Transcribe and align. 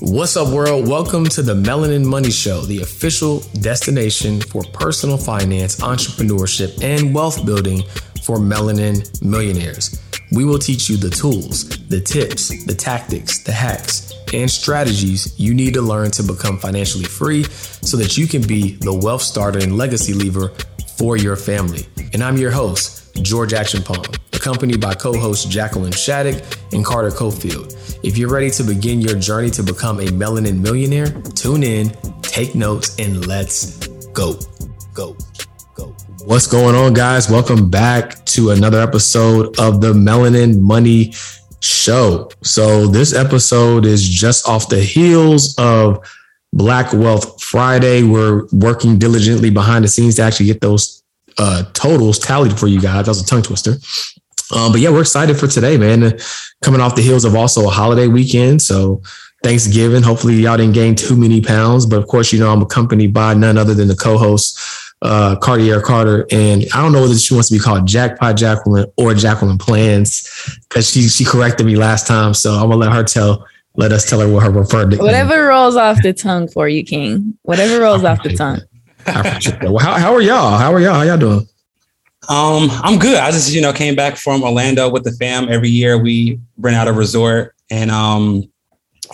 What's 0.00 0.36
up, 0.36 0.52
world? 0.52 0.86
Welcome 0.86 1.24
to 1.26 1.42
the 1.42 1.54
Melanin 1.54 2.04
Money 2.04 2.30
Show, 2.30 2.60
the 2.60 2.82
official 2.82 3.40
destination 3.60 4.40
for 4.40 4.62
personal 4.72 5.16
finance, 5.16 5.80
entrepreneurship, 5.80 6.82
and 6.82 7.14
wealth 7.14 7.46
building 7.46 7.82
for 8.22 8.36
melanin 8.36 9.22
millionaires. 9.22 10.02
We 10.30 10.44
will 10.44 10.58
teach 10.58 10.90
you 10.90 10.98
the 10.98 11.10
tools, 11.10 11.68
the 11.88 12.00
tips, 12.00 12.64
the 12.66 12.74
tactics, 12.74 13.42
the 13.44 13.52
hacks, 13.52 14.12
and 14.32 14.50
strategies 14.50 15.38
you 15.40 15.54
need 15.54 15.74
to 15.74 15.82
learn 15.82 16.10
to 16.12 16.22
become 16.22 16.58
financially 16.58 17.04
free 17.04 17.44
so 17.44 17.96
that 17.96 18.18
you 18.18 18.26
can 18.26 18.42
be 18.42 18.76
the 18.76 18.92
wealth 18.92 19.22
starter 19.22 19.60
and 19.60 19.78
legacy 19.78 20.12
lever 20.12 20.52
for 20.96 21.16
your 21.16 21.36
family. 21.36 21.86
And 22.12 22.22
I'm 22.22 22.36
your 22.36 22.50
host, 22.50 23.03
George 23.22 23.52
Acheampong, 23.52 24.18
accompanied 24.34 24.80
by 24.80 24.94
co 24.94 25.12
hosts 25.18 25.44
Jacqueline 25.44 25.92
Shattuck 25.92 26.42
and 26.72 26.84
Carter 26.84 27.10
Cofield. 27.10 27.98
If 28.02 28.18
you're 28.18 28.30
ready 28.30 28.50
to 28.50 28.62
begin 28.64 29.00
your 29.00 29.18
journey 29.18 29.50
to 29.50 29.62
become 29.62 30.00
a 30.00 30.06
melanin 30.06 30.60
millionaire, 30.60 31.10
tune 31.34 31.62
in, 31.62 31.90
take 32.22 32.54
notes, 32.54 32.96
and 32.98 33.26
let's 33.26 33.86
go. 34.12 34.38
Go. 34.92 35.16
Go. 35.74 35.94
What's 36.24 36.46
going 36.46 36.74
on, 36.74 36.92
guys? 36.92 37.30
Welcome 37.30 37.70
back 37.70 38.24
to 38.26 38.50
another 38.50 38.80
episode 38.80 39.58
of 39.60 39.80
the 39.80 39.92
Melanin 39.92 40.60
Money 40.60 41.12
Show. 41.60 42.30
So, 42.42 42.88
this 42.88 43.14
episode 43.14 43.86
is 43.86 44.06
just 44.06 44.48
off 44.48 44.68
the 44.68 44.80
heels 44.80 45.54
of 45.56 46.04
Black 46.52 46.92
Wealth 46.92 47.42
Friday. 47.42 48.02
We're 48.02 48.46
working 48.52 48.98
diligently 48.98 49.50
behind 49.50 49.84
the 49.84 49.88
scenes 49.88 50.16
to 50.16 50.22
actually 50.22 50.46
get 50.46 50.60
those 50.60 51.03
uh, 51.38 51.64
totals 51.72 52.18
tallied 52.18 52.58
for 52.58 52.66
you 52.66 52.80
guys. 52.80 53.06
That 53.06 53.10
was 53.10 53.22
a 53.22 53.26
tongue 53.26 53.42
twister. 53.42 53.76
Um, 54.54 54.72
but 54.72 54.80
yeah, 54.80 54.90
we're 54.90 55.00
excited 55.00 55.38
for 55.38 55.46
today, 55.46 55.76
man. 55.76 56.18
Coming 56.62 56.80
off 56.80 56.96
the 56.96 57.02
heels 57.02 57.24
of 57.24 57.34
also 57.34 57.66
a 57.66 57.70
holiday 57.70 58.08
weekend. 58.08 58.62
So 58.62 59.02
Thanksgiving. 59.44 60.02
Hopefully 60.02 60.34
y'all 60.36 60.56
didn't 60.56 60.74
gain 60.74 60.96
too 60.96 61.16
many 61.16 61.40
pounds. 61.40 61.86
But 61.86 61.98
of 61.98 62.08
course, 62.08 62.32
you 62.32 62.40
know, 62.40 62.50
I'm 62.50 62.62
accompanied 62.62 63.12
by 63.12 63.34
none 63.34 63.58
other 63.58 63.74
than 63.74 63.88
the 63.88 63.94
co-host, 63.94 64.58
uh, 65.02 65.36
Cartier 65.36 65.80
Carter. 65.80 66.26
And 66.30 66.64
I 66.74 66.82
don't 66.82 66.92
know 66.92 67.02
whether 67.02 67.16
she 67.16 67.34
wants 67.34 67.50
to 67.50 67.54
be 67.54 67.60
called 67.60 67.86
Jackpot 67.86 68.36
Jacqueline 68.36 68.86
or 68.96 69.14
Jacqueline 69.14 69.58
Plans, 69.58 70.58
because 70.68 70.90
she 70.90 71.02
she 71.02 71.24
corrected 71.24 71.66
me 71.66 71.76
last 71.76 72.06
time. 72.06 72.34
So 72.34 72.54
I'm 72.54 72.70
gonna 72.70 72.76
let 72.76 72.92
her 72.92 73.04
tell 73.04 73.46
let 73.76 73.92
us 73.92 74.08
tell 74.08 74.20
her 74.20 74.28
what 74.28 74.42
her 74.42 74.50
preferred. 74.50 74.98
Whatever 74.98 75.46
rolls 75.46 75.76
off 75.76 76.02
the 76.02 76.14
tongue 76.14 76.48
for 76.48 76.66
you, 76.66 76.82
King. 76.82 77.36
Whatever 77.42 77.82
rolls 77.82 78.02
off 78.02 78.22
the 78.22 78.34
tongue. 78.34 78.62
Well, 79.06 79.78
how, 79.78 79.94
how 79.94 80.14
are 80.14 80.22
y'all? 80.22 80.56
How 80.58 80.72
are 80.72 80.80
y'all? 80.80 80.94
How 80.94 81.02
y'all 81.02 81.18
doing? 81.18 81.48
Um, 82.28 82.70
I'm 82.82 82.98
good. 82.98 83.18
I 83.18 83.30
just, 83.30 83.52
you 83.52 83.60
know, 83.60 83.72
came 83.72 83.94
back 83.94 84.16
from 84.16 84.42
Orlando 84.42 84.90
with 84.90 85.04
the 85.04 85.12
fam. 85.12 85.48
Every 85.50 85.68
year 85.68 85.98
we 85.98 86.40
rent 86.58 86.76
out 86.76 86.88
a 86.88 86.92
resort 86.92 87.54
and 87.70 87.90
um 87.90 88.48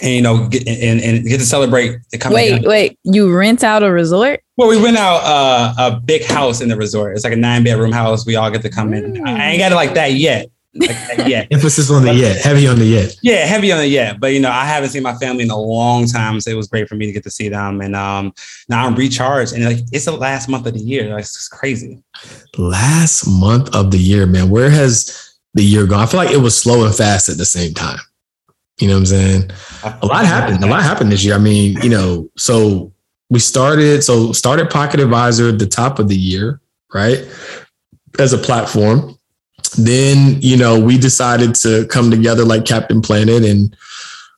and 0.03 0.15
you 0.15 0.23
know 0.23 0.49
get, 0.49 0.67
and, 0.67 1.01
and 1.01 1.27
get 1.27 1.39
to 1.39 1.47
celebrate 1.47 1.99
the 2.11 2.19
coming. 2.19 2.37
Wait, 2.37 2.63
wait, 2.63 2.99
you 3.05 3.35
rent 3.35 3.65
out 3.65 3.83
a 3.83 3.91
resort? 3.91 4.43
Well, 4.57 4.69
we 4.69 4.83
rent 4.83 4.97
out 4.97 5.21
uh, 5.25 5.75
a 5.79 6.01
big 6.01 6.25
house 6.25 6.61
in 6.61 6.69
the 6.69 6.77
resort. 6.77 7.17
It's 7.17 7.25
like 7.25 7.33
a 7.33 7.37
nine 7.37 7.65
bedroom 7.65 7.93
house. 7.93 8.27
We 8.27 8.37
all 8.37 8.51
get 8.51 8.63
to 8.63 8.71
come 8.71 8.93
in. 8.93 9.15
Mm. 9.15 9.27
I 9.27 9.51
ain't 9.51 9.59
got 9.59 9.73
it 9.73 9.75
like 9.75 9.95
that 9.95 10.15
yet. 10.15 10.51
Like 10.75 11.27
yet. 11.27 11.49
Emphasis 11.51 11.91
on 11.91 12.05
the 12.05 12.15
yet, 12.15 12.41
heavy 12.41 12.69
on 12.69 12.79
the 12.79 12.85
yet. 12.85 13.17
Yeah, 13.23 13.45
heavy 13.45 13.73
on 13.73 13.79
the 13.79 13.89
yet. 13.89 14.21
But 14.21 14.29
you 14.29 14.41
know, 14.41 14.51
I 14.51 14.65
haven't 14.65 14.91
seen 14.91 15.03
my 15.03 15.15
family 15.15 15.43
in 15.43 15.51
a 15.51 15.59
long 15.59 16.07
time, 16.07 16.41
so 16.41 16.51
it 16.51 16.57
was 16.57 16.69
great 16.69 16.89
for 16.89 16.95
me 16.95 17.07
to 17.07 17.13
get 17.13 17.25
to 17.25 17.31
see 17.31 17.49
them. 17.49 17.81
And 17.81 17.97
um, 17.97 18.33
now 18.69 18.87
I'm 18.87 18.95
recharged, 18.95 19.53
and 19.53 19.65
like 19.65 19.79
it's 19.93 20.05
the 20.05 20.13
last 20.13 20.49
month 20.49 20.67
of 20.67 20.75
the 20.75 20.81
year. 20.81 21.13
Like, 21.13 21.23
it's 21.23 21.49
crazy. 21.49 22.01
Last 22.57 23.27
month 23.27 23.75
of 23.75 23.91
the 23.91 23.99
year, 23.99 24.27
man. 24.27 24.49
Where 24.49 24.71
has 24.71 25.35
the 25.55 25.65
year 25.65 25.87
gone? 25.87 26.01
I 26.01 26.07
feel 26.07 26.19
like 26.19 26.31
it 26.31 26.41
was 26.41 26.57
slow 26.57 26.85
and 26.85 26.95
fast 26.95 27.29
at 27.29 27.37
the 27.37 27.45
same 27.45 27.75
time. 27.75 27.99
You 28.79 28.89
know 28.89 28.95
what 28.95 29.01
I'm 29.01 29.07
saying? 29.07 29.51
A 30.03 30.07
lot 30.07 30.25
happened. 30.25 30.63
A 30.63 30.67
lot 30.67 30.83
happened 30.83 31.11
this 31.13 31.25
year. 31.25 31.35
I 31.35 31.39
mean, 31.39 31.77
you 31.83 31.91
know, 31.91 32.31
so 32.37 32.93
we 33.29 33.41
started. 33.41 34.05
So 34.05 34.33
started 34.33 34.71
Pocket 34.71 35.01
Advisor 35.01 35.49
at 35.49 35.59
the 35.59 35.67
top 35.67 35.99
of 35.99 36.09
the 36.09 36.17
year, 36.17 36.61
right? 36.95 37.27
As 38.19 38.33
a 38.33 38.39
platform 38.39 39.19
then 39.73 40.41
you 40.41 40.57
know 40.57 40.79
we 40.79 40.99
decided 40.99 41.55
to 41.57 41.87
come 41.87 42.11
together 42.11 42.45
like 42.45 42.65
Captain 42.65 43.01
Planet 43.01 43.45
and 43.45 43.77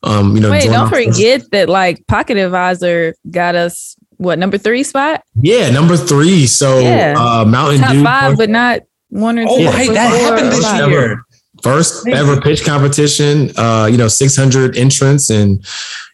um, 0.02 0.34
you 0.34 0.42
know. 0.42 0.50
Wait, 0.50 0.64
don't 0.64 0.88
forget 0.88 1.50
that 1.52 1.68
like 1.68 2.06
Pocket 2.06 2.36
Advisor 2.36 3.14
got 3.30 3.54
us 3.54 3.96
what 4.16 4.38
number 4.38 4.58
three 4.58 4.82
spot? 4.82 5.22
Yeah, 5.34 5.70
number 5.70 5.96
three. 5.96 6.46
So 6.46 6.78
yeah. 6.78 7.14
uh, 7.16 7.44
Mountain 7.44 7.80
Top 7.80 7.92
Dew 7.92 8.04
five, 8.04 8.36
but 8.36 8.50
not 8.50 8.80
one 9.08 9.38
or 9.38 9.44
two. 9.44 9.50
Oh, 9.50 9.64
right, 9.64 9.90
that 9.90 10.20
happened 10.20 10.52
this 10.52 10.88
year. 10.88 11.24
First 11.62 12.08
ever 12.08 12.40
pitch 12.40 12.64
competition. 12.64 13.50
Uh, 13.56 13.88
you 13.90 13.96
know, 13.96 14.08
six 14.08 14.36
hundred 14.36 14.76
entrants, 14.76 15.30
and 15.30 15.64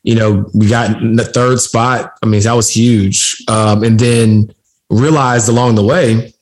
you 0.03 0.15
know 0.15 0.49
we 0.55 0.69
got 0.69 0.99
the 1.01 1.25
third 1.25 1.61
spot. 1.61 2.13
I 2.23 2.27
mean, 2.27 2.43
that 2.43 2.53
was 2.55 2.71
huge. 2.71 3.43
Um, 3.49 3.83
and 3.83 3.99
then 3.99 4.53
realized 4.91 5.49
along 5.49 5.75
the 5.75 5.85
way 5.85 6.33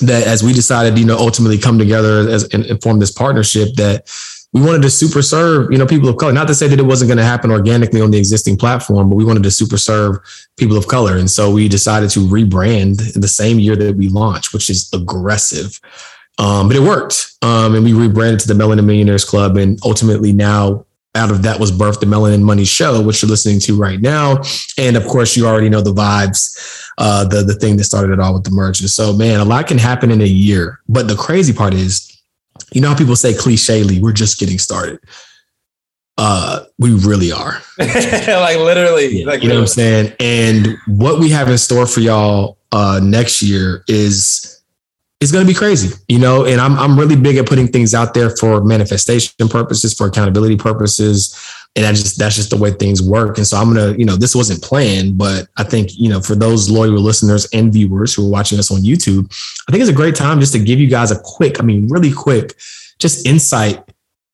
that 0.00 0.26
as 0.26 0.42
we 0.42 0.52
decided, 0.52 0.98
you 0.98 1.04
know, 1.04 1.16
ultimately 1.16 1.58
come 1.58 1.78
together 1.78 2.28
as 2.28 2.44
and, 2.52 2.64
and 2.66 2.82
form 2.82 2.98
this 2.98 3.12
partnership 3.12 3.74
that 3.74 4.08
we 4.52 4.60
wanted 4.60 4.82
to 4.82 4.90
super 4.90 5.20
serve, 5.20 5.72
you 5.72 5.78
know, 5.78 5.86
people 5.86 6.08
of 6.08 6.16
color. 6.16 6.32
Not 6.32 6.46
to 6.46 6.54
say 6.54 6.68
that 6.68 6.78
it 6.78 6.84
wasn't 6.84 7.08
going 7.08 7.18
to 7.18 7.24
happen 7.24 7.50
organically 7.50 8.00
on 8.00 8.12
the 8.12 8.18
existing 8.18 8.56
platform, 8.56 9.10
but 9.10 9.16
we 9.16 9.24
wanted 9.24 9.42
to 9.42 9.50
super 9.50 9.76
serve 9.76 10.18
people 10.56 10.76
of 10.76 10.86
color. 10.86 11.18
And 11.18 11.28
so 11.28 11.50
we 11.50 11.68
decided 11.68 12.10
to 12.10 12.20
rebrand 12.20 13.14
in 13.16 13.20
the 13.20 13.28
same 13.28 13.58
year 13.58 13.74
that 13.74 13.96
we 13.96 14.08
launched, 14.08 14.54
which 14.54 14.70
is 14.70 14.88
aggressive. 14.92 15.80
Um, 16.38 16.68
but 16.68 16.76
it 16.76 16.80
worked. 16.80 17.32
Um, 17.42 17.74
and 17.74 17.84
we 17.84 17.92
rebranded 17.92 18.40
to 18.40 18.48
the 18.48 18.54
Melanin 18.54 18.84
Millionaires 18.84 19.24
Club. 19.24 19.56
And 19.56 19.78
ultimately 19.84 20.32
now 20.32 20.86
out 21.14 21.30
of 21.30 21.42
that 21.42 21.60
was 21.60 21.70
birthed 21.70 22.00
the 22.00 22.06
Melanin 22.06 22.42
Money 22.42 22.64
Show, 22.64 23.00
which 23.02 23.22
you're 23.22 23.28
listening 23.28 23.60
to 23.60 23.76
right 23.76 24.00
now. 24.00 24.42
And 24.78 24.96
of 24.96 25.04
course, 25.06 25.36
you 25.36 25.46
already 25.46 25.68
know 25.68 25.80
the 25.80 25.92
vibes, 25.92 26.92
uh, 26.98 27.24
the 27.24 27.42
the 27.42 27.54
thing 27.54 27.76
that 27.76 27.84
started 27.84 28.12
it 28.12 28.20
all 28.20 28.34
with 28.34 28.44
the 28.44 28.50
merger. 28.50 28.88
So, 28.88 29.12
man, 29.12 29.40
a 29.40 29.44
lot 29.44 29.66
can 29.66 29.78
happen 29.78 30.10
in 30.10 30.20
a 30.20 30.26
year. 30.26 30.80
But 30.88 31.08
the 31.08 31.16
crazy 31.16 31.52
part 31.52 31.74
is, 31.74 32.10
you 32.72 32.80
know 32.80 32.88
how 32.88 32.96
people 32.96 33.16
say 33.16 33.34
clichely, 33.34 34.00
we're 34.00 34.12
just 34.12 34.38
getting 34.38 34.58
started. 34.58 34.98
Uh, 36.16 36.64
we 36.78 36.94
really 36.94 37.32
are. 37.32 37.60
like 37.78 38.58
literally, 38.58 39.20
yeah, 39.20 39.26
like 39.26 39.42
you 39.42 39.48
know 39.48 39.56
what 39.56 39.62
I'm 39.62 39.66
saying. 39.66 40.12
And 40.20 40.76
what 40.86 41.18
we 41.18 41.30
have 41.30 41.48
in 41.48 41.58
store 41.58 41.86
for 41.86 42.00
y'all 42.00 42.58
uh, 42.72 43.00
next 43.02 43.42
year 43.42 43.84
is 43.88 44.53
it's 45.24 45.32
going 45.32 45.46
to 45.46 45.50
be 45.50 45.56
crazy, 45.56 45.96
you 46.06 46.18
know, 46.18 46.44
and 46.44 46.60
I'm, 46.60 46.78
I'm 46.78 46.98
really 46.98 47.16
big 47.16 47.38
at 47.38 47.46
putting 47.46 47.66
things 47.66 47.94
out 47.94 48.12
there 48.12 48.28
for 48.36 48.62
manifestation 48.62 49.48
purposes, 49.48 49.94
for 49.94 50.06
accountability 50.06 50.56
purposes. 50.56 51.34
And 51.74 51.86
I 51.86 51.92
just, 51.92 52.18
that's 52.18 52.36
just 52.36 52.50
the 52.50 52.58
way 52.58 52.72
things 52.72 53.00
work. 53.02 53.38
And 53.38 53.46
so 53.46 53.56
I'm 53.56 53.74
to, 53.74 53.98
you 53.98 54.04
know, 54.04 54.16
this 54.16 54.34
wasn't 54.34 54.62
planned, 54.62 55.16
but 55.16 55.48
I 55.56 55.64
think, 55.64 55.96
you 55.96 56.10
know, 56.10 56.20
for 56.20 56.34
those 56.34 56.68
loyal 56.68 56.92
listeners 56.92 57.48
and 57.54 57.72
viewers 57.72 58.14
who 58.14 58.26
are 58.26 58.30
watching 58.30 58.58
us 58.58 58.70
on 58.70 58.82
YouTube, 58.82 59.24
I 59.66 59.72
think 59.72 59.80
it's 59.80 59.90
a 59.90 59.94
great 59.94 60.14
time 60.14 60.40
just 60.40 60.52
to 60.52 60.58
give 60.58 60.78
you 60.78 60.88
guys 60.88 61.10
a 61.10 61.18
quick, 61.18 61.58
I 61.58 61.62
mean, 61.62 61.88
really 61.88 62.12
quick, 62.12 62.54
just 62.98 63.26
insight 63.26 63.82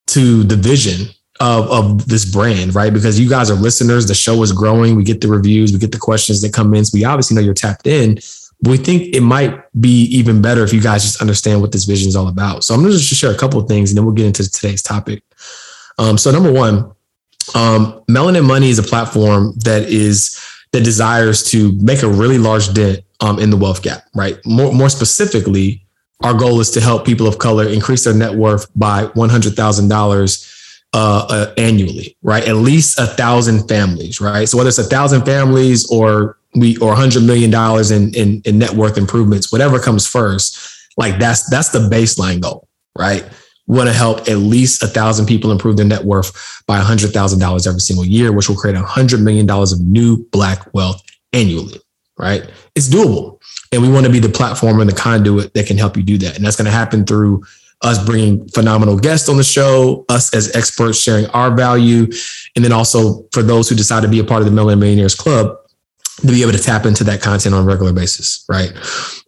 to 0.07 0.43
the 0.43 0.57
vision 0.57 1.07
of, 1.39 1.71
of 1.71 2.05
this 2.05 2.25
brand, 2.25 2.75
right? 2.75 2.93
Because 2.93 3.17
you 3.17 3.29
guys 3.29 3.49
are 3.49 3.55
listeners, 3.55 4.07
the 4.07 4.13
show 4.13 4.43
is 4.43 4.51
growing. 4.51 4.97
We 4.97 5.05
get 5.05 5.21
the 5.21 5.29
reviews, 5.29 5.71
we 5.71 5.79
get 5.79 5.93
the 5.93 5.97
questions 5.97 6.41
that 6.41 6.51
come 6.51 6.73
in. 6.73 6.83
So 6.83 6.97
we 6.97 7.05
obviously 7.05 7.35
know 7.35 7.41
you're 7.41 7.53
tapped 7.53 7.87
in 7.87 8.19
we 8.63 8.77
think 8.77 9.15
it 9.15 9.21
might 9.21 9.63
be 9.79 10.03
even 10.05 10.41
better 10.41 10.63
if 10.63 10.71
you 10.71 10.81
guys 10.81 11.03
just 11.03 11.21
understand 11.21 11.61
what 11.61 11.71
this 11.71 11.85
vision 11.85 12.07
is 12.07 12.15
all 12.15 12.27
about. 12.27 12.63
So 12.63 12.73
I'm 12.73 12.81
going 12.81 12.91
to 12.91 12.97
just 12.97 13.13
share 13.13 13.31
a 13.31 13.37
couple 13.37 13.59
of 13.59 13.67
things 13.67 13.89
and 13.89 13.97
then 13.97 14.05
we'll 14.05 14.13
get 14.13 14.27
into 14.27 14.49
today's 14.49 14.83
topic. 14.83 15.23
Um, 15.97 16.17
so 16.17 16.31
number 16.31 16.51
one, 16.51 16.91
um, 17.55 18.03
Melanin 18.09 18.45
Money 18.45 18.69
is 18.69 18.79
a 18.79 18.83
platform 18.83 19.53
that 19.63 19.83
is 19.83 20.39
that 20.71 20.83
desires 20.83 21.43
to 21.51 21.73
make 21.73 22.01
a 22.01 22.07
really 22.07 22.37
large 22.37 22.73
dent 22.73 23.03
um, 23.19 23.39
in 23.39 23.49
the 23.49 23.57
wealth 23.57 23.81
gap, 23.81 24.03
right? 24.15 24.37
More, 24.45 24.71
more 24.73 24.89
specifically, 24.89 25.83
our 26.23 26.33
goal 26.33 26.59
is 26.59 26.71
to 26.71 26.81
help 26.81 27.05
people 27.05 27.27
of 27.27 27.39
color 27.39 27.67
increase 27.67 28.05
their 28.05 28.13
net 28.13 28.33
worth 28.33 28.67
by 28.75 29.05
$100,000 29.07 30.51
uh, 30.93 31.27
uh, 31.29 31.53
annually, 31.57 32.15
right? 32.21 32.47
At 32.47 32.55
least 32.57 32.99
a 32.99 33.07
thousand 33.07 33.67
families, 33.67 34.21
right? 34.21 34.47
So 34.47 34.57
whether 34.57 34.69
it's 34.69 34.77
a 34.77 34.83
thousand 34.83 35.25
families 35.25 35.89
or 35.91 36.37
we 36.55 36.77
or 36.77 36.89
100 36.89 37.23
million 37.23 37.49
dollars 37.49 37.91
in, 37.91 38.13
in 38.13 38.41
in 38.45 38.59
net 38.59 38.71
worth 38.71 38.97
improvements 38.97 39.51
whatever 39.51 39.79
comes 39.79 40.05
first 40.05 40.59
like 40.97 41.17
that's 41.19 41.49
that's 41.49 41.69
the 41.69 41.79
baseline 41.79 42.41
goal 42.41 42.67
right? 42.97 43.25
We 43.67 43.77
want 43.77 43.89
to 43.89 43.95
help 43.95 44.27
at 44.27 44.37
least 44.37 44.83
a 44.83 44.87
thousand 44.87 45.27
people 45.27 45.51
improve 45.51 45.77
their 45.77 45.85
net 45.85 46.03
worth 46.03 46.63
by 46.67 46.81
$100000 46.81 47.67
every 47.67 47.79
single 47.79 48.05
year 48.05 48.31
which 48.31 48.49
will 48.49 48.55
create 48.55 48.75
$100 48.75 49.21
million 49.21 49.49
of 49.49 49.79
new 49.79 50.25
black 50.31 50.73
wealth 50.73 51.01
annually 51.33 51.79
right? 52.17 52.49
It's 52.75 52.89
doable 52.89 53.41
and 53.71 53.81
we 53.81 53.89
want 53.89 54.05
to 54.05 54.11
be 54.11 54.19
the 54.19 54.29
platform 54.29 54.79
and 54.81 54.89
the 54.89 54.95
conduit 54.95 55.53
that 55.53 55.67
can 55.67 55.77
help 55.77 55.95
you 55.95 56.03
do 56.03 56.17
that 56.19 56.35
and 56.35 56.45
that's 56.45 56.57
going 56.57 56.65
to 56.65 56.71
happen 56.71 57.05
through 57.05 57.43
us 57.83 58.03
bringing 58.05 58.47
phenomenal 58.49 58.95
guests 58.97 59.27
on 59.27 59.37
the 59.37 59.43
show, 59.43 60.05
us 60.07 60.33
as 60.35 60.55
experts 60.55 60.99
sharing 60.99 61.25
our 61.27 61.49
value, 61.49 62.07
and 62.55 62.63
then 62.63 62.71
also 62.71 63.25
for 63.31 63.41
those 63.41 63.67
who 63.67 63.75
decide 63.75 64.01
to 64.01 64.07
be 64.07 64.19
a 64.19 64.23
part 64.23 64.43
of 64.43 64.45
the 64.45 64.51
Melanin 64.51 64.77
Millionaires 64.77 65.15
Club, 65.15 65.57
to 66.21 66.27
be 66.27 66.41
able 66.41 66.51
to 66.51 66.59
tap 66.59 66.85
into 66.85 67.03
that 67.05 67.21
content 67.21 67.55
on 67.55 67.63
a 67.63 67.65
regular 67.65 67.93
basis, 67.93 68.45
right? 68.49 68.71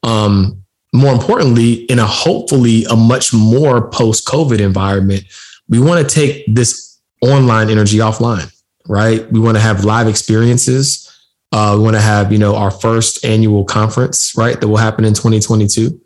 Um, 0.03 0.63
more 0.93 1.11
importantly, 1.11 1.73
in 1.85 1.99
a 1.99 2.05
hopefully 2.05 2.85
a 2.85 2.95
much 2.95 3.33
more 3.33 3.89
post 3.89 4.27
COVID 4.27 4.59
environment, 4.59 5.23
we 5.67 5.79
want 5.79 6.07
to 6.07 6.15
take 6.15 6.43
this 6.47 6.99
online 7.21 7.69
energy 7.69 7.97
offline, 7.97 8.53
right? 8.87 9.29
We 9.31 9.39
want 9.39 9.57
to 9.57 9.61
have 9.61 9.85
live 9.85 10.07
experiences. 10.07 11.09
Uh, 11.51 11.75
we 11.77 11.83
want 11.83 11.95
to 11.95 12.01
have, 12.01 12.31
you 12.31 12.37
know, 12.37 12.55
our 12.55 12.71
first 12.71 13.25
annual 13.25 13.63
conference, 13.63 14.33
right? 14.37 14.59
That 14.59 14.67
will 14.67 14.77
happen 14.77 15.05
in 15.05 15.13
2022. 15.13 15.99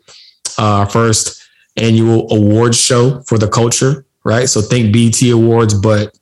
Uh, 0.58 0.62
our 0.62 0.88
first 0.88 1.42
annual 1.76 2.30
awards 2.32 2.78
show 2.78 3.20
for 3.22 3.38
the 3.38 3.48
culture, 3.48 4.06
right? 4.24 4.48
So 4.48 4.60
think 4.60 4.92
BT 4.92 5.30
Awards, 5.30 5.74
but 5.74 6.17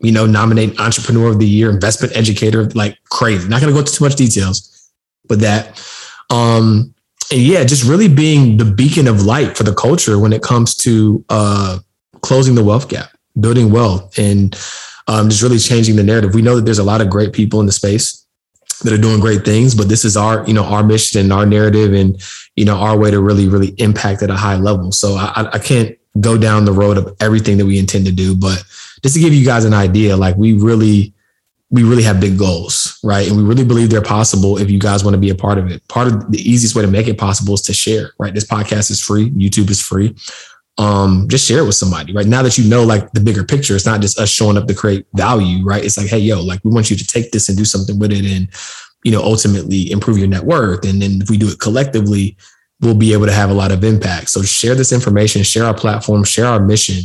you 0.00 0.12
know, 0.12 0.26
nominate 0.26 0.78
Entrepreneur 0.80 1.30
of 1.30 1.38
the 1.38 1.46
Year, 1.46 1.70
Investment 1.70 2.16
Educator, 2.16 2.64
like 2.70 2.98
crazy. 3.10 3.48
Not 3.48 3.60
going 3.60 3.72
to 3.72 3.74
go 3.74 3.80
into 3.80 3.92
too 3.92 4.04
much 4.04 4.16
details, 4.16 4.90
but 5.26 5.40
that. 5.40 5.82
Um, 6.30 6.94
and 7.30 7.40
yeah, 7.40 7.64
just 7.64 7.84
really 7.84 8.08
being 8.08 8.56
the 8.56 8.64
beacon 8.64 9.06
of 9.06 9.22
light 9.22 9.56
for 9.56 9.62
the 9.62 9.74
culture 9.74 10.18
when 10.18 10.32
it 10.32 10.42
comes 10.42 10.74
to 10.76 11.24
uh, 11.28 11.78
closing 12.22 12.54
the 12.54 12.64
wealth 12.64 12.88
gap, 12.88 13.10
building 13.38 13.70
wealth, 13.70 14.18
and 14.18 14.58
um, 15.08 15.28
just 15.28 15.42
really 15.42 15.58
changing 15.58 15.96
the 15.96 16.02
narrative. 16.02 16.34
We 16.34 16.42
know 16.42 16.56
that 16.56 16.64
there's 16.64 16.78
a 16.78 16.84
lot 16.84 17.00
of 17.00 17.10
great 17.10 17.32
people 17.32 17.60
in 17.60 17.66
the 17.66 17.72
space 17.72 18.24
that 18.84 18.92
are 18.92 18.98
doing 18.98 19.20
great 19.20 19.44
things, 19.44 19.74
but 19.74 19.88
this 19.88 20.04
is 20.04 20.16
our, 20.16 20.46
you 20.46 20.54
know, 20.54 20.64
our 20.64 20.84
mission 20.84 21.20
and 21.20 21.32
our 21.32 21.44
narrative 21.44 21.92
and, 21.92 22.22
you 22.56 22.64
know, 22.64 22.76
our 22.76 22.96
way 22.96 23.10
to 23.10 23.20
really, 23.20 23.48
really 23.48 23.74
impact 23.78 24.22
at 24.22 24.30
a 24.30 24.36
high 24.36 24.56
level. 24.56 24.92
So 24.92 25.16
I, 25.16 25.50
I 25.52 25.58
can't 25.58 25.98
go 26.20 26.38
down 26.38 26.64
the 26.64 26.72
road 26.72 26.96
of 26.96 27.16
everything 27.20 27.58
that 27.58 27.66
we 27.66 27.78
intend 27.78 28.06
to 28.06 28.12
do, 28.12 28.36
but 28.36 28.62
just 29.02 29.14
to 29.14 29.20
give 29.20 29.34
you 29.34 29.44
guys 29.44 29.64
an 29.64 29.74
idea, 29.74 30.16
like 30.16 30.36
we 30.36 30.54
really, 30.54 31.14
we 31.70 31.82
really 31.82 32.02
have 32.02 32.20
big 32.20 32.38
goals, 32.38 32.98
right? 33.04 33.28
And 33.28 33.36
we 33.36 33.42
really 33.42 33.64
believe 33.64 33.90
they're 33.90 34.00
possible 34.00 34.58
if 34.58 34.70
you 34.70 34.78
guys 34.78 35.04
want 35.04 35.14
to 35.14 35.20
be 35.20 35.30
a 35.30 35.34
part 35.34 35.58
of 35.58 35.70
it. 35.70 35.86
Part 35.88 36.08
of 36.08 36.32
the 36.32 36.38
easiest 36.38 36.74
way 36.74 36.82
to 36.82 36.88
make 36.88 37.08
it 37.08 37.18
possible 37.18 37.54
is 37.54 37.62
to 37.62 37.74
share, 37.74 38.12
right? 38.18 38.32
This 38.32 38.46
podcast 38.46 38.90
is 38.90 39.02
free, 39.02 39.30
YouTube 39.30 39.70
is 39.70 39.80
free. 39.80 40.16
Um, 40.78 41.26
just 41.28 41.46
share 41.46 41.58
it 41.58 41.66
with 41.66 41.74
somebody, 41.74 42.12
right? 42.12 42.26
Now 42.26 42.42
that 42.42 42.56
you 42.56 42.68
know 42.68 42.84
like 42.84 43.10
the 43.12 43.20
bigger 43.20 43.44
picture, 43.44 43.74
it's 43.74 43.84
not 43.84 44.00
just 44.00 44.18
us 44.18 44.30
showing 44.30 44.56
up 44.56 44.66
to 44.68 44.74
create 44.74 45.06
value, 45.14 45.64
right? 45.64 45.84
It's 45.84 45.98
like, 45.98 46.06
hey, 46.06 46.20
yo, 46.20 46.40
like 46.40 46.64
we 46.64 46.70
want 46.70 46.88
you 46.88 46.96
to 46.96 47.06
take 47.06 47.32
this 47.32 47.48
and 47.48 47.58
do 47.58 47.64
something 47.64 47.98
with 47.98 48.12
it 48.12 48.24
and, 48.24 48.48
you 49.04 49.10
know, 49.10 49.22
ultimately 49.22 49.90
improve 49.90 50.18
your 50.18 50.28
net 50.28 50.44
worth. 50.44 50.86
And 50.86 51.02
then 51.02 51.20
if 51.20 51.28
we 51.28 51.36
do 51.36 51.48
it 51.48 51.58
collectively, 51.58 52.36
we'll 52.80 52.94
be 52.94 53.12
able 53.12 53.26
to 53.26 53.32
have 53.32 53.50
a 53.50 53.54
lot 53.54 53.72
of 53.72 53.82
impact. 53.82 54.30
So 54.30 54.42
share 54.42 54.76
this 54.76 54.92
information, 54.92 55.42
share 55.42 55.64
our 55.64 55.74
platform, 55.74 56.22
share 56.22 56.46
our 56.46 56.60
mission 56.60 57.02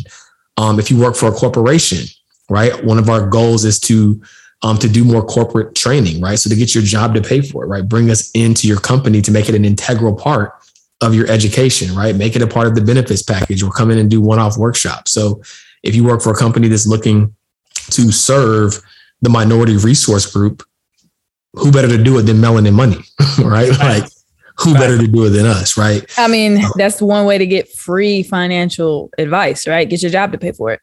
um, 0.57 0.79
if 0.79 0.91
you 0.91 0.99
work 0.99 1.15
for 1.15 1.27
a 1.27 1.31
corporation, 1.31 2.05
right? 2.49 2.83
One 2.83 2.99
of 2.99 3.09
our 3.09 3.27
goals 3.27 3.65
is 3.65 3.79
to 3.81 4.21
um, 4.63 4.77
to 4.77 4.87
do 4.87 5.03
more 5.03 5.25
corporate 5.25 5.75
training, 5.75 6.21
right? 6.21 6.39
So 6.39 6.49
to 6.49 6.55
get 6.55 6.73
your 6.73 6.83
job 6.83 7.13
to 7.15 7.21
pay 7.21 7.41
for 7.41 7.65
it, 7.65 7.67
right? 7.67 7.87
Bring 7.87 8.09
us 8.09 8.31
into 8.31 8.65
your 8.65 8.79
company 8.79 9.21
to 9.21 9.31
make 9.31 9.49
it 9.49 9.55
an 9.55 9.65
integral 9.65 10.15
part 10.15 10.53
of 11.01 11.13
your 11.13 11.29
education, 11.29 11.93
right? 11.93 12.15
Make 12.15 12.37
it 12.37 12.41
a 12.41 12.47
part 12.47 12.67
of 12.67 12.75
the 12.75 12.81
benefits 12.81 13.21
package 13.21 13.61
or 13.61 13.71
come 13.71 13.91
in 13.91 13.97
and 13.97 14.09
do 14.09 14.21
one-off 14.21 14.57
workshops. 14.57 15.11
So 15.11 15.41
if 15.83 15.95
you 15.95 16.05
work 16.05 16.21
for 16.21 16.31
a 16.31 16.35
company 16.35 16.69
that's 16.69 16.87
looking 16.87 17.35
to 17.89 18.11
serve 18.13 18.81
the 19.21 19.29
minority 19.29 19.75
resource 19.75 20.25
group, 20.25 20.63
who 21.53 21.71
better 21.71 21.89
to 21.89 22.01
do 22.01 22.17
it 22.17 22.23
than 22.23 22.37
Melanin 22.37 22.73
Money, 22.73 23.03
right? 23.43 23.69
Like 23.77 24.05
who 24.57 24.73
better 24.73 24.97
to 24.97 25.07
do 25.07 25.25
it 25.25 25.29
than 25.29 25.45
us, 25.45 25.77
right? 25.77 26.05
I 26.17 26.27
mean, 26.27 26.61
that's 26.75 27.01
one 27.01 27.25
way 27.25 27.37
to 27.37 27.45
get 27.45 27.69
free 27.69 28.23
financial 28.23 29.09
advice, 29.17 29.67
right? 29.67 29.89
Get 29.89 30.01
your 30.01 30.11
job 30.11 30.31
to 30.31 30.37
pay 30.37 30.51
for 30.51 30.71
it. 30.71 30.81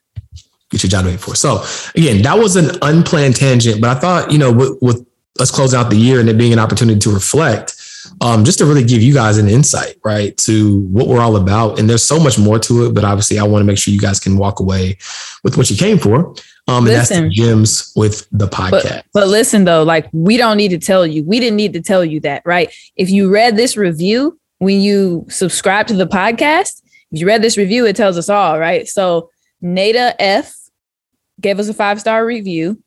Get 0.69 0.83
your 0.83 0.89
job 0.89 1.05
to 1.05 1.11
pay 1.11 1.17
for 1.17 1.33
it. 1.33 1.37
So 1.37 1.63
again, 1.95 2.21
that 2.23 2.37
was 2.37 2.55
an 2.55 2.77
unplanned 2.81 3.35
tangent, 3.35 3.81
but 3.81 3.95
I 3.95 3.99
thought, 3.99 4.31
you 4.31 4.37
know, 4.37 4.51
with, 4.51 4.77
with 4.81 5.07
us 5.39 5.51
closing 5.51 5.79
out 5.79 5.89
the 5.89 5.95
year 5.97 6.19
and 6.19 6.29
it 6.29 6.37
being 6.37 6.53
an 6.53 6.59
opportunity 6.59 6.99
to 6.99 7.13
reflect, 7.13 7.75
um, 8.19 8.43
just 8.43 8.57
to 8.59 8.65
really 8.65 8.83
give 8.83 9.01
you 9.01 9.13
guys 9.13 9.37
an 9.37 9.47
insight, 9.47 9.95
right, 10.03 10.35
to 10.37 10.81
what 10.87 11.07
we're 11.07 11.21
all 11.21 11.35
about. 11.35 11.79
And 11.79 11.89
there's 11.89 12.03
so 12.03 12.19
much 12.19 12.37
more 12.37 12.59
to 12.59 12.85
it, 12.85 12.93
but 12.93 13.03
obviously, 13.03 13.39
I 13.39 13.43
want 13.43 13.61
to 13.61 13.65
make 13.65 13.77
sure 13.77 13.93
you 13.93 13.99
guys 13.99 14.19
can 14.19 14.37
walk 14.37 14.59
away 14.59 14.97
with 15.43 15.57
what 15.57 15.69
you 15.69 15.77
came 15.77 15.97
for. 15.97 16.35
Um, 16.67 16.77
and 16.77 16.85
listen, 16.85 17.23
that's 17.23 17.35
the 17.37 17.43
gems 17.43 17.93
with 17.95 18.27
the 18.31 18.47
podcast. 18.47 18.81
But, 18.81 19.05
but 19.13 19.27
listen, 19.27 19.65
though, 19.65 19.83
like 19.83 20.07
we 20.13 20.37
don't 20.37 20.57
need 20.57 20.69
to 20.69 20.77
tell 20.77 21.05
you, 21.05 21.23
we 21.23 21.39
didn't 21.39 21.57
need 21.57 21.73
to 21.73 21.81
tell 21.81 22.05
you 22.05 22.19
that, 22.21 22.43
right? 22.45 22.71
If 22.95 23.09
you 23.09 23.31
read 23.31 23.57
this 23.57 23.75
review 23.75 24.39
when 24.59 24.79
you 24.79 25.25
subscribe 25.29 25.87
to 25.87 25.95
the 25.95 26.07
podcast, 26.07 26.81
if 27.11 27.19
you 27.19 27.27
read 27.27 27.41
this 27.41 27.57
review, 27.57 27.85
it 27.85 27.95
tells 27.95 28.17
us 28.17 28.29
all, 28.29 28.59
right? 28.59 28.87
So 28.87 29.29
Nada 29.59 30.15
F 30.21 30.55
gave 31.39 31.59
us 31.59 31.67
a 31.67 31.73
five 31.73 31.99
star 31.99 32.25
review. 32.25 32.81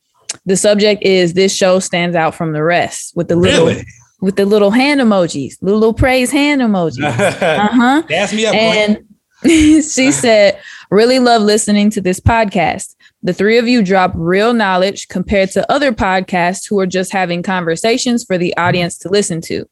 The 0.46 0.56
subject 0.56 1.02
is 1.02 1.34
this 1.34 1.54
show 1.54 1.78
stands 1.78 2.16
out 2.16 2.34
from 2.34 2.52
the 2.52 2.62
rest 2.62 3.14
with 3.16 3.28
the 3.28 3.36
little 3.36 3.66
really? 3.66 3.84
with 4.20 4.36
the 4.36 4.46
little 4.46 4.70
hand 4.70 5.00
emojis, 5.00 5.56
little, 5.60 5.78
little 5.78 5.94
praise 5.94 6.30
hand 6.30 6.60
emoji. 6.60 7.02
uh 7.42 7.68
huh. 7.68 8.02
Ask 8.10 8.34
me 8.34 8.46
up. 8.46 8.54
And 8.54 9.04
she 9.42 10.10
said, 10.12 10.58
"Really 10.90 11.18
love 11.18 11.42
listening 11.42 11.90
to 11.90 12.00
this 12.00 12.20
podcast. 12.20 12.93
The 13.24 13.32
three 13.32 13.56
of 13.56 13.66
you 13.66 13.82
drop 13.82 14.12
real 14.14 14.52
knowledge 14.52 15.08
compared 15.08 15.50
to 15.52 15.72
other 15.72 15.92
podcasts 15.92 16.68
who 16.68 16.78
are 16.78 16.86
just 16.86 17.10
having 17.10 17.42
conversations 17.42 18.22
for 18.22 18.36
the 18.36 18.54
audience 18.58 18.98
to 18.98 19.08
listen 19.08 19.40
to. 19.42 19.64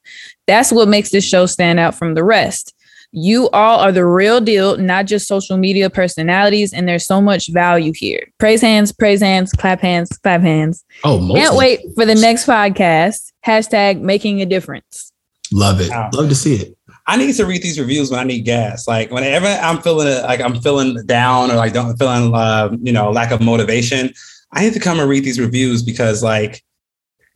That's 0.46 0.72
what 0.72 0.88
makes 0.88 1.10
this 1.10 1.28
show 1.28 1.44
stand 1.44 1.78
out 1.78 1.94
from 1.94 2.14
the 2.14 2.24
rest. 2.24 2.74
You 3.10 3.50
all 3.50 3.78
are 3.80 3.92
the 3.92 4.06
real 4.06 4.40
deal, 4.40 4.78
not 4.78 5.04
just 5.04 5.28
social 5.28 5.58
media 5.58 5.90
personalities, 5.90 6.72
and 6.72 6.88
there's 6.88 7.04
so 7.04 7.20
much 7.20 7.52
value 7.52 7.92
here. 7.94 8.26
Praise 8.38 8.62
hands, 8.62 8.90
praise 8.90 9.20
hands, 9.20 9.52
clap 9.52 9.80
hands, 9.80 10.16
clap 10.16 10.40
hands. 10.40 10.82
Oh, 11.04 11.18
mostly. 11.18 11.40
can't 11.42 11.54
wait 11.54 11.80
for 11.94 12.06
the 12.06 12.14
next 12.14 12.46
podcast. 12.46 13.32
Hashtag 13.44 14.00
making 14.00 14.40
a 14.40 14.46
difference. 14.46 15.12
Love 15.52 15.82
it. 15.82 15.90
Wow. 15.90 16.08
Love 16.14 16.30
to 16.30 16.34
see 16.34 16.54
it. 16.54 16.78
I 17.06 17.16
need 17.16 17.34
to 17.34 17.46
read 17.46 17.62
these 17.62 17.80
reviews 17.80 18.10
when 18.10 18.20
I 18.20 18.24
need 18.24 18.42
gas. 18.42 18.86
Like 18.86 19.10
whenever 19.10 19.46
I'm 19.46 19.82
feeling 19.82 20.22
like 20.22 20.40
I'm 20.40 20.60
feeling 20.60 21.04
down 21.06 21.50
or 21.50 21.54
like 21.54 21.72
don't 21.72 21.96
feeling 21.96 22.34
uh, 22.34 22.76
you 22.80 22.92
know 22.92 23.10
lack 23.10 23.32
of 23.32 23.40
motivation, 23.40 24.12
I 24.52 24.62
need 24.62 24.74
to 24.74 24.80
come 24.80 25.00
and 25.00 25.08
read 25.08 25.24
these 25.24 25.40
reviews 25.40 25.82
because 25.82 26.22
like 26.22 26.62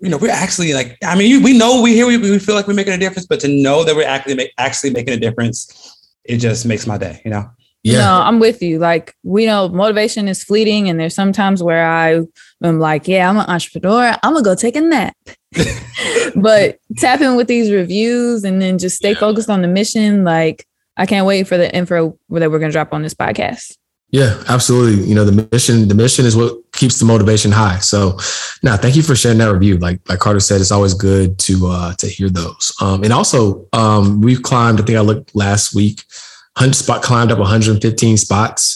you 0.01 0.09
know 0.09 0.19
we're 0.19 0.31
actually 0.31 0.73
like 0.75 0.97
I 1.05 1.17
mean 1.17 1.43
we 1.43 1.57
know 1.57 1.83
we 1.83 1.95
hear 1.95 2.07
we, 2.07 2.17
we 2.17 2.39
feel 2.39 2.55
like 2.55 2.69
we're 2.69 2.75
making 2.75 2.95
a 2.95 2.99
difference, 2.99 3.27
but 3.27 3.41
to 3.41 3.49
know 3.49 3.83
that 3.85 3.97
we're 3.97 4.07
actually 4.07 4.35
make, 4.35 4.53
actually 4.59 4.91
making 4.91 5.15
a 5.15 5.19
difference, 5.19 6.17
it 6.25 6.39
just 6.39 6.65
makes 6.65 6.87
my 6.87 6.99
day. 6.99 7.21
You 7.25 7.33
know. 7.33 7.51
Yeah. 7.83 8.01
No, 8.01 8.23
I'm 8.23 8.41
with 8.41 8.63
you. 8.63 8.81
Like 8.81 9.15
we 9.23 9.47
know 9.47 9.69
motivation 9.69 10.27
is 10.27 10.43
fleeting, 10.43 10.89
and 10.89 10.99
there's 10.99 11.15
sometimes 11.15 11.63
where 11.63 11.87
I 11.87 12.21
am 12.65 12.81
like, 12.81 13.07
yeah, 13.07 13.29
I'm 13.29 13.37
an 13.37 13.47
entrepreneur. 13.49 14.17
I'm 14.23 14.33
gonna 14.33 14.43
go 14.43 14.57
take 14.57 14.75
a 14.75 14.81
nap. 14.81 15.15
but 16.37 16.79
tap 16.99 17.21
in 17.21 17.37
with 17.37 17.49
these 17.49 17.71
reviews 17.71 18.45
and 18.45 18.61
then 18.61 18.79
just 18.79 18.97
stay 18.97 19.13
yeah. 19.13 19.19
focused 19.19 19.51
on 19.51 19.63
the 19.63 19.69
mission. 19.69 20.25
Like 20.25 20.67
I 20.97 21.07
can't 21.07 21.27
wait 21.27 21.47
for 21.49 21.57
the 21.57 21.75
info 21.75 22.19
that 22.31 22.51
we're 22.51 22.59
gonna 22.59 22.73
drop 22.73 22.93
on 22.93 23.03
this 23.03 23.15
podcast. 23.15 23.77
Yeah, 24.11 24.43
absolutely. 24.49 25.05
You 25.05 25.15
know, 25.15 25.25
the 25.25 25.49
mission, 25.51 25.89
the 25.89 25.95
mission 25.95 26.27
is 26.27 26.37
what 26.37 26.55
keeps 26.73 26.99
the 26.99 27.05
motivation 27.05 27.51
high. 27.51 27.79
So 27.79 28.19
Nada, 28.63 28.81
thank 28.81 28.95
you 28.95 29.03
for 29.03 29.17
sharing 29.17 29.39
that 29.39 29.53
review. 29.53 29.79
Like 29.79 30.01
like 30.09 30.21
Carter 30.21 30.41
said, 30.41 30.61
it's 30.61 30.71
always 30.71 30.95
good 30.95 31.39
to 31.41 31.67
uh 31.67 31.95
to 31.95 32.07
hear 32.07 32.29
those. 32.29 32.73
Um 32.81 33.03
and 33.03 33.13
also 33.13 33.67
um 33.73 34.21
we've 34.21 34.43
climbed, 34.43 34.81
I 34.81 34.85
think 34.85 34.99
I 34.99 35.03
looked 35.03 35.35
last 35.35 35.75
week 35.75 36.05
100 36.57 36.75
spot 36.75 37.03
climbed 37.03 37.33
up 37.33 37.39
115 37.39 38.17
spots 38.17 38.76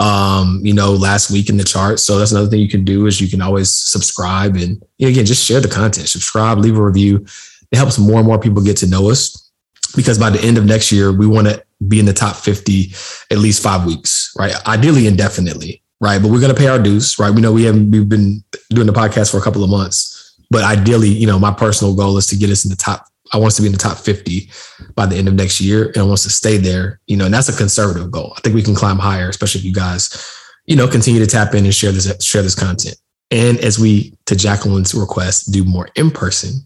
um, 0.00 0.60
you 0.62 0.72
know, 0.72 0.92
last 0.92 1.30
week 1.30 1.50
in 1.50 1.58
the 1.58 1.64
chart. 1.64 2.00
So 2.00 2.18
that's 2.18 2.32
another 2.32 2.48
thing 2.48 2.60
you 2.60 2.68
can 2.68 2.84
do 2.84 3.06
is 3.06 3.20
you 3.20 3.28
can 3.28 3.42
always 3.42 3.72
subscribe 3.72 4.56
and 4.56 4.82
you 4.98 5.06
know, 5.06 5.08
again, 5.08 5.26
just 5.26 5.46
share 5.46 5.60
the 5.60 5.68
content, 5.68 6.08
subscribe, 6.08 6.58
leave 6.58 6.76
a 6.76 6.82
review. 6.82 7.24
It 7.70 7.76
helps 7.76 7.98
more 7.98 8.18
and 8.18 8.26
more 8.26 8.38
people 8.38 8.62
get 8.62 8.78
to 8.78 8.88
know 8.88 9.10
us 9.10 9.50
because 9.94 10.18
by 10.18 10.30
the 10.30 10.40
end 10.40 10.56
of 10.56 10.64
next 10.64 10.90
year, 10.90 11.12
we 11.12 11.26
want 11.26 11.48
to 11.48 11.62
be 11.86 12.00
in 12.00 12.06
the 12.06 12.14
top 12.14 12.36
50 12.36 12.92
at 13.30 13.38
least 13.38 13.62
five 13.62 13.84
weeks, 13.84 14.34
right? 14.38 14.54
Ideally 14.66 15.06
indefinitely, 15.06 15.82
right? 16.00 16.20
But 16.20 16.30
we're 16.30 16.40
going 16.40 16.54
to 16.54 16.58
pay 16.58 16.68
our 16.68 16.78
dues, 16.78 17.18
right? 17.18 17.32
We 17.32 17.42
know 17.42 17.52
we 17.52 17.64
haven't, 17.64 17.90
we've 17.90 18.08
been 18.08 18.42
doing 18.70 18.86
the 18.86 18.92
podcast 18.94 19.30
for 19.30 19.36
a 19.36 19.42
couple 19.42 19.62
of 19.62 19.68
months, 19.68 20.34
but 20.50 20.64
ideally, 20.64 21.10
you 21.10 21.26
know, 21.26 21.38
my 21.38 21.52
personal 21.52 21.94
goal 21.94 22.16
is 22.16 22.26
to 22.28 22.36
get 22.36 22.50
us 22.50 22.64
in 22.64 22.70
the 22.70 22.76
top 22.76 23.06
I 23.32 23.36
want 23.36 23.48
us 23.48 23.56
to 23.56 23.62
be 23.62 23.66
in 23.66 23.72
the 23.72 23.78
top 23.78 23.98
50 23.98 24.50
by 24.94 25.06
the 25.06 25.16
end 25.16 25.28
of 25.28 25.34
next 25.34 25.60
year 25.60 25.86
and 25.86 25.98
I 25.98 26.02
want 26.02 26.14
us 26.14 26.22
to 26.24 26.30
stay 26.30 26.56
there, 26.56 27.00
you 27.06 27.16
know, 27.16 27.26
and 27.26 27.34
that's 27.34 27.48
a 27.48 27.56
conservative 27.56 28.10
goal. 28.10 28.34
I 28.36 28.40
think 28.40 28.54
we 28.54 28.62
can 28.62 28.74
climb 28.74 28.98
higher, 28.98 29.28
especially 29.28 29.60
if 29.60 29.64
you 29.64 29.72
guys, 29.72 30.34
you 30.66 30.76
know, 30.76 30.88
continue 30.88 31.20
to 31.20 31.26
tap 31.26 31.54
in 31.54 31.64
and 31.64 31.74
share 31.74 31.92
this, 31.92 32.22
share 32.22 32.42
this 32.42 32.54
content. 32.54 32.96
And 33.30 33.58
as 33.58 33.78
we, 33.78 34.14
to 34.26 34.34
Jacqueline's 34.34 34.94
request, 34.94 35.52
do 35.52 35.64
more 35.64 35.88
in-person 35.94 36.64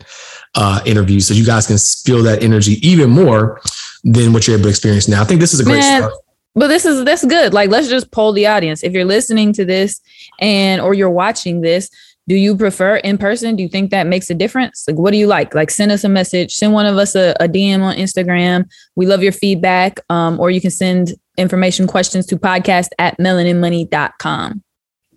uh, 0.54 0.80
interviews 0.86 1.26
so 1.26 1.34
you 1.34 1.44
guys 1.44 1.66
can 1.66 1.76
feel 1.78 2.22
that 2.22 2.42
energy 2.42 2.78
even 2.86 3.10
more 3.10 3.60
than 4.02 4.32
what 4.32 4.46
you're 4.46 4.56
able 4.56 4.64
to 4.64 4.70
experience 4.70 5.08
now. 5.08 5.20
I 5.20 5.24
think 5.24 5.40
this 5.40 5.52
is 5.52 5.60
a 5.60 5.64
great 5.64 5.80
Man, 5.80 6.02
start. 6.02 6.14
But 6.54 6.68
this 6.68 6.84
is 6.84 7.04
that's 7.04 7.24
good. 7.24 7.52
Like 7.52 7.70
let's 7.70 7.88
just 7.88 8.10
poll 8.12 8.32
the 8.32 8.46
audience. 8.46 8.84
If 8.84 8.92
you're 8.92 9.04
listening 9.04 9.52
to 9.54 9.64
this 9.64 10.00
and 10.38 10.80
or 10.80 10.94
you're 10.94 11.10
watching 11.10 11.60
this, 11.62 11.90
do 12.26 12.34
you 12.34 12.56
prefer 12.56 12.96
in 12.96 13.18
person? 13.18 13.56
Do 13.56 13.62
you 13.62 13.68
think 13.68 13.90
that 13.90 14.06
makes 14.06 14.30
a 14.30 14.34
difference? 14.34 14.84
Like, 14.88 14.96
what 14.96 15.10
do 15.10 15.18
you 15.18 15.26
like? 15.26 15.54
Like, 15.54 15.70
send 15.70 15.92
us 15.92 16.04
a 16.04 16.08
message, 16.08 16.54
send 16.54 16.72
one 16.72 16.86
of 16.86 16.96
us 16.96 17.14
a, 17.14 17.34
a 17.40 17.48
DM 17.48 17.82
on 17.82 17.96
Instagram. 17.96 18.70
We 18.96 19.06
love 19.06 19.22
your 19.22 19.32
feedback. 19.32 20.00
Um, 20.08 20.40
or 20.40 20.50
you 20.50 20.60
can 20.60 20.70
send 20.70 21.12
information 21.36 21.86
questions 21.86 22.26
to 22.26 22.36
podcast 22.36 22.88
at 22.98 23.18
melaninmoney.com. 23.18 24.62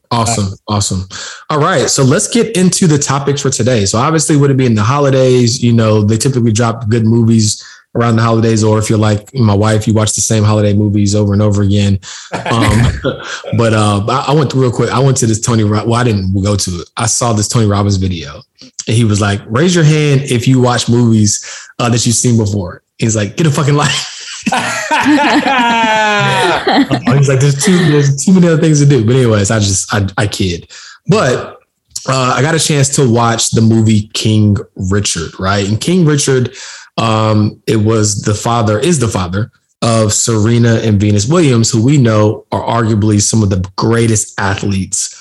Awesome. 0.10 0.58
Awesome. 0.68 1.04
All 1.50 1.60
right. 1.60 1.90
So 1.90 2.04
let's 2.04 2.28
get 2.28 2.56
into 2.56 2.88
the 2.88 2.98
topics 2.98 3.42
for 3.42 3.50
today. 3.50 3.86
So 3.86 3.98
obviously, 3.98 4.38
would 4.38 4.52
it 4.52 4.58
be 4.58 4.66
in 4.66 4.76
the 4.76 4.84
holidays? 4.84 5.62
You 5.62 5.74
know, 5.74 6.02
they 6.02 6.18
typically 6.18 6.54
drop 6.54 6.88
good 6.90 7.06
movies 7.06 7.64
around 7.98 8.16
the 8.16 8.22
holidays, 8.22 8.64
or 8.64 8.78
if 8.78 8.90
you're 8.90 9.00
like 9.00 9.34
my 9.34 9.54
wife, 9.54 9.88
you 9.88 9.94
watch 9.94 10.14
the 10.14 10.22
same 10.22 10.44
holiday 10.44 10.74
movies 10.74 11.16
over 11.16 11.34
and 11.34 11.42
over 11.42 11.64
again. 11.64 12.00
Um, 12.34 12.92
but 13.58 13.74
uh, 13.74 14.06
I, 14.08 14.26
I 14.30 14.34
went 14.34 14.54
real 14.54 14.72
quick. 14.72 14.92
I 14.92 15.00
went 15.00 15.18
to 15.18 15.26
this 15.26 15.42
Tony. 15.42 15.64
Well, 15.64 15.94
I 15.94 16.04
didn't 16.04 16.40
go 16.42 16.56
to 16.56 16.72
it. 16.82 16.90
I 16.96 17.08
saw 17.08 17.34
this 17.34 17.48
Tony 17.48 17.66
Robbins 17.66 17.98
video, 17.98 18.42
and 18.62 18.96
he 18.96 19.04
was 19.04 19.20
like, 19.20 19.42
"Raise 19.48 19.74
your 19.74 19.84
hand 19.84 20.22
if 20.22 20.48
you 20.48 20.62
watch 20.62 20.88
movies 20.88 21.44
uh, 21.80 21.90
that 21.90 22.06
you've 22.06 22.16
seen 22.16 22.38
before." 22.38 22.84
He's 22.98 23.16
like, 23.16 23.36
"Get 23.36 23.48
a 23.48 23.52
fucking 23.52 23.76
life." 23.76 24.14
He's 27.18 27.28
like, 27.28 27.40
"There's 27.40 27.64
too 27.64 27.78
there's 27.90 28.24
too 28.24 28.34
many 28.34 28.48
other 28.48 28.62
things 28.62 28.80
to 28.80 28.86
do." 28.86 29.06
But 29.06 29.16
anyways, 29.16 29.52
I 29.52 29.60
just 29.60 29.94
I, 29.94 30.08
I 30.18 30.28
kid. 30.28 30.72
But 31.08 31.60
uh, 32.08 32.36
I 32.38 32.42
got 32.42 32.56
a 32.56 32.60
chance 32.60 32.90
to 32.96 33.12
watch 33.12 33.52
the 33.52 33.62
movie 33.62 34.08
King 34.14 34.58
Richard, 34.76 35.38
right? 35.40 35.68
And 35.68 35.80
King 35.80 36.06
Richard, 36.06 36.56
um, 36.98 37.62
it 37.68 37.78
was 37.78 38.22
the 38.22 38.34
father, 38.34 38.80
is 38.80 39.00
the 39.00 39.08
father 39.08 39.52
of 39.82 40.12
Serena 40.12 40.76
and 40.76 41.00
Venus 41.00 41.28
Williams, 41.28 41.70
who 41.70 41.84
we 41.84 41.98
know 41.98 42.46
are 42.52 42.62
arguably 42.62 43.22
some 43.22 43.44
of 43.44 43.50
the 43.50 43.70
greatest 43.76 44.40
athletes 44.40 45.14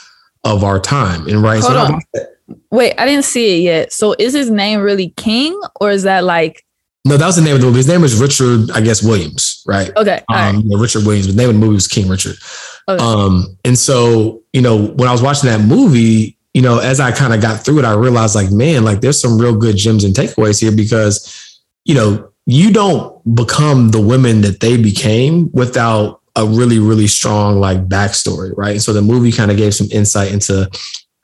of 0.45 0.65
our 0.65 0.81
time. 0.81 1.27
And 1.29 1.43
right, 1.43 1.61
Hold 1.61 1.73
so 1.73 1.79
on. 1.79 2.57
Wait, 2.71 2.95
I 2.99 3.05
didn't 3.05 3.25
see 3.25 3.59
it 3.59 3.63
yet. 3.63 3.93
So 3.93 4.15
is 4.19 4.33
his 4.33 4.51
name 4.51 4.81
really 4.81 5.11
King, 5.17 5.61
or 5.81 5.91
is 5.91 6.05
that 6.05 6.25
like? 6.25 6.65
No, 7.05 7.17
that 7.17 7.27
was 7.27 7.37
the 7.37 7.43
name 7.43 7.55
of 7.55 7.61
the 7.61 7.67
movie. 7.67 7.77
His 7.77 7.89
name 7.89 8.01
was 8.01 8.21
Richard, 8.21 8.71
I 8.73 8.81
guess 8.81 9.03
Williams, 9.03 9.63
right? 9.67 9.95
Okay, 9.97 10.23
um, 10.29 10.57
right. 10.69 10.81
Richard 10.81 11.05
Williams. 11.05 11.29
The 11.29 11.35
name 11.35 11.51
of 11.51 11.55
the 11.55 11.61
movie 11.61 11.75
was 11.75 11.87
King 11.87 12.09
Richard. 12.09 12.37
Okay. 12.89 13.03
Um, 13.03 13.57
and 13.65 13.79
so 13.79 14.43
you 14.53 14.63
know, 14.63 14.87
when 14.87 15.09
I 15.09 15.13
was 15.13 15.23
watching 15.23 15.51
that 15.51 15.61
movie, 15.61 16.37
you 16.55 16.63
know, 16.63 16.79
as 16.79 17.01
I 17.01 17.13
kind 17.13 17.35
of 17.35 17.43
got 17.43 17.63
through 17.63 17.81
it, 17.81 17.85
I 17.85 17.93
realized 17.93 18.35
like, 18.35 18.51
man, 18.51 18.83
like 18.83 19.03
there's 19.03 19.21
some 19.21 19.39
real 19.39 19.55
good 19.55 19.77
gems 19.77 20.05
and 20.05 20.15
takeaways 20.15 20.59
here 20.59 20.73
because, 20.73 21.46
you 21.87 21.95
know, 21.95 22.31
you 22.47 22.73
don't 22.73 23.35
become 23.35 23.91
the 23.91 24.01
women 24.01 24.41
that 24.41 24.61
they 24.61 24.77
became 24.77 25.51
without 25.53 26.21
a 26.35 26.45
really, 26.45 26.79
really 26.79 27.07
strong 27.07 27.61
like 27.61 27.89
backstory, 27.89 28.53
right? 28.57 28.73
And 28.73 28.83
so 28.83 28.93
the 28.93 29.03
movie 29.03 29.33
kind 29.33 29.51
of 29.51 29.57
gave 29.57 29.75
some 29.75 29.89
insight 29.91 30.33
into 30.33 30.69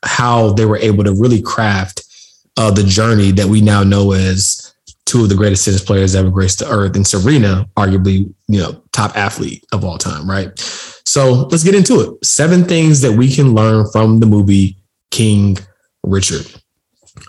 how 0.04 0.52
they 0.52 0.64
were 0.64 0.78
able 0.78 1.04
to 1.04 1.12
really 1.12 1.42
craft 1.42 2.02
uh, 2.56 2.70
the 2.70 2.84
journey 2.84 3.32
that 3.32 3.46
we 3.46 3.60
now 3.60 3.82
know 3.82 4.12
as 4.12 4.74
two 5.04 5.24
of 5.24 5.28
the 5.28 5.34
greatest 5.34 5.64
tennis 5.64 5.84
players 5.84 6.14
ever 6.14 6.30
graced 6.30 6.60
the 6.60 6.70
earth, 6.70 6.94
and 6.94 7.06
Serena, 7.06 7.68
arguably, 7.76 8.32
you 8.48 8.60
know, 8.60 8.82
top 8.92 9.16
athlete 9.16 9.64
of 9.72 9.84
all 9.84 9.98
time, 9.98 10.30
right? 10.30 10.58
So 11.04 11.48
let's 11.50 11.64
get 11.64 11.74
into 11.74 12.00
it. 12.00 12.24
Seven 12.24 12.64
things 12.64 13.00
that 13.00 13.12
we 13.12 13.30
can 13.30 13.54
learn 13.54 13.90
from 13.90 14.20
the 14.20 14.26
movie 14.26 14.76
King 15.10 15.58
Richard. 16.04 16.46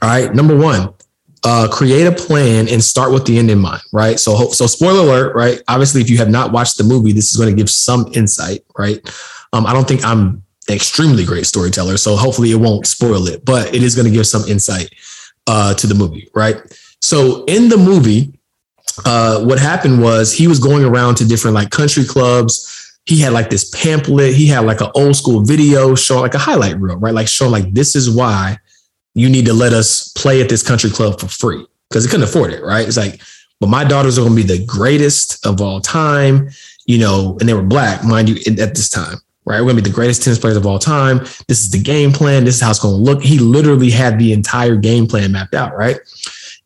All 0.02 0.10
right. 0.10 0.34
Number 0.34 0.56
one, 0.56 0.94
uh, 1.44 1.68
create 1.70 2.08
a 2.08 2.12
plan 2.12 2.68
and 2.70 2.84
start 2.84 3.12
with 3.12 3.26
the 3.26 3.38
end 3.38 3.52
in 3.52 3.60
mind, 3.60 3.82
right? 3.92 4.20
So, 4.20 4.50
so 4.50 4.66
spoiler 4.66 5.02
alert, 5.02 5.36
right? 5.36 5.62
Obviously, 5.68 6.02
if 6.02 6.10
you 6.10 6.18
have 6.18 6.30
not 6.30 6.52
watched 6.52 6.78
the 6.78 6.84
movie, 6.84 7.12
this 7.12 7.32
is 7.32 7.38
going 7.38 7.50
to 7.50 7.56
give 7.56 7.70
some 7.70 8.10
insight, 8.14 8.64
right? 8.78 9.00
Um, 9.52 9.66
I 9.66 9.74
don't 9.74 9.88
think 9.88 10.06
I'm 10.06 10.44
extremely 10.70 11.26
great 11.26 11.46
storyteller, 11.46 11.98
so 11.98 12.16
hopefully 12.16 12.52
it 12.52 12.56
won't 12.56 12.88
spoil 12.88 13.28
it, 13.28 13.44
but 13.44 13.74
it 13.76 13.84
is 13.84 13.96
going 13.96 14.08
to 14.08 14.12
give 14.12 14.26
some 14.26 14.44
insight 14.48 14.94
uh, 15.48 15.74
to 15.76 15.88
the 15.88 15.96
movie, 15.96 16.30
right? 16.34 16.58
So, 17.02 17.44
in 17.46 17.68
the 17.68 17.78
movie, 17.78 18.34
uh, 19.06 19.44
what 19.44 19.60
happened 19.60 20.02
was 20.02 20.32
he 20.32 20.48
was 20.48 20.60
going 20.60 20.86
around 20.86 21.16
to 21.16 21.26
different 21.26 21.56
like 21.56 21.72
country 21.72 22.06
clubs 22.06 22.84
he 23.06 23.20
had 23.20 23.34
like 23.34 23.50
this 23.50 23.70
pamphlet. 23.70 24.34
He 24.34 24.48
had 24.48 24.60
like 24.60 24.82
an 24.82 24.90
old 24.96 25.16
school 25.16 25.44
video 25.44 25.94
showing 25.96 26.22
like 26.22 26.36
a 26.36 26.40
highlight 26.40 26.80
reel, 26.80 26.98
right? 26.98 27.14
Like 27.14 27.28
showing 27.28 27.52
like 27.52 27.74
this 27.74 27.96
is 27.96 28.10
why 28.10 28.58
you 29.14 29.30
need 29.30 29.46
to 29.46 29.54
let 29.54 29.74
us 29.74 30.10
play 30.10 30.42
at 30.42 30.50
this 30.50 30.64
country 30.64 30.90
club 30.90 31.20
for 31.20 31.28
free 31.28 31.66
because 31.90 32.04
he 32.04 32.10
couldn't 32.10 32.28
afford 32.28 32.52
it, 32.52 32.64
right? 32.64 32.88
It's 32.88 32.98
like, 32.98 33.22
but 33.60 33.68
my 33.68 33.84
daughters 33.84 34.18
are 34.18 34.22
going 34.22 34.36
to 34.36 34.42
be 34.42 34.58
the 34.58 34.66
greatest 34.66 35.46
of 35.46 35.62
all 35.62 35.80
time, 35.80 36.50
you 36.86 36.98
know, 36.98 37.38
and 37.40 37.48
they 37.48 37.54
were 37.54 37.62
black, 37.62 38.04
mind 38.04 38.30
you, 38.30 38.36
at 38.62 38.76
this 38.76 38.90
time, 38.90 39.18
right? 39.46 39.62
We're 39.62 39.72
going 39.72 39.78
to 39.78 39.84
be 39.84 39.90
the 39.90 39.96
greatest 39.96 40.24
tennis 40.24 40.40
players 40.40 40.58
of 40.58 40.66
all 40.66 40.80
time. 40.80 41.20
This 41.48 41.62
is 41.62 41.72
the 41.72 41.82
game 41.82 42.12
plan. 42.12 42.44
This 42.44 42.56
is 42.56 42.62
how 42.62 42.72
it's 42.72 42.80
going 42.80 42.96
to 42.96 43.02
look. 43.02 43.22
He 43.22 43.40
literally 43.40 43.92
had 43.92 44.20
the 44.20 44.34
entire 44.34 44.76
game 44.76 45.08
plan 45.08 45.32
mapped 45.32 45.54
out, 45.54 45.78
right? 45.78 45.98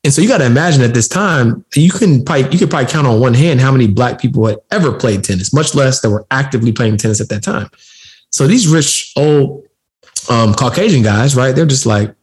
And 0.04 0.12
so 0.12 0.22
you 0.22 0.28
got 0.28 0.38
to 0.38 0.46
imagine 0.46 0.82
at 0.82 0.94
this 0.94 1.08
time, 1.08 1.64
you 1.74 1.90
can 1.90 2.24
probably 2.24 2.50
you 2.50 2.58
could 2.58 2.70
probably 2.70 2.90
count 2.90 3.06
on 3.06 3.20
one 3.20 3.34
hand 3.34 3.60
how 3.60 3.72
many 3.72 3.88
black 3.88 4.20
people 4.20 4.46
had 4.46 4.58
ever 4.70 4.92
played 4.92 5.24
tennis, 5.24 5.52
much 5.52 5.74
less 5.74 6.00
that 6.00 6.10
were 6.10 6.26
actively 6.30 6.72
playing 6.72 6.96
tennis 6.96 7.20
at 7.20 7.28
that 7.28 7.42
time. 7.42 7.68
So 8.30 8.46
these 8.46 8.68
rich 8.68 9.12
old 9.16 9.66
um, 10.30 10.54
Caucasian 10.54 11.02
guys, 11.02 11.34
right? 11.34 11.54
They're 11.54 11.66
just 11.66 11.86
like, 11.86 12.14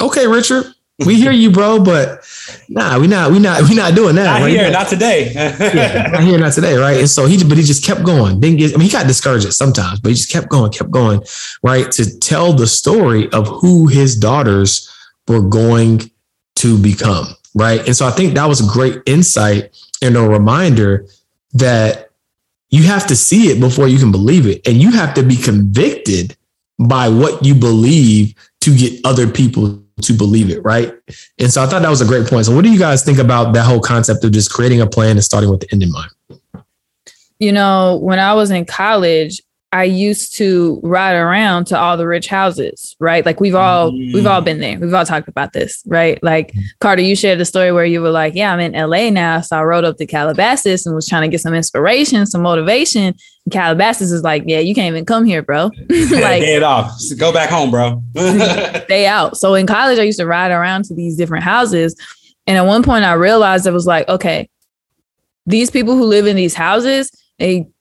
okay, 0.00 0.26
Richard, 0.26 0.66
we 1.04 1.16
hear 1.16 1.32
you, 1.32 1.50
bro, 1.50 1.82
but 1.82 2.24
nah, 2.68 2.98
we 2.98 3.06
not 3.06 3.30
we 3.30 3.38
not 3.38 3.68
we 3.68 3.74
not 3.74 3.94
doing 3.94 4.14
that. 4.16 4.24
Not 4.24 4.40
right? 4.42 4.50
here, 4.50 4.70
not 4.70 4.88
today. 4.88 5.32
yeah, 5.34 6.10
not 6.12 6.22
here, 6.22 6.38
not 6.38 6.52
today, 6.52 6.76
right? 6.76 6.98
And 6.98 7.08
so 7.08 7.26
he, 7.26 7.42
but 7.42 7.56
he 7.56 7.64
just 7.64 7.84
kept 7.84 8.04
going. 8.04 8.40
Didn't 8.40 8.58
get. 8.58 8.74
I 8.74 8.76
mean, 8.76 8.86
he 8.86 8.92
got 8.92 9.06
discouraged 9.06 9.52
sometimes, 9.52 10.00
but 10.00 10.10
he 10.10 10.14
just 10.14 10.30
kept 10.30 10.48
going, 10.48 10.70
kept 10.70 10.90
going, 10.90 11.22
right? 11.62 11.90
To 11.92 12.18
tell 12.18 12.52
the 12.52 12.66
story 12.66 13.30
of 13.32 13.48
who 13.48 13.86
his 13.86 14.16
daughters 14.16 14.88
were 15.28 15.42
going 15.42 16.10
to 16.56 16.78
become. 16.78 17.26
Right. 17.54 17.84
And 17.86 17.96
so 17.96 18.06
I 18.06 18.10
think 18.10 18.34
that 18.34 18.46
was 18.46 18.60
a 18.60 18.72
great 18.72 19.02
insight 19.06 19.76
and 20.00 20.16
a 20.16 20.22
reminder 20.22 21.06
that 21.54 22.10
you 22.70 22.84
have 22.84 23.06
to 23.08 23.16
see 23.16 23.50
it 23.50 23.60
before 23.60 23.88
you 23.88 23.98
can 23.98 24.10
believe 24.10 24.46
it. 24.46 24.66
And 24.66 24.78
you 24.78 24.90
have 24.92 25.12
to 25.14 25.22
be 25.22 25.36
convicted 25.36 26.36
by 26.78 27.08
what 27.08 27.44
you 27.44 27.54
believe 27.54 28.34
to 28.62 28.74
get 28.76 29.00
other 29.04 29.28
people 29.28 29.81
to 30.02 30.12
believe 30.12 30.50
it. 30.50 30.60
Right. 30.64 30.92
And 31.38 31.52
so 31.52 31.62
I 31.62 31.66
thought 31.66 31.82
that 31.82 31.90
was 31.90 32.00
a 32.00 32.06
great 32.06 32.26
point. 32.26 32.46
So, 32.46 32.54
what 32.54 32.64
do 32.64 32.70
you 32.70 32.78
guys 32.78 33.04
think 33.04 33.18
about 33.18 33.52
that 33.54 33.64
whole 33.64 33.80
concept 33.80 34.24
of 34.24 34.32
just 34.32 34.52
creating 34.52 34.80
a 34.80 34.86
plan 34.86 35.12
and 35.12 35.24
starting 35.24 35.50
with 35.50 35.60
the 35.60 35.72
end 35.72 35.82
in 35.82 35.92
mind? 35.92 36.10
You 37.38 37.52
know, 37.52 37.98
when 38.02 38.18
I 38.18 38.34
was 38.34 38.50
in 38.50 38.64
college, 38.64 39.40
I 39.74 39.84
used 39.84 40.36
to 40.36 40.78
ride 40.82 41.14
around 41.14 41.64
to 41.68 41.78
all 41.78 41.96
the 41.96 42.06
rich 42.06 42.26
houses, 42.26 42.94
right? 43.00 43.24
Like 43.24 43.40
we've 43.40 43.54
all 43.54 43.90
mm. 43.90 44.12
we've 44.12 44.26
all 44.26 44.42
been 44.42 44.60
there. 44.60 44.78
We've 44.78 44.92
all 44.92 45.06
talked 45.06 45.28
about 45.28 45.54
this, 45.54 45.82
right? 45.86 46.22
Like 46.22 46.52
Carter, 46.80 47.00
you 47.00 47.16
shared 47.16 47.40
the 47.40 47.46
story 47.46 47.72
where 47.72 47.86
you 47.86 48.02
were 48.02 48.10
like, 48.10 48.34
"Yeah, 48.34 48.52
I'm 48.52 48.60
in 48.60 48.72
LA 48.72 49.08
now, 49.08 49.40
so 49.40 49.56
I 49.56 49.62
rode 49.62 49.84
up 49.84 49.96
to 49.96 50.06
Calabasas 50.06 50.84
and 50.84 50.94
was 50.94 51.08
trying 51.08 51.22
to 51.22 51.28
get 51.28 51.40
some 51.40 51.54
inspiration, 51.54 52.26
some 52.26 52.42
motivation." 52.42 53.14
And 53.46 53.52
Calabasas 53.52 54.12
is 54.12 54.22
like, 54.22 54.44
"Yeah, 54.46 54.58
you 54.58 54.74
can't 54.74 54.92
even 54.92 55.06
come 55.06 55.24
here, 55.24 55.42
bro. 55.42 55.64
like, 55.88 55.88
day 55.88 56.56
it 56.56 56.62
off. 56.62 56.92
Go 57.16 57.32
back 57.32 57.48
home, 57.48 57.70
bro. 57.70 58.02
stay 58.84 59.06
out." 59.06 59.38
So 59.38 59.54
in 59.54 59.66
college, 59.66 59.98
I 59.98 60.02
used 60.02 60.18
to 60.18 60.26
ride 60.26 60.50
around 60.50 60.84
to 60.86 60.94
these 60.94 61.16
different 61.16 61.44
houses, 61.44 61.96
and 62.46 62.58
at 62.58 62.66
one 62.66 62.82
point, 62.82 63.06
I 63.06 63.14
realized 63.14 63.66
I 63.66 63.70
was 63.70 63.86
like, 63.86 64.06
"Okay, 64.06 64.50
these 65.46 65.70
people 65.70 65.96
who 65.96 66.04
live 66.04 66.26
in 66.26 66.36
these 66.36 66.54
houses." 66.54 67.10
They 67.38 67.71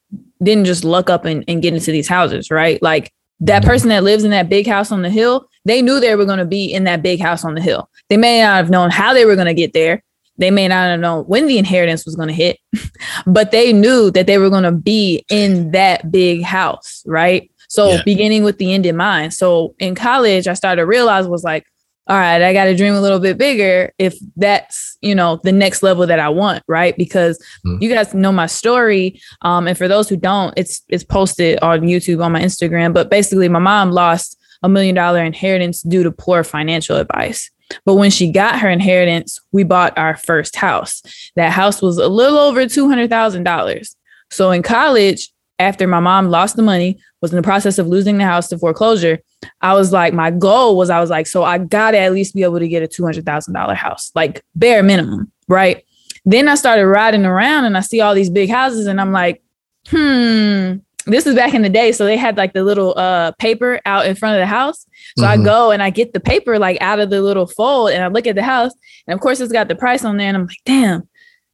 didn't 0.43 0.65
just 0.65 0.83
luck 0.83 1.09
up 1.09 1.25
and, 1.25 1.43
and 1.47 1.61
get 1.61 1.73
into 1.73 1.91
these 1.91 2.07
houses, 2.07 2.51
right? 2.51 2.81
Like 2.81 3.11
that 3.41 3.61
mm-hmm. 3.61 3.69
person 3.69 3.89
that 3.89 4.03
lives 4.03 4.23
in 4.23 4.31
that 4.31 4.49
big 4.49 4.67
house 4.67 4.91
on 4.91 5.01
the 5.01 5.09
hill, 5.09 5.47
they 5.65 5.81
knew 5.81 5.99
they 5.99 6.15
were 6.15 6.25
going 6.25 6.39
to 6.39 6.45
be 6.45 6.65
in 6.65 6.85
that 6.85 7.01
big 7.01 7.19
house 7.19 7.43
on 7.45 7.55
the 7.55 7.61
hill. 7.61 7.89
They 8.09 8.17
may 8.17 8.41
not 8.41 8.55
have 8.55 8.69
known 8.69 8.89
how 8.89 9.13
they 9.13 9.25
were 9.25 9.35
going 9.35 9.47
to 9.47 9.53
get 9.53 9.73
there. 9.73 10.03
They 10.37 10.49
may 10.49 10.67
not 10.67 10.89
have 10.89 10.99
known 10.99 11.25
when 11.25 11.47
the 11.47 11.57
inheritance 11.57 12.05
was 12.05 12.15
going 12.15 12.29
to 12.29 12.33
hit, 12.33 12.57
but 13.27 13.51
they 13.51 13.73
knew 13.73 14.09
that 14.11 14.27
they 14.27 14.37
were 14.37 14.49
going 14.49 14.63
to 14.63 14.71
be 14.71 15.23
in 15.29 15.71
that 15.71 16.11
big 16.11 16.41
house, 16.41 17.03
right? 17.05 17.51
So 17.69 17.91
yeah. 17.91 18.01
beginning 18.03 18.43
with 18.43 18.57
the 18.57 18.73
end 18.73 18.85
in 18.85 18.97
mind. 18.97 19.33
So 19.33 19.75
in 19.79 19.95
college, 19.95 20.47
I 20.47 20.53
started 20.53 20.81
to 20.81 20.85
realize 20.85 21.27
was 21.27 21.43
like, 21.43 21.65
all 22.11 22.17
right, 22.17 22.41
I 22.41 22.51
got 22.51 22.65
to 22.65 22.75
dream 22.75 22.93
a 22.93 22.99
little 22.99 23.19
bit 23.19 23.37
bigger 23.37 23.93
if 23.97 24.17
that's, 24.35 24.97
you 24.99 25.15
know, 25.15 25.39
the 25.45 25.53
next 25.53 25.81
level 25.81 26.05
that 26.05 26.19
I 26.19 26.27
want, 26.27 26.61
right? 26.67 26.93
Because 26.97 27.39
mm-hmm. 27.65 27.81
you 27.81 27.87
guys 27.87 28.13
know 28.13 28.33
my 28.33 28.47
story. 28.47 29.21
Um, 29.43 29.65
and 29.65 29.77
for 29.77 29.87
those 29.87 30.09
who 30.09 30.17
don't, 30.17 30.53
it's 30.57 30.81
it's 30.89 31.05
posted 31.05 31.57
on 31.61 31.83
YouTube 31.83 32.21
on 32.21 32.33
my 32.33 32.41
Instagram. 32.41 32.93
But 32.93 33.09
basically, 33.09 33.47
my 33.47 33.59
mom 33.59 33.91
lost 33.91 34.37
a 34.61 34.67
million 34.67 34.93
dollar 34.93 35.23
inheritance 35.23 35.83
due 35.83 36.03
to 36.03 36.11
poor 36.11 36.43
financial 36.43 36.97
advice. 36.97 37.49
But 37.85 37.95
when 37.95 38.11
she 38.11 38.29
got 38.29 38.59
her 38.59 38.69
inheritance, 38.69 39.39
we 39.53 39.63
bought 39.63 39.97
our 39.97 40.17
first 40.17 40.57
house. 40.57 41.01
That 41.37 41.53
house 41.53 41.81
was 41.81 41.97
a 41.97 42.09
little 42.09 42.39
over 42.39 42.65
$200,000. 42.65 43.95
So 44.31 44.51
in 44.51 44.63
college, 44.63 45.31
after 45.61 45.87
my 45.87 45.99
mom 45.99 46.29
lost 46.29 46.55
the 46.55 46.61
money, 46.63 46.99
was 47.21 47.31
in 47.31 47.37
the 47.37 47.43
process 47.43 47.77
of 47.77 47.87
losing 47.87 48.17
the 48.17 48.25
house 48.25 48.47
to 48.49 48.57
foreclosure, 48.57 49.19
I 49.61 49.73
was 49.73 49.91
like, 49.91 50.13
my 50.13 50.31
goal 50.31 50.75
was 50.75 50.89
I 50.89 50.99
was 50.99 51.09
like, 51.09 51.27
so 51.27 51.43
I 51.43 51.57
gotta 51.59 51.99
at 51.99 52.11
least 52.11 52.35
be 52.35 52.43
able 52.43 52.59
to 52.59 52.67
get 52.67 52.83
a 52.83 52.87
two 52.87 53.03
hundred 53.03 53.25
thousand 53.25 53.53
dollar 53.53 53.75
house, 53.75 54.11
like 54.15 54.43
bare 54.55 54.83
minimum, 54.83 55.31
right? 55.47 55.85
Then 56.25 56.47
I 56.47 56.55
started 56.55 56.85
riding 56.87 57.25
around 57.25 57.65
and 57.65 57.77
I 57.77 57.81
see 57.81 58.01
all 58.01 58.13
these 58.13 58.29
big 58.29 58.49
houses, 58.49 58.87
and 58.87 58.99
I'm 58.99 59.11
like, 59.11 59.41
hmm. 59.87 60.77
This 61.07 61.25
is 61.25 61.33
back 61.33 61.55
in 61.55 61.63
the 61.63 61.69
day, 61.69 61.93
so 61.93 62.05
they 62.05 62.15
had 62.15 62.37
like 62.37 62.53
the 62.53 62.63
little 62.63 62.93
uh 62.95 63.31
paper 63.39 63.81
out 63.87 64.05
in 64.05 64.15
front 64.15 64.35
of 64.35 64.39
the 64.39 64.45
house. 64.45 64.85
So 65.17 65.25
mm-hmm. 65.25 65.41
I 65.41 65.43
go 65.43 65.71
and 65.71 65.81
I 65.81 65.89
get 65.89 66.13
the 66.13 66.19
paper 66.19 66.59
like 66.59 66.79
out 66.79 66.99
of 66.99 67.09
the 67.09 67.23
little 67.23 67.47
fold, 67.47 67.89
and 67.89 68.03
I 68.03 68.07
look 68.07 68.27
at 68.27 68.35
the 68.35 68.43
house, 68.43 68.71
and 69.07 69.15
of 69.15 69.19
course 69.19 69.39
it's 69.39 69.51
got 69.51 69.67
the 69.67 69.73
price 69.73 70.05
on 70.05 70.17
there, 70.17 70.27
and 70.27 70.37
I'm 70.37 70.45
like, 70.45 70.61
damn, 70.63 71.09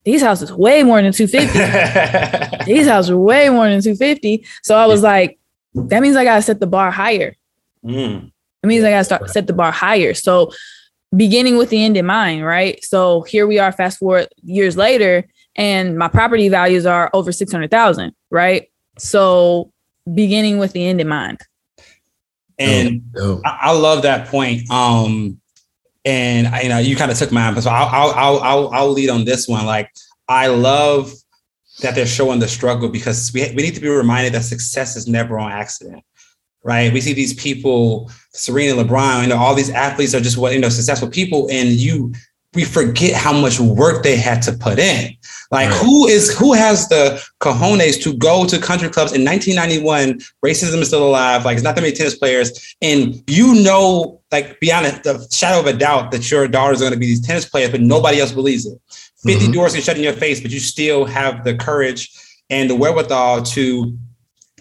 these 0.08 0.22
houses 0.22 0.54
way 0.54 0.84
more 0.84 1.02
than 1.02 1.12
250. 1.12 2.64
these 2.66 2.88
houses 2.88 3.12
are 3.12 3.18
way 3.18 3.50
more 3.50 3.66
than 3.68 3.82
250. 3.82 4.46
So 4.64 4.74
I 4.78 4.86
was 4.86 5.04
like, 5.04 5.38
that 5.74 6.02
means 6.02 6.16
I 6.16 6.24
gotta 6.24 6.42
set 6.42 6.62
the 6.62 6.66
bar 6.66 6.92
higher. 6.92 7.36
Mm. 7.84 8.32
It 8.64 8.68
means 8.68 8.86
I 8.86 8.92
gotta 8.92 9.04
start 9.04 9.30
set 9.30 9.48
the 9.48 9.54
bar 9.54 9.74
higher. 9.74 10.14
So 10.14 10.54
beginning 11.14 11.58
with 11.58 11.72
the 11.72 11.84
end 11.84 11.98
in 11.98 12.06
mind, 12.06 12.46
right? 12.46 12.82
So 12.86 13.24
here 13.24 13.48
we 13.48 13.60
are, 13.60 13.74
fast 13.74 14.00
forward 14.00 14.30
years 14.44 14.78
later, 14.78 15.28
and 15.58 15.98
my 15.98 16.08
property 16.08 16.48
values 16.48 16.86
are 16.86 17.10
over 17.14 17.34
600,000, 17.34 18.16
right? 18.30 18.70
So 18.98 19.74
beginning 20.14 20.58
with 20.58 20.72
the 20.72 20.88
end 20.88 21.02
in 21.02 21.10
mind. 21.10 21.42
And 22.58 23.04
oh, 23.18 23.42
oh. 23.42 23.42
I, 23.46 23.58
I, 23.64 23.72
love 23.72 24.04
that 24.04 24.30
point. 24.30 24.72
Um, 24.72 25.42
and 26.06 26.50
you 26.63 26.70
know, 26.70 26.77
you 26.77 26.96
kind 26.96 27.12
of 27.12 27.18
took 27.18 27.32
mine, 27.32 27.60
so 27.62 27.70
I'll, 27.70 28.13
I'll, 28.13 28.39
I'll, 28.39 28.70
I'll 28.70 28.92
lead 28.92 29.10
on 29.10 29.25
this 29.25 29.48
one. 29.48 29.66
Like, 29.66 29.92
I 30.27 30.48
love 30.48 31.12
that 31.82 31.96
they're 31.96 32.08
showing 32.08 32.39
the 32.39 32.48
struggle 32.48 32.89
because 32.89 33.32
we, 33.34 33.42
we 33.56 33.63
need 33.63 33.75
to 33.75 33.82
be 33.82 33.89
reminded 33.89 34.34
that 34.34 34.44
success 34.44 34.96
is 34.96 35.08
never 35.08 35.38
on 35.38 35.51
accident 35.51 36.04
right? 36.68 36.92
We 36.92 37.00
see 37.00 37.13
these 37.13 37.34
people, 37.34 38.12
Serena, 38.34 38.84
LeBron, 38.84 39.24
you 39.24 39.30
know, 39.30 39.38
all 39.38 39.56
these 39.56 39.70
athletes 39.70 40.13
are 40.13 40.20
just 40.20 40.38
what 40.38 40.51
you 40.51 40.60
know, 40.60 40.68
successful 40.68 41.10
people, 41.10 41.48
and 41.50 41.70
you 41.70 42.13
we 42.54 42.66
forget 42.66 43.13
how 43.13 43.34
much 43.34 43.60
work 43.60 44.04
they 44.04 44.18
had 44.18 44.42
to 44.42 44.51
put 44.51 44.77
in. 44.77 45.16
Like 45.51 45.70
right. 45.70 45.82
who 45.82 46.08
is 46.08 46.38
who 46.38 46.54
has 46.54 46.89
the 46.89 47.24
cojones 47.39 48.01
to 48.04 48.13
go 48.18 48.46
to 48.46 48.60
country 48.60 48.89
clubs 48.89 49.13
in 49.13 49.24
1991? 49.24 50.20
Racism 50.44 50.80
is 50.82 50.89
still 50.89 51.08
alive. 51.08 51.46
Like 51.46 51.56
it's 51.56 51.63
not 51.63 51.75
that 51.75 51.82
many 51.82 51.94
tennis 51.96 52.18
players, 52.18 52.75
and 52.82 53.24
you 53.27 53.56
know, 53.63 54.22
like 54.32 54.60
beyond 54.60 54.88
the 55.04 55.25
shadow 55.32 55.60
of 55.60 55.68
a 55.68 55.77
doubt 55.77 56.12
that 56.12 56.30
your 56.30 56.48
daughters 56.48 56.82
are 56.82 56.86
going 56.86 56.94
to 56.94 57.00
be 57.00 57.06
these 57.06 57.25
tennis 57.25 57.48
players, 57.48 57.72
but 57.72 57.82
nobody 57.82 58.20
else 58.20 58.34
believes 58.34 58.66
it. 58.66 58.77
50 59.24 59.46
mm-hmm. 59.46 59.51
doors 59.51 59.74
can 59.74 59.82
shut 59.82 59.98
in 59.98 60.04
your 60.04 60.13
face, 60.13 60.42
but 60.42 60.51
you 60.51 60.60
still 60.60 61.06
have 61.06 61.44
the 61.44 61.56
courage 61.56 62.12
and 62.50 62.70
the 62.70 62.75
wherewithal 62.75 63.44
to 63.44 63.98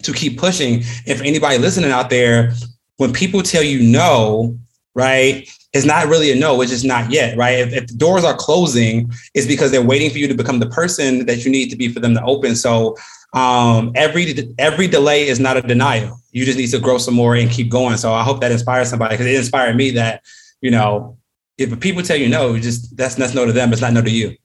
to 0.03 0.13
keep 0.13 0.37
pushing. 0.37 0.79
If 1.05 1.21
anybody 1.21 1.57
listening 1.57 1.91
out 1.91 2.09
there, 2.09 2.53
when 2.97 3.13
people 3.13 3.41
tell 3.41 3.63
you 3.63 3.81
no, 3.81 4.57
right, 4.93 5.49
it's 5.73 5.85
not 5.85 6.07
really 6.07 6.31
a 6.31 6.35
no, 6.35 6.61
it's 6.61 6.71
just 6.71 6.85
not 6.85 7.11
yet, 7.11 7.37
right? 7.37 7.59
If, 7.59 7.73
if 7.73 7.87
the 7.87 7.93
doors 7.93 8.23
are 8.23 8.35
closing, 8.35 9.11
it's 9.33 9.47
because 9.47 9.71
they're 9.71 9.81
waiting 9.81 10.09
for 10.09 10.17
you 10.17 10.27
to 10.27 10.33
become 10.33 10.59
the 10.59 10.69
person 10.69 11.25
that 11.25 11.43
you 11.43 11.51
need 11.51 11.69
to 11.69 11.75
be 11.75 11.89
for 11.89 11.99
them 11.99 12.13
to 12.15 12.23
open. 12.23 12.55
So 12.55 12.95
um, 13.33 13.91
every 13.95 14.53
every 14.57 14.87
delay 14.87 15.27
is 15.27 15.39
not 15.39 15.57
a 15.57 15.61
denial. 15.61 16.19
You 16.31 16.45
just 16.45 16.57
need 16.57 16.67
to 16.67 16.79
grow 16.79 16.97
some 16.97 17.13
more 17.13 17.35
and 17.35 17.49
keep 17.49 17.69
going. 17.69 17.97
So 17.97 18.13
I 18.13 18.23
hope 18.23 18.41
that 18.41 18.51
inspires 18.51 18.89
somebody 18.89 19.15
because 19.15 19.27
it 19.27 19.35
inspired 19.35 19.75
me 19.75 19.91
that 19.91 20.23
you 20.61 20.71
know 20.71 21.17
if 21.57 21.77
people 21.79 22.01
tell 22.01 22.17
you 22.17 22.29
no, 22.29 22.57
just 22.57 22.95
that's 22.95 23.15
that's 23.15 23.33
no 23.33 23.45
to 23.45 23.51
them. 23.51 23.73
It's 23.73 23.81
not 23.81 23.93
no 23.93 24.01
to 24.01 24.09
you. 24.09 24.35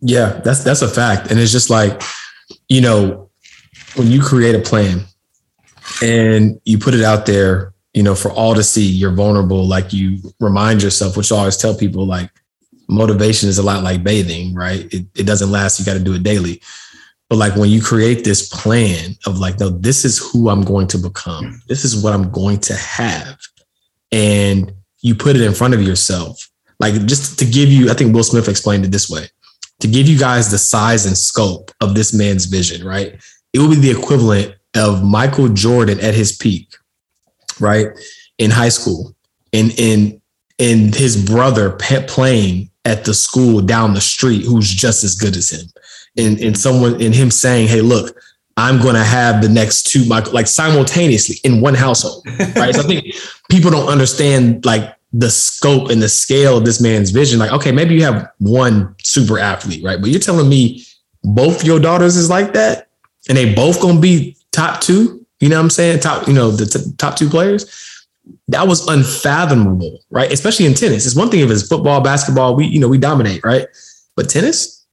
Yeah, 0.00 0.40
that's 0.44 0.64
that's 0.64 0.82
a 0.82 0.88
fact, 0.88 1.30
and 1.30 1.38
it's 1.38 1.52
just 1.52 1.68
like 1.68 2.02
you 2.68 2.80
know 2.80 3.30
when 3.96 4.10
you 4.10 4.22
create 4.22 4.54
a 4.54 4.60
plan 4.60 5.04
and 6.02 6.60
you 6.64 6.78
put 6.78 6.94
it 6.94 7.04
out 7.04 7.26
there 7.26 7.73
you 7.94 8.02
know, 8.02 8.14
for 8.14 8.30
all 8.32 8.54
to 8.54 8.62
see, 8.62 8.84
you're 8.84 9.12
vulnerable. 9.12 9.66
Like 9.66 9.92
you 9.92 10.18
remind 10.40 10.82
yourself, 10.82 11.16
which 11.16 11.30
I 11.30 11.36
always 11.36 11.56
tell 11.56 11.76
people, 11.76 12.04
like 12.04 12.30
motivation 12.88 13.48
is 13.48 13.58
a 13.58 13.62
lot 13.62 13.84
like 13.84 14.02
bathing, 14.02 14.52
right? 14.52 14.92
It, 14.92 15.06
it 15.14 15.26
doesn't 15.26 15.50
last. 15.50 15.78
You 15.78 15.86
got 15.86 15.94
to 15.94 16.04
do 16.04 16.14
it 16.14 16.24
daily. 16.24 16.60
But 17.30 17.36
like 17.36 17.56
when 17.56 17.70
you 17.70 17.80
create 17.80 18.24
this 18.24 18.48
plan 18.48 19.16
of 19.26 19.38
like, 19.38 19.58
no, 19.60 19.70
this 19.70 20.04
is 20.04 20.18
who 20.18 20.50
I'm 20.50 20.62
going 20.62 20.88
to 20.88 20.98
become. 20.98 21.62
This 21.68 21.84
is 21.84 22.02
what 22.02 22.12
I'm 22.12 22.30
going 22.30 22.58
to 22.60 22.74
have. 22.74 23.38
And 24.12 24.72
you 25.00 25.14
put 25.14 25.36
it 25.36 25.42
in 25.42 25.54
front 25.54 25.74
of 25.74 25.82
yourself. 25.82 26.50
Like 26.80 26.94
just 27.06 27.38
to 27.38 27.44
give 27.44 27.70
you, 27.70 27.90
I 27.90 27.94
think 27.94 28.12
Will 28.12 28.24
Smith 28.24 28.48
explained 28.48 28.84
it 28.84 28.90
this 28.90 29.08
way 29.08 29.28
to 29.80 29.88
give 29.88 30.08
you 30.08 30.18
guys 30.18 30.50
the 30.50 30.58
size 30.58 31.06
and 31.06 31.16
scope 31.16 31.70
of 31.80 31.94
this 31.94 32.12
man's 32.12 32.46
vision, 32.46 32.86
right? 32.86 33.14
It 33.52 33.58
will 33.60 33.70
be 33.70 33.76
the 33.76 33.90
equivalent 33.90 34.54
of 34.74 35.04
Michael 35.04 35.48
Jordan 35.48 36.00
at 36.00 36.14
his 36.14 36.36
peak 36.36 36.76
right 37.60 37.88
in 38.38 38.50
high 38.50 38.68
school 38.68 39.14
and 39.52 39.72
and 39.78 40.20
and 40.58 40.94
his 40.94 41.22
brother 41.24 41.70
playing 41.70 42.70
at 42.84 43.04
the 43.04 43.14
school 43.14 43.60
down 43.60 43.94
the 43.94 44.00
street 44.00 44.44
who's 44.44 44.70
just 44.70 45.02
as 45.04 45.14
good 45.14 45.36
as 45.36 45.50
him. 45.50 45.66
And 46.16 46.38
and 46.40 46.58
someone 46.58 47.00
and 47.00 47.14
him 47.14 47.30
saying 47.30 47.68
hey 47.68 47.80
look 47.80 48.16
i'm 48.56 48.80
going 48.80 48.94
to 48.94 49.02
have 49.02 49.42
the 49.42 49.48
next 49.48 49.84
two 49.84 50.04
like 50.04 50.46
simultaneously 50.46 51.36
in 51.42 51.60
one 51.60 51.74
household. 51.74 52.24
Right? 52.56 52.74
So 52.74 52.82
i 52.82 52.86
think 52.86 53.14
people 53.50 53.70
don't 53.70 53.88
understand 53.88 54.64
like 54.64 54.94
the 55.12 55.30
scope 55.30 55.90
and 55.90 56.02
the 56.02 56.08
scale 56.08 56.58
of 56.58 56.64
this 56.64 56.80
man's 56.80 57.10
vision. 57.10 57.38
Like 57.38 57.52
okay 57.52 57.72
maybe 57.72 57.94
you 57.94 58.04
have 58.04 58.30
one 58.38 58.94
super 59.02 59.38
athlete 59.38 59.82
right? 59.84 60.00
But 60.00 60.10
you're 60.10 60.20
telling 60.20 60.48
me 60.48 60.84
both 61.24 61.64
your 61.64 61.80
daughters 61.80 62.16
is 62.16 62.30
like 62.30 62.52
that 62.52 62.88
and 63.28 63.36
they 63.36 63.54
both 63.54 63.80
going 63.80 63.96
to 63.96 64.00
be 64.00 64.36
top 64.52 64.80
two 64.80 65.23
you 65.44 65.50
know 65.50 65.56
what 65.56 65.64
I'm 65.64 65.70
saying? 65.70 66.00
Top, 66.00 66.26
you 66.26 66.32
know, 66.32 66.50
the 66.50 66.64
t- 66.64 66.92
top 66.96 67.16
two 67.16 67.28
players. 67.28 68.00
That 68.48 68.66
was 68.66 68.88
unfathomable, 68.88 70.00
right? 70.08 70.32
Especially 70.32 70.64
in 70.64 70.72
tennis. 70.72 71.04
It's 71.04 71.14
one 71.14 71.28
thing 71.28 71.40
if 71.40 71.50
it's 71.50 71.68
football, 71.68 72.00
basketball, 72.00 72.56
we, 72.56 72.64
you 72.64 72.80
know, 72.80 72.88
we 72.88 72.96
dominate, 72.96 73.44
right? 73.44 73.66
But 74.16 74.30
tennis. 74.30 74.86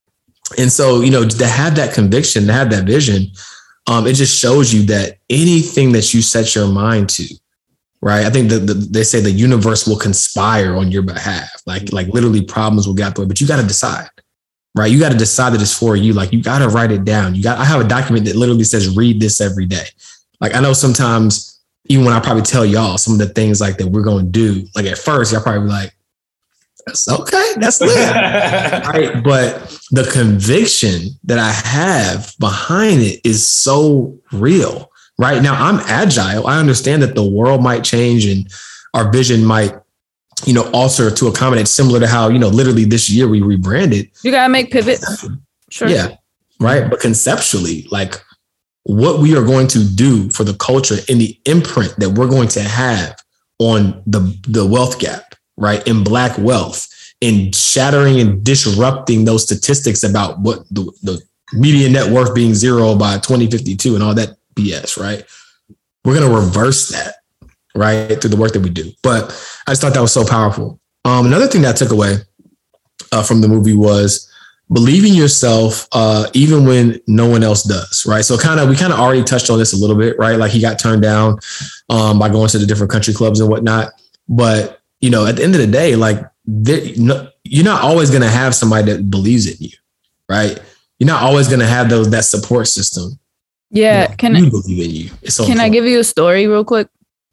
And 0.58 0.70
so, 0.70 1.00
you 1.00 1.10
know, 1.10 1.26
to 1.26 1.48
have 1.48 1.78
that 1.78 1.94
conviction, 1.94 2.48
to 2.48 2.52
have 2.52 2.70
that 2.72 2.84
vision, 2.84 3.28
um, 3.88 4.08
it 4.08 4.16
just 4.16 4.38
shows 4.38 4.74
you 4.74 4.84
that 4.88 5.20
anything 5.30 5.94
that 5.94 6.14
you 6.14 6.22
set 6.22 6.54
your 6.54 6.68
mind 6.68 7.08
to, 7.12 7.34
right? 8.02 8.26
I 8.26 8.30
think 8.30 8.50
that 8.50 8.68
the, 8.68 8.74
they 8.74 9.06
say 9.06 9.22
the 9.22 9.32
universe 9.32 9.88
will 9.88 9.98
conspire 9.98 10.76
on 10.76 10.92
your 10.92 11.04
behalf. 11.04 11.62
Like, 11.66 11.94
like 11.94 12.08
literally 12.08 12.44
problems 12.44 12.86
will 12.86 12.96
get 12.96 13.18
way, 13.18 13.24
but 13.24 13.40
you 13.40 13.48
got 13.48 13.62
to 13.62 13.68
decide, 13.68 14.10
right? 14.76 14.92
You 14.92 15.00
got 15.00 15.14
to 15.14 15.18
decide 15.18 15.54
that 15.54 15.62
it's 15.62 15.78
for 15.78 15.96
you. 15.96 16.12
Like 16.12 16.34
you 16.34 16.44
got 16.44 16.60
to 16.60 16.68
write 16.68 16.92
it 16.92 17.06
down. 17.06 17.36
You 17.36 17.42
got, 17.42 17.60
I 17.60 17.64
have 17.64 17.80
a 17.80 17.88
document 17.88 18.26
that 18.26 18.36
literally 18.36 18.66
says, 18.66 18.94
read 18.94 19.22
this 19.22 19.40
every 19.40 19.66
day. 19.66 19.86
Like 20.42 20.56
I 20.56 20.60
know 20.60 20.74
sometimes, 20.74 21.60
even 21.86 22.04
when 22.04 22.14
I 22.14 22.20
probably 22.20 22.44
tell 22.44 22.66
y'all 22.66 22.98
some 22.98 23.14
of 23.14 23.20
the 23.20 23.30
things 23.34 23.62
like 23.62 23.78
that 23.78 23.88
we're 23.88 24.02
going 24.02 24.26
to 24.26 24.32
do, 24.32 24.68
like 24.76 24.86
at 24.86 24.98
first, 24.98 25.32
y'all 25.32 25.42
probably 25.42 25.70
like, 25.70 25.96
that's 26.86 27.08
okay, 27.08 27.54
that's 27.58 27.80
lit. 27.80 27.96
right. 27.96 29.24
But 29.24 29.78
the 29.92 30.10
conviction 30.12 31.10
that 31.24 31.38
I 31.38 31.52
have 31.52 32.34
behind 32.40 33.02
it 33.02 33.22
is 33.24 33.48
so 33.48 34.18
real. 34.32 34.92
Right 35.20 35.44
now, 35.44 35.54
I'm 35.54 35.80
agile. 35.82 36.48
I 36.48 36.58
understand 36.58 37.04
that 37.04 37.14
the 37.14 37.24
world 37.24 37.62
might 37.62 37.84
change 37.84 38.26
and 38.26 38.52
our 38.96 39.12
vision 39.12 39.46
might 39.46 39.76
you 40.46 40.54
know, 40.54 40.70
alter 40.72 41.12
to 41.12 41.28
accommodate 41.28 41.68
similar 41.68 42.00
to 42.00 42.08
how, 42.08 42.30
you 42.30 42.40
know, 42.40 42.48
literally 42.48 42.86
this 42.86 43.10
year 43.10 43.28
we 43.28 43.42
rebranded. 43.42 44.10
You 44.24 44.32
gotta 44.32 44.50
make 44.50 44.72
pivots. 44.72 45.28
Sure. 45.70 45.88
Yeah. 45.88 46.16
Right. 46.60 46.90
But 46.90 47.00
conceptually, 47.00 47.88
like 47.92 48.16
what 48.84 49.20
we 49.20 49.36
are 49.36 49.44
going 49.44 49.68
to 49.68 49.84
do 49.84 50.30
for 50.32 50.44
the 50.44 50.56
culture 50.56 50.98
and 51.08 51.22
the 51.22 51.40
imprint 51.46 51.96
that 51.98 52.12
we're 52.12 52.30
going 52.30 52.48
to 52.50 52.62
have 52.62 53.16
on 53.60 54.02
the, 54.08 54.20
the 54.48 54.66
wealth 54.66 55.00
gap, 55.00 55.36
right? 55.58 55.86
In 55.88 56.04
black 56.04 56.38
wealth, 56.38 56.88
in 57.22 57.52
shattering 57.52 58.20
and 58.20 58.44
disrupting 58.44 59.26
those 59.26 59.44
statistics 59.44 60.04
about 60.04 60.40
what 60.40 60.68
the, 60.72 60.92
the 61.04 61.22
median 61.54 61.94
net 61.94 62.12
worth 62.12 62.34
being 62.34 62.56
zero 62.56 62.96
by 62.96 63.16
2052 63.16 63.94
and 63.94 64.04
all 64.04 64.16
that 64.16 64.38
BS, 64.56 65.00
right? 65.00 65.24
We're 66.04 66.16
going 66.16 66.28
to 66.28 66.36
reverse 66.36 66.90
that, 66.90 67.16
right? 67.76 68.20
Through 68.20 68.32
the 68.32 68.38
work 68.38 68.54
that 68.54 68.62
we 68.62 68.72
do. 68.72 68.92
But 69.04 69.26
I 69.68 69.72
just 69.72 69.82
thought 69.82 69.94
that 69.94 70.02
was 70.02 70.14
so 70.14 70.26
powerful. 70.26 70.80
Um, 71.06 71.28
another 71.28 71.48
thing 71.48 71.62
that 71.62 71.76
I 71.76 71.78
took 71.78 71.92
away 71.92 72.18
uh, 73.12 73.24
from 73.24 73.42
the 73.42 73.48
movie 73.48 73.76
was 73.76 74.31
believe 74.72 75.06
in 75.06 75.14
yourself 75.14 75.88
uh, 75.92 76.28
even 76.34 76.66
when 76.66 77.00
no 77.08 77.28
one 77.28 77.44
else 77.44 77.64
does 77.64 78.06
right? 78.06 78.24
So 78.24 78.38
kind 78.38 78.60
of 78.60 78.70
we 78.70 78.76
kind 78.76 78.94
of 78.94 79.00
already 79.00 79.24
touched 79.24 79.50
on 79.50 79.60
this 79.60 79.74
a 79.74 79.78
little 79.78 79.96
bit 79.96 80.18
right? 80.18 80.38
Like 80.38 80.52
he 80.52 80.62
got 80.62 80.80
turned 80.80 81.02
down 81.02 81.40
um, 81.90 82.20
by 82.20 82.30
going 82.30 82.50
to 82.50 82.60
the 82.60 82.66
different 82.66 82.92
country 82.92 83.14
clubs 83.14 83.40
and 83.40 83.50
whatnot. 83.50 83.92
But 84.28 84.82
you 85.00 85.10
know 85.10 85.26
at 85.26 85.36
the 85.38 85.44
end 85.44 85.56
of 85.56 85.62
the 85.62 85.68
day 85.68 85.96
like 85.96 86.20
you're 87.44 87.66
not 87.66 87.82
always 87.82 88.10
going 88.10 88.22
to 88.22 88.30
have 88.30 88.56
somebody 88.56 88.92
that 88.92 89.10
believes 89.10 89.48
in 89.48 89.58
you 89.60 89.76
right? 90.30 90.62
You're 90.98 91.08
not 91.08 91.24
always 91.24 91.48
going 91.48 91.60
to 91.60 91.68
have 91.68 91.90
those 91.90 92.10
that 92.12 92.24
support 92.24 92.68
system. 92.68 93.20
Yeah 93.70 94.04
you 94.04 94.10
know, 94.10 94.16
can 94.16 94.36
I 94.36 94.50
believe 94.50 94.86
in 94.86 94.96
you. 94.96 95.30
So 95.30 95.44
can 95.44 95.54
important. 95.54 95.60
I 95.60 95.70
give 95.70 95.86
you 95.86 96.00
a 96.00 96.04
story 96.04 96.48
real 96.48 96.66
quick? 96.66 96.88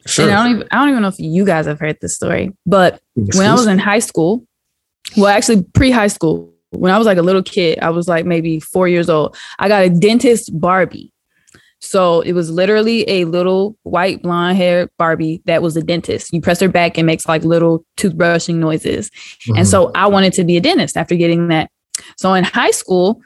Sure. 0.07 0.25
And 0.25 0.35
I 0.35 0.43
don't 0.43 0.57
even 0.57 0.69
I 0.71 0.77
don't 0.77 0.89
even 0.91 1.03
know 1.03 1.09
if 1.09 1.19
you 1.19 1.45
guys 1.45 1.67
have 1.67 1.79
heard 1.79 1.99
this 2.01 2.15
story, 2.15 2.53
but 2.67 3.01
when 3.15 3.47
I 3.47 3.53
was 3.53 3.67
in 3.67 3.79
high 3.79 3.99
school, 3.99 4.47
well, 5.17 5.27
actually 5.27 5.63
pre-high 5.75 6.07
school, 6.09 6.55
when 6.71 6.93
I 6.93 6.99
was 6.99 7.07
like 7.07 7.19
a 7.19 7.23
little 7.23 7.43
kid, 7.43 7.79
I 7.81 7.91
was 7.91 8.09
like 8.09 8.27
maybe 8.27 8.61
four 8.61 8.89
years 8.89 9.09
old. 9.09 9.37
I 9.59 9.69
got 9.69 9.85
a 9.85 9.91
dentist 9.91 10.59
Barbie. 10.59 11.13
So 11.81 12.23
it 12.23 12.33
was 12.33 12.51
literally 12.51 13.09
a 13.09 13.25
little 13.25 13.77
white 13.85 14.23
blonde 14.23 14.57
hair 14.57 14.89
Barbie 14.99 15.43
that 15.47 15.63
was 15.63 15.77
a 15.77 15.83
dentist. 15.83 16.33
You 16.33 16.41
press 16.41 16.61
her 16.61 16.69
back 16.69 16.99
and 16.99 17.07
makes 17.07 17.29
like 17.29 17.45
little 17.45 17.85
toothbrushing 17.97 18.57
noises. 18.57 19.11
Mm-hmm. 19.11 19.59
And 19.59 19.67
so 19.69 19.93
I 19.95 20.09
wanted 20.09 20.33
to 20.35 20.45
be 20.45 20.57
a 20.57 20.61
dentist 20.61 20.97
after 20.97 21.15
getting 21.15 21.49
that. 21.49 21.71
So 22.17 22.35
in 22.35 22.45
high 22.45 22.73
school, 22.73 23.21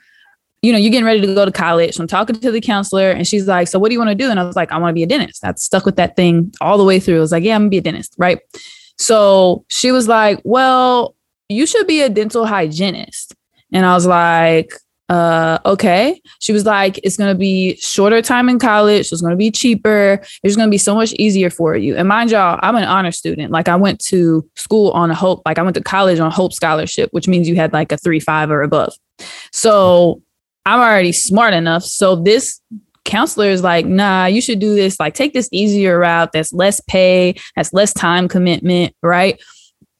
you 0.61 0.71
know, 0.71 0.79
you're 0.79 0.93
getting 0.93 1.07
ready 1.07 1.21
to 1.23 1.35
go 1.35 1.45
to 1.45 1.51
college. 1.51 1.95
So 1.95 2.03
I'm 2.03 2.09
talking 2.09 2.39
to 2.39 2.51
the 2.51 2.61
counselor 2.61 3.11
and 3.11 3.27
she's 3.27 3.49
like, 3.49 3.69
So 3.69 3.79
what 3.79 3.89
do 3.89 3.95
you 3.95 3.99
want 3.99 4.11
to 4.11 4.15
do? 4.15 4.31
And 4.31 4.39
I 4.39 4.45
was 4.45 4.55
like, 4.55 4.71
I 4.71 4.79
want 4.79 4.91
to 4.91 4.95
be 4.95 5.03
a 5.03 5.07
dentist. 5.07 5.45
I 5.45 5.53
stuck 5.55 5.85
with 5.85 5.97
that 5.97 6.15
thing 6.15 6.53
all 6.61 6.79
the 6.79 6.85
way 6.85 7.01
through. 7.01 7.17
I 7.17 7.21
was 7.21 7.33
like, 7.33 7.43
Yeah, 7.43 7.57
I'm 7.57 7.63
gonna 7.63 7.71
be 7.71 7.79
a 7.79 7.83
dentist. 7.83 8.15
Right. 8.19 8.39
So 8.99 9.65
she 9.69 9.91
was 9.91 10.07
like, 10.07 10.41
Well, 10.45 11.17
you 11.53 11.67
should 11.67 11.87
be 11.87 12.01
a 12.01 12.09
dental 12.09 12.47
hygienist. 12.47 13.35
And 13.73 13.87
I 13.87 13.95
was 13.95 14.07
like, 14.07 14.73
uh, 15.09 15.59
okay. 15.67 16.21
She 16.41 16.53
was 16.53 16.65
like, 16.65 16.99
it's 17.05 17.17
going 17.17 17.33
to 17.33 17.39
be 17.39 17.77
shorter 17.77 18.23
time 18.23 18.49
in 18.49 18.59
college. 18.59 19.09
So 19.09 19.15
it's 19.15 19.21
going 19.21 19.33
to 19.33 19.37
be 19.37 19.51
cheaper. 19.51 20.23
It's 20.43 20.57
going 20.57 20.69
to 20.69 20.71
be 20.71 20.79
so 20.79 20.95
much 20.95 21.13
easier 21.15 21.51
for 21.51 21.77
you. 21.77 21.97
And 21.97 22.09
mind 22.09 22.31
y'all, 22.31 22.59
I'm 22.63 22.77
an 22.77 22.85
honor 22.85 23.13
student. 23.13 23.53
Like 23.53 23.69
I 23.69 23.77
went 23.77 24.01
to 24.07 24.49
school 24.57 24.91
on 24.93 25.11
a 25.11 25.15
Hope, 25.15 25.43
like 25.45 25.59
I 25.59 25.63
went 25.63 25.75
to 25.75 25.83
college 25.83 26.19
on 26.19 26.31
Hope 26.31 26.53
Scholarship, 26.53 27.11
which 27.13 27.29
means 27.29 27.49
you 27.49 27.57
had 27.57 27.73
like 27.73 27.93
a 27.93 27.97
three, 27.97 28.21
five 28.21 28.51
or 28.51 28.63
above. 28.63 28.95
So 29.53 30.23
I'm 30.65 30.81
already 30.81 31.13
smart 31.13 31.55
enough. 31.55 31.83
So 31.83 32.17
this 32.17 32.61
counselor 33.05 33.49
is 33.49 33.63
like, 33.63 33.87
nah, 33.87 34.27
you 34.27 34.41
should 34.41 34.61
do 34.61 34.75
this. 34.75 34.99
Like, 35.01 35.15
take 35.15 35.33
this 35.33 35.49
easier 35.53 35.99
route 35.99 36.33
that's 36.33 36.53
less 36.53 36.81
pay, 36.81 37.35
that's 37.57 37.73
less 37.73 37.93
time 37.93 38.29
commitment, 38.29 38.95
right? 39.03 39.43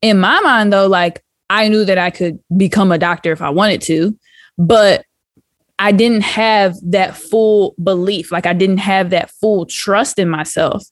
In 0.01 0.21
my 0.21 0.41
mind, 0.41 0.73
though, 0.73 0.87
like, 0.87 1.23
I 1.53 1.69
knew 1.69 1.85
that 1.85 1.99
I 1.99 2.09
could 2.09 2.39
become 2.57 2.91
a 2.91 2.97
doctor 2.99 3.31
if 3.31 3.43
I 3.43 3.51
wanted 3.51 3.83
to, 3.83 4.19
but 4.57 5.05
I 5.79 5.93
didn't 5.93 6.23
have 6.23 6.75
that 6.83 7.15
full 7.15 7.75
belief. 7.83 8.33
Like, 8.33 8.47
I 8.47 8.55
didn't 8.55 8.79
have 8.79 9.11
that 9.11 9.31
full 9.33 9.67
trust 9.67 10.19
in 10.19 10.31
myself. 10.31 10.83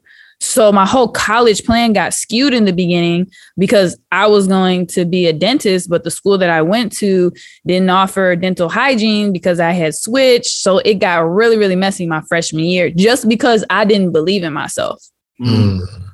So 0.40 0.70
my 0.70 0.84
whole 0.84 1.08
college 1.08 1.64
plan 1.64 1.94
got 1.94 2.12
skewed 2.12 2.52
in 2.52 2.66
the 2.66 2.74
beginning 2.74 3.30
because 3.56 3.98
I 4.12 4.26
was 4.26 4.48
going 4.48 4.86
to 4.88 5.06
be 5.06 5.26
a 5.26 5.32
dentist, 5.32 5.88
but 5.88 6.04
the 6.04 6.10
school 6.10 6.36
that 6.36 6.50
I 6.50 6.60
went 6.60 6.92
to 6.98 7.32
didn't 7.66 7.88
offer 7.88 8.36
dental 8.36 8.68
hygiene 8.68 9.32
because 9.32 9.60
I 9.60 9.70
had 9.70 9.94
switched. 9.94 10.60
So 10.60 10.78
it 10.78 10.94
got 10.94 11.20
really, 11.20 11.56
really 11.56 11.76
messy 11.76 12.06
my 12.06 12.20
freshman 12.22 12.64
year 12.64 12.90
just 12.90 13.30
because 13.30 13.64
I 13.70 13.86
didn't 13.86 14.12
believe 14.12 14.42
in 14.42 14.52
myself. 14.52 15.02
Mm. 15.40 16.09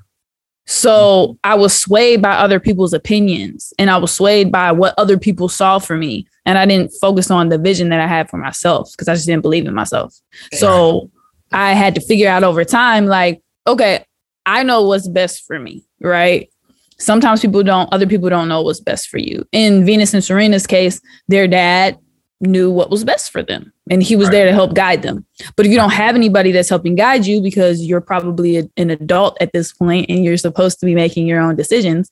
So 0.66 1.38
I 1.44 1.54
was 1.54 1.76
swayed 1.76 2.20
by 2.20 2.32
other 2.32 2.58
people's 2.58 2.92
opinions 2.92 3.72
and 3.78 3.88
I 3.88 3.98
was 3.98 4.12
swayed 4.12 4.50
by 4.50 4.72
what 4.72 4.94
other 4.98 5.16
people 5.16 5.48
saw 5.48 5.78
for 5.78 5.96
me. 5.96 6.26
And 6.44 6.58
I 6.58 6.66
didn't 6.66 6.92
focus 7.00 7.30
on 7.30 7.48
the 7.48 7.58
vision 7.58 7.88
that 7.90 8.00
I 8.00 8.06
had 8.06 8.28
for 8.28 8.36
myself 8.36 8.90
because 8.92 9.08
I 9.08 9.14
just 9.14 9.26
didn't 9.26 9.42
believe 9.42 9.66
in 9.66 9.74
myself. 9.74 10.14
So 10.54 11.10
I 11.52 11.74
had 11.74 11.94
to 11.94 12.00
figure 12.00 12.28
out 12.28 12.44
over 12.44 12.64
time, 12.64 13.06
like, 13.06 13.42
okay, 13.66 14.04
I 14.44 14.64
know 14.64 14.82
what's 14.82 15.08
best 15.08 15.44
for 15.46 15.58
me, 15.58 15.84
right? 16.00 16.50
Sometimes 16.98 17.40
people 17.40 17.62
don't, 17.62 17.92
other 17.92 18.06
people 18.06 18.28
don't 18.28 18.48
know 18.48 18.62
what's 18.62 18.80
best 18.80 19.08
for 19.08 19.18
you. 19.18 19.46
In 19.52 19.84
Venus 19.84 20.14
and 20.14 20.24
Serena's 20.24 20.66
case, 20.66 21.00
their 21.28 21.46
dad 21.46 21.98
knew 22.40 22.70
what 22.70 22.90
was 22.90 23.04
best 23.04 23.30
for 23.32 23.42
them 23.42 23.72
and 23.90 24.02
he 24.02 24.14
was 24.14 24.26
right. 24.26 24.32
there 24.32 24.46
to 24.46 24.52
help 24.52 24.74
guide 24.74 25.02
them. 25.02 25.24
But 25.56 25.64
if 25.64 25.72
you 25.72 25.78
don't 25.78 25.92
have 25.92 26.14
anybody 26.14 26.52
that's 26.52 26.68
helping 26.68 26.94
guide 26.94 27.26
you 27.26 27.40
because 27.40 27.82
you're 27.82 28.00
probably 28.00 28.58
a, 28.58 28.68
an 28.76 28.90
adult 28.90 29.38
at 29.40 29.52
this 29.52 29.72
point 29.72 30.10
and 30.10 30.24
you're 30.24 30.36
supposed 30.36 30.78
to 30.80 30.86
be 30.86 30.94
making 30.94 31.26
your 31.26 31.40
own 31.40 31.56
decisions, 31.56 32.10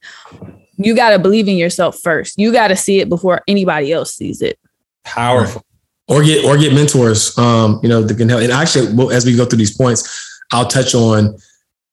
you 0.77 0.97
got 0.97 1.11
to 1.11 1.19
believe 1.19 1.47
in 1.47 1.57
yourself 1.57 1.99
first. 2.01 2.39
You 2.39 2.53
got 2.53 2.69
to 2.69 2.77
see 2.77 3.01
it 3.01 3.09
before 3.09 3.43
anybody 3.47 3.93
else 3.93 4.15
sees 4.15 4.41
it. 4.41 4.59
Powerful. 5.05 5.63
Or 6.09 6.23
get 6.23 6.45
or 6.45 6.59
get 6.59 6.75
mentors 6.75 7.37
um 7.39 7.81
you 7.83 7.89
know 7.89 8.03
that 8.03 8.17
can 8.17 8.29
help. 8.29 8.43
And 8.43 8.53
actually 8.53 9.15
as 9.15 9.25
we 9.25 9.37
go 9.37 9.45
through 9.45 9.59
these 9.59 9.77
points, 9.77 10.43
I'll 10.53 10.67
touch 10.67 10.95
on 10.95 11.37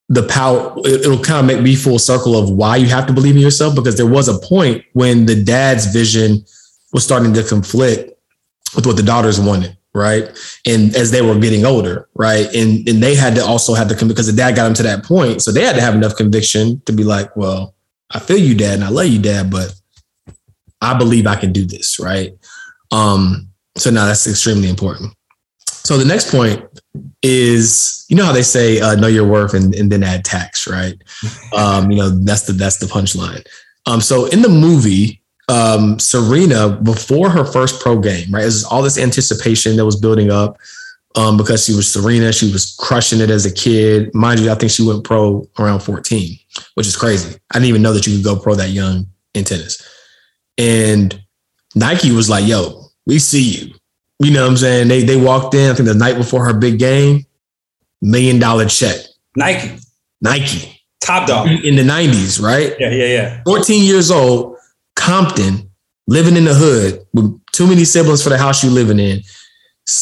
the 0.10 0.24
power 0.24 0.76
it'll 0.86 1.24
kind 1.24 1.40
of 1.40 1.46
make 1.46 1.64
me 1.64 1.74
full 1.74 1.98
circle 1.98 2.38
of 2.38 2.50
why 2.50 2.76
you 2.76 2.88
have 2.88 3.08
to 3.08 3.14
believe 3.14 3.36
in 3.36 3.42
yourself 3.42 3.74
because 3.74 3.96
there 3.96 4.08
was 4.08 4.28
a 4.28 4.38
point 4.40 4.84
when 4.92 5.26
the 5.26 5.42
dad's 5.42 5.86
vision 5.86 6.44
was 6.92 7.06
starting 7.06 7.34
to 7.34 7.44
conflict 7.44 8.11
with 8.76 8.86
what 8.86 8.96
the 8.96 9.04
daughters 9.04 9.40
wanted 9.40 9.78
right 9.94 10.30
and 10.66 10.96
as 10.96 11.12
they 11.12 11.22
were 11.22 11.38
getting 11.38 11.66
older 11.66 12.08
right 12.16 12.48
and 12.56 12.88
and 12.88 13.04
they 13.04 13.14
had 13.14 13.36
to 13.36 13.44
also 13.44 13.74
have 13.74 13.90
to 13.90 14.06
because 14.06 14.28
the 14.28 14.34
dad 14.34 14.56
got 14.56 14.64
them 14.64 14.74
to 14.74 14.84
that 14.84 15.04
point 15.04 15.42
so 15.42 15.52
they 15.52 15.64
had 15.64 15.76
to 15.76 15.82
have 15.82 15.96
enough 15.96 16.16
conviction 16.16 16.82
to 16.86 16.94
be 16.94 17.04
like 17.04 17.36
well 17.36 17.76
i 18.12 18.20
feel 18.20 18.38
you 18.38 18.56
dad 18.56 18.76
and 18.76 18.84
i 18.84 18.90
love 18.90 19.08
you 19.08 19.20
dad 19.20 19.52
but 19.52 19.74
i 20.80 20.98
believe 20.98 21.28
i 21.28 21.36
can 21.36 21.52
do 21.52 21.66
this 21.66 22.00
right 22.00 22.34
um 22.92 23.50
so 23.76 23.90
now 23.90 24.06
that's 24.06 24.28
extremely 24.28 24.70
important 24.70 25.14
so 25.84 25.98
the 25.98 26.06
next 26.06 26.32
point 26.32 26.64
is, 27.24 28.06
you 28.08 28.16
know 28.16 28.26
how 28.26 28.32
they 28.32 28.44
say 28.44 28.80
uh, 28.80 28.96
know 28.96 29.08
your 29.08 29.26
worth 29.26 29.54
and, 29.54 29.74
and 29.74 29.92
then 29.92 30.04
add 30.04 30.26
tax, 30.26 30.68
right? 30.68 30.96
Um, 31.54 31.92
you 31.92 31.98
know 31.98 32.10
that's 32.10 32.44
the 32.44 32.54
that's 32.54 32.78
the 32.78 32.86
punchline. 32.86 33.46
Um, 33.86 34.00
so 34.00 34.26
in 34.28 34.42
the 34.42 34.50
movie, 34.50 35.21
um, 35.48 36.00
Serena 36.00 36.70
before 36.70 37.30
her 37.30 37.46
first 37.46 37.82
pro 37.82 38.00
game, 38.00 38.32
right? 38.32 38.44
It 38.44 38.46
was 38.46 38.64
all 38.64 38.82
this 38.82 38.98
anticipation 38.98 39.76
that 39.78 39.86
was 39.86 39.96
building 39.96 40.32
up 40.32 40.58
um, 41.16 41.38
because 41.38 41.66
she 41.66 41.74
was 41.74 41.92
Serena. 41.92 42.32
She 42.32 42.52
was 42.52 42.76
crushing 42.80 43.20
it 43.20 43.30
as 43.30 43.46
a 43.46 43.52
kid. 43.54 44.14
Mind 44.14 44.40
you, 44.40 44.52
I 44.52 44.56
think 44.56 44.72
she 44.72 44.86
went 44.86 45.04
pro 45.04 45.48
around 45.60 45.82
14, 45.82 46.38
which 46.76 46.88
is 46.88 46.96
crazy. 46.96 47.38
I 47.52 47.56
didn't 47.56 47.70
even 47.70 47.82
know 47.82 47.94
that 47.94 48.08
you 48.08 48.16
could 48.16 48.24
go 48.24 48.40
pro 48.40 48.56
that 48.56 48.70
young 48.70 49.08
in 49.34 49.44
tennis. 49.44 49.82
And 50.58 51.22
Nike 51.76 52.12
was 52.12 52.30
like, 52.30 52.48
yo, 52.48 52.86
we 53.06 53.20
see 53.20 53.44
you. 53.44 53.74
You 54.20 54.32
know 54.32 54.44
what 54.44 54.52
I'm 54.52 54.58
saying? 54.58 54.88
They 54.88 55.04
they 55.04 55.18
walked 55.18 55.56
in, 55.56 55.72
I 55.72 55.74
think 55.74 55.88
the 55.88 55.96
night 55.96 56.16
before 56.16 56.46
her 56.46 56.54
big 56.54 56.78
game, 56.78 57.26
million 58.02 58.38
dollar 58.40 58.68
check. 58.68 58.98
Nike. 59.36 59.80
Nike. 60.22 60.82
Top 61.02 61.28
dog. 61.28 61.50
In 61.50 61.76
the 61.76 61.82
90s, 61.82 62.40
right? 62.42 62.76
Yeah, 62.80 62.92
yeah, 62.92 63.06
yeah. 63.06 63.42
14 63.46 63.84
years 63.84 64.12
old, 64.12 64.51
Compton, 65.02 65.70
living 66.08 66.36
in 66.36 66.46
the 66.46 66.54
hood 66.54 67.06
with 67.14 67.40
too 67.52 67.68
many 67.68 67.86
siblings 67.86 68.24
for 68.24 68.30
the 68.30 68.38
house 68.38 68.64
you 68.64 68.70
living 68.70 69.00
in. 69.00 69.22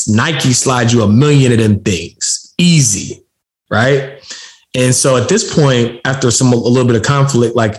Nike 0.08 0.54
slides 0.54 0.94
you 0.94 1.02
a 1.02 1.08
million 1.08 1.52
of 1.52 1.58
them 1.58 1.80
things. 1.80 2.54
Easy. 2.58 3.24
Right. 3.72 4.22
And 4.76 4.94
so 4.94 5.18
at 5.18 5.30
this 5.30 5.56
point, 5.56 6.02
after 6.06 6.32
some 6.32 6.52
a 6.52 6.56
little 6.56 6.88
bit 6.88 6.96
of 6.96 7.04
conflict, 7.04 7.56
like 7.56 7.76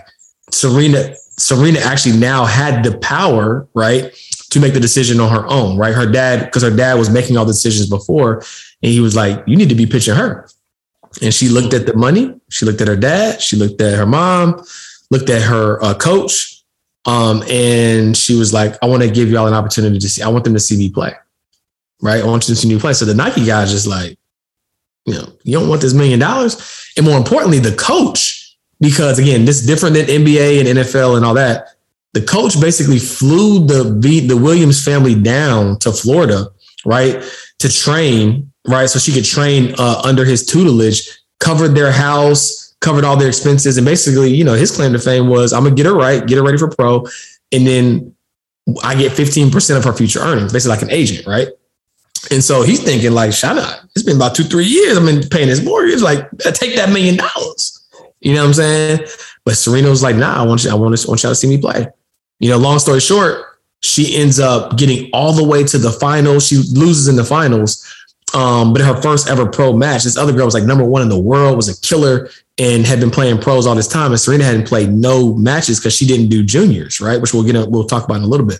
Serena, 0.51 1.13
Serena 1.37 1.79
actually 1.79 2.17
now 2.17 2.45
had 2.45 2.83
the 2.83 2.97
power, 2.97 3.67
right? 3.73 4.13
to 4.51 4.59
make 4.59 4.73
the 4.73 4.79
decision 4.79 5.19
on 5.19 5.31
her 5.31 5.47
own, 5.47 5.77
right? 5.77 5.95
Her 5.95 6.05
dad, 6.05 6.45
because 6.45 6.61
her 6.61 6.75
dad 6.75 6.95
was 6.95 7.09
making 7.09 7.37
all 7.37 7.45
the 7.45 7.53
decisions 7.53 7.89
before, 7.89 8.43
and 8.83 8.91
he 8.91 8.99
was 8.99 9.15
like, 9.15 9.41
"You 9.47 9.55
need 9.55 9.69
to 9.69 9.75
be 9.75 9.85
pitching 9.85 10.13
her." 10.13 10.47
And 11.21 11.33
she 11.33 11.49
looked 11.49 11.73
at 11.73 11.85
the 11.85 11.95
money. 11.95 12.35
She 12.49 12.65
looked 12.65 12.81
at 12.81 12.87
her 12.87 12.95
dad. 12.95 13.41
She 13.41 13.55
looked 13.55 13.81
at 13.81 13.97
her 13.97 14.05
mom. 14.05 14.63
Looked 15.09 15.29
at 15.29 15.41
her 15.41 15.83
uh, 15.83 15.93
coach, 15.93 16.60
um, 17.05 17.43
and 17.49 18.15
she 18.15 18.35
was 18.35 18.53
like, 18.53 18.75
"I 18.81 18.87
want 18.87 19.03
to 19.03 19.09
give 19.09 19.29
y'all 19.29 19.47
an 19.47 19.53
opportunity 19.53 19.99
to 19.99 20.09
see. 20.09 20.21
I 20.21 20.29
want 20.29 20.43
them 20.43 20.53
to 20.53 20.59
see 20.59 20.77
me 20.77 20.89
play, 20.89 21.13
right? 22.01 22.23
I 22.23 22.25
want 22.27 22.47
you 22.47 22.55
to 22.55 22.59
see 22.59 22.67
me 22.67 22.79
play." 22.79 22.93
So 22.93 23.05
the 23.05 23.13
Nike 23.13 23.45
guys 23.45 23.71
just 23.71 23.87
like, 23.87 24.17
you 25.05 25.13
know, 25.13 25.27
you 25.43 25.57
don't 25.57 25.69
want 25.69 25.81
this 25.81 25.93
million 25.93 26.19
dollars, 26.19 26.91
and 26.97 27.05
more 27.05 27.17
importantly, 27.17 27.59
the 27.59 27.75
coach, 27.75 28.57
because 28.79 29.19
again, 29.19 29.45
this 29.45 29.61
is 29.61 29.67
different 29.67 29.95
than 29.95 30.05
NBA 30.05 30.59
and 30.59 30.79
NFL 30.79 31.17
and 31.17 31.25
all 31.25 31.33
that 31.35 31.75
the 32.13 32.21
coach 32.21 32.59
basically 32.59 32.99
flew 32.99 33.65
the 33.65 33.83
the 34.27 34.37
Williams 34.37 34.83
family 34.83 35.15
down 35.15 35.79
to 35.79 35.91
Florida, 35.91 36.47
right, 36.85 37.23
to 37.59 37.69
train, 37.69 38.51
right, 38.67 38.89
so 38.89 38.99
she 38.99 39.13
could 39.13 39.25
train 39.25 39.73
uh, 39.77 40.01
under 40.03 40.25
his 40.25 40.45
tutelage. 40.45 41.09
Covered 41.39 41.69
their 41.69 41.91
house, 41.91 42.70
covered 42.81 43.05
all 43.05 43.15
their 43.15 43.29
expenses, 43.29 43.77
and 43.77 43.85
basically, 43.85 44.33
you 44.33 44.43
know, 44.43 44.53
his 44.53 44.75
claim 44.75 44.93
to 44.93 44.99
fame 44.99 45.27
was, 45.27 45.53
"I'm 45.53 45.63
gonna 45.63 45.75
get 45.75 45.85
her 45.85 45.95
right, 45.95 46.25
get 46.25 46.37
her 46.37 46.43
ready 46.43 46.57
for 46.57 46.67
pro, 46.67 47.05
and 47.51 47.65
then 47.65 48.13
I 48.83 48.95
get 48.95 49.11
15% 49.13 49.77
of 49.77 49.83
her 49.83 49.93
future 49.93 50.19
earnings, 50.19 50.51
basically 50.51 50.75
like 50.75 50.83
an 50.83 50.91
agent, 50.91 51.25
right?" 51.27 51.47
And 52.29 52.43
so 52.43 52.61
he's 52.61 52.83
thinking 52.83 53.13
like, 53.13 53.31
Shana, 53.31 53.83
it's 53.95 54.03
been 54.03 54.17
about 54.17 54.35
two, 54.35 54.43
three 54.43 54.65
years. 54.65 54.97
I've 54.97 55.05
been 55.05 55.27
paying 55.27 55.47
his 55.47 55.63
mortgage. 55.63 56.01
Like, 56.01 56.29
take 56.39 56.75
that 56.75 56.89
million 56.89 57.17
dollars. 57.17 57.81
You 58.19 58.35
know 58.35 58.41
what 58.41 58.49
I'm 58.49 58.53
saying? 58.53 59.07
But 59.43 59.57
Serena 59.57 59.89
was 59.89 60.03
like, 60.03 60.15
nah, 60.15 60.41
I 60.41 60.45
want 60.45 60.63
you, 60.63 60.69
I 60.69 60.75
want, 60.75 60.95
to, 60.95 61.07
want 61.07 61.23
y'all 61.23 61.31
to 61.31 61.35
see 61.35 61.47
me 61.47 61.57
play. 61.57 61.87
You 62.39 62.49
know, 62.51 62.57
long 62.57 62.77
story 62.77 62.99
short, 62.99 63.43
she 63.81 64.15
ends 64.15 64.39
up 64.39 64.77
getting 64.77 65.09
all 65.13 65.33
the 65.33 65.43
way 65.43 65.63
to 65.63 65.77
the 65.79 65.91
finals. 65.91 66.47
She 66.47 66.57
loses 66.57 67.07
in 67.07 67.15
the 67.15 67.23
finals. 67.23 67.83
Um, 68.33 68.71
but 68.71 68.81
her 68.81 69.01
first 69.01 69.27
ever 69.27 69.47
pro 69.47 69.73
match, 69.73 70.03
this 70.03 70.17
other 70.17 70.31
girl 70.31 70.45
was 70.45 70.53
like 70.53 70.63
number 70.63 70.85
one 70.85 71.01
in 71.01 71.09
the 71.09 71.19
world, 71.19 71.57
was 71.57 71.67
a 71.67 71.81
killer, 71.81 72.29
and 72.61 72.85
had 72.85 72.99
been 72.99 73.09
playing 73.09 73.39
pros 73.39 73.65
all 73.65 73.73
this 73.73 73.87
time. 73.87 74.11
And 74.11 74.19
Serena 74.19 74.43
hadn't 74.43 74.67
played 74.67 74.93
no 74.93 75.33
matches 75.33 75.79
because 75.79 75.95
she 75.95 76.05
didn't 76.05 76.29
do 76.29 76.43
juniors, 76.43 77.01
right? 77.01 77.19
Which 77.19 77.33
we'll 77.33 77.43
get 77.43 77.55
we'll 77.69 77.85
talk 77.85 78.05
about 78.05 78.17
in 78.17 78.23
a 78.23 78.27
little 78.27 78.45
bit. 78.45 78.59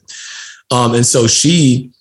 Um, 0.71 0.95
and 0.95 1.05
so 1.05 1.27
she 1.27 1.91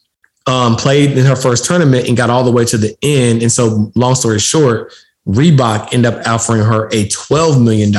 um, 0.46 0.76
played 0.76 1.18
in 1.18 1.26
her 1.26 1.36
first 1.36 1.66
tournament 1.66 2.08
and 2.08 2.16
got 2.16 2.30
all 2.30 2.42
the 2.42 2.50
way 2.50 2.64
to 2.64 2.78
the 2.78 2.96
end. 3.02 3.42
And 3.42 3.52
so, 3.52 3.92
long 3.94 4.14
story 4.14 4.38
short, 4.38 4.94
Reebok 5.28 5.92
ended 5.92 6.14
up 6.14 6.26
offering 6.26 6.62
her 6.62 6.86
a 6.86 7.06
$12 7.08 7.62
million 7.62 7.92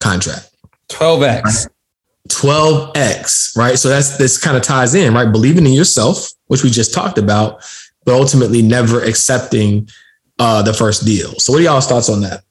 contract. 0.00 0.50
12x. 0.88 1.68
12x, 2.28 3.56
right? 3.56 3.78
So 3.78 3.88
that's 3.88 4.16
this 4.16 4.36
kind 4.36 4.56
of 4.56 4.64
ties 4.64 4.94
in, 4.94 5.14
right? 5.14 5.30
Believing 5.30 5.66
in 5.66 5.72
yourself, 5.72 6.32
which 6.48 6.64
we 6.64 6.70
just 6.70 6.92
talked 6.92 7.18
about, 7.18 7.62
but 8.04 8.14
ultimately 8.14 8.62
never 8.62 9.00
accepting 9.00 9.88
uh, 10.40 10.62
the 10.62 10.74
first 10.74 11.04
deal. 11.04 11.30
So, 11.38 11.52
what 11.52 11.60
are 11.60 11.64
y'all's 11.64 11.86
thoughts 11.86 12.08
on 12.08 12.20
that? 12.22 12.42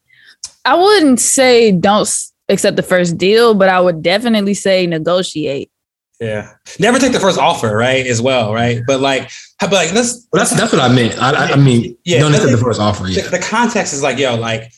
I 0.66 0.76
wouldn't 0.76 1.20
say 1.20 1.72
don't 1.72 2.10
accept 2.50 2.76
the 2.76 2.84
first 2.84 3.18
deal, 3.18 3.54
but 3.54 3.70
I 3.70 3.80
would 3.80 4.02
definitely 4.02 4.54
say 4.54 4.86
negotiate. 4.86 5.72
Yeah, 6.20 6.52
never 6.80 7.00
take 7.00 7.14
the 7.14 7.20
first 7.20 7.40
offer, 7.40 7.76
right? 7.76 8.06
As 8.06 8.22
well, 8.22 8.54
right? 8.54 8.84
But 8.86 9.00
like, 9.00 9.32
but 9.60 9.72
like, 9.72 9.92
let's. 9.94 10.28
Well, 10.32 10.42
that's 10.42 10.56
that's 10.56 10.72
what 10.72 10.82
I 10.82 10.94
meant. 10.94 11.20
I, 11.20 11.54
I 11.54 11.56
mean, 11.56 11.98
yeah, 12.04 12.20
don't 12.20 12.34
accept 12.34 12.52
the 12.52 12.58
first 12.58 12.80
offer. 12.80 13.08
Yeah. 13.08 13.24
The, 13.24 13.30
the 13.32 13.40
context 13.40 13.92
is 13.92 14.04
like, 14.04 14.20
yo, 14.20 14.36
like, 14.36 14.72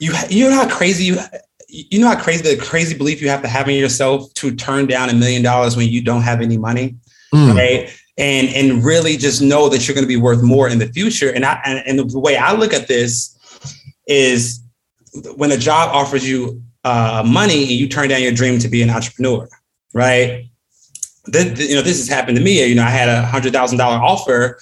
you 0.00 0.12
you 0.28 0.50
know 0.50 0.56
how 0.56 0.68
crazy 0.68 1.04
you 1.04 1.18
you 1.68 2.00
know 2.00 2.08
how 2.08 2.20
crazy 2.20 2.42
the 2.42 2.60
crazy 2.60 2.96
belief 2.96 3.22
you 3.22 3.28
have 3.28 3.42
to 3.42 3.48
have 3.48 3.68
in 3.68 3.76
yourself 3.76 4.32
to 4.34 4.54
turn 4.54 4.86
down 4.86 5.08
a 5.08 5.14
million 5.14 5.42
dollars 5.42 5.76
when 5.76 5.88
you 5.88 6.02
don't 6.02 6.22
have 6.22 6.40
any 6.40 6.58
money, 6.58 6.96
mm. 7.32 7.54
right? 7.54 7.88
And 8.18 8.48
and 8.48 8.84
really 8.84 9.16
just 9.16 9.40
know 9.40 9.68
that 9.68 9.86
you're 9.86 9.94
going 9.94 10.04
to 10.04 10.08
be 10.08 10.16
worth 10.16 10.42
more 10.42 10.68
in 10.68 10.78
the 10.78 10.88
future. 10.88 11.30
And 11.32 11.44
I 11.44 11.60
and, 11.64 11.82
and, 11.86 12.10
the 12.10 12.18
way 12.18 12.36
I 12.36 12.52
look 12.52 12.74
at 12.74 12.88
this 12.88 13.38
is 14.06 14.61
when 15.36 15.52
a 15.52 15.58
job 15.58 15.90
offers 15.94 16.28
you 16.28 16.62
uh, 16.84 17.22
money 17.26 17.62
and 17.62 17.72
you 17.72 17.88
turn 17.88 18.08
down 18.08 18.22
your 18.22 18.32
dream 18.32 18.58
to 18.58 18.68
be 18.68 18.82
an 18.82 18.90
entrepreneur, 18.90 19.48
right? 19.94 20.46
th- 21.30 21.56
th- 21.56 21.68
you 21.68 21.74
know, 21.74 21.82
this 21.82 21.98
has 21.98 22.08
happened 22.08 22.36
to 22.36 22.42
me. 22.42 22.64
You 22.64 22.74
know, 22.74 22.82
I 22.82 22.90
had 22.90 23.08
a 23.08 23.22
hundred 23.22 23.52
thousand 23.52 23.78
dollar 23.78 23.96
offer 23.96 24.58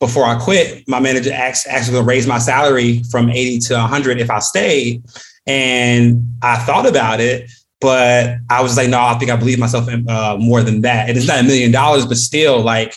before 0.00 0.24
I 0.24 0.38
quit. 0.38 0.86
My 0.88 1.00
manager 1.00 1.32
asked, 1.32 1.66
actually 1.66 1.98
to 1.98 2.02
raise 2.02 2.26
my 2.26 2.38
salary 2.38 3.02
from 3.10 3.30
80 3.30 3.60
to 3.60 3.74
100 3.74 4.20
if 4.20 4.30
I 4.30 4.40
stayed. 4.40 5.02
And 5.46 6.26
I 6.42 6.58
thought 6.58 6.86
about 6.86 7.20
it, 7.20 7.50
but 7.80 8.36
I 8.50 8.62
was 8.62 8.76
like, 8.76 8.88
no, 8.88 9.00
I 9.00 9.14
think 9.14 9.30
I 9.30 9.36
believe 9.36 9.58
myself 9.58 9.88
uh, 9.88 10.36
more 10.38 10.62
than 10.62 10.82
that. 10.82 11.08
And 11.08 11.16
it's 11.16 11.26
not 11.26 11.40
a 11.40 11.42
million 11.42 11.72
dollars, 11.72 12.06
but 12.06 12.16
still, 12.16 12.60
like, 12.60 12.96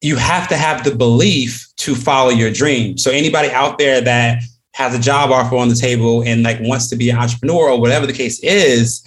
you 0.00 0.16
have 0.16 0.48
to 0.48 0.56
have 0.56 0.84
the 0.84 0.94
belief 0.94 1.66
to 1.78 1.94
follow 1.94 2.30
your 2.30 2.52
dream. 2.52 2.98
So 2.98 3.10
anybody 3.10 3.50
out 3.50 3.78
there 3.78 4.00
that 4.00 4.42
has 4.76 4.94
a 4.94 4.98
job 4.98 5.30
offer 5.30 5.56
on 5.56 5.70
the 5.70 5.74
table 5.74 6.22
and 6.22 6.42
like 6.42 6.58
wants 6.60 6.88
to 6.90 6.96
be 6.96 7.08
an 7.08 7.16
entrepreneur 7.16 7.70
or 7.70 7.80
whatever 7.80 8.06
the 8.06 8.12
case 8.12 8.38
is, 8.40 9.02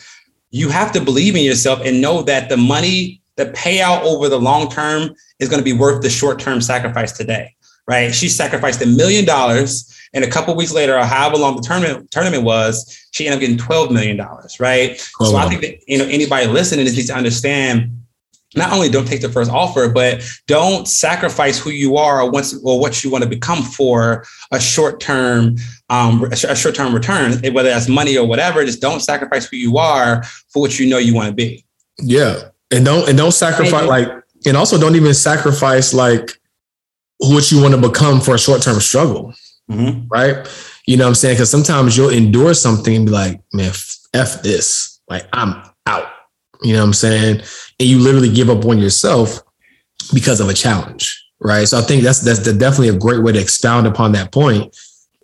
you 0.50 0.68
have 0.68 0.92
to 0.92 1.00
believe 1.00 1.36
in 1.36 1.44
yourself 1.44 1.80
and 1.86 2.02
know 2.02 2.24
that 2.24 2.50
the 2.50 2.58
money, 2.58 3.22
the 3.36 3.46
payout 3.52 4.02
over 4.02 4.28
the 4.30 4.40
long 4.40 4.68
term 4.72 5.14
is 5.38 5.48
going 5.48 5.60
to 5.60 5.64
be 5.64 5.74
worth 5.74 6.02
the 6.02 6.10
short 6.10 6.40
term 6.40 6.60
sacrifice 6.60 7.12
today. 7.12 7.56
Right? 7.88 8.14
She 8.14 8.30
sacrificed 8.30 8.82
a 8.82 8.88
million 8.88 9.26
dollars, 9.26 9.96
and 10.12 10.24
a 10.24 10.30
couple 10.30 10.56
weeks 10.56 10.74
later, 10.74 10.98
or 10.98 11.06
however 11.06 11.38
long 11.38 11.56
the 11.56 11.62
tournament 11.62 12.10
tournament 12.10 12.44
was, 12.44 13.08
she 13.12 13.28
ended 13.28 13.38
up 13.38 13.42
getting 13.42 13.58
twelve 13.58 13.92
million 13.92 14.18
dollars. 14.18 14.60
Right? 14.60 15.00
Oh, 15.20 15.26
so 15.26 15.34
wow. 15.34 15.46
I 15.46 15.50
think 15.50 15.62
that 15.62 15.84
you 15.88 16.00
know 16.00 16.06
anybody 16.06 16.48
listening 16.48 16.86
needs 16.86 17.08
to 17.08 17.16
understand 17.16 17.99
not 18.56 18.74
only 18.74 18.90
don't 18.90 19.08
take 19.08 19.22
the 19.22 19.30
first 19.30 19.52
offer, 19.52 19.90
but 19.90 20.24
don't 20.48 20.88
sacrifice 20.88 21.60
who 21.60 21.70
you 21.70 21.98
are 21.98 22.22
or, 22.22 22.32
once, 22.32 22.60
or 22.64 22.80
what 22.80 23.04
you 23.04 23.12
want 23.12 23.24
to 23.24 23.30
become 23.30 23.62
for 23.62 24.26
a 24.52 24.60
short 24.60 25.00
term 25.00 25.56
um, 25.90 26.24
a 26.32 26.56
short 26.56 26.76
term 26.76 26.94
return, 26.94 27.34
whether 27.54 27.70
that's 27.70 27.88
money 27.88 28.18
or 28.18 28.28
whatever. 28.28 28.64
Just 28.66 28.82
don't 28.82 29.00
sacrifice 29.02 29.46
who 29.46 29.58
you 29.58 29.78
are 29.78 30.24
for 30.50 30.62
what 30.62 30.80
you 30.80 30.88
know 30.88 30.98
you 30.98 31.14
want 31.14 31.30
to 31.30 31.34
be. 31.34 31.66
Yeah, 32.00 32.50
and 32.72 32.86
don't 32.86 33.08
and 33.08 33.18
don't 33.18 33.32
sacrifice 33.32 33.88
like, 33.88 34.08
and 34.46 34.58
also 34.58 34.80
don't 34.80 34.96
even 34.96 35.14
sacrifice 35.14 35.94
like 35.94 36.32
what 37.18 37.52
you 37.52 37.62
want 37.62 37.76
to 37.76 37.82
become 37.82 38.20
for 38.22 38.36
a 38.36 38.40
short 38.40 38.62
term 38.62 38.80
struggle, 38.80 39.34
mm-hmm. 39.70 40.08
right? 40.10 40.48
You 40.88 40.98
know 40.98 41.04
what 41.04 41.10
I'm 41.10 41.16
saying? 41.16 41.36
Because 41.36 41.52
sometimes 41.52 41.96
you'll 41.98 42.10
endure 42.10 42.54
something 42.56 42.96
and 42.96 43.06
be 43.06 43.12
like, 43.12 43.42
man, 43.54 43.72
f 44.14 44.42
this, 44.42 45.02
like 45.08 45.28
I'm 45.34 45.62
out 45.86 46.08
you 46.62 46.74
know 46.74 46.80
what 46.80 46.88
I'm 46.88 46.94
saying? 46.94 47.42
And 47.80 47.90
you 47.90 48.00
literally 48.00 48.32
give 48.32 48.50
up 48.50 48.66
on 48.66 48.80
yourself 48.80 49.42
because 50.14 50.40
of 50.40 50.50
a 50.50 50.54
challenge, 50.54 51.26
right? 51.40 51.68
So 51.68 51.78
I 51.78 51.82
think 51.82 52.04
that's 52.04 52.22
that's 52.22 52.40
definitely 52.40 52.90
a 52.90 52.98
great 52.98 53.24
way 53.24 53.32
to 53.32 53.40
expound 53.40 53.88
upon 53.88 54.12
that 54.14 54.32
point 54.32 54.76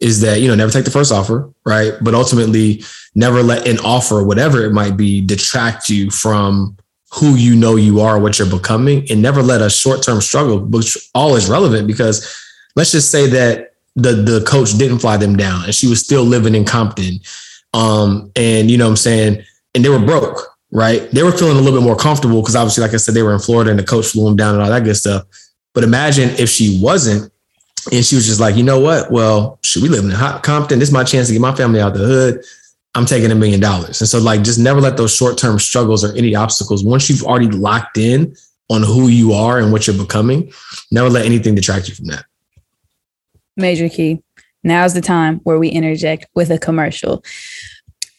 is 0.01 0.21
that 0.21 0.41
you 0.41 0.47
know 0.47 0.55
never 0.55 0.71
take 0.71 0.85
the 0.85 0.91
first 0.91 1.11
offer, 1.11 1.49
right? 1.65 1.93
But 2.01 2.13
ultimately 2.13 2.83
never 3.15 3.41
let 3.41 3.67
an 3.67 3.79
offer, 3.79 4.23
whatever 4.23 4.63
it 4.63 4.71
might 4.71 4.97
be, 4.97 5.21
detract 5.21 5.89
you 5.89 6.11
from 6.11 6.77
who 7.13 7.35
you 7.35 7.55
know 7.55 7.77
you 7.77 8.01
are, 8.01 8.19
what 8.19 8.37
you're 8.37 8.49
becoming, 8.49 9.09
and 9.09 9.21
never 9.21 9.41
let 9.41 9.61
a 9.61 9.69
short-term 9.69 10.19
struggle, 10.19 10.59
which 10.59 10.97
all 11.15 11.35
is 11.35 11.49
relevant 11.49 11.87
because 11.87 12.43
let's 12.75 12.91
just 12.91 13.09
say 13.09 13.27
that 13.27 13.73
the 13.95 14.11
the 14.11 14.43
coach 14.45 14.73
didn't 14.73 14.99
fly 14.99 15.17
them 15.17 15.37
down 15.37 15.63
and 15.63 15.73
she 15.73 15.87
was 15.87 16.01
still 16.01 16.23
living 16.23 16.55
in 16.55 16.65
Compton. 16.65 17.19
Um, 17.73 18.31
and 18.35 18.69
you 18.69 18.77
know 18.77 18.85
what 18.85 18.91
I'm 18.91 18.97
saying, 18.97 19.43
and 19.73 19.83
they 19.83 19.89
were 19.89 19.99
broke, 19.99 20.54
right? 20.71 21.09
They 21.11 21.23
were 21.23 21.31
feeling 21.31 21.57
a 21.57 21.61
little 21.61 21.79
bit 21.79 21.85
more 21.85 21.95
comfortable 21.95 22.41
because 22.41 22.55
obviously, 22.55 22.83
like 22.83 22.93
I 22.93 22.97
said, 22.97 23.15
they 23.15 23.23
were 23.23 23.33
in 23.33 23.39
Florida 23.39 23.71
and 23.71 23.79
the 23.79 23.83
coach 23.83 24.07
flew 24.07 24.25
them 24.25 24.35
down 24.35 24.55
and 24.55 24.63
all 24.63 24.69
that 24.69 24.83
good 24.83 24.95
stuff. 24.95 25.25
But 25.73 25.83
imagine 25.83 26.29
if 26.39 26.49
she 26.49 26.79
wasn't 26.81 27.31
and 27.91 28.03
she 28.03 28.15
was 28.15 28.25
just 28.25 28.39
like, 28.39 28.55
you 28.55 28.63
know 28.63 28.79
what? 28.79 29.11
Well, 29.11 29.59
should 29.63 29.83
we 29.83 29.89
live 29.89 30.03
in 30.03 30.11
hot 30.11 30.43
Compton? 30.43 30.79
This 30.79 30.89
is 30.89 30.93
my 30.93 31.03
chance 31.03 31.27
to 31.27 31.33
get 31.33 31.41
my 31.41 31.53
family 31.53 31.79
out 31.79 31.93
of 31.93 31.99
the 31.99 32.07
hood. 32.07 32.43
I'm 32.95 33.05
taking 33.05 33.29
a 33.29 33.35
million 33.35 33.59
dollars. 33.59 34.01
And 34.01 34.07
so, 34.07 34.19
like, 34.19 34.41
just 34.41 34.57
never 34.57 34.79
let 34.79 34.97
those 34.97 35.13
short 35.13 35.37
term 35.37 35.59
struggles 35.59 36.03
or 36.03 36.15
any 36.15 36.33
obstacles, 36.33 36.83
once 36.83 37.09
you've 37.09 37.23
already 37.23 37.49
locked 37.49 37.97
in 37.97 38.35
on 38.69 38.81
who 38.81 39.09
you 39.09 39.33
are 39.33 39.59
and 39.59 39.71
what 39.71 39.85
you're 39.85 39.97
becoming, 39.97 40.51
never 40.91 41.09
let 41.09 41.25
anything 41.25 41.55
detract 41.55 41.89
you 41.89 41.95
from 41.95 42.05
that. 42.05 42.25
Major 43.57 43.89
key. 43.89 44.23
Now's 44.63 44.93
the 44.93 45.01
time 45.01 45.41
where 45.43 45.59
we 45.59 45.69
interject 45.69 46.25
with 46.33 46.49
a 46.49 46.57
commercial. 46.57 47.23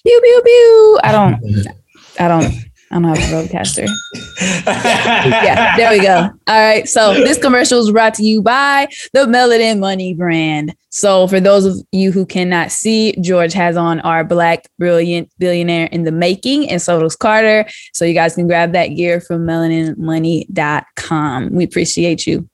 Pew, 0.04 0.20
pew, 0.22 0.42
pew. 0.44 1.00
I 1.02 1.12
don't. 1.12 1.66
I 2.18 2.28
don't. 2.28 2.52
I 2.90 2.98
don't 3.00 3.04
have 3.04 3.18
a 3.18 3.48
RODECaster. 3.48 3.86
yeah, 4.66 5.76
there 5.76 5.90
we 5.90 6.00
go. 6.00 6.30
All 6.46 6.60
right. 6.60 6.88
So 6.88 7.14
this 7.14 7.36
commercial 7.36 7.80
is 7.80 7.90
brought 7.90 8.14
to 8.14 8.22
you 8.22 8.42
by 8.42 8.86
the 9.12 9.26
Melanin 9.26 9.80
Money 9.80 10.14
brand. 10.14 10.72
So 10.90 11.26
for 11.26 11.40
those 11.40 11.64
of 11.64 11.84
you 11.90 12.12
who 12.12 12.24
cannot 12.24 12.70
see, 12.70 13.16
George 13.20 13.52
has 13.54 13.76
on 13.76 13.98
our 14.00 14.22
black 14.22 14.68
brilliant 14.78 15.32
billionaire 15.38 15.86
in 15.86 16.04
the 16.04 16.12
making, 16.12 16.70
and 16.70 16.80
so 16.80 17.00
does 17.00 17.16
Carter. 17.16 17.66
So 17.92 18.04
you 18.04 18.14
guys 18.14 18.36
can 18.36 18.46
grab 18.46 18.70
that 18.72 18.86
gear 18.88 19.20
from 19.20 19.44
melaninmoney.com. 19.44 21.50
We 21.50 21.64
appreciate 21.64 22.24
you. 22.24 22.48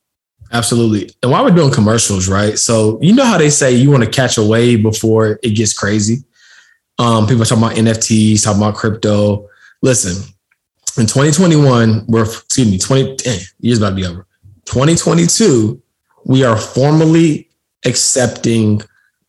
Absolutely. 0.50 1.10
And 1.22 1.30
while 1.30 1.44
we're 1.44 1.50
doing 1.50 1.72
commercials, 1.72 2.26
right? 2.28 2.58
So 2.58 2.98
you 3.02 3.14
know 3.14 3.26
how 3.26 3.36
they 3.36 3.50
say 3.50 3.72
you 3.72 3.90
want 3.90 4.04
to 4.04 4.10
catch 4.10 4.38
a 4.38 4.42
wave 4.42 4.82
before 4.82 5.38
it 5.42 5.50
gets 5.50 5.74
crazy. 5.74 6.24
Um, 6.98 7.26
people 7.26 7.42
are 7.42 7.46
talking 7.46 7.64
about 7.64 7.76
NFTs, 7.76 8.44
talking 8.44 8.62
about 8.62 8.76
crypto 8.76 9.50
listen, 9.82 10.32
in 10.98 11.06
2021, 11.06 12.04
we're 12.06 12.22
excuse 12.22 12.70
me, 12.70 12.78
20 12.78 13.16
dang, 13.16 13.40
years 13.60 13.78
about 13.78 13.90
to 13.90 13.96
be 13.96 14.06
over. 14.06 14.26
2022, 14.66 15.80
we 16.24 16.44
are 16.44 16.56
formally 16.56 17.48
accepting 17.84 18.80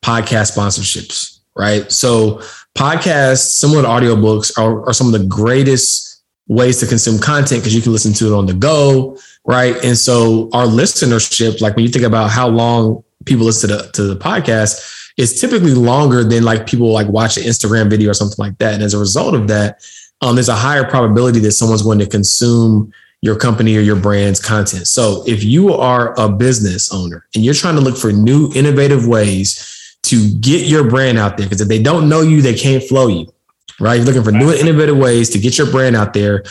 podcast 0.01 0.55
sponsorships, 0.55 1.39
right? 1.55 1.91
So 1.91 2.41
podcasts, 2.75 3.53
similar 3.53 3.81
to 3.83 3.87
audiobooks, 3.87 4.57
are, 4.57 4.85
are 4.87 4.93
some 4.93 5.07
of 5.07 5.19
the 5.19 5.25
greatest 5.25 6.23
ways 6.47 6.79
to 6.81 6.85
consume 6.85 7.19
content 7.19 7.61
because 7.61 7.73
you 7.73 7.81
can 7.81 7.93
listen 7.93 8.13
to 8.13 8.27
it 8.27 8.37
on 8.37 8.45
the 8.45 8.53
go, 8.53 9.17
right? 9.45 9.75
And 9.83 9.97
so 9.97 10.49
our 10.53 10.65
listenership, 10.65 11.61
like 11.61 11.75
when 11.75 11.85
you 11.85 11.91
think 11.91 12.05
about 12.05 12.29
how 12.29 12.47
long 12.47 13.03
people 13.25 13.45
listen 13.45 13.69
to 13.69 13.77
the, 13.77 13.91
to 13.93 14.03
the 14.03 14.15
podcast, 14.15 14.89
is 15.15 15.39
typically 15.39 15.73
longer 15.73 16.23
than 16.23 16.43
like 16.43 16.67
people 16.67 16.91
like 16.91 17.07
watch 17.07 17.37
an 17.37 17.43
Instagram 17.43 17.89
video 17.89 18.09
or 18.09 18.13
something 18.13 18.37
like 18.37 18.57
that. 18.57 18.73
And 18.73 18.83
as 18.83 18.93
a 18.93 18.99
result 18.99 19.35
of 19.35 19.47
that, 19.47 19.81
um, 20.23 20.35
there's 20.35 20.49
a 20.49 20.55
higher 20.55 20.85
probability 20.85 21.39
that 21.39 21.51
someone's 21.51 21.81
going 21.81 21.99
to 21.99 22.07
consume 22.07 22.93
your 23.21 23.35
company 23.35 23.75
or 23.75 23.81
your 23.81 23.97
brand's 23.97 24.39
content. 24.39 24.87
So 24.87 25.21
if 25.27 25.43
you 25.43 25.73
are 25.73 26.17
a 26.17 26.29
business 26.29 26.93
owner 26.93 27.27
and 27.35 27.43
you're 27.43 27.53
trying 27.53 27.75
to 27.75 27.81
look 27.81 27.97
for 27.97 28.13
new 28.13 28.49
innovative 28.55 29.05
ways 29.05 29.97
to 30.03 30.33
get 30.35 30.65
your 30.65 30.89
brand 30.89 31.17
out 31.17 31.35
there, 31.35 31.45
because 31.45 31.59
if 31.59 31.67
they 31.67 31.81
don't 31.81 32.07
know 32.07 32.21
you, 32.21 32.41
they 32.41 32.53
can't 32.53 32.81
flow 32.81 33.07
you, 33.07 33.33
right? 33.81 33.95
You're 33.95 34.05
looking 34.05 34.23
for 34.23 34.31
new 34.31 34.53
innovative 34.53 34.97
ways 34.97 35.29
to 35.31 35.39
get 35.39 35.57
your 35.57 35.69
brand 35.69 35.97
out 35.97 36.13
there. 36.13 36.43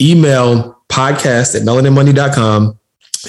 Email 0.00 0.82
podcast 0.88 1.54
at 1.54 1.62
melaninmoney.com 1.62 2.76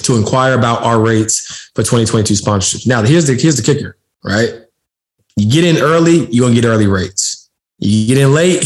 to 0.02 0.16
inquire 0.16 0.58
about 0.58 0.82
our 0.82 1.00
rates 1.00 1.70
for 1.76 1.82
2022 1.82 2.34
sponsorships. 2.34 2.84
Now, 2.84 3.02
here's 3.02 3.28
the 3.28 3.34
here's 3.34 3.56
the 3.56 3.62
kicker, 3.62 3.96
right? 4.24 4.50
You 5.36 5.50
get 5.50 5.64
in 5.64 5.80
early, 5.80 6.26
you're 6.32 6.48
gonna 6.48 6.60
get 6.60 6.66
early 6.66 6.88
rates. 6.88 7.48
You 7.78 8.06
get 8.06 8.18
in 8.18 8.32
late, 8.32 8.64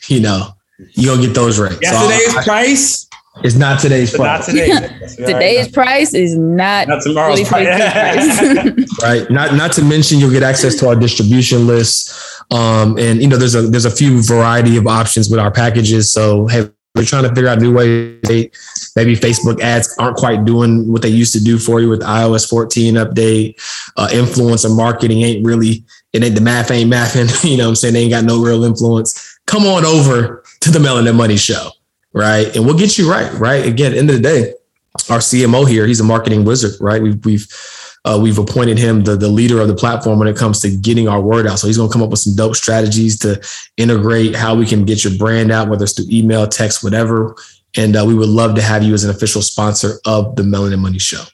you 0.10 0.20
know, 0.20 0.55
you 0.78 1.08
gonna 1.08 1.22
get 1.22 1.34
those 1.34 1.58
rates. 1.58 1.78
Yeah, 1.80 1.92
so 1.92 2.08
today's 2.08 2.44
price. 2.44 3.08
is 3.44 3.58
not 3.58 3.80
today's 3.80 4.14
price. 4.14 4.48
Not 4.48 4.56
today's. 4.56 5.16
today's 5.16 5.68
price 5.68 6.14
is 6.14 6.36
not, 6.36 6.88
not 6.88 7.02
tomorrow's 7.02 7.46
price. 7.48 7.66
right. 9.02 9.30
Not 9.30 9.54
not 9.54 9.72
to 9.72 9.82
mention 9.82 10.18
you'll 10.18 10.30
get 10.30 10.42
access 10.42 10.74
to 10.76 10.88
our 10.88 10.96
distribution 10.96 11.66
list. 11.66 12.42
Um, 12.50 12.98
and 12.98 13.20
you 13.20 13.28
know, 13.28 13.36
there's 13.36 13.54
a 13.54 13.62
there's 13.62 13.84
a 13.84 13.90
few 13.90 14.22
variety 14.22 14.76
of 14.76 14.86
options 14.86 15.30
with 15.30 15.40
our 15.40 15.50
packages. 15.50 16.12
So 16.12 16.46
hey, 16.46 16.70
we're 16.94 17.04
trying 17.04 17.24
to 17.24 17.28
figure 17.30 17.48
out 17.48 17.60
new 17.60 17.74
ways. 17.74 18.50
Maybe 18.96 19.14
Facebook 19.14 19.60
ads 19.60 19.94
aren't 19.98 20.16
quite 20.16 20.44
doing 20.44 20.90
what 20.90 21.02
they 21.02 21.10
used 21.10 21.34
to 21.34 21.40
do 21.42 21.58
for 21.58 21.80
you 21.80 21.90
with 21.90 22.00
iOS 22.00 22.48
14 22.48 22.94
update. 22.94 23.56
Uh, 23.96 24.08
influencer 24.10 24.74
marketing 24.74 25.22
ain't 25.22 25.44
really 25.44 25.84
it 26.16 26.24
ain't 26.24 26.34
the 26.34 26.40
math 26.40 26.70
ain't 26.70 26.90
mathing. 26.90 27.26
You 27.50 27.58
know 27.58 27.64
what 27.64 27.70
I'm 27.70 27.76
saying? 27.76 27.94
They 27.94 28.02
ain't 28.02 28.10
got 28.10 28.24
no 28.24 28.42
real 28.42 28.64
influence. 28.64 29.35
Come 29.46 29.64
on 29.64 29.84
over 29.84 30.44
to 30.60 30.70
the 30.70 30.78
Melanin 30.78 31.16
Money 31.16 31.36
Show, 31.36 31.70
right? 32.12 32.54
And 32.54 32.64
we'll 32.64 32.78
get 32.78 32.98
you 32.98 33.10
right, 33.10 33.32
right? 33.34 33.64
Again, 33.64 33.94
end 33.94 34.10
of 34.10 34.16
the 34.16 34.22
day, 34.22 34.54
our 35.10 35.18
CMO 35.18 35.68
here, 35.68 35.86
he's 35.86 36.00
a 36.00 36.04
marketing 36.04 36.44
wizard, 36.44 36.80
right? 36.80 37.00
We've 37.00 37.24
we've 37.24 37.46
uh, 38.06 38.18
we've 38.22 38.38
appointed 38.38 38.78
him 38.78 39.02
the, 39.02 39.16
the 39.16 39.28
leader 39.28 39.60
of 39.60 39.66
the 39.66 39.74
platform 39.74 40.18
when 40.18 40.28
it 40.28 40.36
comes 40.36 40.60
to 40.60 40.70
getting 40.70 41.08
our 41.08 41.20
word 41.20 41.46
out. 41.46 41.58
So 41.58 41.66
he's 41.66 41.76
going 41.76 41.88
to 41.88 41.92
come 41.92 42.02
up 42.02 42.10
with 42.10 42.20
some 42.20 42.36
dope 42.36 42.54
strategies 42.54 43.18
to 43.20 43.40
integrate 43.76 44.36
how 44.36 44.54
we 44.54 44.64
can 44.64 44.84
get 44.84 45.02
your 45.02 45.16
brand 45.18 45.50
out, 45.50 45.68
whether 45.68 45.82
it's 45.82 45.94
through 45.94 46.06
email, 46.08 46.46
text, 46.46 46.84
whatever. 46.84 47.34
And 47.76 47.96
uh, 47.96 48.04
we 48.06 48.14
would 48.14 48.28
love 48.28 48.54
to 48.54 48.62
have 48.62 48.84
you 48.84 48.94
as 48.94 49.02
an 49.02 49.10
official 49.10 49.42
sponsor 49.42 49.94
of 50.06 50.36
the 50.36 50.44
Melanin 50.44 50.78
Money 50.78 51.00
Show. 51.00 51.24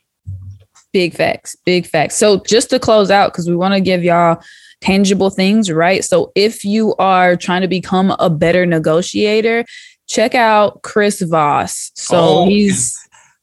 Big 0.95 1.15
facts, 1.15 1.57
big 1.67 1.87
facts. 1.87 2.17
So 2.17 2.39
just 2.39 2.71
to 2.71 2.79
close 2.79 3.11
out, 3.11 3.33
because 3.33 3.49
we 3.49 3.57
want 3.57 3.75
to 3.75 3.81
give 3.81 4.03
y'all 4.03 4.43
tangible 4.83 5.31
things, 5.31 5.71
right? 5.71 6.05
So 6.05 6.33
if 6.35 6.65
you 6.65 6.95
are 6.97 7.37
trying 7.37 7.63
to 7.63 7.69
become 7.69 8.15
a 8.19 8.29
better 8.29 8.67
negotiator, 8.67 9.65
check 10.09 10.35
out 10.35 10.83
Chris 10.83 11.23
Voss. 11.23 11.93
So 11.95 12.19
oh, 12.19 12.47
he's 12.47 12.99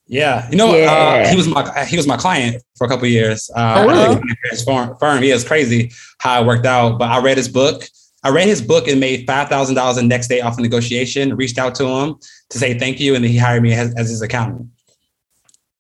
yeah, 0.08 0.50
you 0.50 0.58
know, 0.58 0.76
yeah. 0.76 0.92
Uh, 0.92 1.30
he 1.30 1.36
was 1.36 1.48
my 1.48 1.86
he 1.86 1.96
was 1.96 2.08
my 2.08 2.18
client 2.18 2.64
for 2.76 2.86
a 2.86 2.88
couple 2.88 3.08
years. 3.08 3.50
Uh, 3.56 3.76
oh, 3.78 3.88
really? 3.88 4.22
His 4.50 4.64
firm. 4.64 4.98
Yeah, 5.02 5.36
it's 5.36 5.44
crazy 5.44 5.92
how 6.18 6.42
it 6.42 6.48
worked 6.48 6.66
out. 6.66 6.98
But 6.98 7.10
I 7.10 7.22
read 7.22 7.38
his 7.38 7.48
book. 7.48 7.84
I 8.24 8.30
read 8.30 8.48
his 8.48 8.62
book 8.62 8.88
and 8.88 9.00
made 9.00 9.26
five 9.28 9.50
thousand 9.50 9.76
dollars 9.76 9.98
the 9.98 10.04
next 10.04 10.28
day 10.28 10.42
off 10.42 10.58
a 10.58 10.62
negotiation. 10.62 11.36
Reached 11.36 11.60
out 11.60 11.76
to 11.76 11.86
him 11.86 12.16
to 12.50 12.58
say 12.58 12.78
thank 12.78 13.00
you, 13.00 13.14
and 13.14 13.24
then 13.24 13.32
he 13.32 13.38
hired 13.38 13.62
me 13.62 13.74
as, 13.74 13.94
as 13.96 14.10
his 14.10 14.22
accountant. 14.24 14.68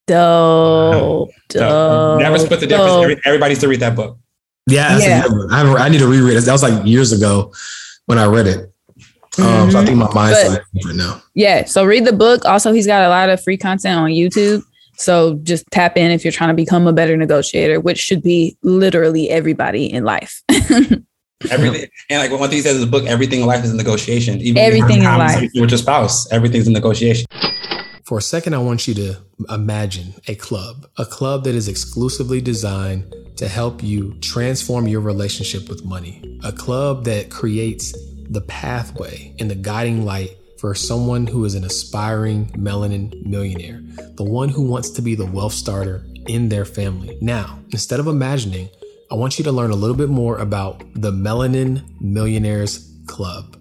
Dope. 0.05 1.29
So, 1.51 1.59
dope. 1.59 2.21
never 2.21 2.37
split 2.37 2.59
the 2.59 2.67
difference. 2.67 3.03
Every, 3.03 3.21
everybody 3.25 3.49
needs 3.49 3.61
to 3.61 3.67
read 3.67 3.79
that 3.79 3.95
book. 3.95 4.19
Yeah, 4.67 4.89
that's 4.89 5.05
Yeah. 5.05 5.25
a 5.25 5.29
good 5.29 5.37
one. 5.37 5.51
I, 5.53 5.85
I 5.85 5.89
need 5.89 5.99
to 5.99 6.07
reread 6.07 6.37
it. 6.37 6.41
That 6.41 6.51
was 6.51 6.63
like 6.63 6.85
years 6.85 7.11
ago 7.11 7.53
when 8.05 8.17
I 8.17 8.25
read 8.25 8.47
it. 8.47 8.71
Um, 9.39 9.71
so 9.71 9.79
I 9.79 9.85
think 9.85 9.97
my 9.97 10.11
mind's 10.13 10.41
But- 10.43 10.51
like 10.51 10.61
different 10.73 10.97
now. 10.97 11.21
Yeah. 11.33 11.65
So 11.65 11.85
read 11.85 12.05
the 12.05 12.13
book. 12.13 12.45
Also, 12.45 12.71
he's 12.73 12.85
got 12.87 13.03
a 13.03 13.09
lot 13.09 13.29
of 13.29 13.41
free 13.41 13.57
content 13.57 13.97
on 13.97 14.09
YouTube. 14.09 14.63
So 14.97 15.35
just 15.43 15.63
tap 15.71 15.95
in 15.97 16.11
if 16.11 16.25
you're 16.25 16.31
trying 16.33 16.49
to 16.49 16.53
become 16.55 16.85
a 16.85 16.91
better 16.91 17.15
negotiator, 17.15 17.79
which 17.79 17.97
should 17.99 18.21
be 18.21 18.57
literally 18.63 19.29
everybody 19.29 19.85
in 19.91 20.03
life. 20.03 20.41
Everything 21.49 21.87
and 22.09 22.19
like 22.19 22.37
one 22.37 22.49
thing 22.49 22.57
he 22.57 22.61
says 22.61 22.75
in 22.75 22.81
the 22.81 22.87
book, 22.87 23.05
everything 23.05 23.39
in 23.39 23.45
life 23.47 23.63
is 23.63 23.71
a 23.71 23.75
negotiation. 23.77 24.41
Even 24.41 24.57
Everything 24.61 24.97
in 24.97 25.03
life. 25.05 25.31
conversation 25.35 25.61
with 25.61 25.69
your 25.71 25.77
spouse, 25.77 26.29
everything's 26.33 26.67
a 26.67 26.71
negotiation. 26.71 27.25
For 28.09 28.17
a 28.17 28.23
second, 28.23 28.55
I 28.55 28.57
want 28.57 28.87
you 28.87 28.95
to 28.95 29.17
imagine 29.49 30.15
a 30.27 30.33
club, 30.33 30.89
a 30.97 31.05
club 31.05 31.43
that 31.43 31.53
is 31.53 31.67
exclusively 31.67 32.41
designed 32.41 33.13
to 33.35 33.47
help 33.47 33.83
you 33.83 34.15
transform 34.19 34.87
your 34.87 35.01
relationship 35.01 35.69
with 35.69 35.85
money, 35.85 36.39
a 36.43 36.51
club 36.51 37.03
that 37.03 37.29
creates 37.29 37.93
the 38.27 38.41
pathway 38.41 39.35
and 39.37 39.47
the 39.47 39.53
guiding 39.53 40.05
light 40.05 40.35
for 40.57 40.73
someone 40.73 41.27
who 41.27 41.45
is 41.45 41.53
an 41.53 41.63
aspiring 41.63 42.47
melanin 42.53 43.13
millionaire, 43.27 43.79
the 44.15 44.23
one 44.23 44.49
who 44.49 44.63
wants 44.63 44.89
to 44.89 45.03
be 45.03 45.13
the 45.13 45.27
wealth 45.27 45.53
starter 45.53 46.03
in 46.25 46.49
their 46.49 46.65
family. 46.65 47.15
Now, 47.21 47.59
instead 47.69 47.99
of 47.99 48.07
imagining, 48.07 48.69
I 49.11 49.13
want 49.13 49.37
you 49.37 49.43
to 49.43 49.51
learn 49.51 49.69
a 49.69 49.75
little 49.75 49.95
bit 49.95 50.09
more 50.09 50.39
about 50.39 50.79
the 50.95 51.11
Melanin 51.11 51.83
Millionaires 52.01 52.91
Club, 53.05 53.55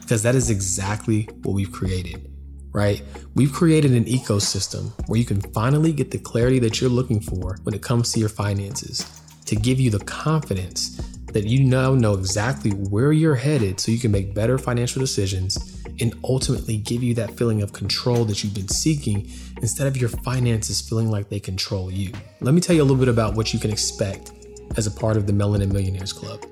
because 0.00 0.22
that 0.22 0.34
is 0.34 0.48
exactly 0.48 1.28
what 1.42 1.52
we've 1.52 1.70
created 1.70 2.29
right? 2.72 3.02
We've 3.34 3.52
created 3.52 3.92
an 3.92 4.04
ecosystem 4.04 4.92
where 5.08 5.18
you 5.18 5.24
can 5.24 5.40
finally 5.52 5.92
get 5.92 6.10
the 6.10 6.18
clarity 6.18 6.58
that 6.60 6.80
you're 6.80 6.90
looking 6.90 7.20
for 7.20 7.58
when 7.62 7.74
it 7.74 7.82
comes 7.82 8.12
to 8.12 8.20
your 8.20 8.28
finances 8.28 9.04
to 9.46 9.56
give 9.56 9.80
you 9.80 9.90
the 9.90 9.98
confidence 10.00 10.96
that 11.32 11.44
you 11.44 11.64
now 11.64 11.94
know 11.94 12.14
exactly 12.14 12.70
where 12.70 13.12
you're 13.12 13.34
headed 13.34 13.78
so 13.80 13.92
you 13.92 13.98
can 13.98 14.10
make 14.10 14.34
better 14.34 14.58
financial 14.58 15.00
decisions 15.00 15.82
and 16.00 16.14
ultimately 16.24 16.76
give 16.76 17.02
you 17.02 17.14
that 17.14 17.36
feeling 17.36 17.62
of 17.62 17.72
control 17.72 18.24
that 18.24 18.42
you've 18.42 18.54
been 18.54 18.68
seeking 18.68 19.30
instead 19.60 19.86
of 19.86 19.96
your 19.96 20.08
finances 20.08 20.80
feeling 20.80 21.10
like 21.10 21.28
they 21.28 21.40
control 21.40 21.90
you. 21.90 22.12
Let 22.40 22.54
me 22.54 22.60
tell 22.60 22.74
you 22.74 22.82
a 22.82 22.84
little 22.84 22.96
bit 22.96 23.08
about 23.08 23.34
what 23.34 23.52
you 23.52 23.60
can 23.60 23.70
expect 23.70 24.32
as 24.76 24.86
a 24.86 24.90
part 24.90 25.16
of 25.16 25.26
the 25.26 25.32
Melanin 25.32 25.72
Millionaires 25.72 26.12
Club. 26.12 26.44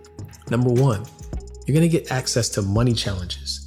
Number 0.50 0.70
one, 0.70 1.04
you're 1.66 1.74
gonna 1.74 1.88
get 1.88 2.10
access 2.10 2.48
to 2.50 2.62
money 2.62 2.92
challenges 2.92 3.57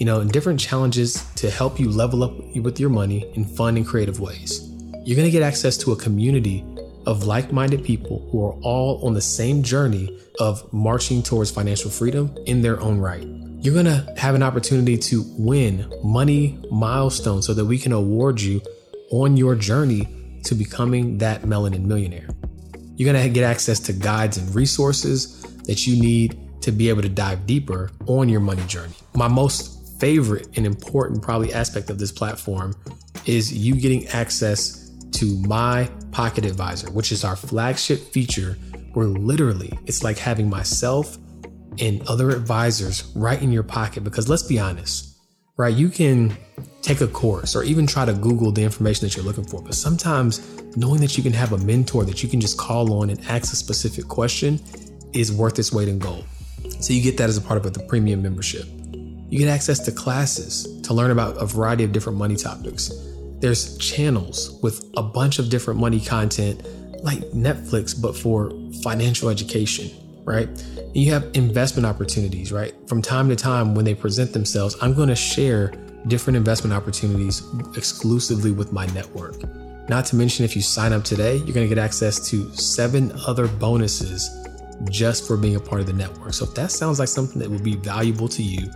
you 0.00 0.06
know, 0.06 0.20
and 0.20 0.32
different 0.32 0.58
challenges 0.58 1.22
to 1.34 1.50
help 1.50 1.78
you 1.78 1.90
level 1.90 2.24
up 2.24 2.32
with 2.56 2.80
your 2.80 2.88
money 2.88 3.30
in 3.34 3.44
fun 3.44 3.76
and 3.76 3.86
creative 3.86 4.18
ways. 4.18 4.66
You're 5.04 5.14
going 5.14 5.26
to 5.26 5.30
get 5.30 5.42
access 5.42 5.76
to 5.76 5.92
a 5.92 5.96
community 5.96 6.64
of 7.04 7.24
like 7.24 7.52
minded 7.52 7.84
people 7.84 8.26
who 8.32 8.42
are 8.46 8.54
all 8.62 9.06
on 9.06 9.12
the 9.12 9.20
same 9.20 9.62
journey 9.62 10.18
of 10.38 10.72
marching 10.72 11.22
towards 11.22 11.50
financial 11.50 11.90
freedom 11.90 12.34
in 12.46 12.62
their 12.62 12.80
own 12.80 12.98
right. 12.98 13.26
You're 13.62 13.74
going 13.74 13.84
to 13.84 14.14
have 14.16 14.34
an 14.34 14.42
opportunity 14.42 14.96
to 14.96 15.22
win 15.36 15.92
money 16.02 16.58
milestones 16.70 17.46
so 17.46 17.52
that 17.52 17.66
we 17.66 17.76
can 17.76 17.92
award 17.92 18.40
you 18.40 18.62
on 19.10 19.36
your 19.36 19.54
journey 19.54 20.08
to 20.44 20.54
becoming 20.54 21.18
that 21.18 21.42
melanin 21.42 21.84
millionaire. 21.84 22.28
You're 22.96 23.12
going 23.12 23.22
to 23.22 23.28
get 23.28 23.44
access 23.44 23.78
to 23.80 23.92
guides 23.92 24.38
and 24.38 24.54
resources 24.54 25.42
that 25.64 25.86
you 25.86 26.00
need 26.00 26.38
to 26.62 26.72
be 26.72 26.88
able 26.88 27.02
to 27.02 27.08
dive 27.10 27.46
deeper 27.46 27.90
on 28.06 28.30
your 28.30 28.40
money 28.40 28.64
journey. 28.66 28.94
My 29.14 29.28
most 29.28 29.79
favorite 30.00 30.48
and 30.56 30.66
important 30.66 31.22
probably 31.22 31.52
aspect 31.52 31.90
of 31.90 31.98
this 31.98 32.10
platform 32.10 32.74
is 33.26 33.52
you 33.52 33.74
getting 33.74 34.06
access 34.08 34.90
to 35.12 35.36
my 35.46 35.88
pocket 36.10 36.44
advisor 36.44 36.90
which 36.90 37.12
is 37.12 37.22
our 37.22 37.36
flagship 37.36 38.00
feature 38.12 38.56
where 38.94 39.06
literally 39.06 39.78
it's 39.86 40.02
like 40.02 40.18
having 40.18 40.48
myself 40.48 41.18
and 41.78 42.06
other 42.08 42.30
advisors 42.30 43.12
right 43.14 43.40
in 43.40 43.52
your 43.52 43.62
pocket. 43.62 44.02
Because 44.02 44.28
let's 44.28 44.42
be 44.42 44.58
honest 44.58 45.06
right 45.56 45.76
you 45.76 45.90
can 45.90 46.34
take 46.80 47.02
a 47.02 47.06
course 47.06 47.54
or 47.54 47.62
even 47.62 47.86
try 47.86 48.06
to 48.06 48.14
google 48.14 48.50
the 48.50 48.62
information 48.62 49.06
that 49.06 49.14
you're 49.14 49.24
looking 49.24 49.44
for 49.44 49.60
but 49.60 49.74
sometimes 49.74 50.40
knowing 50.74 51.00
that 51.02 51.18
you 51.18 51.22
can 51.22 51.34
have 51.34 51.52
a 51.52 51.58
mentor 51.58 52.04
that 52.04 52.22
you 52.22 52.28
can 52.30 52.40
just 52.40 52.56
call 52.56 52.94
on 52.94 53.10
and 53.10 53.20
ask 53.26 53.52
a 53.52 53.56
specific 53.56 54.08
question 54.08 54.58
is 55.12 55.30
worth 55.30 55.58
its 55.58 55.72
weight 55.72 55.88
in 55.88 55.98
gold. 55.98 56.24
So 56.80 56.94
you 56.94 57.02
get 57.02 57.18
that 57.18 57.28
as 57.28 57.36
a 57.36 57.42
part 57.42 57.64
of 57.64 57.74
the 57.74 57.80
premium 57.80 58.22
membership 58.22 58.66
you 59.30 59.38
get 59.38 59.48
access 59.48 59.78
to 59.78 59.92
classes 59.92 60.80
to 60.82 60.92
learn 60.92 61.12
about 61.12 61.40
a 61.40 61.46
variety 61.46 61.84
of 61.84 61.92
different 61.92 62.18
money 62.18 62.34
topics. 62.34 62.92
There's 63.38 63.78
channels 63.78 64.58
with 64.60 64.84
a 64.96 65.02
bunch 65.02 65.38
of 65.38 65.48
different 65.48 65.78
money 65.78 66.00
content 66.00 66.66
like 67.04 67.20
Netflix, 67.30 67.98
but 67.98 68.16
for 68.16 68.52
financial 68.82 69.28
education, 69.28 69.88
right? 70.24 70.48
And 70.48 70.96
you 70.96 71.12
have 71.12 71.30
investment 71.34 71.86
opportunities, 71.86 72.52
right? 72.52 72.74
From 72.88 73.00
time 73.00 73.28
to 73.28 73.36
time, 73.36 73.74
when 73.74 73.84
they 73.84 73.94
present 73.94 74.32
themselves, 74.32 74.76
I'm 74.82 74.94
going 74.94 75.08
to 75.08 75.16
share 75.16 75.72
different 76.08 76.36
investment 76.36 76.74
opportunities 76.74 77.42
exclusively 77.76 78.50
with 78.50 78.72
my 78.72 78.86
network. 78.86 79.36
Not 79.88 80.06
to 80.06 80.16
mention, 80.16 80.44
if 80.44 80.56
you 80.56 80.62
sign 80.62 80.92
up 80.92 81.04
today, 81.04 81.36
you're 81.36 81.54
going 81.54 81.68
to 81.68 81.74
get 81.74 81.78
access 81.78 82.28
to 82.30 82.50
seven 82.54 83.12
other 83.26 83.46
bonuses 83.46 84.28
just 84.90 85.26
for 85.26 85.36
being 85.36 85.56
a 85.56 85.60
part 85.60 85.80
of 85.80 85.86
the 85.86 85.92
network. 85.92 86.32
So 86.34 86.46
if 86.46 86.54
that 86.54 86.72
sounds 86.72 86.98
like 86.98 87.08
something 87.08 87.38
that 87.38 87.48
would 87.48 87.64
be 87.64 87.76
valuable 87.76 88.28
to 88.28 88.42
you, 88.42 88.70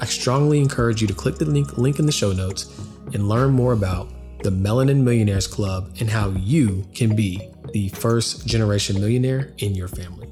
I 0.00 0.04
strongly 0.04 0.60
encourage 0.60 1.00
you 1.00 1.08
to 1.08 1.14
click 1.14 1.36
the 1.36 1.44
link, 1.44 1.76
link 1.76 1.98
in 1.98 2.06
the 2.06 2.12
show 2.12 2.32
notes 2.32 2.66
and 3.12 3.28
learn 3.28 3.50
more 3.50 3.72
about 3.72 4.08
the 4.42 4.50
Melanin 4.50 5.02
Millionaires 5.02 5.46
Club 5.46 5.96
and 6.00 6.08
how 6.08 6.30
you 6.30 6.86
can 6.94 7.16
be 7.16 7.50
the 7.72 7.88
first 7.88 8.46
generation 8.46 9.00
millionaire 9.00 9.52
in 9.58 9.74
your 9.74 9.88
family. 9.88 10.28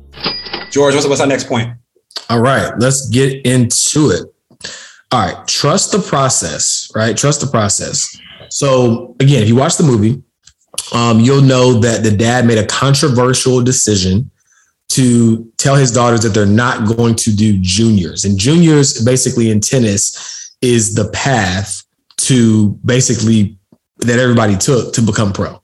George, 0.71 0.95
what's, 0.95 1.07
what's 1.07 1.21
our 1.21 1.27
next 1.27 1.49
point? 1.49 1.71
All 2.31 2.41
right, 2.41 2.73
let's 2.79 3.09
get 3.09 3.45
into 3.45 4.11
it. 4.11 4.25
All 5.13 5.27
right, 5.27 5.47
trust 5.49 5.93
the 5.93 5.99
process, 5.99 6.91
right? 6.95 7.17
Trust 7.17 7.41
the 7.41 7.47
process. 7.47 8.17
So, 8.51 9.17
again, 9.21 9.43
if 9.43 9.49
you 9.49 9.57
watch 9.57 9.77
the 9.77 9.85
movie, 9.85 10.23
um, 10.93 11.21
you'll 11.21 11.43
know 11.43 11.75
that 11.81 12.03
the 12.03 12.11
dad 12.11 12.47
made 12.47 12.59
a 12.59 12.67
controversial 12.67 13.63
decision 13.63 14.31
to 14.89 15.51
tell 15.57 15.75
his 15.75 15.91
daughters 15.91 16.21
that 16.21 16.31
they're 16.31 16.47
not 16.47 16.97
going 16.97 17.15
to 17.17 17.35
do 17.35 17.59
juniors. 17.61 18.25
And 18.25 18.39
juniors, 18.39 19.05
basically 19.05 19.51
in 19.51 19.61
tennis, 19.61 20.57
is 20.63 20.95
the 20.95 21.11
path 21.11 21.83
to 22.19 22.71
basically 22.85 23.59
that 23.99 24.19
everybody 24.19 24.57
took 24.57 24.93
to 24.95 25.03
become 25.03 25.33
pro, 25.33 25.61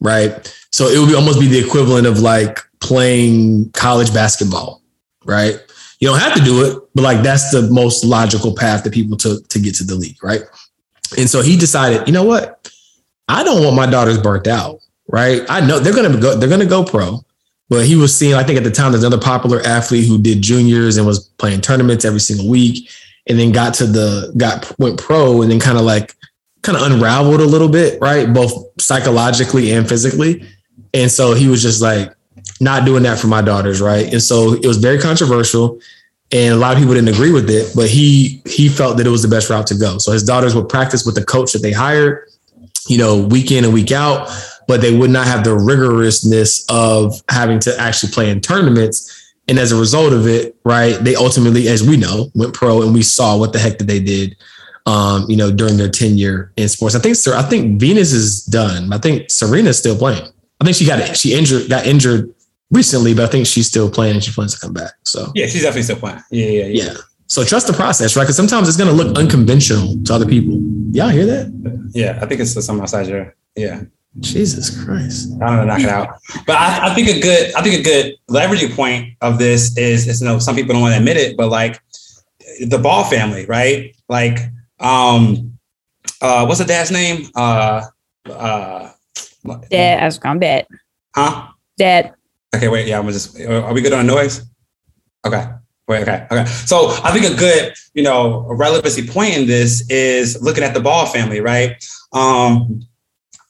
right? 0.00 0.54
So 0.72 0.86
it 0.86 0.98
would 0.98 1.08
be 1.08 1.14
almost 1.14 1.40
be 1.40 1.46
the 1.46 1.64
equivalent 1.64 2.06
of 2.06 2.20
like 2.20 2.60
playing 2.80 3.70
college 3.72 4.12
basketball, 4.12 4.82
right? 5.24 5.60
You 6.00 6.08
don't 6.08 6.18
have 6.18 6.34
to 6.34 6.42
do 6.42 6.64
it, 6.64 6.82
but 6.94 7.02
like 7.02 7.22
that's 7.22 7.50
the 7.50 7.62
most 7.70 8.04
logical 8.04 8.54
path 8.54 8.84
that 8.84 8.92
people 8.92 9.16
took 9.16 9.48
to 9.48 9.58
get 9.58 9.74
to 9.76 9.84
the 9.84 9.94
league, 9.94 10.22
right? 10.22 10.42
And 11.16 11.28
so 11.30 11.42
he 11.42 11.56
decided, 11.56 12.06
you 12.06 12.12
know 12.12 12.24
what? 12.24 12.70
I 13.28 13.44
don't 13.44 13.62
want 13.62 13.76
my 13.76 13.86
daughters 13.86 14.18
burnt 14.18 14.46
out, 14.46 14.80
right? 15.08 15.42
I 15.48 15.64
know 15.64 15.78
they're 15.78 15.94
gonna 15.94 16.20
go, 16.20 16.36
they're 16.36 16.48
gonna 16.48 16.66
go 16.66 16.84
pro. 16.84 17.24
But 17.68 17.86
he 17.86 17.96
was 17.96 18.14
seeing, 18.14 18.34
I 18.34 18.42
think 18.42 18.58
at 18.58 18.64
the 18.64 18.70
time, 18.70 18.92
there's 18.92 19.04
another 19.04 19.22
popular 19.22 19.60
athlete 19.62 20.06
who 20.06 20.18
did 20.18 20.42
juniors 20.42 20.96
and 20.96 21.06
was 21.06 21.28
playing 21.38 21.62
tournaments 21.62 22.04
every 22.04 22.20
single 22.20 22.48
week, 22.48 22.88
and 23.26 23.38
then 23.38 23.52
got 23.52 23.74
to 23.74 23.86
the 23.86 24.32
got 24.36 24.70
went 24.78 24.98
pro, 24.98 25.42
and 25.42 25.50
then 25.50 25.60
kind 25.60 25.78
of 25.78 25.84
like 25.84 26.14
kind 26.62 26.76
of 26.76 26.90
unraveled 26.90 27.40
a 27.40 27.44
little 27.44 27.68
bit, 27.68 28.00
right? 28.00 28.32
Both 28.32 28.52
psychologically 28.80 29.72
and 29.72 29.88
physically. 29.88 30.46
And 30.92 31.10
so 31.10 31.34
he 31.34 31.48
was 31.48 31.62
just 31.62 31.82
like, 31.82 32.14
not 32.60 32.84
doing 32.84 33.02
that 33.02 33.18
for 33.18 33.26
my 33.26 33.42
daughters, 33.42 33.80
right? 33.80 34.12
And 34.12 34.22
so 34.22 34.54
it 34.54 34.66
was 34.66 34.76
very 34.76 34.98
controversial, 34.98 35.80
and 36.32 36.54
a 36.54 36.56
lot 36.56 36.72
of 36.72 36.78
people 36.78 36.94
didn't 36.94 37.14
agree 37.14 37.32
with 37.32 37.48
it. 37.48 37.72
But 37.74 37.88
he 37.88 38.42
he 38.46 38.68
felt 38.68 38.98
that 38.98 39.06
it 39.06 39.10
was 39.10 39.22
the 39.22 39.28
best 39.28 39.48
route 39.48 39.66
to 39.68 39.74
go. 39.74 39.98
So 39.98 40.12
his 40.12 40.22
daughters 40.22 40.54
would 40.54 40.68
practice 40.68 41.06
with 41.06 41.14
the 41.14 41.24
coach 41.24 41.52
that 41.52 41.62
they 41.62 41.72
hired, 41.72 42.28
you 42.88 42.98
know, 42.98 43.18
week 43.18 43.50
in 43.50 43.64
and 43.64 43.72
week 43.72 43.92
out 43.92 44.28
but 44.66 44.80
they 44.80 44.96
would 44.96 45.10
not 45.10 45.26
have 45.26 45.44
the 45.44 45.50
rigorousness 45.50 46.64
of 46.68 47.22
having 47.28 47.58
to 47.60 47.78
actually 47.78 48.12
play 48.12 48.30
in 48.30 48.40
tournaments. 48.40 49.32
And 49.48 49.58
as 49.58 49.72
a 49.72 49.76
result 49.76 50.12
of 50.12 50.26
it, 50.26 50.56
right, 50.64 50.96
they 51.00 51.14
ultimately, 51.14 51.68
as 51.68 51.86
we 51.86 51.96
know, 51.96 52.30
went 52.34 52.54
pro, 52.54 52.82
and 52.82 52.94
we 52.94 53.02
saw 53.02 53.36
what 53.36 53.52
the 53.52 53.58
heck 53.58 53.78
that 53.78 53.86
they 53.86 54.00
did, 54.00 54.36
um, 54.86 55.26
you 55.28 55.36
know, 55.36 55.50
during 55.50 55.76
their 55.76 55.90
tenure 55.90 56.52
in 56.56 56.68
sports. 56.68 56.94
I 56.94 56.98
think, 56.98 57.16
sir, 57.16 57.36
I 57.36 57.42
think 57.42 57.80
Venus 57.80 58.12
is 58.12 58.44
done. 58.44 58.92
I 58.92 58.98
think 58.98 59.30
Serena's 59.30 59.78
still 59.78 59.96
playing. 59.96 60.26
I 60.60 60.64
think 60.64 60.76
she 60.76 60.86
got 60.86 60.98
it. 60.98 61.16
She 61.16 61.34
injured, 61.34 61.68
got 61.68 61.86
injured 61.86 62.34
recently, 62.70 63.14
but 63.14 63.24
I 63.24 63.26
think 63.28 63.46
she's 63.46 63.66
still 63.66 63.90
playing 63.90 64.14
and 64.14 64.24
she 64.24 64.32
plans 64.32 64.54
to 64.54 64.60
come 64.60 64.72
back. 64.72 64.92
So 65.02 65.30
yeah, 65.34 65.46
she's 65.46 65.62
definitely 65.62 65.82
still 65.82 65.96
playing. 65.96 66.20
Yeah, 66.30 66.46
yeah, 66.46 66.64
yeah. 66.66 66.84
yeah. 66.84 66.96
So 67.26 67.44
trust 67.44 67.66
the 67.66 67.72
process, 67.72 68.16
right? 68.16 68.22
Because 68.22 68.36
sometimes 68.36 68.68
it's 68.68 68.76
going 68.76 68.94
to 68.94 68.94
look 68.94 69.16
unconventional 69.18 70.02
to 70.04 70.14
other 70.14 70.26
people. 70.26 70.60
Y'all 70.92 71.08
hear 71.08 71.26
that? 71.26 71.90
Yeah, 71.94 72.18
I 72.20 72.26
think 72.26 72.40
it's 72.40 72.52
something 72.52 72.82
outside 72.82 73.06
your. 73.06 73.34
Yeah. 73.56 73.82
Jesus 74.20 74.84
Christ. 74.84 75.30
I 75.42 75.46
don't 75.46 75.56
know, 75.56 75.64
knock 75.64 75.80
it 75.80 75.88
out. 75.88 76.16
But 76.46 76.56
I, 76.56 76.90
I, 76.90 76.94
think 76.94 77.08
a 77.08 77.20
good, 77.20 77.54
I 77.54 77.62
think 77.62 77.80
a 77.80 77.82
good 77.82 78.14
leveraging 78.28 78.74
point 78.74 79.14
of 79.20 79.38
this 79.38 79.76
is, 79.76 80.06
is, 80.06 80.20
you 80.20 80.28
know, 80.28 80.38
some 80.38 80.54
people 80.54 80.72
don't 80.72 80.82
want 80.82 80.94
to 80.94 80.98
admit 80.98 81.16
it, 81.16 81.36
but 81.36 81.48
like 81.48 81.80
the 82.66 82.78
Ball 82.78 83.04
family, 83.04 83.46
right? 83.46 83.94
Like, 84.08 84.38
um, 84.80 85.58
uh, 86.20 86.46
what's 86.46 86.60
the 86.60 86.64
dad's 86.64 86.90
name? 86.90 87.28
Uh, 87.34 87.82
uh, 88.30 88.90
Dad, 89.70 90.18
I'm 90.24 90.38
dad. 90.38 90.66
Huh? 91.14 91.48
Dad. 91.76 92.14
Okay, 92.54 92.68
wait. 92.68 92.86
Yeah, 92.86 92.98
I'm 92.98 93.08
just. 93.08 93.38
Are 93.40 93.72
we 93.74 93.82
good 93.82 93.92
on 93.92 94.06
noise? 94.06 94.46
Okay. 95.26 95.46
Wait. 95.86 96.02
Okay. 96.02 96.26
Okay. 96.30 96.44
So 96.46 96.88
I 97.02 97.12
think 97.12 97.26
a 97.26 97.36
good, 97.36 97.74
you 97.94 98.02
know, 98.02 98.46
relevancy 98.48 99.06
point 99.06 99.36
in 99.36 99.46
this 99.46 99.88
is 99.90 100.40
looking 100.42 100.64
at 100.64 100.72
the 100.72 100.80
Ball 100.80 101.06
family, 101.06 101.40
right? 101.40 101.72
Um, 102.12 102.80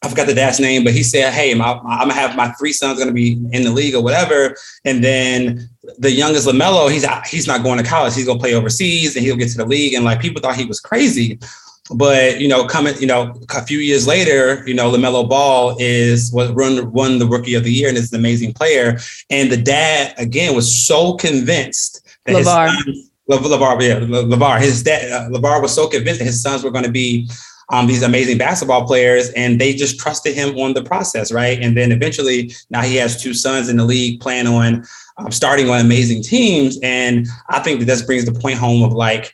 I 0.05 0.09
forgot 0.09 0.27
the 0.27 0.35
dad's 0.35 0.59
name, 0.59 0.83
but 0.83 0.93
he 0.93 1.01
said, 1.01 1.33
"Hey, 1.33 1.53
my, 1.55 1.73
I'm 1.73 2.07
gonna 2.07 2.13
have 2.13 2.35
my 2.35 2.51
three 2.51 2.73
sons 2.73 2.99
gonna 2.99 3.11
be 3.11 3.33
in 3.51 3.63
the 3.63 3.71
league 3.71 3.95
or 3.95 4.03
whatever." 4.03 4.55
And 4.85 5.03
then 5.03 5.67
the 5.97 6.11
youngest 6.11 6.47
Lamelo, 6.47 6.91
he's 6.91 7.05
he's 7.27 7.47
not 7.47 7.63
going 7.63 7.77
to 7.79 7.83
college. 7.83 8.13
He's 8.13 8.27
gonna 8.27 8.39
play 8.39 8.53
overseas, 8.53 9.15
and 9.15 9.25
he'll 9.25 9.35
get 9.35 9.49
to 9.49 9.57
the 9.57 9.65
league. 9.65 9.93
And 9.95 10.05
like 10.05 10.21
people 10.21 10.41
thought 10.41 10.55
he 10.55 10.65
was 10.65 10.79
crazy, 10.79 11.39
but 11.93 12.39
you 12.39 12.47
know, 12.47 12.65
coming, 12.65 12.95
you 12.99 13.07
know, 13.07 13.33
a 13.49 13.61
few 13.63 13.79
years 13.79 14.07
later, 14.07 14.63
you 14.67 14.73
know, 14.73 14.91
Lamelo 14.91 15.27
Ball 15.27 15.75
is 15.79 16.31
was 16.31 16.51
run 16.51 16.91
won 16.91 17.17
the 17.17 17.25
Rookie 17.27 17.55
of 17.55 17.63
the 17.63 17.71
Year 17.71 17.89
and 17.89 17.97
is 17.97 18.13
an 18.13 18.19
amazing 18.19 18.53
player. 18.53 18.99
And 19.29 19.51
the 19.51 19.57
dad 19.57 20.13
again 20.17 20.55
was 20.55 20.85
so 20.85 21.15
convinced 21.15 22.07
that 22.25 22.35
LaVar. 22.35 22.85
his 22.85 22.85
son, 22.85 23.09
LaVar, 23.29 23.81
yeah, 23.81 23.99
LaVar, 23.99 24.59
his 24.59 24.83
dad, 24.83 25.11
uh, 25.11 25.29
LaVar 25.29 25.61
was 25.61 25.73
so 25.73 25.87
convinced 25.87 26.19
that 26.19 26.25
his 26.25 26.41
sons 26.41 26.63
were 26.63 26.71
going 26.71 26.85
to 26.85 26.91
be 26.91 27.27
um, 27.69 27.87
these 27.87 28.03
amazing 28.03 28.37
basketball 28.37 28.85
players, 28.85 29.29
and 29.31 29.59
they 29.59 29.73
just 29.73 29.99
trusted 29.99 30.35
him 30.35 30.57
on 30.57 30.73
the 30.73 30.83
process, 30.83 31.31
right? 31.31 31.59
And 31.61 31.75
then 31.75 31.91
eventually, 31.91 32.53
now 32.69 32.81
he 32.81 32.95
has 32.97 33.21
two 33.21 33.33
sons 33.33 33.69
in 33.69 33.77
the 33.77 33.85
league 33.85 34.19
playing 34.19 34.47
on, 34.47 34.83
um, 35.17 35.31
starting 35.31 35.69
on 35.69 35.79
amazing 35.79 36.23
teams. 36.23 36.77
And 36.83 37.27
I 37.49 37.59
think 37.59 37.79
that 37.79 37.85
this 37.85 38.01
brings 38.01 38.25
the 38.25 38.39
point 38.39 38.57
home 38.57 38.83
of 38.83 38.93
like, 38.93 39.33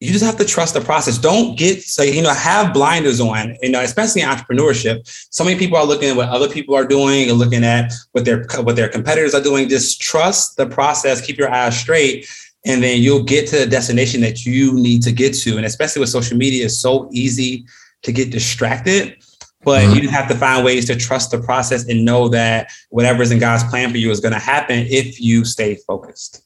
you 0.00 0.12
just 0.12 0.24
have 0.24 0.36
to 0.36 0.44
trust 0.44 0.74
the 0.74 0.80
process. 0.80 1.18
Don't 1.18 1.58
get 1.58 1.82
so 1.82 2.04
you 2.04 2.22
know 2.22 2.32
have 2.32 2.72
blinders 2.72 3.20
on. 3.20 3.56
You 3.62 3.70
know, 3.70 3.80
especially 3.80 4.22
in 4.22 4.28
entrepreneurship. 4.28 5.00
So 5.30 5.42
many 5.42 5.58
people 5.58 5.76
are 5.76 5.84
looking 5.84 6.10
at 6.10 6.16
what 6.16 6.28
other 6.28 6.48
people 6.48 6.76
are 6.76 6.84
doing 6.86 7.28
and 7.28 7.38
looking 7.38 7.64
at 7.64 7.92
what 8.12 8.24
their 8.24 8.44
what 8.62 8.76
their 8.76 8.88
competitors 8.88 9.34
are 9.34 9.42
doing. 9.42 9.68
Just 9.68 10.00
trust 10.00 10.56
the 10.56 10.66
process. 10.66 11.20
Keep 11.20 11.38
your 11.38 11.50
eyes 11.50 11.76
straight, 11.76 12.28
and 12.66 12.82
then 12.82 13.00
you'll 13.00 13.22
get 13.22 13.48
to 13.48 13.58
the 13.58 13.66
destination 13.66 14.20
that 14.22 14.44
you 14.44 14.74
need 14.74 15.02
to 15.02 15.12
get 15.12 15.34
to. 15.34 15.56
And 15.56 15.66
especially 15.66 16.00
with 16.00 16.08
social 16.08 16.36
media, 16.36 16.64
it's 16.64 16.80
so 16.80 17.08
easy 17.12 17.64
to 18.02 18.12
get 18.12 18.30
distracted. 18.30 19.16
But 19.62 19.82
mm-hmm. 19.82 19.98
you 19.98 20.08
have 20.08 20.28
to 20.28 20.34
find 20.34 20.64
ways 20.64 20.86
to 20.86 20.96
trust 20.96 21.30
the 21.30 21.38
process 21.38 21.88
and 21.88 22.04
know 22.04 22.28
that 22.28 22.70
whatever's 22.90 23.30
in 23.30 23.38
God's 23.38 23.64
plan 23.64 23.90
for 23.90 23.96
you 23.96 24.10
is 24.10 24.20
going 24.20 24.34
to 24.34 24.38
happen 24.38 24.86
if 24.88 25.20
you 25.20 25.44
stay 25.44 25.76
focused. 25.86 26.42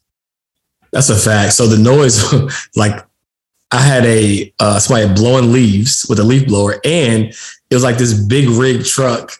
That's 0.92 1.08
a 1.08 1.16
fact. 1.16 1.54
So 1.54 1.66
the 1.66 1.78
noise, 1.78 2.32
like 2.76 3.04
I 3.70 3.80
had 3.80 4.04
a 4.04 4.52
uh, 4.58 4.78
somebody 4.78 5.12
blowing 5.14 5.52
leaves 5.52 6.06
with 6.08 6.18
a 6.18 6.24
leaf 6.24 6.46
blower, 6.46 6.80
and 6.84 7.24
it 7.24 7.74
was 7.74 7.82
like 7.82 7.96
this 7.96 8.12
big 8.12 8.48
rig 8.48 8.84
truck 8.84 9.32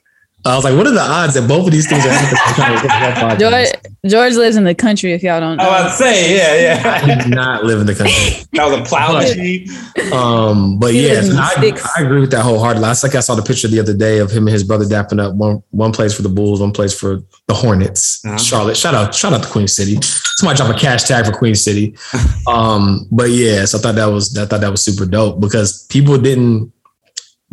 I 0.45 0.57
was 0.57 0.65
like, 0.65 0.77
what 0.77 0.87
are 0.89 0.93
the 0.93 1.01
odds 1.01 1.35
that 1.35 1.47
both 1.47 1.67
of 1.67 1.73
these 1.73 1.89
things 1.89 2.05
are 2.05 2.11
happening? 2.11 3.39
George, 3.39 3.69
George 4.07 4.35
lives 4.35 4.57
in 4.57 4.65
the 4.65 4.75
country, 4.75 5.13
if 5.13 5.23
y'all 5.23 5.39
don't 5.39 5.57
know. 5.57 5.65
I 5.65 5.85
was 5.85 5.97
say, 5.97 6.37
yeah, 6.37 6.83
yeah. 6.83 7.01
I 7.05 7.23
do 7.23 7.31
not 7.31 7.65
live 7.65 7.81
in 7.81 7.87
the 7.87 7.95
country. 7.95 8.45
that 8.53 8.69
was 8.69 8.81
a 8.81 8.83
plow 8.83 9.13
machine. 9.13 9.69
Um, 10.13 10.81
but 10.81 10.95
yeah, 10.95 11.21
I, 11.25 11.73
I, 11.97 12.03
agree 12.03 12.21
with 12.21 12.33
that 12.33 12.43
wholeheartedly. 12.43 12.83
Last 12.83 13.05
like 13.05 13.15
I 13.15 13.21
saw 13.21 13.37
the 13.37 13.43
picture 13.43 13.69
the 13.69 13.79
other 13.79 13.95
day 13.95 14.19
of 14.19 14.33
him 14.33 14.49
and 14.49 14.53
his 14.53 14.65
brother 14.65 14.85
dapping 14.85 15.21
up. 15.21 15.35
One 15.35 15.63
one 15.71 15.93
place 15.93 16.13
for 16.13 16.23
the 16.23 16.29
Bulls, 16.29 16.61
one 16.61 16.73
place 16.73 16.99
for 16.99 17.23
the 17.47 17.55
Hornets. 17.55 18.25
Uh-huh. 18.25 18.37
Charlotte. 18.37 18.77
Shout 18.77 18.95
out, 18.95 19.15
shout 19.15 19.33
out 19.33 19.45
to 19.45 19.49
Queen 19.49 19.69
City. 19.69 19.97
Somebody 20.03 20.57
drop 20.57 20.75
a 20.75 20.79
cash 20.79 21.05
tag 21.05 21.25
for 21.25 21.33
Queen 21.33 21.55
City. 21.55 21.95
um, 22.49 23.07
but 23.13 23.31
yeah, 23.31 23.65
so 23.65 23.79
I 23.79 23.81
thought 23.83 23.95
that 23.95 24.07
was 24.07 24.37
I 24.37 24.47
thought 24.47 24.61
that 24.61 24.71
was 24.71 24.85
super 24.85 25.07
dope 25.07 25.41
because 25.41 25.87
people 25.87 26.19
didn't 26.19 26.73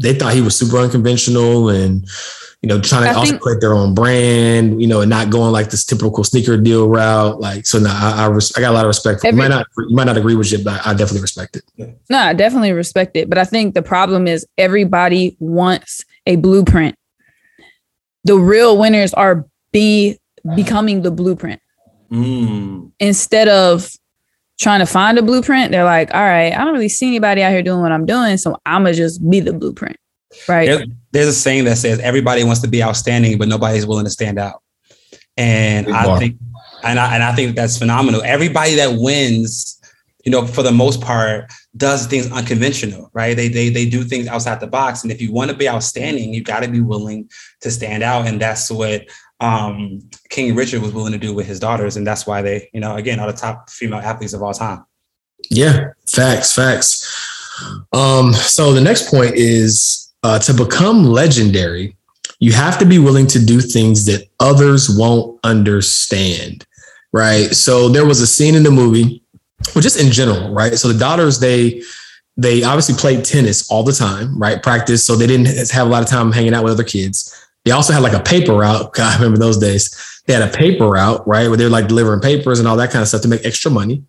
they 0.02 0.14
thought 0.14 0.34
he 0.34 0.42
was 0.42 0.56
super 0.56 0.78
unconventional 0.78 1.70
and 1.70 2.08
you 2.62 2.68
know, 2.68 2.82
trying 2.82 3.04
to 3.04 3.10
I 3.10 3.14
also 3.14 3.32
think, 3.32 3.42
create 3.42 3.62
their 3.62 3.74
own 3.74 3.94
brand, 3.94 4.82
you 4.82 4.88
know, 4.88 5.00
and 5.00 5.10
not 5.10 5.30
going 5.30 5.54
like 5.54 5.70
this 5.70 5.86
typical 5.86 6.26
sneaker 6.26 6.58
deal 6.58 6.90
route. 6.90 7.40
Like, 7.40 7.66
so 7.66 7.80
now 7.80 7.94
I, 7.94 8.26
I, 8.26 8.28
res- 8.28 8.56
I 8.58 8.60
got 8.60 8.72
a 8.72 8.74
lot 8.74 8.84
of 8.84 8.90
respect 8.90 9.22
for 9.22 9.28
every, 9.28 9.38
you. 9.38 9.50
Might 9.50 9.56
not, 9.56 9.68
you 9.78 9.96
might 9.96 10.04
not 10.04 10.18
agree 10.18 10.36
with 10.36 10.52
it, 10.52 10.66
but 10.66 10.86
I 10.86 10.92
definitely 10.92 11.22
respect 11.22 11.56
it. 11.56 11.96
No, 12.10 12.18
I 12.18 12.34
definitely 12.34 12.74
respect 12.74 13.16
it. 13.16 13.30
But 13.30 13.38
I 13.38 13.46
think 13.46 13.76
the 13.76 13.82
problem 13.82 14.28
is 14.28 14.46
everybody 14.58 15.38
wants 15.40 16.04
a 16.26 16.36
blueprint. 16.36 16.96
The 18.26 18.36
real 18.36 18.78
winners 18.78 19.14
are 19.14 19.46
be 19.72 20.18
becoming 20.56 21.02
the 21.02 21.12
blueprint 21.12 21.62
mm. 22.12 22.92
instead 23.00 23.48
of 23.48 23.90
trying 24.60 24.80
to 24.80 24.86
find 24.86 25.18
a 25.18 25.22
blueprint. 25.22 25.72
They're 25.72 25.86
like, 25.86 26.14
all 26.14 26.22
right, 26.22 26.54
I 26.54 26.64
don't 26.64 26.74
really 26.74 26.90
see 26.90 27.08
anybody 27.08 27.42
out 27.42 27.52
here 27.52 27.64
doing 27.64 27.82
what 27.82 27.92
I'm 27.92 28.06
doing, 28.06 28.38
so 28.38 28.58
I'm 28.66 28.84
gonna 28.84 28.94
just 28.94 29.28
be 29.28 29.40
the 29.40 29.54
blueprint. 29.54 29.98
Right. 30.48 30.68
There's, 30.68 30.88
there's, 31.12 31.28
a 31.28 31.34
saying 31.34 31.66
that 31.66 31.78
says 31.78 32.00
everybody 32.00 32.44
wants 32.44 32.62
to 32.62 32.68
be 32.68 32.84
outstanding, 32.84 33.38
but 33.38 33.48
nobody's 33.48 33.88
willing 33.88 34.06
to 34.06 34.12
stand 34.12 34.38
out. 34.38 34.62
And 35.38 35.88
Good 35.88 35.96
I 35.96 36.06
bar. 36.06 36.20
think, 36.20 36.38
and 36.84 37.00
I, 37.00 37.16
and 37.16 37.24
I 37.24 37.34
think 37.34 37.56
that's 37.56 37.78
phenomenal. 37.78 38.22
Everybody 38.24 38.76
that 38.76 39.00
wins, 39.00 39.82
you 40.24 40.32
know, 40.32 40.46
for 40.46 40.62
the 40.62 40.72
most 40.72 41.02
part, 41.02 41.52
does 41.78 42.06
things 42.06 42.32
unconventional, 42.32 43.10
right? 43.14 43.36
They 43.36 43.48
they 43.48 43.70
they 43.70 43.90
do 43.90 44.04
things 44.04 44.28
outside 44.28 44.60
the 44.60 44.68
box. 44.68 45.04
And 45.04 45.12
if 45.12 45.22
you 45.22 45.32
want 45.32 45.50
to 45.50 45.58
be 45.58 45.70
outstanding, 45.70 46.34
you 46.34 46.44
got 46.44 46.62
to 46.62 46.70
be 46.70 46.82
willing 46.82 47.30
to 47.62 47.72
stand 47.72 48.04
out. 48.04 48.28
And 48.28 48.40
that's 48.40 48.70
what 48.70 49.08
um, 49.40 50.00
King 50.30 50.56
Richard 50.56 50.82
was 50.82 50.94
willing 50.94 51.14
to 51.14 51.18
do 51.18 51.34
with 51.34 51.46
his 51.46 51.60
daughters, 51.60 51.98
and 51.98 52.06
that's 52.06 52.28
why 52.28 52.42
they, 52.42 52.70
you 52.74 52.80
know, 52.80 52.96
again, 52.96 53.20
are 53.20 53.32
the 53.32 53.38
top 53.38 53.70
female 53.70 54.00
athletes 54.00 54.34
of 54.34 54.44
all 54.44 54.54
time. 54.54 54.86
Yeah, 55.50 55.92
facts, 56.08 56.54
facts. 56.54 57.06
Um, 57.94 58.34
so 58.34 58.74
the 58.74 58.82
next 58.82 59.10
point 59.10 59.36
is 59.36 60.14
uh, 60.24 60.40
to 60.40 60.54
become 60.54 61.06
legendary, 61.06 61.96
you 62.40 62.52
have 62.54 62.78
to 62.80 62.86
be 62.86 63.00
willing 63.00 63.28
to 63.28 63.44
do 63.44 63.60
things 63.60 64.06
that 64.06 64.28
others 64.40 64.90
won't 64.90 65.40
understand, 65.44 66.66
right? 67.12 67.52
So 67.52 67.90
there 67.90 68.06
was 68.06 68.22
a 68.22 68.28
scene 68.28 68.56
in 68.56 68.64
the 68.64 68.72
movie, 68.72 69.22
well, 69.76 69.82
just 69.82 70.02
in 70.02 70.12
general, 70.12 70.54
right? 70.54 70.74
So 70.74 70.88
the 70.90 71.00
daughters, 71.00 71.40
they 71.40 71.82
they 72.38 72.64
obviously 72.64 72.96
played 72.96 73.26
tennis 73.26 73.70
all 73.70 73.84
the 73.84 73.92
time, 73.92 74.40
right? 74.40 74.64
Practice, 74.64 75.06
so 75.06 75.18
they 75.18 75.28
didn't 75.28 75.70
have 75.72 75.88
a 75.88 75.90
lot 75.90 76.02
of 76.02 76.08
time 76.08 76.32
hanging 76.32 76.54
out 76.54 76.64
with 76.64 76.72
other 76.72 76.86
kids. 76.86 77.36
They 77.70 77.76
also 77.76 77.94
had 77.94 78.02
like 78.02 78.14
a 78.14 78.20
paper 78.20 78.54
route. 78.54 78.94
God, 78.94 79.14
I 79.14 79.16
remember 79.18 79.38
those 79.38 79.60
days. 79.60 80.22
They 80.26 80.34
had 80.34 80.42
a 80.42 80.52
paper 80.52 80.90
route, 80.90 81.28
right, 81.28 81.48
where 81.48 81.58
they're 81.58 81.70
like 81.70 81.88
delivering 81.88 82.20
papers 82.20 82.58
and 82.58 82.68
all 82.68 82.76
that 82.78 82.90
kind 82.90 83.02
of 83.04 83.08
stuff 83.08 83.22
to 83.22 83.28
make 83.28 83.46
extra 83.46 83.70
money 83.72 84.04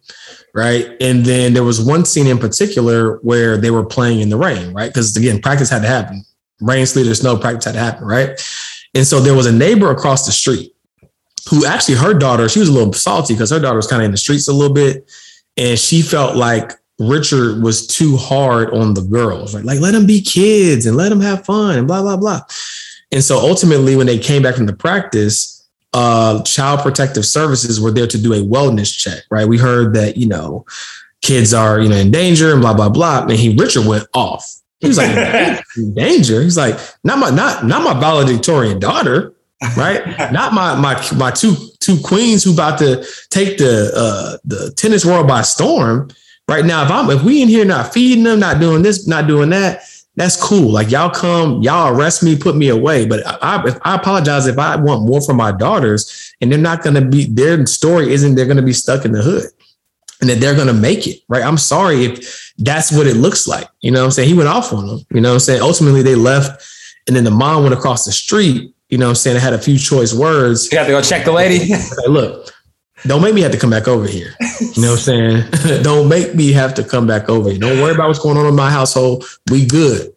right? 0.55 0.97
And 1.01 1.25
then 1.25 1.53
there 1.55 1.63
was 1.65 1.81
one 1.81 2.05
scene 2.05 2.27
in 2.27 2.39
particular 2.39 3.19
where 3.19 3.57
they 3.57 3.71
were 3.71 3.85
playing 3.85 4.21
in 4.21 4.31
the 4.31 4.37
rain, 4.37 4.73
right? 4.73 4.89
Because 4.89 5.17
again, 5.17 5.41
practice 5.41 5.71
had 5.71 5.83
to 5.83 5.89
happen. 5.89 6.25
Rain, 6.61 6.85
sleet, 6.87 7.07
or 7.07 7.15
snow, 7.15 7.37
practice 7.37 7.67
had 7.67 7.75
to 7.75 7.81
happen, 7.81 8.05
right? 8.05 8.31
And 8.95 9.07
so 9.07 9.21
there 9.21 9.35
was 9.35 9.47
a 9.47 9.53
neighbor 9.53 9.91
across 9.91 10.27
the 10.27 10.33
street 10.33 10.75
who 11.49 11.65
actually 11.65 11.97
her 11.97 12.15
daughter, 12.15 12.49
she 12.49 12.59
was 12.59 12.69
a 12.69 12.73
little 12.73 12.93
salty 12.93 13.35
because 13.35 13.51
her 13.51 13.61
daughter 13.61 13.77
was 13.77 13.87
kind 13.87 14.03
of 14.03 14.07
in 14.07 14.11
the 14.11 14.17
streets 14.17 14.49
a 14.49 14.53
little 14.53 14.75
bit. 14.75 15.11
And 15.57 15.79
she 15.79 16.03
felt 16.03 16.37
like 16.37 16.73
Richard 16.99 17.63
was 17.63 17.87
too 17.87 18.17
hard 18.17 18.73
on 18.75 18.95
the 18.95 19.03
girls, 19.03 19.55
right? 19.55 19.65
Like, 19.65 19.81
let 19.81 19.93
them 19.93 20.07
be 20.07 20.21
kids 20.21 20.87
and 20.87 20.97
let 20.97 21.09
them 21.09 21.21
have 21.21 21.45
fun 21.45 21.79
and 21.79 21.87
blah, 21.87 22.03
blah, 22.03 22.17
blah. 22.17 22.43
And 23.13 23.25
so 23.25 23.39
ultimately, 23.39 23.97
when 23.97 24.07
they 24.07 24.19
came 24.19 24.43
back 24.43 24.55
from 24.55 24.67
the 24.67 24.77
practice, 24.77 25.61
uh, 25.93 26.43
Child 26.43 26.81
Protective 26.81 27.27
Services 27.27 27.81
were 27.81 27.91
there 27.91 28.07
to 28.07 28.19
do 28.19 28.33
a 28.33 28.37
wellness 28.37 28.97
check, 28.97 29.25
right? 29.31 29.49
We 29.49 29.59
heard 29.59 29.95
that, 29.95 30.17
you 30.17 30.29
know, 30.29 30.65
kids 31.23 31.53
are, 31.53 31.81
you 31.81 31.89
know, 31.89 31.97
in 31.97 32.11
danger 32.11 32.53
and 32.53 32.61
blah, 32.61 32.75
blah, 32.75 32.89
blah. 32.89 33.23
And 33.23 33.33
he, 33.33 33.55
Richard 33.57 33.87
went 33.87 34.07
off. 34.15 34.49
He 34.79 34.89
was 34.89 34.99
like, 34.99 35.63
danger. 35.95 36.41
He's 36.43 36.57
like, 36.57 36.79
not 37.05 37.19
my, 37.19 37.31
not, 37.31 37.67
not 37.67 37.83
my 37.83 37.99
valedictorian 37.99 38.79
daughter, 38.79 39.35
right? 39.77 40.33
not 40.33 40.53
my, 40.55 40.75
my, 40.77 41.05
my 41.17 41.31
two, 41.31 41.55
two 41.81 41.99
queens 42.01 42.45
who 42.45 42.53
about 42.53 42.79
to 42.79 43.05
take 43.31 43.59
the, 43.59 43.93
uh, 43.95 44.39
the 44.45 44.73
tennis 44.77 45.05
world 45.05 45.27
by 45.27 45.43
storm. 45.43 46.11
Right 46.49 46.65
now, 46.65 46.85
if 46.85 46.91
I'm, 46.91 47.11
if 47.11 47.23
we 47.23 47.43
in 47.43 47.49
here 47.49 47.65
not 47.65 47.93
feeding 47.93 48.25
them, 48.25 48.41
not 48.41 48.61
doing 48.61 48.83
this, 48.83 49.07
not 49.07 49.27
doing 49.27 49.51
that, 49.51 49.83
that's 50.21 50.37
cool. 50.37 50.71
Like 50.71 50.91
y'all 50.91 51.09
come, 51.09 51.63
y'all 51.63 51.97
arrest 51.97 52.23
me, 52.23 52.37
put 52.37 52.55
me 52.55 52.69
away. 52.69 53.07
But 53.07 53.27
I, 53.27 53.39
I, 53.41 53.77
I 53.83 53.95
apologize 53.95 54.47
if 54.47 54.59
I 54.59 54.77
want 54.77 55.07
more 55.07 55.23
for 55.23 55.33
my 55.33 55.51
daughters, 55.51 56.35
and 56.41 56.53
they're 56.53 56.59
not 56.59 56.83
going 56.83 56.95
to 56.95 57.01
be. 57.01 57.25
Their 57.25 57.65
story 57.65 58.13
isn't 58.13 58.35
they're 58.35 58.45
going 58.45 58.59
to 58.59 58.63
be 58.63 58.75
stuck 58.75 59.07
in 59.07 59.13
the 59.13 59.23
hood, 59.23 59.47
and 60.21 60.29
that 60.29 60.39
they're 60.39 60.55
going 60.55 60.67
to 60.67 60.75
make 60.75 61.07
it. 61.07 61.21
Right. 61.29 61.43
I'm 61.43 61.57
sorry 61.57 62.05
if 62.05 62.53
that's 62.59 62.93
what 62.93 63.07
it 63.07 63.17
looks 63.17 63.49
like. 63.49 63.67
You 63.81 63.93
know, 63.93 64.05
I'm 64.05 64.11
saying 64.11 64.29
he 64.29 64.35
went 64.35 64.51
off 64.51 64.75
on 64.75 64.87
them. 64.87 65.01
You 65.11 65.23
know, 65.23 65.33
I'm 65.33 65.39
saying 65.39 65.63
ultimately 65.63 66.03
they 66.03 66.17
left, 66.17 66.69
and 67.07 67.17
then 67.17 67.25
the 67.25 67.31
mom 67.31 67.63
went 67.63 67.75
across 67.75 68.05
the 68.05 68.13
street. 68.13 68.75
You 68.91 68.99
know, 68.99 69.09
I'm 69.09 69.15
saying 69.15 69.39
I 69.39 69.41
had 69.41 69.55
a 69.55 69.59
few 69.59 69.79
choice 69.79 70.13
words. 70.13 70.71
You 70.71 70.77
have 70.77 70.87
to 70.87 70.93
go 70.93 71.01
check 71.01 71.25
the 71.25 71.33
lady. 71.33 71.73
Look, 72.07 72.53
don't 73.07 73.23
make 73.23 73.35
me 73.35 73.41
have 73.41 73.53
to 73.53 73.59
come 73.59 73.71
back 73.71 73.89
over 73.89 74.07
here. 74.07 74.35
You 74.61 74.83
know 74.83 74.91
what 74.91 75.09
I'm 75.09 75.51
saying? 75.51 75.83
don't 75.83 76.09
make 76.09 76.35
me 76.35 76.53
have 76.53 76.75
to 76.75 76.85
come 76.85 77.07
back 77.07 77.29
over 77.29 77.51
here. 77.51 77.59
Don't 77.59 77.81
worry 77.81 77.95
about 77.95 78.09
what's 78.09 78.19
going 78.19 78.37
on 78.37 78.47
in 78.47 78.55
my 78.55 78.71
household. 78.71 79.25
We 79.51 79.67
good. 79.67 80.13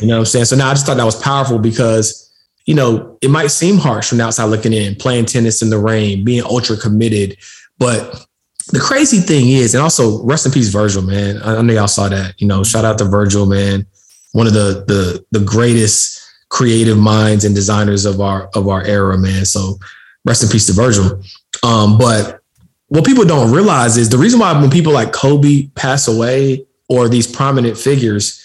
You 0.00 0.06
know 0.06 0.14
what 0.14 0.20
I'm 0.20 0.26
saying? 0.26 0.44
So 0.46 0.56
now 0.56 0.70
I 0.70 0.74
just 0.74 0.86
thought 0.86 0.96
that 0.96 1.04
was 1.04 1.20
powerful 1.20 1.58
because 1.58 2.28
you 2.68 2.74
know, 2.74 3.16
it 3.22 3.30
might 3.30 3.46
seem 3.46 3.78
harsh 3.78 4.10
from 4.10 4.18
the 4.18 4.24
outside 4.24 4.44
looking 4.44 4.74
in, 4.74 4.94
playing 4.94 5.24
tennis 5.24 5.62
in 5.62 5.70
the 5.70 5.78
rain, 5.78 6.22
being 6.22 6.42
ultra 6.44 6.76
committed. 6.76 7.38
But 7.78 8.26
the 8.72 8.78
crazy 8.78 9.20
thing 9.20 9.48
is, 9.48 9.74
and 9.74 9.82
also 9.82 10.22
rest 10.22 10.44
in 10.44 10.52
peace, 10.52 10.68
Virgil, 10.68 11.00
man. 11.00 11.40
I 11.42 11.62
know 11.62 11.72
y'all 11.72 11.88
saw 11.88 12.10
that. 12.10 12.38
You 12.38 12.46
know, 12.46 12.62
shout 12.62 12.84
out 12.84 12.98
to 12.98 13.06
Virgil, 13.06 13.46
man. 13.46 13.86
One 14.32 14.46
of 14.46 14.52
the 14.52 14.84
the 14.86 15.24
the 15.30 15.42
greatest 15.42 16.22
creative 16.50 16.98
minds 16.98 17.46
and 17.46 17.54
designers 17.54 18.04
of 18.04 18.20
our 18.20 18.50
of 18.54 18.68
our 18.68 18.82
era, 18.82 19.16
man. 19.16 19.46
So 19.46 19.78
rest 20.26 20.42
in 20.42 20.50
peace 20.50 20.66
to 20.66 20.74
Virgil. 20.74 21.22
Um, 21.62 21.98
but 21.98 22.40
what 22.88 23.04
people 23.04 23.24
don't 23.24 23.52
realize 23.52 23.96
is 23.96 24.08
the 24.08 24.18
reason 24.18 24.40
why 24.40 24.58
when 24.58 24.70
people 24.70 24.92
like 24.92 25.12
Kobe 25.12 25.68
pass 25.74 26.08
away 26.08 26.66
or 26.88 27.08
these 27.08 27.26
prominent 27.26 27.76
figures, 27.76 28.44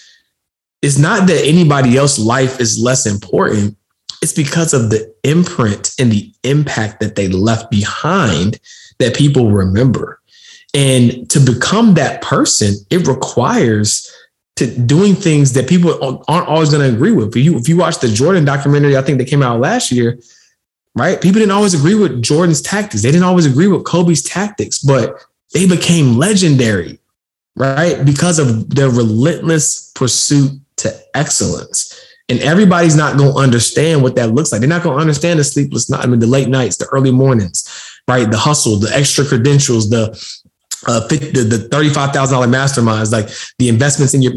it's 0.82 0.98
not 0.98 1.26
that 1.28 1.44
anybody 1.46 1.96
else's 1.96 2.24
life 2.24 2.60
is 2.60 2.78
less 2.78 3.06
important. 3.06 3.76
It's 4.22 4.32
because 4.32 4.74
of 4.74 4.90
the 4.90 5.14
imprint 5.24 5.92
and 5.98 6.12
the 6.12 6.32
impact 6.44 7.00
that 7.00 7.14
they 7.14 7.28
left 7.28 7.70
behind 7.70 8.58
that 8.98 9.16
people 9.16 9.50
remember. 9.50 10.20
And 10.74 11.28
to 11.30 11.40
become 11.40 11.94
that 11.94 12.20
person, 12.20 12.74
it 12.90 13.06
requires 13.06 14.10
to 14.56 14.66
doing 14.66 15.14
things 15.14 15.52
that 15.54 15.68
people 15.68 16.22
aren't 16.28 16.48
always 16.48 16.70
going 16.70 16.88
to 16.88 16.94
agree 16.94 17.12
with. 17.12 17.28
If 17.28 17.36
you 17.36 17.56
if 17.56 17.68
you 17.68 17.76
watch 17.76 17.98
the 17.98 18.08
Jordan 18.08 18.44
documentary, 18.44 18.96
I 18.96 19.02
think 19.02 19.18
that 19.18 19.26
came 19.26 19.42
out 19.42 19.60
last 19.60 19.90
year, 19.90 20.18
right? 20.94 21.20
People 21.20 21.40
didn't 21.40 21.52
always 21.52 21.74
agree 21.74 21.94
with 21.94 22.22
Jordan's 22.22 22.62
tactics. 22.62 23.02
They 23.02 23.10
didn't 23.10 23.26
always 23.26 23.46
agree 23.46 23.66
with 23.66 23.84
Kobe's 23.84 24.22
tactics, 24.22 24.78
but 24.78 25.24
they 25.52 25.66
became 25.66 26.16
legendary, 26.16 26.98
right? 27.56 28.04
Because 28.04 28.38
of 28.38 28.74
their 28.74 28.90
relentless 28.90 29.92
pursuit 29.94 30.52
to 30.76 30.94
excellence. 31.14 32.00
And 32.28 32.40
everybody's 32.40 32.96
not 32.96 33.18
going 33.18 33.32
to 33.32 33.38
understand 33.38 34.02
what 34.02 34.16
that 34.16 34.32
looks 34.32 34.50
like. 34.50 34.60
They're 34.60 34.68
not 34.68 34.82
going 34.82 34.96
to 34.96 35.00
understand 35.00 35.38
the 35.38 35.44
sleepless 35.44 35.90
night, 35.90 36.04
I 36.04 36.06
mean, 36.06 36.20
the 36.20 36.26
late 36.26 36.48
nights, 36.48 36.76
the 36.76 36.86
early 36.86 37.10
mornings, 37.10 37.68
right? 38.08 38.30
The 38.30 38.38
hustle, 38.38 38.76
the 38.76 38.94
extra 38.96 39.24
credentials, 39.26 39.90
the 39.90 40.18
uh, 40.86 41.06
the, 41.08 41.16
the 41.16 41.68
$35,000 41.70 42.12
masterminds, 42.50 43.12
like 43.12 43.28
the 43.58 43.68
investments 43.68 44.14
in 44.14 44.22
your, 44.22 44.32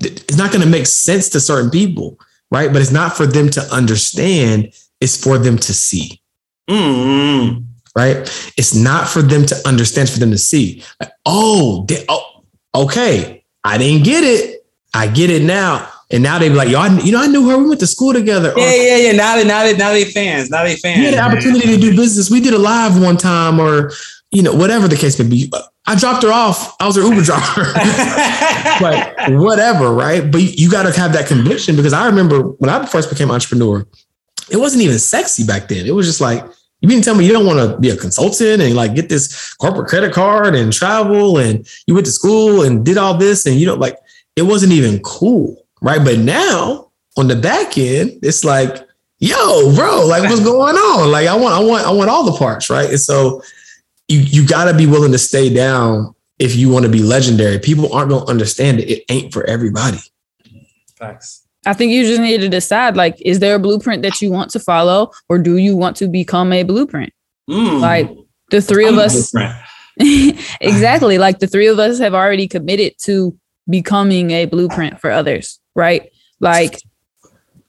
it's 0.00 0.36
not 0.36 0.50
going 0.50 0.62
to 0.62 0.68
make 0.68 0.86
sense 0.86 1.28
to 1.28 1.40
certain 1.40 1.70
people, 1.70 2.18
right? 2.50 2.72
But 2.72 2.82
it's 2.82 2.90
not 2.90 3.16
for 3.16 3.26
them 3.26 3.50
to 3.50 3.60
understand, 3.72 4.72
it's 5.02 5.22
for 5.22 5.36
them 5.36 5.58
to 5.58 5.74
see. 5.74 6.20
Mm. 6.70 7.64
Right? 7.96 8.16
It's 8.56 8.74
not 8.74 9.08
for 9.08 9.20
them 9.20 9.44
to 9.46 9.68
understand, 9.68 10.08
for 10.08 10.18
them 10.18 10.30
to 10.30 10.38
see. 10.38 10.82
Like, 11.00 11.12
oh, 11.26 11.84
they, 11.88 12.04
oh, 12.08 12.44
okay, 12.74 13.44
I 13.64 13.78
didn't 13.78 14.04
get 14.04 14.24
it. 14.24 14.66
I 14.94 15.08
get 15.08 15.30
it 15.30 15.42
now. 15.42 15.88
And 16.10 16.22
now 16.22 16.38
they 16.38 16.50
be 16.50 16.54
like, 16.54 16.68
yo, 16.68 16.78
I, 16.78 16.88
you 17.00 17.10
know, 17.10 17.22
I 17.22 17.26
knew 17.26 17.48
her. 17.48 17.56
We 17.58 17.68
went 17.68 17.80
to 17.80 17.86
school 17.86 18.12
together. 18.12 18.52
Yeah, 18.56 18.64
or, 18.64 18.68
yeah, 18.68 18.96
yeah. 18.96 19.12
Now 19.12 19.36
they, 19.36 19.44
now 19.44 19.62
they, 19.62 19.76
now 19.76 19.92
they 19.92 20.04
fans. 20.04 20.50
Now 20.50 20.62
they 20.62 20.76
fans. 20.76 20.98
We 20.98 21.04
had 21.06 21.14
the 21.14 21.20
opportunity 21.20 21.66
to 21.66 21.78
do 21.78 21.96
business. 21.96 22.30
We 22.30 22.40
did 22.40 22.52
a 22.52 22.58
live 22.58 23.00
one 23.00 23.16
time, 23.16 23.58
or 23.58 23.90
you 24.30 24.42
know, 24.42 24.54
whatever 24.54 24.88
the 24.88 24.96
case 24.96 25.18
may 25.18 25.28
be. 25.28 25.50
I 25.86 25.94
dropped 25.94 26.22
her 26.22 26.30
off. 26.32 26.76
I 26.80 26.86
was 26.86 26.96
her 26.96 27.02
Uber 27.02 27.22
driver. 27.22 27.72
but 28.80 29.40
whatever, 29.40 29.92
right? 29.92 30.30
But 30.30 30.42
you, 30.42 30.48
you 30.48 30.70
got 30.70 30.84
to 30.84 30.98
have 30.98 31.12
that 31.14 31.26
conviction 31.26 31.76
because 31.76 31.92
I 31.92 32.06
remember 32.06 32.42
when 32.42 32.70
I 32.70 32.84
first 32.86 33.10
became 33.10 33.30
an 33.30 33.34
entrepreneur, 33.34 33.86
it 34.52 34.58
wasn't 34.58 34.82
even 34.82 34.98
sexy 34.98 35.44
back 35.44 35.68
then. 35.68 35.86
It 35.86 35.94
was 35.94 36.06
just 36.06 36.20
like, 36.20 36.44
you 36.80 36.88
mean 36.88 36.98
to 36.98 37.04
tell 37.04 37.14
me 37.14 37.26
you 37.26 37.32
don't 37.32 37.46
want 37.46 37.58
to 37.58 37.78
be 37.78 37.90
a 37.90 37.96
consultant 37.96 38.60
and 38.60 38.74
like 38.74 38.94
get 38.94 39.08
this 39.08 39.54
corporate 39.54 39.88
credit 39.88 40.12
card 40.12 40.54
and 40.54 40.72
travel 40.72 41.38
and 41.38 41.66
you 41.86 41.94
went 41.94 42.06
to 42.06 42.12
school 42.12 42.62
and 42.62 42.84
did 42.84 42.98
all 42.98 43.14
this 43.16 43.46
and 43.46 43.56
you 43.56 43.66
know, 43.66 43.74
like 43.74 43.96
it 44.36 44.42
wasn't 44.42 44.72
even 44.72 45.00
cool 45.00 45.62
right? 45.82 46.02
But 46.02 46.18
now 46.18 46.90
on 47.18 47.28
the 47.28 47.36
back 47.36 47.76
end, 47.76 48.18
it's 48.22 48.44
like, 48.44 48.76
yo, 49.18 49.74
bro, 49.74 50.06
like 50.06 50.22
what's 50.22 50.42
going 50.42 50.76
on? 50.76 51.10
Like 51.10 51.26
I 51.26 51.36
want, 51.36 51.54
I 51.54 51.62
want, 51.62 51.86
I 51.86 51.90
want 51.90 52.08
all 52.08 52.24
the 52.24 52.38
parts, 52.38 52.70
right? 52.70 52.88
And 52.88 53.00
so 53.00 53.42
you 54.08 54.20
you 54.20 54.46
got 54.46 54.64
to 54.64 54.74
be 54.76 54.86
willing 54.86 55.12
to 55.12 55.18
stay 55.18 55.52
down 55.52 56.14
if 56.38 56.56
you 56.56 56.70
want 56.70 56.86
to 56.86 56.90
be 56.90 57.02
legendary. 57.02 57.58
People 57.58 57.92
aren't 57.92 58.10
to 58.10 58.24
understand 58.24 58.80
it. 58.80 58.88
It 58.88 59.04
ain't 59.10 59.32
for 59.32 59.44
everybody. 59.44 59.98
Facts. 60.96 61.41
I 61.64 61.74
think 61.74 61.92
you 61.92 62.04
just 62.04 62.20
need 62.20 62.40
to 62.40 62.48
decide 62.48 62.96
like, 62.96 63.16
is 63.24 63.38
there 63.38 63.54
a 63.54 63.58
blueprint 63.58 64.02
that 64.02 64.20
you 64.20 64.30
want 64.32 64.50
to 64.50 64.60
follow, 64.60 65.12
or 65.28 65.38
do 65.38 65.56
you 65.56 65.76
want 65.76 65.96
to 65.98 66.08
become 66.08 66.52
a 66.52 66.62
blueprint? 66.64 67.12
Mm. 67.48 67.80
Like 67.80 68.10
the 68.50 68.60
3 68.60 68.88
of 68.88 68.98
us, 68.98 69.32
exactly. 70.60 71.18
Like 71.18 71.38
the 71.38 71.46
three 71.46 71.66
of 71.66 71.78
us 71.78 71.98
have 71.98 72.14
already 72.14 72.48
committed 72.48 72.94
to 73.04 73.36
becoming 73.68 74.30
a 74.30 74.46
blueprint 74.46 75.00
for 75.00 75.10
others 75.10 75.60
right? 75.74 76.10
Like 76.40 76.82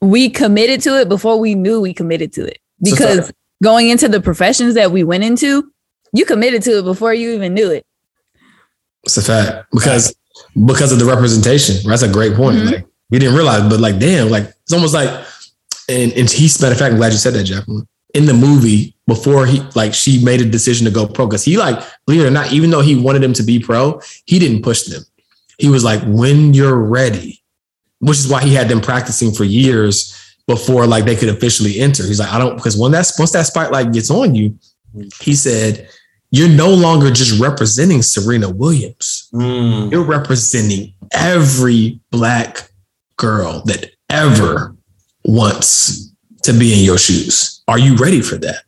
we 0.01 0.29
committed 0.29 0.81
to 0.81 0.99
it 0.99 1.09
before 1.09 1.39
we 1.39 1.55
knew 1.55 1.81
we 1.81 1.93
committed 1.93 2.33
to 2.33 2.45
it. 2.45 2.59
Because 2.81 3.31
going 3.63 3.89
into 3.89 4.09
the 4.09 4.19
professions 4.19 4.73
that 4.75 4.91
we 4.91 5.03
went 5.03 5.23
into, 5.23 5.71
you 6.11 6.25
committed 6.25 6.61
to 6.63 6.79
it 6.79 6.83
before 6.83 7.13
you 7.13 7.31
even 7.33 7.53
knew 7.53 7.71
it. 7.71 7.85
It's 9.03 9.17
a 9.17 9.21
fact 9.21 9.67
because 9.71 10.15
because 10.65 10.91
of 10.91 10.99
the 10.99 11.05
representation. 11.05 11.89
That's 11.89 12.01
a 12.03 12.11
great 12.11 12.33
point. 12.33 12.57
Mm-hmm. 12.57 12.73
Like 12.73 12.85
we 13.09 13.19
didn't 13.19 13.35
realize, 13.35 13.69
but 13.69 13.79
like 13.79 13.99
damn, 13.99 14.29
like 14.29 14.45
it's 14.63 14.73
almost 14.73 14.93
like 14.93 15.09
and 15.89 16.13
and 16.13 16.29
he's 16.29 16.59
matter 16.61 16.73
of 16.73 16.79
fact, 16.79 16.91
I'm 16.91 16.97
glad 16.97 17.11
you 17.11 17.17
said 17.17 17.33
that, 17.33 17.43
Jacqueline. 17.43 17.87
In 18.13 18.25
the 18.25 18.33
movie, 18.33 18.95
before 19.07 19.45
he 19.45 19.61
like 19.75 19.93
she 19.93 20.23
made 20.23 20.41
a 20.41 20.45
decision 20.45 20.85
to 20.85 20.91
go 20.91 21.07
pro, 21.07 21.27
because 21.27 21.43
he 21.43 21.57
like, 21.57 21.83
believe 22.05 22.21
it 22.21 22.27
or 22.27 22.31
not, 22.31 22.51
even 22.51 22.69
though 22.69 22.81
he 22.81 22.95
wanted 22.95 23.23
him 23.23 23.33
to 23.33 23.43
be 23.43 23.59
pro, 23.59 23.99
he 24.25 24.39
didn't 24.39 24.61
push 24.61 24.83
them. 24.83 25.03
He 25.57 25.69
was 25.69 25.83
like, 25.83 26.01
when 26.05 26.53
you're 26.53 26.77
ready, 26.77 27.41
which 27.99 28.19
is 28.19 28.27
why 28.27 28.43
he 28.43 28.53
had 28.53 28.69
them 28.69 28.81
practicing 28.81 29.31
for 29.31 29.43
years 29.43 30.19
before 30.47 30.85
like 30.85 31.05
they 31.05 31.15
could 31.15 31.29
officially 31.29 31.79
enter. 31.79 32.03
He's 32.05 32.19
like, 32.19 32.31
I 32.31 32.37
don't 32.37 32.55
because 32.55 32.77
when 32.77 32.91
that's 32.91 33.17
once 33.17 33.31
that 33.31 33.45
spotlight 33.45 33.93
gets 33.93 34.11
on 34.11 34.35
you, 34.35 34.57
he 35.21 35.33
said, 35.33 35.89
you're 36.31 36.49
no 36.49 36.69
longer 36.69 37.11
just 37.11 37.39
representing 37.39 38.01
Serena 38.01 38.49
Williams. 38.49 39.29
Mm. 39.33 39.91
You're 39.91 40.03
representing 40.03 40.93
every 41.11 41.99
black 42.11 42.69
girl 43.23 43.63
that 43.65 43.91
ever 44.09 44.75
wants 45.23 46.11
to 46.43 46.51
be 46.51 46.77
in 46.77 46.83
your 46.83 46.97
shoes. 46.97 47.63
Are 47.69 47.79
you 47.79 47.95
ready 47.95 48.21
for 48.21 48.35
that? 48.35 48.63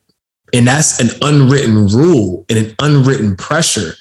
And 0.53 0.66
that's 0.66 1.01
an 1.01 1.10
unwritten 1.22 1.88
rule 1.88 2.45
and 2.47 2.58
an 2.58 2.76
unwritten 2.80 3.36
pressure 3.36 3.95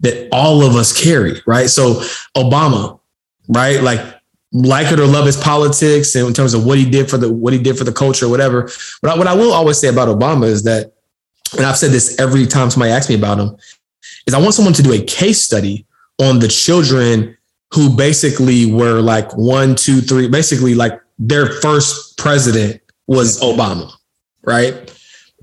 that 0.00 0.28
all 0.30 0.62
of 0.62 0.76
us 0.76 0.92
carry, 0.92 1.40
right? 1.46 1.70
So 1.70 1.94
Obama, 2.36 3.00
right? 3.48 3.82
Like 3.82 4.00
like 4.52 4.92
it 4.92 5.00
or 5.00 5.06
love 5.06 5.26
his 5.26 5.36
politics 5.36 6.14
and 6.14 6.26
in 6.26 6.34
terms 6.34 6.54
of 6.54 6.64
what 6.64 6.78
he 6.78 6.88
did 6.88 7.08
for 7.08 7.16
the 7.16 7.32
what 7.32 7.54
he 7.54 7.58
did 7.58 7.78
for 7.78 7.84
the 7.84 7.92
culture 7.92 8.26
or 8.26 8.28
whatever. 8.28 8.70
But 9.00 9.16
what 9.16 9.26
I 9.26 9.34
will 9.34 9.52
always 9.52 9.78
say 9.78 9.88
about 9.88 10.08
Obama 10.08 10.46
is 10.46 10.62
that, 10.64 10.92
and 11.56 11.64
I've 11.64 11.78
said 11.78 11.90
this 11.90 12.18
every 12.20 12.46
time 12.46 12.70
somebody 12.70 12.92
asks 12.92 13.08
me 13.08 13.16
about 13.16 13.38
him, 13.38 13.56
is 14.26 14.34
I 14.34 14.40
want 14.40 14.54
someone 14.54 14.74
to 14.74 14.82
do 14.82 14.92
a 14.92 15.02
case 15.02 15.40
study 15.42 15.86
on 16.18 16.38
the 16.38 16.48
children 16.48 17.35
who 17.72 17.94
basically 17.94 18.72
were 18.72 19.00
like 19.00 19.36
one, 19.36 19.74
two, 19.74 20.00
three, 20.00 20.28
basically 20.28 20.74
like 20.74 21.00
their 21.18 21.46
first 21.46 22.16
president 22.18 22.80
was 23.06 23.40
Obama, 23.40 23.90
right? 24.42 24.74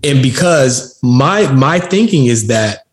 And 0.04 0.22
because 0.22 1.00
my 1.02 1.52
my 1.54 1.80
thinking 1.80 2.26
is 2.26 2.48
that 2.48 2.84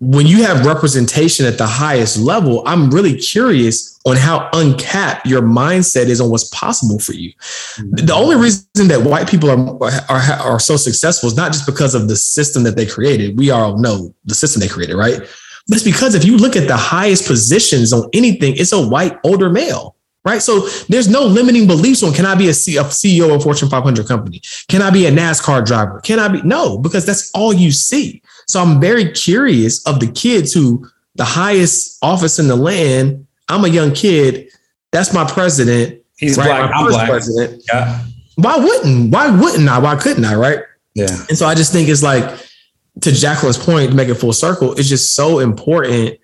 when 0.00 0.26
you 0.26 0.42
have 0.42 0.64
representation 0.64 1.44
at 1.44 1.58
the 1.58 1.66
highest 1.66 2.18
level, 2.18 2.62
I'm 2.66 2.90
really 2.90 3.16
curious 3.18 3.98
on 4.06 4.16
how 4.16 4.48
uncapped 4.54 5.26
your 5.26 5.42
mindset 5.42 6.06
is 6.06 6.22
on 6.22 6.30
what's 6.30 6.48
possible 6.54 6.98
for 6.98 7.12
you. 7.12 7.32
The 7.76 8.14
only 8.14 8.36
reason 8.36 8.88
that 8.88 9.02
white 9.02 9.28
people 9.28 9.50
are, 9.50 9.92
are, 10.08 10.20
are 10.40 10.58
so 10.58 10.76
successful 10.76 11.28
is 11.28 11.36
not 11.36 11.52
just 11.52 11.66
because 11.66 11.94
of 11.94 12.08
the 12.08 12.16
system 12.16 12.62
that 12.62 12.76
they 12.76 12.86
created. 12.86 13.36
We 13.36 13.50
all 13.50 13.76
know 13.76 14.14
the 14.24 14.34
system 14.34 14.60
they 14.60 14.68
created, 14.68 14.96
right? 14.96 15.20
But 15.70 15.76
it's 15.76 15.84
because 15.84 16.14
if 16.14 16.24
you 16.24 16.36
look 16.36 16.56
at 16.56 16.68
the 16.68 16.76
highest 16.76 17.26
positions 17.26 17.94
on 17.94 18.10
anything, 18.12 18.54
it's 18.56 18.72
a 18.72 18.86
white 18.86 19.16
older 19.24 19.48
male 19.48 19.96
right? 20.24 20.42
So 20.42 20.68
there's 20.88 21.08
no 21.08 21.22
limiting 21.22 21.66
beliefs 21.66 22.02
on 22.02 22.12
can 22.12 22.26
I 22.26 22.34
be 22.34 22.48
a, 22.48 22.54
C- 22.54 22.76
a 22.76 22.84
CEO 22.84 23.34
of 23.34 23.42
Fortune 23.42 23.68
500 23.68 24.06
company? 24.06 24.42
Can 24.68 24.82
I 24.82 24.90
be 24.90 25.06
a 25.06 25.10
NASCAR 25.10 25.64
driver? 25.64 26.00
Can 26.00 26.18
I 26.18 26.28
be? 26.28 26.42
No, 26.42 26.78
because 26.78 27.06
that's 27.06 27.30
all 27.32 27.52
you 27.52 27.70
see. 27.70 28.22
So 28.46 28.60
I'm 28.60 28.80
very 28.80 29.10
curious 29.12 29.84
of 29.86 30.00
the 30.00 30.10
kids 30.10 30.52
who 30.52 30.86
the 31.14 31.24
highest 31.24 31.98
office 32.02 32.38
in 32.38 32.48
the 32.48 32.56
land. 32.56 33.26
I'm 33.48 33.64
a 33.64 33.68
young 33.68 33.92
kid. 33.92 34.48
That's 34.92 35.12
my 35.12 35.24
president. 35.24 36.02
He's 36.18 36.36
right? 36.36 36.46
black. 36.46 36.70
My 36.70 36.76
I'm 36.76 36.86
black. 36.88 37.08
President. 37.08 37.62
Yeah. 37.72 38.04
Why 38.36 38.56
wouldn't? 38.58 39.12
Why 39.12 39.30
wouldn't 39.30 39.68
I? 39.68 39.78
Why 39.78 39.96
couldn't 39.96 40.24
I? 40.24 40.34
Right. 40.34 40.60
Yeah. 40.94 41.16
And 41.28 41.38
so 41.38 41.46
I 41.46 41.54
just 41.54 41.72
think 41.72 41.88
it's 41.88 42.02
like 42.02 42.38
to 43.00 43.12
Jacqueline's 43.12 43.58
point, 43.58 43.90
to 43.90 43.96
make 43.96 44.08
it 44.08 44.14
full 44.14 44.32
circle, 44.32 44.72
it's 44.72 44.88
just 44.88 45.14
so 45.14 45.38
important 45.38 46.18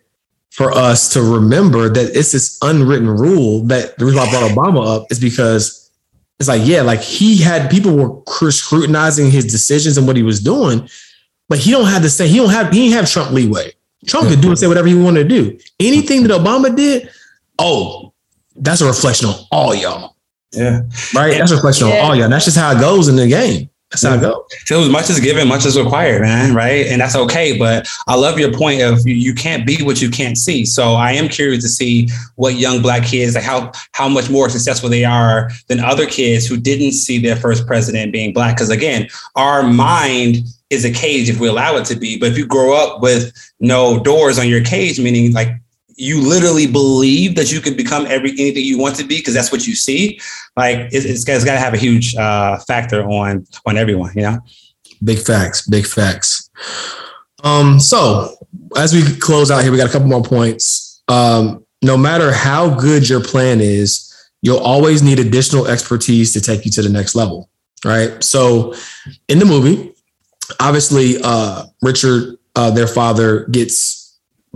for 0.50 0.72
us 0.72 1.12
to 1.12 1.22
remember 1.22 1.88
that 1.88 2.16
it's 2.16 2.32
this 2.32 2.58
unwritten 2.62 3.08
rule 3.08 3.62
that 3.64 3.98
the 3.98 4.06
reason 4.06 4.20
I 4.20 4.30
brought 4.30 4.50
Obama 4.50 4.96
up 4.96 5.06
is 5.10 5.20
because 5.20 5.90
it's 6.38 6.48
like, 6.48 6.62
yeah, 6.64 6.82
like 6.82 7.00
he 7.00 7.36
had 7.36 7.70
people 7.70 7.96
were 7.96 8.50
scrutinizing 8.50 9.30
his 9.30 9.44
decisions 9.44 9.98
and 9.98 10.06
what 10.06 10.16
he 10.16 10.22
was 10.22 10.40
doing, 10.40 10.88
but 11.48 11.58
he 11.58 11.70
don't 11.70 11.86
have 11.86 12.02
to 12.02 12.10
say 12.10 12.28
he 12.28 12.36
don't 12.36 12.50
have 12.50 12.72
he 12.72 12.84
didn't 12.84 12.96
have 12.96 13.10
Trump 13.10 13.32
leeway. 13.32 13.72
Trump 14.06 14.28
could 14.28 14.40
do 14.40 14.48
and 14.48 14.58
say 14.58 14.66
whatever 14.66 14.86
he 14.86 14.94
wanted 14.94 15.28
to 15.28 15.28
do. 15.28 15.58
Anything 15.80 16.22
that 16.22 16.30
Obama 16.30 16.74
did, 16.74 17.10
oh, 17.58 18.12
that's 18.54 18.80
a 18.80 18.86
reflection 18.86 19.28
on 19.28 19.34
all 19.50 19.74
y'all. 19.74 20.16
Yeah. 20.52 20.82
Right. 21.14 21.36
That's 21.36 21.50
a 21.50 21.56
reflection 21.56 21.88
yeah. 21.88 21.94
on 21.94 22.10
all 22.10 22.16
y'all. 22.16 22.28
That's 22.28 22.44
just 22.44 22.56
how 22.56 22.70
it 22.72 22.80
goes 22.80 23.08
in 23.08 23.16
the 23.16 23.26
game. 23.26 23.68
That's 24.00 24.14
how 24.14 24.18
it 24.18 24.20
goes. 24.20 24.44
So 24.66 24.80
as 24.80 24.88
much 24.88 25.10
is 25.10 25.20
given, 25.20 25.48
much 25.48 25.66
is 25.66 25.78
required, 25.78 26.22
man. 26.22 26.54
Right. 26.54 26.86
And 26.86 27.00
that's 27.00 27.16
okay. 27.16 27.58
But 27.58 27.88
I 28.06 28.16
love 28.16 28.38
your 28.38 28.52
point 28.52 28.82
of 28.82 29.06
you, 29.06 29.14
you 29.14 29.34
can't 29.34 29.66
be 29.66 29.82
what 29.82 30.00
you 30.00 30.10
can't 30.10 30.38
see. 30.38 30.64
So 30.64 30.94
I 30.94 31.12
am 31.12 31.28
curious 31.28 31.62
to 31.62 31.68
see 31.68 32.08
what 32.36 32.54
young 32.54 32.82
black 32.82 33.04
kids, 33.04 33.34
like 33.34 33.44
how 33.44 33.72
how 33.92 34.08
much 34.08 34.30
more 34.30 34.48
successful 34.48 34.88
they 34.88 35.04
are 35.04 35.50
than 35.68 35.80
other 35.80 36.06
kids 36.06 36.46
who 36.46 36.56
didn't 36.56 36.92
see 36.92 37.18
their 37.18 37.36
first 37.36 37.66
president 37.66 38.12
being 38.12 38.32
black. 38.32 38.56
Because 38.56 38.70
again, 38.70 39.08
our 39.34 39.62
mind 39.62 40.38
is 40.70 40.84
a 40.84 40.90
cage 40.90 41.28
if 41.28 41.38
we 41.38 41.48
allow 41.48 41.76
it 41.76 41.84
to 41.86 41.96
be. 41.96 42.18
But 42.18 42.30
if 42.30 42.38
you 42.38 42.46
grow 42.46 42.76
up 42.76 43.00
with 43.00 43.32
no 43.60 44.00
doors 44.00 44.38
on 44.38 44.48
your 44.48 44.64
cage, 44.64 44.98
meaning 44.98 45.32
like 45.32 45.48
you 45.96 46.20
literally 46.20 46.66
believe 46.66 47.34
that 47.36 47.50
you 47.50 47.60
can 47.60 47.74
become 47.74 48.06
every 48.06 48.30
anything 48.32 48.64
you 48.64 48.78
want 48.78 48.96
to 48.96 49.04
be 49.04 49.18
because 49.18 49.34
that's 49.34 49.50
what 49.50 49.66
you 49.66 49.74
see. 49.74 50.20
Like 50.56 50.88
it's, 50.92 51.04
it's, 51.06 51.24
got 51.24 51.40
to 51.40 51.58
have 51.58 51.74
a 51.74 51.78
huge 51.78 52.14
uh, 52.14 52.58
factor 52.58 53.02
on 53.02 53.46
on 53.64 53.76
everyone. 53.76 54.12
You 54.14 54.22
know, 54.22 54.38
big 55.02 55.18
facts, 55.18 55.66
big 55.66 55.86
facts. 55.86 56.50
Um, 57.42 57.80
so 57.80 58.36
as 58.76 58.94
we 58.94 59.02
close 59.18 59.50
out 59.50 59.62
here, 59.62 59.72
we 59.72 59.78
got 59.78 59.88
a 59.88 59.92
couple 59.92 60.08
more 60.08 60.22
points. 60.22 61.02
Um, 61.08 61.64
no 61.82 61.96
matter 61.96 62.32
how 62.32 62.74
good 62.74 63.08
your 63.08 63.22
plan 63.22 63.60
is, 63.60 64.12
you'll 64.42 64.58
always 64.58 65.02
need 65.02 65.18
additional 65.18 65.66
expertise 65.66 66.32
to 66.32 66.40
take 66.40 66.64
you 66.64 66.70
to 66.72 66.82
the 66.82 66.88
next 66.88 67.14
level. 67.14 67.48
Right. 67.84 68.22
So 68.24 68.74
in 69.28 69.38
the 69.38 69.44
movie, 69.44 69.92
obviously, 70.60 71.16
uh, 71.22 71.66
Richard, 71.82 72.38
uh, 72.54 72.70
their 72.70 72.86
father, 72.86 73.44
gets 73.46 74.05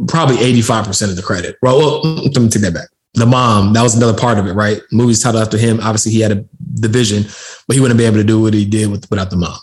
probably 0.08 0.36
85% 0.36 1.10
of 1.10 1.16
the 1.16 1.22
credit. 1.22 1.56
Well, 1.62 1.78
well, 1.78 2.00
let 2.02 2.36
me 2.36 2.48
take 2.48 2.62
that 2.62 2.74
back. 2.74 2.88
The 3.14 3.26
mom, 3.26 3.72
that 3.72 3.82
was 3.82 3.96
another 3.96 4.18
part 4.18 4.38
of 4.38 4.46
it, 4.46 4.52
right? 4.52 4.80
Movie's 4.92 5.22
titled 5.22 5.42
after 5.42 5.58
him. 5.58 5.80
Obviously, 5.80 6.12
he 6.12 6.20
had 6.20 6.32
a, 6.32 6.44
the 6.74 6.88
vision, 6.88 7.24
but 7.66 7.74
he 7.74 7.80
wouldn't 7.80 7.98
be 7.98 8.04
able 8.04 8.18
to 8.18 8.24
do 8.24 8.40
what 8.40 8.54
he 8.54 8.64
did 8.64 8.90
with, 8.90 9.10
without 9.10 9.30
the 9.30 9.36
mom. 9.36 9.58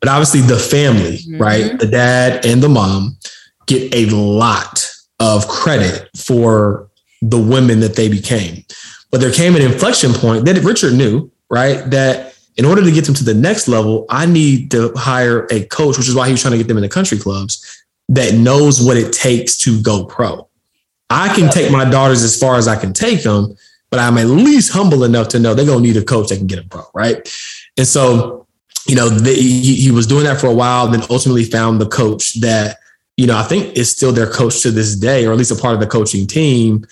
But 0.00 0.08
obviously, 0.08 0.40
the 0.40 0.58
family, 0.58 1.18
mm-hmm. 1.18 1.40
right? 1.40 1.78
The 1.78 1.86
dad 1.86 2.46
and 2.46 2.62
the 2.62 2.68
mom 2.68 3.18
get 3.66 3.94
a 3.94 4.06
lot 4.14 4.90
of 5.20 5.46
credit 5.48 6.08
for 6.16 6.88
the 7.20 7.38
women 7.38 7.80
that 7.80 7.96
they 7.96 8.08
became. 8.08 8.64
But 9.10 9.20
there 9.20 9.32
came 9.32 9.56
an 9.56 9.62
inflection 9.62 10.12
point 10.12 10.44
that 10.46 10.62
Richard 10.62 10.94
knew, 10.94 11.30
right? 11.50 11.88
That 11.90 12.34
in 12.56 12.64
order 12.64 12.82
to 12.82 12.90
get 12.90 13.04
them 13.04 13.14
to 13.14 13.24
the 13.24 13.34
next 13.34 13.68
level, 13.68 14.06
I 14.08 14.26
need 14.26 14.70
to 14.70 14.92
hire 14.96 15.46
a 15.50 15.64
coach, 15.66 15.98
which 15.98 16.08
is 16.08 16.14
why 16.14 16.26
he 16.26 16.32
was 16.32 16.40
trying 16.40 16.52
to 16.52 16.58
get 16.58 16.68
them 16.68 16.78
in 16.78 16.82
the 16.82 16.88
country 16.88 17.18
clubs 17.18 17.75
that 18.08 18.34
knows 18.34 18.84
what 18.84 18.96
it 18.96 19.12
takes 19.12 19.56
to 19.58 19.80
go 19.82 20.04
pro. 20.04 20.48
I 21.10 21.34
can 21.34 21.50
take 21.50 21.70
my 21.70 21.88
daughters 21.88 22.22
as 22.22 22.38
far 22.38 22.56
as 22.56 22.68
I 22.68 22.76
can 22.76 22.92
take 22.92 23.22
them, 23.22 23.56
but 23.90 24.00
I'm 24.00 24.18
at 24.18 24.26
least 24.26 24.72
humble 24.72 25.04
enough 25.04 25.28
to 25.28 25.38
know 25.38 25.54
they're 25.54 25.66
gonna 25.66 25.80
need 25.80 25.96
a 25.96 26.04
coach 26.04 26.28
that 26.28 26.38
can 26.38 26.46
get 26.46 26.56
them 26.56 26.68
pro, 26.68 26.82
right? 26.94 27.16
And 27.76 27.86
so, 27.86 28.46
you 28.86 28.96
know, 28.96 29.08
the, 29.08 29.32
he, 29.32 29.74
he 29.76 29.90
was 29.90 30.06
doing 30.06 30.24
that 30.24 30.40
for 30.40 30.48
a 30.48 30.54
while, 30.54 30.88
then 30.88 31.02
ultimately 31.10 31.44
found 31.44 31.80
the 31.80 31.88
coach 31.88 32.40
that, 32.40 32.78
you 33.16 33.26
know, 33.26 33.36
I 33.36 33.42
think 33.42 33.76
is 33.76 33.90
still 33.90 34.12
their 34.12 34.30
coach 34.30 34.62
to 34.62 34.70
this 34.70 34.96
day, 34.96 35.26
or 35.26 35.32
at 35.32 35.38
least 35.38 35.50
a 35.50 35.56
part 35.56 35.74
of 35.74 35.80
the 35.80 35.86
coaching 35.86 36.26
team. 36.26 36.86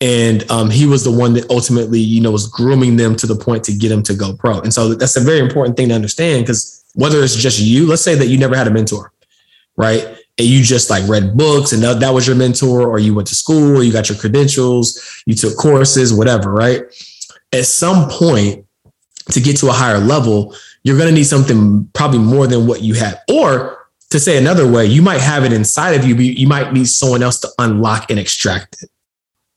And 0.00 0.48
um, 0.50 0.70
he 0.70 0.86
was 0.86 1.04
the 1.04 1.10
one 1.10 1.34
that 1.34 1.50
ultimately, 1.50 2.00
you 2.00 2.20
know, 2.20 2.30
was 2.30 2.46
grooming 2.46 2.96
them 2.96 3.16
to 3.16 3.26
the 3.26 3.34
point 3.34 3.64
to 3.64 3.72
get 3.72 3.88
them 3.88 4.02
to 4.04 4.14
go 4.14 4.32
pro. 4.32 4.60
And 4.60 4.72
so 4.72 4.94
that's 4.94 5.16
a 5.16 5.20
very 5.20 5.40
important 5.40 5.76
thing 5.76 5.88
to 5.88 5.94
understand 5.94 6.44
because 6.44 6.84
whether 6.94 7.22
it's 7.22 7.36
just 7.36 7.58
you, 7.58 7.86
let's 7.86 8.02
say 8.02 8.14
that 8.14 8.26
you 8.26 8.38
never 8.38 8.56
had 8.56 8.68
a 8.68 8.70
mentor, 8.70 9.12
right? 9.76 10.18
And 10.38 10.46
you 10.46 10.62
just 10.62 10.88
like 10.88 11.06
read 11.08 11.36
books 11.36 11.72
and 11.72 11.82
that, 11.82 12.10
was 12.10 12.26
your 12.26 12.36
mentor, 12.36 12.88
or 12.88 12.98
you 12.98 13.14
went 13.14 13.28
to 13.28 13.34
school, 13.34 13.76
or 13.76 13.82
you 13.82 13.92
got 13.92 14.08
your 14.08 14.18
credentials, 14.18 15.22
you 15.26 15.34
took 15.34 15.56
courses, 15.56 16.14
whatever, 16.14 16.52
right? 16.52 16.82
At 17.52 17.64
some 17.64 18.08
point, 18.08 18.64
to 19.32 19.40
get 19.40 19.56
to 19.58 19.68
a 19.68 19.72
higher 19.72 19.98
level, 19.98 20.54
you're 20.84 20.96
going 20.96 21.08
to 21.08 21.14
need 21.14 21.24
something 21.24 21.88
probably 21.92 22.20
more 22.20 22.46
than 22.46 22.66
what 22.66 22.82
you 22.82 22.94
have. 22.94 23.18
Or 23.28 23.88
to 24.10 24.20
say 24.20 24.38
another 24.38 24.70
way, 24.70 24.86
you 24.86 25.02
might 25.02 25.20
have 25.20 25.44
it 25.44 25.52
inside 25.52 25.92
of 25.92 26.04
you, 26.06 26.14
but 26.14 26.24
you 26.24 26.46
might 26.46 26.72
need 26.72 26.86
someone 26.86 27.22
else 27.22 27.40
to 27.40 27.48
unlock 27.58 28.10
and 28.10 28.18
extract 28.18 28.82
it 28.82 28.90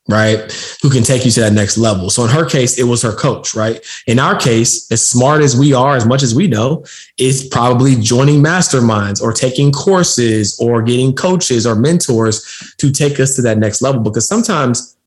right? 0.10 0.40
Who 0.82 0.90
can 0.90 1.04
take 1.04 1.26
you 1.26 1.32
to 1.32 1.42
that 1.42 1.54
next 1.54 1.78
level. 1.78 2.10
So 2.10 2.24
in 2.24 2.30
her 2.32 2.46
case, 2.46 2.78
it 2.78 2.84
was 2.84 3.02
her 3.02 3.14
coach, 3.14 3.54
right? 3.54 3.86
In 4.08 4.20
our 4.20 4.38
case, 4.38 4.92
as 4.92 5.08
smart 5.08 5.42
as 5.42 5.56
we 5.56 5.74
are, 5.74 5.96
as 5.96 6.06
much 6.06 6.24
as 6.24 6.34
we 6.36 6.48
know, 6.48 6.84
it's 7.18 7.48
probably 7.48 7.96
joining 7.96 8.42
masterminds 8.42 9.22
or 9.22 9.32
taking 9.32 9.72
courses 9.72 10.60
or 10.60 10.82
getting 10.82 11.14
coaches 11.14 11.66
or 11.66 11.76
mentors 11.76 12.74
to 12.78 12.92
take 12.92 13.20
us 13.20 13.36
to 13.36 13.42
that 13.44 13.58
next 13.58 13.82
level. 13.82 14.02
Because 14.02 14.28
sometimes 14.28 14.98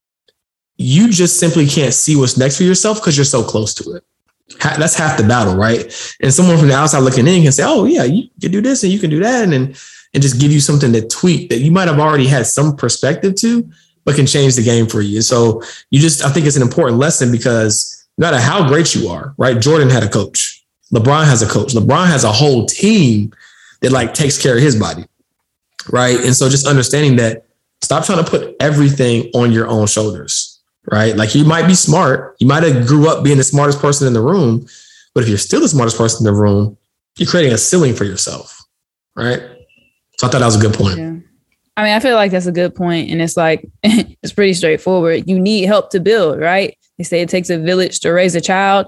you 0.77 1.11
just 1.11 1.39
simply 1.39 1.67
can't 1.67 1.95
see 1.95 2.17
what's 2.17 2.37
next 2.37 2.57
for 2.57 2.65
yourself 2.65 3.01
because 3.01 3.17
you're 3.17 3.25
so 3.25 3.43
close 3.43 3.75
to 3.75 3.93
it. 3.95 4.05
That's 4.63 4.95
half 4.95 5.17
the 5.17 5.25
battle, 5.25 5.57
right? 5.57 5.85
And 6.21 6.33
someone 6.33 6.59
from 6.59 6.69
the 6.69 6.75
outside 6.75 7.01
looking 7.01 7.27
in 7.27 7.43
can 7.43 7.53
say, 7.53 7.65
"Oh 7.65 7.87
yeah, 7.87 8.05
you 8.05 8.29
can 8.41 8.53
do 8.53 8.61
this 8.61 8.83
and 8.83 8.93
you 8.93 8.99
can 8.99 9.09
do 9.09 9.21
that," 9.21 9.43
and 9.45 9.55
and, 9.55 9.77
and 10.13 10.23
just 10.23 10.39
give 10.39 10.53
you 10.53 10.61
something 10.61 10.93
to 10.93 11.07
tweak 11.09 11.49
that 11.49 11.61
you 11.61 11.71
might 11.71 11.89
have 11.89 11.99
already 11.99 12.27
had 12.27 12.47
some 12.47 12.77
perspective 12.77 13.35
to, 13.37 13.69
but 14.05 14.17
can 14.17 14.27
change 14.27 14.55
the 14.55 14.63
game 14.63 14.87
for 14.87 15.01
you. 15.01 15.23
So 15.23 15.63
you 15.91 16.01
just, 16.01 16.25
I 16.25 16.31
think 16.31 16.47
it's 16.47 16.57
an 16.57 16.63
important 16.63 16.99
lesson 16.99 17.33
because 17.33 18.07
no 18.19 18.27
matter 18.27 18.41
how 18.41 18.69
great 18.69 18.95
you 18.95 19.09
are, 19.09 19.35
right? 19.39 19.61
Jordan 19.61 19.91
had 19.91 20.03
a 20.03 20.09
coach. 20.09 20.65
LeBron 20.93 21.25
has 21.25 21.43
a 21.43 21.49
coach. 21.49 21.73
LeBron 21.73 22.07
has 22.07 22.25
a 22.25 22.33
whole 22.33 22.67
team 22.67 23.33
that 23.81 23.93
like 23.93 24.15
takes 24.15 24.41
care 24.41 24.57
of 24.57 24.63
his 24.63 24.77
body. 24.77 25.05
Right. 25.91 26.19
And 26.21 26.35
so 26.35 26.49
just 26.49 26.67
understanding 26.67 27.17
that 27.17 27.47
stop 27.83 28.05
trying 28.05 28.25
to 28.25 28.31
put 28.31 28.57
everything 28.61 29.31
on 29.35 29.53
your 29.53 29.67
own 29.67 29.87
shoulders. 29.87 30.61
Right. 30.91 31.17
Like 31.17 31.35
you 31.35 31.45
might 31.45 31.67
be 31.67 31.75
smart. 31.75 32.37
You 32.39 32.47
might 32.47 32.63
have 32.63 32.87
grew 32.87 33.09
up 33.09 33.25
being 33.25 33.39
the 33.39 33.45
smartest 33.45 33.81
person 33.81 34.07
in 34.07 34.13
the 34.13 34.21
room, 34.21 34.67
but 35.15 35.23
if 35.23 35.29
you're 35.29 35.39
still 35.39 35.61
the 35.61 35.69
smartest 35.69 35.97
person 35.97 36.27
in 36.27 36.33
the 36.33 36.39
room, 36.39 36.77
you're 37.17 37.29
creating 37.29 37.53
a 37.53 37.59
ceiling 37.59 37.95
for 37.95 38.05
yourself. 38.05 38.63
Right. 39.17 39.41
So 40.19 40.27
I 40.27 40.31
thought 40.31 40.39
that 40.39 40.45
was 40.45 40.57
a 40.57 40.61
good 40.61 40.75
point. 40.75 40.99
Yeah. 40.99 41.14
I 41.77 41.83
mean, 41.83 41.93
I 41.93 42.01
feel 42.01 42.15
like 42.15 42.31
that's 42.31 42.47
a 42.47 42.53
good 42.53 42.75
point, 42.75 43.11
and 43.11 43.21
it's 43.21 43.37
like 43.37 43.69
it's 43.83 44.33
pretty 44.33 44.55
straightforward. 44.55 45.29
You 45.29 45.39
need 45.39 45.65
help 45.65 45.91
to 45.91 46.01
build, 46.01 46.39
right? 46.39 46.77
They 46.99 47.05
say 47.05 47.21
it 47.21 47.29
takes 47.29 47.51
a 47.51 47.59
village 47.59 48.01
to 48.01 48.13
raise 48.13 48.35
a 48.35 48.41
child. 48.41 48.87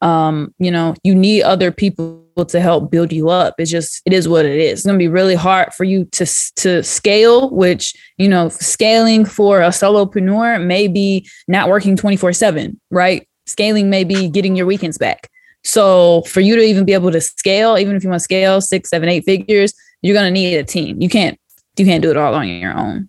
Um, 0.00 0.54
you 0.58 0.70
know, 0.70 0.94
you 1.02 1.14
need 1.14 1.42
other 1.42 1.70
people 1.70 2.24
to 2.48 2.60
help 2.60 2.90
build 2.90 3.12
you 3.12 3.28
up. 3.28 3.54
It's 3.58 3.70
just 3.70 4.02
it 4.06 4.12
is 4.12 4.28
what 4.28 4.44
it 4.46 4.56
is. 4.56 4.80
It's 4.80 4.86
gonna 4.86 4.98
be 4.98 5.08
really 5.08 5.34
hard 5.34 5.72
for 5.74 5.84
you 5.84 6.06
to 6.12 6.26
to 6.56 6.82
scale, 6.82 7.50
which 7.50 7.94
you 8.16 8.28
know, 8.28 8.48
scaling 8.48 9.24
for 9.24 9.60
a 9.60 9.68
solopreneur 9.68 10.64
may 10.64 10.88
be 10.88 11.28
not 11.46 11.68
working 11.68 11.96
twenty 11.96 12.16
four 12.16 12.32
seven, 12.32 12.80
right? 12.90 13.28
Scaling 13.46 13.90
may 13.90 14.04
be 14.04 14.28
getting 14.28 14.56
your 14.56 14.66
weekends 14.66 14.96
back. 14.96 15.30
So 15.62 16.22
for 16.22 16.40
you 16.40 16.56
to 16.56 16.62
even 16.62 16.84
be 16.84 16.92
able 16.92 17.12
to 17.12 17.20
scale, 17.20 17.78
even 17.78 17.96
if 17.96 18.02
you 18.02 18.10
want 18.10 18.20
to 18.20 18.24
scale 18.24 18.60
six, 18.60 18.90
seven, 18.90 19.08
eight 19.08 19.24
figures, 19.24 19.74
you're 20.02 20.14
gonna 20.14 20.30
need 20.30 20.56
a 20.56 20.64
team. 20.64 21.00
You 21.00 21.08
can't 21.08 21.38
you 21.76 21.84
can't 21.84 22.02
do 22.02 22.10
it 22.10 22.16
all 22.16 22.34
on 22.34 22.48
your 22.48 22.76
own. 22.76 23.08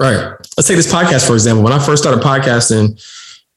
Right. 0.00 0.34
Let's 0.56 0.66
take 0.66 0.76
this 0.76 0.92
podcast 0.92 1.26
for 1.26 1.34
example. 1.34 1.62
When 1.62 1.72
I 1.72 1.84
first 1.84 2.02
started 2.02 2.22
podcasting, 2.24 3.00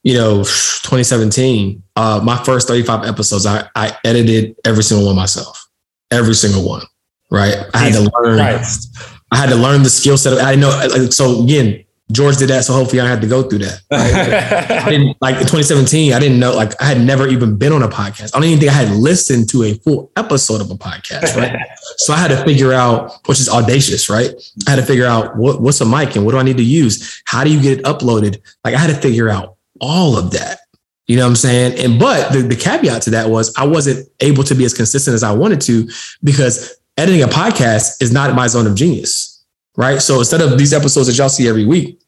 you 0.04 0.14
know, 0.14 0.38
2017, 0.38 1.82
uh, 1.96 2.22
my 2.24 2.42
first 2.44 2.68
35 2.68 3.06
episodes, 3.06 3.46
I, 3.46 3.68
I 3.76 3.98
edited 4.04 4.56
every 4.66 4.84
single 4.84 5.08
one 5.08 5.16
myself. 5.16 5.66
Every 6.12 6.36
single 6.36 6.68
one. 6.68 6.84
Right. 7.32 7.56
I 7.74 7.78
had 7.90 7.94
to 7.94 8.12
learn. 8.22 8.38
Christ. 8.38 8.96
I 9.32 9.38
had 9.38 9.50
to 9.50 9.56
learn 9.56 9.84
the 9.84 9.90
skill 9.90 10.18
set. 10.18 10.34
Of, 10.34 10.40
I 10.40 10.56
know. 10.56 10.70
So 11.10 11.44
again, 11.44 11.85
George 12.12 12.38
did 12.38 12.50
that, 12.50 12.64
so 12.64 12.74
hopefully 12.74 13.02
I 13.02 13.08
had 13.08 13.20
to 13.22 13.28
go 13.28 13.44
through 13.44 13.60
that. 13.60 13.82
Right? 13.92 14.84
I 14.86 14.90
didn't 14.90 15.18
like 15.22 15.36
in 15.36 15.42
2017. 15.42 16.14
I 16.14 16.20
didn't 16.20 16.40
know, 16.40 16.54
like 16.54 16.80
I 16.80 16.86
had 16.86 17.02
never 17.02 17.28
even 17.28 17.58
been 17.58 17.74
on 17.74 17.82
a 17.82 17.88
podcast. 17.88 18.36
I 18.36 18.40
don't 18.40 18.44
even 18.44 18.60
think 18.60 18.72
I 18.72 18.76
had 18.76 18.90
listened 18.90 19.50
to 19.50 19.64
a 19.64 19.74
full 19.76 20.12
episode 20.16 20.62
of 20.62 20.70
a 20.70 20.76
podcast, 20.76 21.36
right? 21.36 21.58
so 21.98 22.14
I 22.14 22.18
had 22.18 22.28
to 22.28 22.44
figure 22.44 22.74
out, 22.74 23.14
which 23.26 23.40
is 23.40 23.50
audacious, 23.50 24.10
right? 24.10 24.30
I 24.68 24.72
had 24.72 24.76
to 24.76 24.86
figure 24.86 25.08
out 25.08 25.36
what, 25.36 25.62
what's 25.62 25.82
a 25.82 25.86
mic 25.86 26.16
and 26.16 26.26
what 26.26 26.34
do 26.34 26.38
I 26.38 26.44
need 26.44 26.58
to 26.58 26.64
use? 26.64 27.24
How 27.26 27.44
do 27.44 27.52
you 27.52 27.60
get 27.60 27.80
it 27.80 27.86
uploaded? 27.86 28.40
Like 28.64 28.76
I 28.76 28.78
had 28.78 28.94
to 28.94 29.02
figure 29.02 29.30
out 29.30 29.56
all 29.82 30.18
of 30.18 30.32
that. 30.32 30.60
You 31.08 31.16
know 31.16 31.24
what 31.24 31.30
I'm 31.30 31.36
saying? 31.36 31.80
And 31.80 32.00
but 32.00 32.32
the, 32.32 32.40
the 32.40 32.56
caveat 32.56 33.04
to 33.04 33.10
that 33.12 33.30
was 33.30 33.56
I 33.58 33.66
wasn't 33.66 34.08
able 34.20 34.44
to 34.44 34.56
be 34.56 34.66
as 34.66 34.74
consistent 34.74 35.16
as 35.16 35.24
I 35.24 35.32
wanted 35.32 35.62
to 35.62 35.90
because 36.24 36.76
editing 36.98 37.24
a 37.24 37.28
podcast 37.28 38.02
is 38.02 38.12
not 38.12 38.34
my 38.36 38.48
zone 38.48 38.68
of 38.68 38.76
genius 38.76 39.35
right? 39.76 40.02
So 40.02 40.20
instead 40.20 40.42
of 40.42 40.58
these 40.58 40.74
episodes 40.74 41.08
that 41.08 41.18
y'all 41.18 41.30
see 41.30 41.48
every 41.48 41.66
week, 41.66 42.00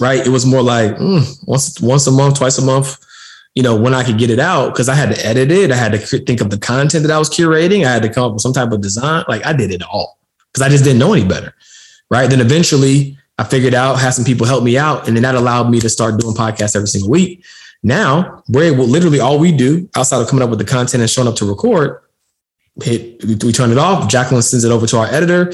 right, 0.00 0.24
it 0.24 0.30
was 0.30 0.46
more 0.46 0.62
like 0.62 0.96
mm, 0.96 1.24
once 1.46 1.80
once 1.80 2.06
a 2.06 2.12
month, 2.12 2.38
twice 2.38 2.58
a 2.58 2.62
month. 2.62 2.98
You 3.54 3.62
know, 3.62 3.76
when 3.76 3.92
I 3.92 4.02
could 4.02 4.16
get 4.16 4.30
it 4.30 4.38
out 4.38 4.72
because 4.72 4.88
I 4.88 4.94
had 4.94 5.14
to 5.14 5.26
edit 5.26 5.50
it, 5.50 5.70
I 5.70 5.76
had 5.76 5.92
to 5.92 5.98
think 5.98 6.40
of 6.40 6.48
the 6.48 6.58
content 6.58 7.06
that 7.06 7.12
I 7.12 7.18
was 7.18 7.28
curating, 7.28 7.84
I 7.84 7.92
had 7.92 8.02
to 8.02 8.08
come 8.08 8.24
up 8.24 8.32
with 8.32 8.40
some 8.40 8.54
type 8.54 8.72
of 8.72 8.80
design. 8.80 9.24
Like 9.28 9.44
I 9.44 9.52
did 9.52 9.70
it 9.70 9.82
all 9.82 10.18
because 10.52 10.66
I 10.66 10.70
just 10.70 10.84
didn't 10.84 10.98
know 10.98 11.12
any 11.12 11.26
better, 11.26 11.54
right? 12.10 12.30
Then 12.30 12.40
eventually 12.40 13.18
I 13.38 13.44
figured 13.44 13.74
out, 13.74 13.98
had 13.98 14.10
some 14.10 14.24
people 14.24 14.46
help 14.46 14.64
me 14.64 14.78
out, 14.78 15.06
and 15.06 15.16
then 15.16 15.22
that 15.24 15.34
allowed 15.34 15.70
me 15.70 15.80
to 15.80 15.88
start 15.88 16.18
doing 16.18 16.34
podcasts 16.34 16.76
every 16.76 16.88
single 16.88 17.10
week. 17.10 17.44
Now 17.82 18.42
we're 18.48 18.72
literally 18.72 19.20
all 19.20 19.38
we 19.38 19.52
do 19.52 19.88
outside 19.96 20.22
of 20.22 20.28
coming 20.28 20.42
up 20.42 20.50
with 20.50 20.58
the 20.58 20.64
content 20.64 21.00
and 21.00 21.10
showing 21.10 21.28
up 21.28 21.34
to 21.36 21.44
record. 21.44 22.00
Hit, 22.82 23.22
we 23.44 23.52
turn 23.52 23.70
it 23.70 23.76
off. 23.76 24.08
Jacqueline 24.08 24.40
sends 24.40 24.64
it 24.64 24.72
over 24.72 24.86
to 24.86 24.96
our 24.96 25.06
editor 25.06 25.52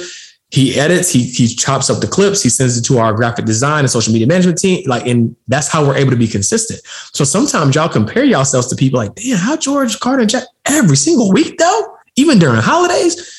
he 0.51 0.78
edits, 0.78 1.11
he 1.11 1.24
he 1.24 1.46
chops 1.46 1.90
up 1.90 2.01
the 2.01 2.07
clips, 2.07 2.42
he 2.42 2.49
sends 2.49 2.78
it 2.78 2.84
to 2.86 2.99
our 2.99 3.12
graphic 3.12 3.44
design 3.44 3.80
and 3.80 3.90
social 3.90 4.12
media 4.12 4.26
management 4.26 4.59
team. 4.59 4.82
Like, 4.86 5.07
and 5.07 5.36
that's 5.46 5.68
how 5.68 5.86
we're 5.86 5.96
able 5.96 6.11
to 6.11 6.16
be 6.16 6.26
consistent. 6.26 6.80
So 7.12 7.24
sometimes 7.24 7.74
y'all 7.74 7.88
compare 7.88 8.24
yourselves 8.24 8.66
to 8.68 8.76
people 8.76 8.99
like, 8.99 9.14
damn, 9.14 9.36
how 9.36 9.57
George 9.57 10.01
Carter 10.01 10.22
and 10.22 10.30
Jack 10.30 10.44
every 10.64 10.96
single 10.96 11.32
week 11.32 11.59
though, 11.59 11.96
even 12.16 12.38
during 12.38 12.61
holidays. 12.61 13.34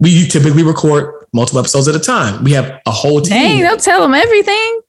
We 0.00 0.26
typically 0.26 0.64
record 0.64 1.26
multiple 1.32 1.60
episodes 1.60 1.88
at 1.88 1.94
a 1.94 2.00
time. 2.00 2.44
We 2.44 2.52
have 2.52 2.80
a 2.84 2.90
whole 2.90 3.20
team. 3.20 3.30
Dang, 3.30 3.62
don't 3.62 3.80
tell 3.80 4.02
them 4.02 4.12
everything. 4.12 4.80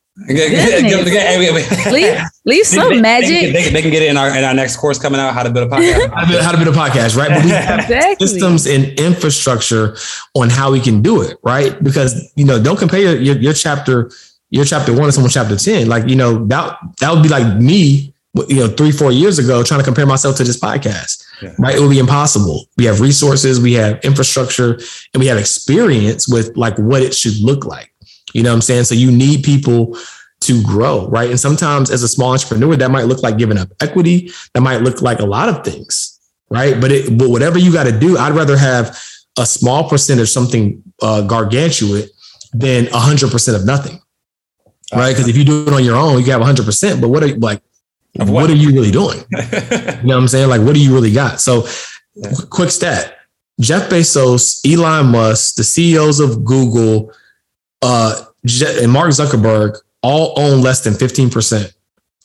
Leave, 1.91 2.21
leave 2.45 2.65
some 2.65 2.89
they, 2.89 3.01
magic. 3.01 3.29
They, 3.29 3.51
they, 3.51 3.69
they, 3.69 3.81
can 3.81 3.91
get 3.91 4.01
it 4.01 4.09
in 4.09 4.17
our 4.17 4.29
in 4.29 4.45
our 4.45 4.53
next 4.53 4.77
course 4.77 4.97
coming 4.97 5.19
out. 5.19 5.33
How 5.33 5.43
to 5.43 5.49
build 5.49 5.71
a 5.71 5.75
podcast. 5.75 6.09
how, 6.13 6.21
to 6.21 6.27
build, 6.27 6.41
how 6.41 6.51
to 6.51 6.57
build 6.57 6.75
a 6.75 6.79
podcast, 6.79 7.17
right? 7.17 7.29
But 7.29 7.43
we 7.43 7.49
have 7.49 7.79
exactly. 7.81 8.25
systems 8.25 8.65
and 8.65 8.97
infrastructure 8.97 9.97
on 10.33 10.49
how 10.49 10.71
we 10.71 10.79
can 10.79 11.01
do 11.01 11.21
it, 11.21 11.37
right? 11.43 11.81
Because 11.83 12.31
you 12.37 12.45
know, 12.45 12.61
don't 12.61 12.79
compare 12.79 13.01
your, 13.01 13.17
your, 13.17 13.35
your 13.37 13.53
chapter 13.53 14.09
your 14.51 14.63
chapter 14.63 14.93
one 14.93 15.03
to 15.03 15.11
someone 15.11 15.31
chapter 15.31 15.57
ten. 15.57 15.89
Like 15.89 16.07
you 16.07 16.15
know 16.15 16.45
that 16.45 16.77
that 17.01 17.11
would 17.11 17.21
be 17.21 17.29
like 17.29 17.57
me, 17.57 18.13
you 18.47 18.55
know, 18.55 18.67
three 18.69 18.91
four 18.91 19.11
years 19.11 19.37
ago 19.37 19.63
trying 19.63 19.81
to 19.81 19.85
compare 19.85 20.05
myself 20.05 20.37
to 20.37 20.45
this 20.45 20.59
podcast. 20.59 21.23
Yeah. 21.41 21.53
Right, 21.59 21.75
it 21.75 21.81
would 21.81 21.89
be 21.89 21.99
impossible. 21.99 22.69
We 22.77 22.85
have 22.85 23.01
resources, 23.01 23.59
we 23.59 23.73
have 23.73 23.99
infrastructure, 24.05 24.79
and 25.13 25.19
we 25.19 25.25
have 25.27 25.37
experience 25.37 26.29
with 26.29 26.55
like 26.55 26.77
what 26.77 27.01
it 27.01 27.13
should 27.13 27.37
look 27.39 27.65
like. 27.65 27.91
You 28.35 28.43
know 28.43 28.49
what 28.49 28.55
I'm 28.55 28.61
saying? 28.61 28.83
So 28.83 28.95
you 28.95 29.11
need 29.11 29.45
people 29.45 29.97
to 30.41 30.61
grow, 30.61 31.07
right? 31.07 31.29
And 31.29 31.39
sometimes 31.39 31.89
as 31.89 32.03
a 32.03 32.07
small 32.09 32.33
entrepreneur, 32.33 32.75
that 32.75 32.91
might 32.91 33.05
look 33.05 33.23
like 33.23 33.37
giving 33.37 33.57
up 33.57 33.69
equity. 33.79 34.29
That 34.53 34.59
might 34.59 34.81
look 34.81 35.01
like 35.01 35.19
a 35.19 35.25
lot 35.25 35.47
of 35.47 35.63
things, 35.63 36.19
right? 36.49 36.79
But 36.81 36.91
it, 36.91 37.17
but 37.17 37.29
whatever 37.29 37.57
you 37.57 37.71
got 37.71 37.85
to 37.85 37.97
do, 37.97 38.17
I'd 38.17 38.33
rather 38.33 38.57
have 38.57 39.01
a 39.39 39.45
small 39.45 39.87
percentage 39.87 40.23
of 40.23 40.29
something 40.29 40.83
uh, 41.01 41.21
gargantuan 41.21 42.09
than 42.51 42.87
a 42.87 42.99
hundred 42.99 43.31
percent 43.31 43.55
of 43.55 43.65
nothing, 43.65 44.01
right? 44.93 45.13
Because 45.13 45.29
if 45.29 45.37
you 45.37 45.45
do 45.45 45.67
it 45.67 45.73
on 45.73 45.85
your 45.85 45.95
own, 45.95 46.19
you 46.19 46.31
have 46.33 46.41
a 46.41 46.45
hundred 46.45 46.65
percent. 46.65 46.99
But 46.99 47.07
what 47.07 47.23
are 47.23 47.27
you 47.27 47.35
like, 47.35 47.61
what? 48.15 48.27
what? 48.27 48.49
are 48.49 48.53
you 48.53 48.73
really 48.73 48.91
doing? 48.91 49.19
you 49.31 49.37
know 50.03 50.15
what 50.15 50.17
I'm 50.17 50.27
saying? 50.27 50.49
Like, 50.49 50.59
what 50.61 50.75
do 50.75 50.83
you 50.83 50.93
really 50.93 51.13
got? 51.13 51.39
So, 51.39 51.65
yeah. 52.15 52.33
quick 52.49 52.69
stat: 52.69 53.17
Jeff 53.61 53.89
Bezos, 53.89 54.59
Elon 54.69 55.05
Musk, 55.13 55.55
the 55.55 55.63
CEOs 55.63 56.19
of 56.19 56.43
Google 56.43 57.13
uh, 57.81 58.24
and 58.45 58.91
Mark 58.91 59.09
Zuckerberg 59.09 59.77
all 60.01 60.33
own 60.39 60.61
less 60.61 60.83
than 60.83 60.93
15% 60.93 61.73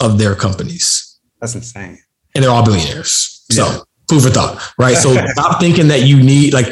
of 0.01 0.19
their 0.19 0.35
companies. 0.35 1.19
That's 1.41 1.55
insane. 1.55 1.99
And 2.35 2.45
they're 2.45 2.51
all 2.51 2.65
billionaires. 2.65 3.45
So 3.51 3.67
yeah. 3.67 3.79
food 4.09 4.23
for 4.23 4.31
thought, 4.31 4.73
right? 4.79 4.97
So 4.97 5.15
stop 5.33 5.61
thinking 5.61 5.89
that 5.89 6.03
you 6.03 6.23
need, 6.23 6.53
like, 6.53 6.69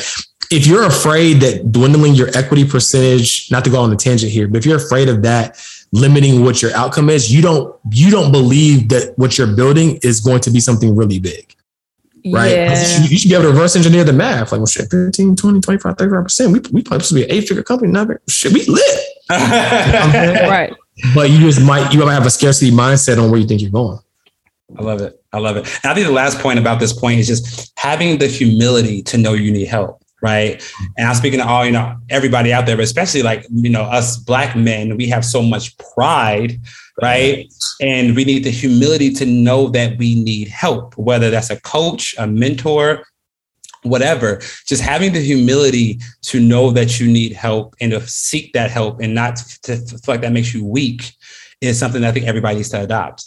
if 0.50 0.66
you're 0.66 0.84
afraid 0.84 1.40
that 1.40 1.72
dwindling 1.72 2.14
your 2.14 2.28
equity 2.36 2.64
percentage, 2.64 3.50
not 3.50 3.64
to 3.64 3.70
go 3.70 3.80
on 3.80 3.90
the 3.90 3.96
tangent 3.96 4.32
here, 4.32 4.48
but 4.48 4.58
if 4.58 4.66
you're 4.66 4.78
afraid 4.78 5.08
of 5.08 5.22
that 5.22 5.58
limiting 5.92 6.44
what 6.44 6.62
your 6.62 6.74
outcome 6.74 7.10
is, 7.10 7.32
you 7.32 7.42
don't 7.42 7.74
you 7.90 8.10
don't 8.10 8.32
believe 8.32 8.88
that 8.88 9.12
what 9.16 9.36
you're 9.36 9.54
building 9.54 9.98
is 10.02 10.20
going 10.20 10.40
to 10.40 10.50
be 10.50 10.60
something 10.60 10.96
really 10.96 11.18
big 11.18 11.54
right? 12.32 12.52
Yeah. 12.52 13.02
You, 13.04 13.18
should 13.18 13.28
be 13.28 13.34
able 13.34 13.44
to 13.44 13.50
reverse 13.50 13.76
engineer 13.76 14.04
the 14.04 14.12
math. 14.12 14.52
Like, 14.52 14.58
well, 14.58 14.66
shit, 14.66 14.90
15, 14.90 15.36
20, 15.36 15.60
25, 15.60 15.96
35%. 15.96 16.52
We, 16.52 16.60
we 16.72 16.82
supposed 16.82 17.08
to 17.08 17.14
be 17.14 17.24
an 17.24 17.30
eight 17.30 17.48
figure 17.48 17.62
company. 17.62 17.92
Now, 17.92 18.06
shit, 18.28 18.52
we 18.52 18.64
lit. 18.66 19.00
right. 19.30 20.74
But 21.14 21.30
you 21.30 21.38
just 21.40 21.60
might, 21.60 21.92
you 21.92 22.00
might 22.00 22.14
have 22.14 22.26
a 22.26 22.30
scarcity 22.30 22.70
mindset 22.70 23.22
on 23.22 23.30
where 23.30 23.40
you 23.40 23.46
think 23.46 23.60
you're 23.60 23.70
going. 23.70 23.98
I 24.78 24.82
love 24.82 25.00
it. 25.00 25.22
I 25.32 25.38
love 25.38 25.56
it. 25.56 25.66
And 25.82 25.90
I 25.90 25.94
think 25.94 26.06
the 26.06 26.12
last 26.12 26.38
point 26.40 26.58
about 26.58 26.80
this 26.80 26.92
point 26.92 27.20
is 27.20 27.26
just 27.26 27.72
having 27.78 28.18
the 28.18 28.26
humility 28.26 29.02
to 29.04 29.18
know 29.18 29.34
you 29.34 29.50
need 29.50 29.68
help 29.68 30.02
right? 30.20 30.62
And 30.96 31.06
I'm 31.06 31.14
speaking 31.14 31.38
to 31.40 31.46
all, 31.46 31.64
you 31.64 31.72
know, 31.72 31.96
everybody 32.10 32.52
out 32.52 32.66
there, 32.66 32.76
but 32.76 32.84
especially 32.84 33.22
like, 33.22 33.46
you 33.50 33.70
know, 33.70 33.82
us 33.82 34.16
black 34.16 34.56
men, 34.56 34.96
we 34.96 35.08
have 35.08 35.24
so 35.24 35.42
much 35.42 35.76
pride, 35.94 36.60
right? 37.00 37.46
And 37.80 38.16
we 38.16 38.24
need 38.24 38.44
the 38.44 38.50
humility 38.50 39.12
to 39.14 39.26
know 39.26 39.68
that 39.68 39.96
we 39.98 40.20
need 40.20 40.48
help, 40.48 40.96
whether 40.98 41.30
that's 41.30 41.50
a 41.50 41.60
coach, 41.60 42.14
a 42.18 42.26
mentor, 42.26 43.04
whatever. 43.82 44.40
Just 44.66 44.82
having 44.82 45.12
the 45.12 45.20
humility 45.20 46.00
to 46.22 46.40
know 46.40 46.70
that 46.70 47.00
you 47.00 47.10
need 47.10 47.32
help 47.32 47.74
and 47.80 47.92
to 47.92 48.06
seek 48.06 48.52
that 48.52 48.70
help 48.70 49.00
and 49.00 49.14
not 49.14 49.36
to 49.62 49.76
feel 49.76 50.00
like 50.06 50.20
that 50.20 50.32
makes 50.32 50.54
you 50.54 50.64
weak 50.64 51.12
is 51.60 51.78
something 51.78 52.02
that 52.02 52.08
I 52.08 52.12
think 52.12 52.26
everybody 52.26 52.56
needs 52.56 52.70
to 52.70 52.82
adopt. 52.82 53.24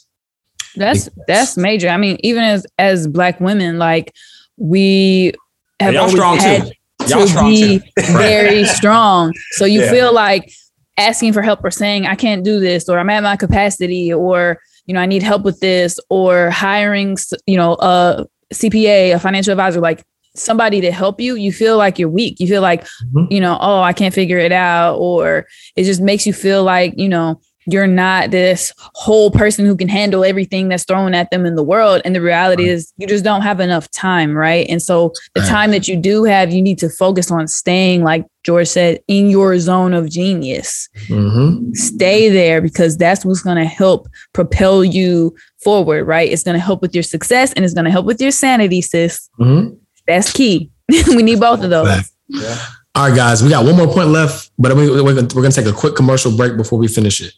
That's 0.75 1.09
that's 1.27 1.57
major. 1.57 1.89
I 1.89 1.97
mean, 1.97 2.17
even 2.21 2.43
as 2.43 2.65
as 2.79 3.07
black 3.07 3.39
women, 3.41 3.77
like 3.77 4.13
we 4.57 5.33
have 5.81 5.95
always 5.95 6.41
had, 6.41 6.67
too 6.67 6.71
Y'all 7.07 7.27
to 7.27 7.43
be 7.43 7.81
very 7.99 8.63
strong. 8.65 9.33
So 9.51 9.65
you 9.65 9.81
yeah. 9.81 9.91
feel 9.91 10.13
like 10.13 10.51
asking 10.97 11.33
for 11.33 11.41
help 11.41 11.63
or 11.63 11.71
saying, 11.71 12.05
I 12.05 12.15
can't 12.15 12.43
do 12.43 12.59
this, 12.59 12.87
or 12.87 12.99
I'm 12.99 13.09
at 13.09 13.23
my 13.23 13.35
capacity, 13.35 14.13
or, 14.13 14.59
you 14.85 14.93
know, 14.93 14.99
I 14.99 15.05
need 15.05 15.23
help 15.23 15.43
with 15.43 15.59
this, 15.59 15.99
or 16.09 16.49
hiring, 16.49 17.17
you 17.45 17.57
know, 17.57 17.73
a 17.79 18.25
CPA, 18.53 19.15
a 19.15 19.19
financial 19.19 19.51
advisor, 19.51 19.79
like 19.79 20.03
somebody 20.35 20.81
to 20.81 20.91
help 20.91 21.19
you, 21.19 21.35
you 21.35 21.51
feel 21.51 21.77
like 21.77 21.99
you're 21.99 22.09
weak. 22.09 22.39
You 22.39 22.47
feel 22.47 22.61
like, 22.61 22.83
mm-hmm. 22.83 23.25
you 23.31 23.39
know, 23.39 23.57
oh, 23.59 23.81
I 23.81 23.93
can't 23.93 24.13
figure 24.13 24.37
it 24.37 24.51
out. 24.51 24.95
Or 24.95 25.47
it 25.75 25.83
just 25.83 26.01
makes 26.01 26.25
you 26.25 26.33
feel 26.33 26.63
like, 26.63 26.93
you 26.97 27.09
know, 27.09 27.39
you're 27.67 27.87
not 27.87 28.31
this 28.31 28.73
whole 28.77 29.29
person 29.29 29.65
who 29.65 29.75
can 29.75 29.87
handle 29.87 30.25
everything 30.25 30.67
that's 30.67 30.83
thrown 30.83 31.13
at 31.13 31.29
them 31.29 31.45
in 31.45 31.55
the 31.55 31.63
world. 31.63 32.01
And 32.03 32.15
the 32.15 32.21
reality 32.21 32.63
right. 32.63 32.71
is 32.71 32.91
you 32.97 33.07
just 33.07 33.23
don't 33.23 33.41
have 33.41 33.59
enough 33.59 33.89
time, 33.91 34.35
right? 34.35 34.65
And 34.67 34.81
so 34.81 35.13
the 35.35 35.41
right. 35.41 35.49
time 35.49 35.71
that 35.71 35.87
you 35.87 35.95
do 35.95 36.23
have, 36.23 36.51
you 36.51 36.61
need 36.61 36.79
to 36.79 36.89
focus 36.89 37.29
on 37.29 37.47
staying, 37.47 38.03
like 38.03 38.25
George 38.43 38.67
said, 38.67 38.99
in 39.07 39.29
your 39.29 39.57
zone 39.59 39.93
of 39.93 40.09
genius. 40.09 40.89
Mm-hmm. 41.07 41.73
Stay 41.73 42.29
there 42.29 42.61
because 42.61 42.97
that's 42.97 43.23
what's 43.23 43.43
going 43.43 43.57
to 43.57 43.65
help 43.65 44.07
propel 44.33 44.83
you 44.83 45.35
forward, 45.63 46.05
right? 46.05 46.31
It's 46.31 46.43
going 46.43 46.57
to 46.57 46.63
help 46.63 46.81
with 46.81 46.95
your 46.95 47.03
success 47.03 47.53
and 47.53 47.63
it's 47.63 47.75
going 47.75 47.85
to 47.85 47.91
help 47.91 48.07
with 48.07 48.19
your 48.19 48.31
sanity, 48.31 48.81
sis. 48.81 49.29
Mm-hmm. 49.39 49.75
That's 50.11 50.31
key. 50.31 50.71
we 50.89 51.23
need 51.23 51.39
both 51.39 51.63
of 51.63 51.69
those. 51.69 52.11
Yeah. 52.27 52.57
All 52.93 53.07
right, 53.07 53.15
guys, 53.15 53.41
we 53.41 53.49
got 53.49 53.63
one 53.63 53.77
more 53.77 53.87
point 53.87 54.09
left, 54.09 54.51
but 54.59 54.75
we're 54.75 55.13
going 55.13 55.27
to 55.27 55.51
take 55.51 55.65
a 55.65 55.71
quick 55.71 55.95
commercial 55.95 56.35
break 56.35 56.57
before 56.57 56.77
we 56.77 56.87
finish 56.89 57.21
it. 57.21 57.33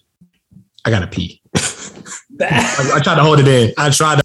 I 0.85 0.89
gotta 0.89 1.07
pee. 1.07 1.41
I, 2.41 2.91
I 2.95 2.99
tried 2.99 3.15
to 3.15 3.21
hold 3.21 3.39
it 3.39 3.47
in. 3.47 3.73
I 3.77 3.89
tried 3.89 4.17
to. 4.17 4.22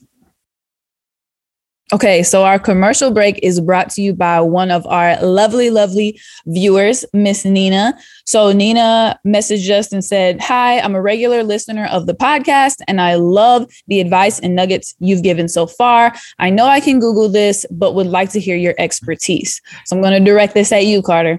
Okay, 1.91 2.22
so 2.22 2.45
our 2.45 2.59
commercial 2.59 3.11
break 3.11 3.41
is 3.43 3.62
brought 3.62 3.89
to 3.91 4.03
you 4.03 4.12
by 4.12 4.43
one 4.43 4.70
of 4.70 4.86
our 4.86 5.18
lovely, 5.24 5.70
lovely 5.70 6.20
viewers, 6.45 7.03
Miss 7.14 7.47
Nina. 7.47 7.99
So 8.26 8.53
Nina 8.53 9.18
messaged 9.26 9.70
us 9.70 9.91
and 9.91 10.05
said, 10.05 10.39
Hi, 10.43 10.80
I'm 10.80 10.95
a 10.95 11.01
regular 11.01 11.43
listener 11.43 11.86
of 11.86 12.07
the 12.07 12.12
podcast 12.12 12.76
and 12.89 13.01
I 13.01 13.14
love 13.14 13.70
the 13.86 14.01
advice 14.01 14.39
and 14.39 14.55
nuggets 14.55 14.95
you've 14.99 15.22
given 15.22 15.49
so 15.49 15.66
far. 15.66 16.12
I 16.39 16.51
know 16.51 16.66
I 16.66 16.80
can 16.80 17.01
Google 17.01 17.30
this, 17.30 17.64
but 17.70 17.95
would 17.95 18.07
like 18.07 18.30
to 18.32 18.41
hear 18.41 18.57
your 18.57 18.74
expertise. 18.76 19.62
So 19.86 19.97
I'm 19.97 20.03
going 20.03 20.12
to 20.12 20.30
direct 20.30 20.53
this 20.53 20.70
at 20.72 20.84
you, 20.84 21.01
Carter. 21.01 21.39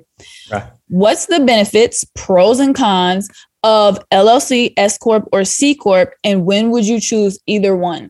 Right. 0.51 0.63
What's 0.87 1.27
the 1.27 1.41
benefits, 1.41 2.03
pros, 2.15 2.59
and 2.59 2.73
cons 2.73 3.29
of 3.61 3.99
LLC, 4.09 4.73
S 4.77 4.97
Corp, 4.97 5.29
or 5.31 5.43
C 5.43 5.75
Corp, 5.75 6.15
and 6.23 6.43
when 6.43 6.71
would 6.71 6.87
you 6.87 6.99
choose 6.99 7.37
either 7.45 7.75
one? 7.75 8.09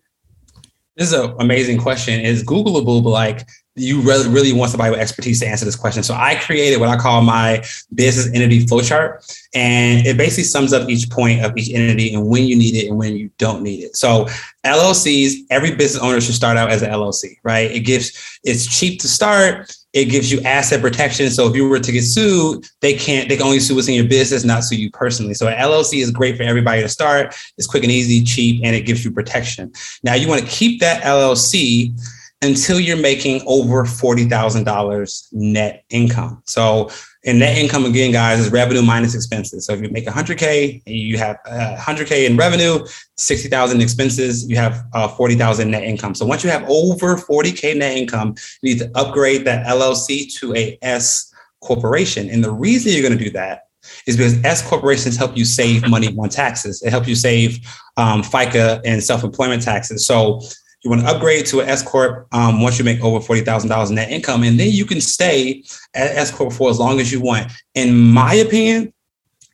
This 0.99 1.13
is 1.13 1.19
an 1.19 1.33
amazing 1.39 1.77
question. 1.77 2.19
Is 2.19 2.43
Googleable, 2.43 3.01
but 3.01 3.11
like 3.11 3.47
you 3.75 4.01
really, 4.01 4.27
really 4.27 4.51
want 4.51 4.69
somebody 4.69 4.91
with 4.91 4.99
expertise 4.99 5.39
to 5.39 5.47
answer 5.47 5.63
this 5.63 5.77
question. 5.77 6.03
So 6.03 6.13
I 6.13 6.35
created 6.35 6.77
what 6.77 6.89
I 6.89 6.97
call 6.97 7.21
my 7.21 7.63
business 7.93 8.27
entity 8.35 8.65
flowchart. 8.65 9.25
And 9.55 10.05
it 10.05 10.17
basically 10.17 10.43
sums 10.43 10.73
up 10.73 10.89
each 10.89 11.09
point 11.09 11.45
of 11.45 11.57
each 11.57 11.73
entity 11.73 12.13
and 12.13 12.27
when 12.27 12.43
you 12.43 12.57
need 12.57 12.75
it 12.75 12.89
and 12.89 12.97
when 12.97 13.15
you 13.15 13.31
don't 13.37 13.63
need 13.63 13.81
it. 13.81 13.95
So 13.95 14.25
LLCs, 14.65 15.45
every 15.49 15.73
business 15.73 16.03
owner 16.03 16.19
should 16.19 16.35
start 16.35 16.57
out 16.57 16.69
as 16.69 16.81
an 16.81 16.91
LLC, 16.91 17.37
right? 17.43 17.71
It 17.71 17.81
gives, 17.81 18.39
it's 18.43 18.67
cheap 18.67 18.99
to 18.99 19.07
start. 19.07 19.73
It 19.93 20.05
gives 20.05 20.31
you 20.31 20.39
asset 20.41 20.81
protection. 20.81 21.29
So 21.31 21.47
if 21.47 21.55
you 21.55 21.67
were 21.67 21.79
to 21.79 21.91
get 21.91 22.03
sued, 22.03 22.65
they 22.81 22.93
can't, 22.93 23.27
they 23.27 23.37
can 23.37 23.45
only 23.45 23.59
sue 23.59 23.75
what's 23.75 23.87
in 23.87 23.95
your 23.95 24.07
business, 24.07 24.43
not 24.43 24.63
sue 24.63 24.75
you 24.75 24.91
personally. 24.91 25.33
So 25.33 25.47
an 25.47 25.57
LLC 25.57 26.01
is 26.01 26.11
great 26.11 26.37
for 26.37 26.43
everybody 26.43 26.81
to 26.81 26.89
start. 26.89 27.35
It's 27.57 27.65
quick 27.65 27.83
and 27.83 27.91
easy, 27.91 28.23
cheap, 28.23 28.61
and 28.63 28.75
it 28.75 28.81
gives 28.81 29.03
you 29.03 29.11
protection. 29.11 29.71
Now 30.03 30.13
you 30.13 30.27
want 30.27 30.41
to 30.41 30.47
keep 30.47 30.79
that 30.81 31.01
LLC 31.03 31.99
until 32.41 32.79
you're 32.79 32.97
making 32.97 33.41
over 33.45 33.83
$40,000 33.83 35.27
net 35.33 35.83
income. 35.89 36.41
So, 36.45 36.89
and 37.25 37.39
net 37.39 37.57
income 37.57 37.85
again, 37.85 38.11
guys, 38.11 38.39
is 38.39 38.51
revenue 38.51 38.81
minus 38.81 39.13
expenses. 39.13 39.65
So 39.65 39.73
if 39.73 39.81
you 39.81 39.89
make 39.89 40.05
100K 40.05 40.81
and 40.85 40.95
you 40.95 41.17
have 41.17 41.37
uh, 41.45 41.75
100K 41.77 42.25
in 42.25 42.37
revenue, 42.37 42.85
60,000 43.17 43.81
expenses, 43.81 44.49
you 44.49 44.55
have 44.55 44.85
uh, 44.93 45.07
40,000 45.09 45.69
net 45.69 45.83
income. 45.83 46.15
So 46.15 46.25
once 46.25 46.43
you 46.43 46.49
have 46.49 46.63
over 46.69 47.17
40K 47.17 47.77
net 47.77 47.97
income, 47.97 48.35
you 48.61 48.73
need 48.73 48.79
to 48.79 48.91
upgrade 48.95 49.43
that 49.45 49.65
LLC 49.65 50.33
to 50.35 50.55
a 50.55 50.77
S 50.81 51.33
corporation. 51.61 52.29
And 52.29 52.41
the 52.41 52.51
reason 52.51 52.93
you're 52.93 53.01
going 53.01 53.17
to 53.17 53.23
do 53.23 53.31
that 53.31 53.63
is 54.05 54.15
because 54.15 54.41
S 54.45 54.67
corporations 54.67 55.17
help 55.17 55.35
you 55.35 55.43
save 55.43 55.87
money 55.89 56.15
on 56.17 56.29
taxes. 56.29 56.81
It 56.83 56.91
helps 56.91 57.07
you 57.07 57.15
save 57.15 57.59
um, 57.97 58.21
FICA 58.21 58.81
and 58.85 59.03
self-employment 59.03 59.61
taxes. 59.61 60.05
So 60.05 60.41
You 60.83 60.89
want 60.89 61.01
to 61.01 61.07
upgrade 61.07 61.45
to 61.47 61.59
an 61.59 61.67
S 61.67 61.83
corp 61.83 62.27
um, 62.33 62.61
once 62.61 62.79
you 62.79 62.85
make 62.85 63.03
over 63.03 63.19
forty 63.19 63.41
thousand 63.41 63.69
dollars 63.69 63.89
in 63.89 63.95
net 63.95 64.09
income, 64.09 64.43
and 64.43 64.59
then 64.59 64.71
you 64.71 64.85
can 64.85 65.01
stay 65.01 65.63
at 65.93 66.15
S 66.15 66.31
corp 66.31 66.53
for 66.53 66.69
as 66.69 66.79
long 66.79 66.99
as 66.99 67.11
you 67.11 67.19
want. 67.19 67.51
In 67.75 67.93
my 67.93 68.35
opinion, 68.35 68.93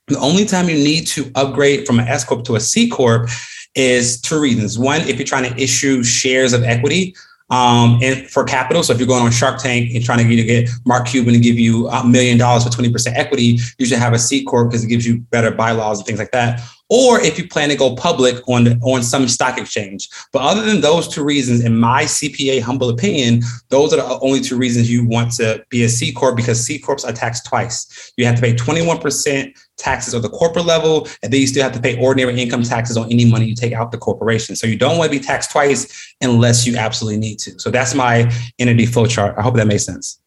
the 0.07 0.19
only 0.19 0.45
time 0.45 0.69
you 0.69 0.75
need 0.75 1.07
to 1.07 1.31
upgrade 1.33 1.87
from 1.87 1.99
an 1.99 2.07
S 2.07 2.23
corp 2.23 2.45
to 2.45 2.55
a 2.55 2.59
C 2.59 2.87
corp 2.87 3.27
is 3.73 4.21
two 4.21 4.39
reasons. 4.39 4.77
One, 4.77 5.01
if 5.01 5.17
you're 5.17 5.25
trying 5.25 5.51
to 5.51 5.61
issue 5.61 6.03
shares 6.03 6.53
of 6.53 6.63
equity, 6.63 7.15
um, 7.49 7.99
and 8.01 8.27
for 8.29 8.43
capital. 8.43 8.83
So 8.83 8.93
if 8.93 8.99
you're 8.99 9.07
going 9.07 9.23
on 9.23 9.31
Shark 9.31 9.59
Tank 9.59 9.93
and 9.93 10.03
trying 10.03 10.27
to 10.27 10.43
get 10.43 10.69
Mark 10.85 11.07
Cuban 11.07 11.33
to 11.33 11.39
give 11.39 11.59
you 11.59 11.87
a 11.89 12.05
million 12.05 12.37
dollars 12.37 12.63
for 12.63 12.69
20% 12.69 13.13
equity, 13.15 13.59
you 13.77 13.85
should 13.85 13.99
have 13.99 14.13
a 14.13 14.19
C 14.19 14.43
corp 14.43 14.69
because 14.69 14.83
it 14.83 14.87
gives 14.87 15.05
you 15.05 15.19
better 15.19 15.51
bylaws 15.51 15.99
and 15.99 16.07
things 16.07 16.19
like 16.19 16.31
that 16.31 16.61
or 16.89 17.19
if 17.19 17.37
you 17.37 17.47
plan 17.47 17.69
to 17.69 17.75
go 17.75 17.95
public 17.95 18.47
on 18.47 18.79
on 18.81 19.01
some 19.03 19.27
stock 19.27 19.57
exchange. 19.57 20.09
But 20.31 20.43
other 20.43 20.61
than 20.61 20.81
those 20.81 21.07
two 21.07 21.23
reasons, 21.23 21.63
in 21.63 21.77
my 21.77 22.03
CPA 22.03 22.61
humble 22.61 22.89
opinion, 22.89 23.41
those 23.69 23.93
are 23.93 23.97
the 23.97 24.19
only 24.19 24.41
two 24.41 24.57
reasons 24.57 24.91
you 24.91 25.05
want 25.05 25.31
to 25.33 25.65
be 25.69 25.83
a 25.83 25.89
C 25.89 26.11
corp 26.11 26.35
because 26.35 26.63
C 26.63 26.77
corps 26.77 27.03
are 27.05 27.11
taxed 27.11 27.45
twice. 27.45 28.13
You 28.17 28.25
have 28.25 28.35
to 28.35 28.41
pay 28.41 28.53
21% 28.53 29.57
taxes 29.77 30.13
on 30.13 30.21
the 30.21 30.29
corporate 30.29 30.65
level, 30.65 31.07
and 31.23 31.33
then 31.33 31.41
you 31.41 31.47
still 31.47 31.63
have 31.63 31.73
to 31.73 31.81
pay 31.81 31.99
ordinary 31.99 32.39
income 32.39 32.63
taxes 32.63 32.97
on 32.97 33.11
any 33.11 33.25
money 33.25 33.45
you 33.45 33.55
take 33.55 33.73
out 33.73 33.91
the 33.91 33.97
corporation. 33.97 34.55
So 34.55 34.67
you 34.67 34.77
don't 34.77 34.97
want 34.97 35.11
to 35.11 35.19
be 35.19 35.23
taxed 35.23 35.51
twice 35.51 36.15
unless 36.21 36.65
you 36.65 36.77
absolutely 36.77 37.19
need 37.19 37.39
to. 37.39 37.59
So 37.59 37.71
that's 37.71 37.95
my 37.95 38.31
entity 38.59 38.85
flow 38.85 39.05
chart. 39.05 39.35
I 39.37 39.41
hope 39.41 39.55
that 39.55 39.67
makes 39.67 39.85
sense. 39.85 40.19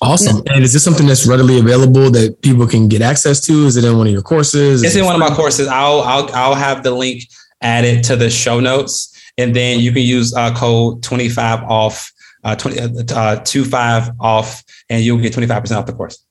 Awesome. 0.00 0.42
And 0.48 0.62
is 0.62 0.72
this 0.72 0.84
something 0.84 1.06
that's 1.06 1.26
readily 1.26 1.58
available 1.58 2.10
that 2.12 2.40
people 2.42 2.66
can 2.66 2.86
get 2.88 3.02
access 3.02 3.40
to? 3.46 3.66
Is 3.66 3.76
it 3.76 3.84
in 3.84 3.96
one 3.98 4.06
of 4.06 4.12
your 4.12 4.22
courses? 4.22 4.82
It's 4.82 4.94
in 4.94 5.04
one 5.04 5.14
of 5.14 5.20
my 5.20 5.34
courses. 5.34 5.66
I'll 5.66 6.00
I'll 6.02 6.32
I'll 6.34 6.54
have 6.54 6.82
the 6.84 6.92
link 6.92 7.22
added 7.62 8.04
to 8.04 8.14
the 8.16 8.30
show 8.30 8.60
notes, 8.60 9.12
and 9.38 9.54
then 9.56 9.80
you 9.80 9.90
can 9.92 10.02
use 10.02 10.32
uh, 10.34 10.54
code 10.54 11.02
twenty 11.02 11.28
five 11.28 11.64
off, 11.64 12.12
uh, 12.44 12.54
20, 12.54 12.80
uh, 12.80 12.88
uh, 13.14 13.36
two 13.44 13.64
five 13.64 14.10
off, 14.20 14.62
and 14.88 15.02
you'll 15.02 15.18
get 15.18 15.32
twenty 15.32 15.48
five 15.48 15.62
percent 15.62 15.80
off 15.80 15.86
the 15.86 15.92
course. 15.92 16.24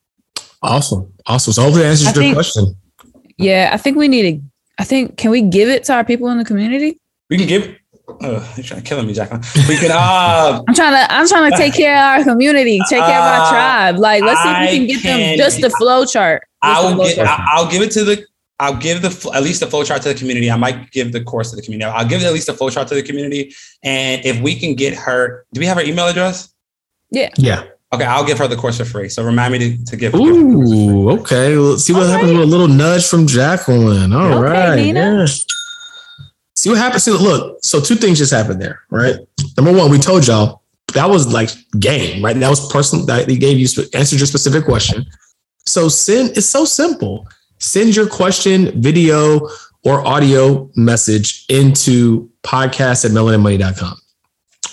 Awesome, 0.62 1.14
awesome. 1.26 1.52
So 1.54 1.64
hopefully 1.64 1.84
that 1.84 1.89
answers 1.89 2.08
I 2.08 2.12
your 2.12 2.24
think- 2.24 2.36
question. 2.36 2.76
Yeah, 3.38 3.70
I 3.74 3.78
think 3.78 3.98
we 3.98 4.08
need 4.08 4.32
to. 4.32 4.41
I 4.80 4.84
think 4.84 5.18
can 5.18 5.30
we 5.32 5.41
give 5.41 5.68
it 5.70 5.84
to 5.86 5.93
our 5.93 6.04
people 6.06 6.30
in 6.30 6.38
the 6.38 6.45
community? 6.45 7.00
We 7.30 7.38
can 7.38 7.48
give. 7.48 7.76
Uh, 8.22 8.45
you're 8.55 8.63
trying 8.63 8.82
to 8.82 8.88
kill 8.88 9.03
me, 9.03 9.13
Jacqueline. 9.13 9.41
We 9.68 9.78
can. 9.78 9.91
Uh, 9.91 10.63
I'm 10.68 10.74
trying 10.76 10.93
to. 10.93 11.13
I'm 11.13 11.28
trying 11.28 11.51
to 11.51 11.57
take 11.57 11.74
care 11.74 11.95
of 11.95 12.01
our 12.01 12.24
community, 12.34 12.80
take 12.89 12.99
care 13.03 13.20
of 13.20 13.24
our 13.26 13.41
Uh, 13.45 13.49
tribe. 13.49 13.97
Like, 13.97 14.24
let's 14.24 14.41
see 14.41 14.49
if 14.49 14.72
we 14.72 14.78
can 14.78 14.88
get 14.88 15.01
can- 15.01 15.20
them 15.20 15.38
just 15.38 15.61
the 15.61 15.70
flow 15.72 16.05
chart. 16.05 16.43
I'll 16.61 16.93
flow 16.95 17.05
get. 17.05 17.15
chart. 17.18 17.28
I- 17.28 17.45
I'll 17.53 17.70
give 17.70 17.82
it 17.82 17.91
to 17.91 18.03
the. 18.03 18.26
I'll 18.59 18.76
give 18.76 19.03
the 19.03 19.32
at 19.36 19.43
least 19.43 19.59
the 19.59 19.68
flow 19.68 19.84
chart 19.84 20.01
to 20.01 20.09
the 20.09 20.15
community. 20.15 20.49
I 20.49 20.55
might 20.57 20.89
give 20.91 21.11
the 21.11 21.24
course 21.24 21.51
to 21.51 21.55
the 21.55 21.61
community. 21.61 21.89
I'll 21.91 22.07
give 22.07 22.24
at 22.24 22.34
least 22.34 22.47
the 22.47 22.53
flow 22.53 22.70
chart 22.72 22.88
to 22.88 22.95
the 22.95 23.03
community, 23.03 23.53
and 23.84 24.26
if 24.26 24.41
we 24.41 24.55
can 24.55 24.74
get 24.74 24.95
her, 24.95 25.45
do 25.53 25.59
we 25.59 25.68
have 25.68 25.78
her 25.78 25.84
email 25.84 26.07
address? 26.07 26.49
Yeah. 27.11 27.30
Yeah. 27.38 27.65
Okay, 27.93 28.03
I'll 28.03 28.26
give 28.26 28.38
her 28.39 28.47
the 28.49 28.55
course 28.57 28.78
for 28.80 28.84
free. 28.86 29.07
So 29.09 29.24
remind 29.24 29.53
me 29.53 29.59
to, 29.59 29.86
to 29.86 29.95
give. 29.95 30.13
Ooh, 30.15 31.09
okay. 31.20 31.55
Let's 31.55 31.84
see 31.86 31.93
what 31.93 32.03
All 32.03 32.09
happens 32.09 32.32
right. 32.32 32.39
with 32.39 32.47
a 32.47 32.51
little 32.51 32.68
nudge 32.68 33.07
from 33.07 33.28
Jacqueline. 33.28 34.11
All 34.11 34.34
Okay, 34.39 34.41
right. 34.41 34.76
Nina. 34.76 34.99
yeah. 35.20 35.26
See 36.68 36.72
what 36.72 36.80
happens. 36.80 37.03
See, 37.05 37.11
look, 37.11 37.59
so 37.63 37.80
two 37.80 37.95
things 37.95 38.18
just 38.18 38.34
happened 38.34 38.61
there, 38.61 38.82
right? 38.89 39.15
Number 39.55 39.72
one, 39.72 39.89
we 39.89 39.97
told 39.97 40.28
y'all 40.28 40.63
that 40.93 41.09
was 41.09 41.32
like 41.32 41.49
game, 41.80 42.22
right? 42.22 42.38
That 42.38 42.49
was 42.49 42.70
personal. 42.70 43.05
That 43.05 43.26
they 43.26 43.38
gave 43.38 43.57
you 43.57 43.68
answered 43.93 44.20
your 44.20 44.28
specific 44.28 44.65
question. 44.65 45.05
So 45.65 45.88
send. 45.88 46.32
It's 46.36 46.47
so 46.47 46.65
simple. 46.65 47.26
Send 47.59 47.95
your 47.95 48.05
question, 48.05 48.82
video 48.82 49.47
or 49.86 50.05
audio 50.05 50.70
message 50.76 51.45
into 51.47 52.30
podcast 52.43 53.05
at 53.05 53.11
melaninmoney.com. 53.11 53.97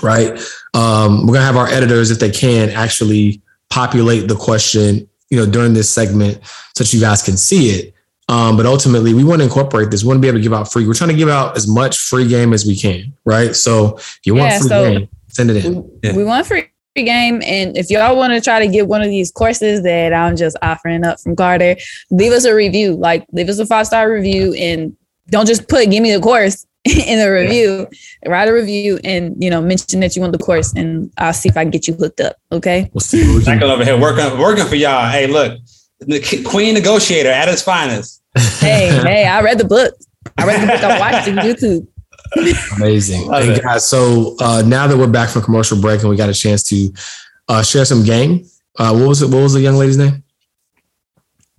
Right. 0.03 0.33
Um, 0.75 1.29
we're 1.29 1.35
gonna 1.35 1.47
have 1.47 1.57
our 1.57 1.69
editors, 1.69 2.11
if 2.11 2.19
they 2.19 2.33
can, 2.33 2.71
actually 2.71 3.41
populate 3.71 4.27
the 4.27 4.35
question, 4.35 5.09
you 5.31 5.39
know, 5.39 5.47
during 5.47 5.75
this 5.75 5.91
segment 5.91 6.41
so 6.75 6.83
that 6.83 6.93
you 6.93 6.99
guys 6.99 7.23
can 7.23 7.37
see 7.37 7.69
it. 7.69 7.94
Um, 8.29 8.57
but 8.57 8.65
ultimately, 8.67 9.13
we 9.15 9.23
want 9.25 9.41
to 9.41 9.45
incorporate 9.45 9.91
this. 9.91 10.03
We 10.03 10.09
want 10.09 10.19
to 10.19 10.23
be 10.23 10.29
able 10.29 10.39
to 10.39 10.43
give 10.43 10.55
out 10.55 10.73
free. 10.73 10.87
We're 10.87 10.95
trying 10.95 11.11
to 11.11 11.17
give 11.17 11.29
out 11.29 11.57
as 11.57 11.69
much 11.69 11.99
free 11.99 12.27
game 12.27 12.53
as 12.55 12.65
we 12.65 12.75
can, 12.77 13.13
right? 13.25 13.55
So 13.55 13.97
if 13.99 14.19
you 14.25 14.35
want 14.35 14.53
Yeah, 14.53 14.59
free 14.61 14.69
so- 14.69 14.93
game, 14.93 15.09
send 15.29 15.51
it 15.51 15.65
in. 15.65 15.91
Yeah. 16.03 16.17
We 16.17 16.25
want 16.25 16.47
free 16.47 16.69
game, 16.97 17.43
and 17.45 17.77
if 17.77 17.91
y'all 17.91 18.17
want 18.17 18.33
to 18.33 18.41
try 18.41 18.61
to 18.61 18.67
get 18.69 18.87
one 18.89 19.03
of 19.03 19.09
these 19.11 19.31
courses 19.31 19.83
that 19.83 20.15
I'm 20.15 20.37
just 20.37 20.57
offering 20.63 21.05
up 21.05 21.21
from 21.21 21.37
Carter, 21.37 21.77
leave 22.11 22.33
us 22.33 22.45
a 22.45 22.55
review. 22.55 22.95
Like, 22.95 23.27
leave 23.33 23.49
us 23.49 23.59
a 23.59 23.67
five 23.67 23.87
star 23.87 24.11
review, 24.11 24.55
and 24.55 24.97
don't 25.29 25.47
just 25.47 25.69
put 25.69 25.91
"give 25.91 26.03
me 26.03 26.13
the 26.15 26.21
course" 26.21 26.65
in 26.85 27.19
the 27.19 27.31
review. 27.31 27.89
Write 28.27 28.49
a 28.49 28.53
review, 28.55 29.01
and 29.05 29.35
you 29.43 29.51
know, 29.51 29.61
mention 29.61 30.01
that 30.01 30.15
you 30.17 30.23
want 30.23 30.33
the 30.33 30.39
course, 30.39 30.73
and 30.75 31.13
I'll 31.19 31.33
see 31.35 31.49
if 31.51 31.57
I 31.59 31.65
can 31.65 31.71
get 31.71 31.87
you 31.89 31.95
hooked 31.95 32.21
up. 32.21 32.37
Okay. 32.53 32.89
We'll 32.95 33.01
see. 33.01 33.27
what 33.27 33.39
we 33.39 33.45
can- 33.45 33.55
Jacqueline 33.59 33.71
over 33.73 33.85
here 33.85 34.01
working 34.01 34.39
working 34.39 34.65
for 34.65 34.77
y'all. 34.77 35.11
Hey, 35.11 35.27
look, 35.27 35.59
the 36.07 36.43
queen 36.45 36.75
negotiator 36.75 37.31
at 37.31 37.49
its 37.49 37.63
finest. 37.63 38.23
Hey, 38.59 38.89
hey, 39.05 39.27
I 39.27 39.43
read 39.43 39.59
the 39.59 39.65
book. 39.65 39.95
I 40.39 40.47
read 40.47 40.63
the 40.63 40.67
book. 40.67 40.83
I 40.83 40.99
watched 40.99 41.29
it 41.29 41.39
on 41.39 41.45
YouTube. 41.47 41.87
Amazing. 42.77 43.31
Hey, 43.31 43.61
guys, 43.61 43.87
so 43.87 44.37
uh, 44.41 44.63
now 44.67 44.87
that 44.87 44.97
we're 44.97 45.07
back 45.07 45.31
from 45.31 45.43
commercial 45.43 45.81
break 45.81 46.01
and 46.01 46.11
we 46.11 46.17
got 46.17 46.29
a 46.29 46.35
chance 46.35 46.63
to 46.65 46.93
uh, 47.49 47.63
share 47.63 47.85
some 47.85 48.05
game, 48.05 48.45
uh, 48.79 48.93
what 48.93 49.09
was 49.09 49.23
it? 49.23 49.31
What 49.31 49.43
was 49.43 49.53
the 49.53 49.61
young 49.61 49.77
lady's 49.77 49.99
name? 49.99 50.25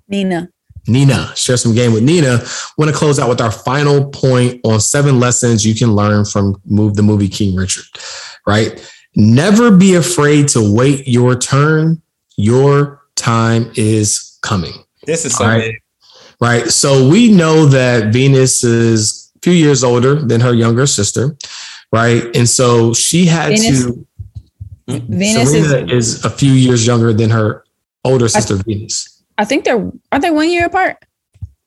Nina. 0.07 0.49
Nina. 0.87 1.33
Share 1.35 1.57
some 1.57 1.73
game 1.73 1.93
with 1.93 2.03
Nina. 2.03 2.39
Want 2.77 2.91
to 2.91 2.97
close 2.97 3.19
out 3.19 3.29
with 3.29 3.41
our 3.41 3.51
final 3.51 4.09
point 4.09 4.61
on 4.63 4.79
seven 4.79 5.19
lessons 5.19 5.65
you 5.65 5.73
can 5.75 5.95
learn 5.95 6.25
from 6.25 6.61
move 6.65 6.95
the 6.95 7.03
movie 7.03 7.29
King 7.29 7.55
Richard. 7.55 7.85
Right? 8.45 8.85
Never 9.15 9.75
be 9.75 9.95
afraid 9.95 10.49
to 10.49 10.73
wait 10.73 11.07
your 11.07 11.35
turn. 11.37 12.01
Your 12.37 13.01
time 13.15 13.71
is 13.75 14.24
coming. 14.45 14.73
This 15.05 15.25
is 15.25 15.35
so 15.35 15.43
All 15.43 15.49
right. 15.51 15.61
big. 15.61 15.75
Right. 16.39 16.67
So 16.69 17.07
we 17.09 17.31
know 17.31 17.65
that 17.65 18.13
Venus 18.13 18.63
is 18.63 19.31
a 19.35 19.39
few 19.39 19.53
years 19.53 19.83
older 19.83 20.15
than 20.15 20.39
her 20.41 20.53
younger 20.53 20.85
sister. 20.85 21.35
Right. 21.91 22.23
And 22.35 22.47
so 22.47 22.93
she 22.93 23.25
had 23.25 23.49
Venus- 23.57 23.85
to 23.85 24.07
Venus 24.87 25.53
is. 25.53 25.69
Serena 25.69 25.93
is, 25.93 26.25
a 26.25 26.29
few 26.29 26.51
years 26.51 26.85
younger 26.85 27.11
than 27.13 27.29
her 27.31 27.63
older 28.03 28.27
sister 28.27 28.55
Venus. 28.55 29.23
I 29.37 29.45
think 29.45 29.63
they're 29.65 29.91
aren't 30.11 30.21
they 30.21 30.31
one 30.31 30.49
year 30.49 30.65
apart? 30.65 30.97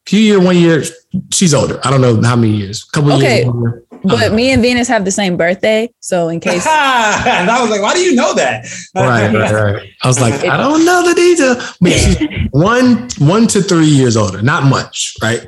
Few 0.06 0.20
year, 0.20 0.40
one 0.40 0.56
year, 0.56 0.84
she's 1.32 1.52
older. 1.52 1.78
I 1.84 1.90
don't 1.90 2.00
know 2.00 2.22
how 2.22 2.36
many 2.36 2.54
years. 2.56 2.84
couple 2.84 3.12
Okay. 3.12 3.38
years. 3.44 3.48
older. 3.48 3.84
But 4.02 4.32
me 4.32 4.50
and 4.50 4.62
Venus 4.62 4.88
have 4.88 5.04
the 5.04 5.10
same 5.10 5.36
birthday, 5.36 5.92
so 6.00 6.28
in 6.28 6.40
case 6.40 6.66
and 6.66 7.50
I 7.50 7.60
was 7.60 7.70
like, 7.70 7.82
why 7.82 7.94
do 7.94 8.00
you 8.00 8.14
know 8.14 8.34
that? 8.34 8.66
Right, 8.94 9.32
right, 9.32 9.52
right. 9.52 9.90
I 10.02 10.06
was 10.06 10.20
like, 10.20 10.34
I 10.44 10.56
don't 10.56 10.84
know 10.84 11.08
the 11.08 11.14
detail. 11.14 11.54
But 11.80 11.92
she's 11.92 12.50
one, 12.50 13.08
one 13.18 13.46
to 13.48 13.62
three 13.62 13.86
years 13.86 14.16
older, 14.16 14.42
not 14.42 14.64
much, 14.64 15.14
right? 15.22 15.46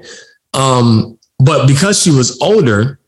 Um, 0.54 1.18
but 1.38 1.66
because 1.66 2.02
she 2.02 2.10
was 2.10 2.40
older, 2.42 3.00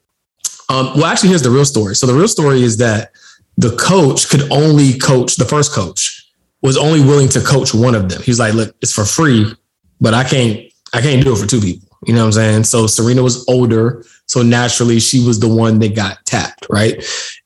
um, 0.69 0.93
well, 0.95 1.07
actually, 1.07 1.31
here's 1.31 1.43
the 1.43 1.51
real 1.51 1.65
story. 1.65 1.95
So 1.95 2.07
the 2.07 2.15
real 2.15 2.29
story 2.29 2.63
is 2.63 2.79
that 2.79 3.13
the 3.57 3.77
coach 3.77 4.29
could 4.29 4.51
only 4.51 4.99
coach 4.99 5.37
the 5.37 5.45
first 5.45 5.73
coach 5.73 6.19
was 6.63 6.77
only 6.77 7.01
willing 7.01 7.29
to 7.29 7.41
coach 7.41 7.75
one 7.75 7.95
of 7.95 8.09
them. 8.09 8.23
He's 8.23 8.39
like, 8.39 8.55
look, 8.55 8.75
it's 8.81 8.93
for 8.93 9.05
free, 9.05 9.53
but 10.01 10.15
I 10.15 10.25
can't, 10.25 10.61
I 10.95 11.01
can't 11.01 11.23
do 11.23 11.33
it 11.33 11.39
for 11.39 11.47
two 11.47 11.61
people. 11.61 11.89
You 12.07 12.15
know 12.15 12.21
what 12.21 12.27
I'm 12.27 12.33
saying? 12.33 12.65
So 12.65 12.87
Serena 12.87 13.23
was 13.23 13.47
older. 13.49 14.05
So 14.33 14.41
naturally 14.41 14.99
she 14.99 15.23
was 15.23 15.41
the 15.41 15.47
one 15.47 15.79
that 15.81 15.95
got 15.95 16.25
tapped, 16.25 16.67
right? 16.71 16.95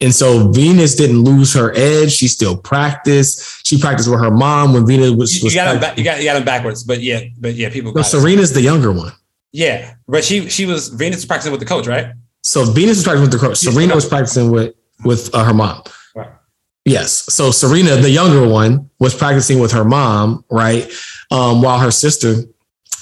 And 0.01 0.14
so 0.14 0.53
Venus 0.53 0.95
didn't 0.95 1.24
lose 1.24 1.53
her 1.53 1.72
edge. 1.74 2.12
She 2.12 2.28
still 2.28 2.57
practiced. 2.57 3.66
She 3.66 3.76
practiced 3.80 4.09
with 4.09 4.20
her 4.20 4.30
mom 4.30 4.72
when 4.72 4.87
Venus 4.87 5.11
was, 5.11 5.37
You, 5.37 5.47
was 5.47 5.53
got 5.53 5.74
him 5.74 5.80
practicing. 5.80 6.05
you 6.05 6.11
got 6.12 6.18
you 6.20 6.24
got 6.26 6.37
him 6.37 6.45
backwards, 6.45 6.84
but 6.84 7.01
yeah, 7.03 7.22
but 7.41 7.55
yeah, 7.55 7.70
people 7.70 7.91
No, 7.91 8.03
got 8.03 8.07
it. 8.07 8.11
Serena's 8.11 8.53
the 8.53 8.61
younger 8.62 8.93
one. 8.93 9.12
Yeah, 9.51 9.95
but 10.07 10.22
she 10.22 10.49
she 10.49 10.64
was 10.64 10.91
Venus 10.91 11.16
was 11.16 11.26
practicing 11.26 11.51
with 11.51 11.59
the 11.59 11.66
coach, 11.66 11.89
right? 11.89 12.07
So 12.43 12.64
Venus 12.64 12.99
was 12.99 13.03
practicing 13.05 13.30
with 13.30 13.32
the 13.32 13.45
coach. 13.45 13.57
Serena 13.57 13.97
was 13.97 14.09
practicing 14.09 14.53
with 14.53 14.72
with 15.05 15.34
uh, 15.34 15.43
her 15.43 15.55
mom. 15.55 15.82
Right. 16.14 16.30
Yes. 16.84 17.11
So 17.34 17.51
Serena, 17.51 17.97
the 17.97 18.11
younger 18.11 18.47
one, 18.49 18.91
was 19.01 19.12
practicing 19.12 19.59
with 19.59 19.72
her 19.72 19.84
mom, 19.84 20.45
right? 20.53 20.89
Um, 21.32 21.62
while 21.62 21.80
her 21.80 21.91
sister 21.91 22.45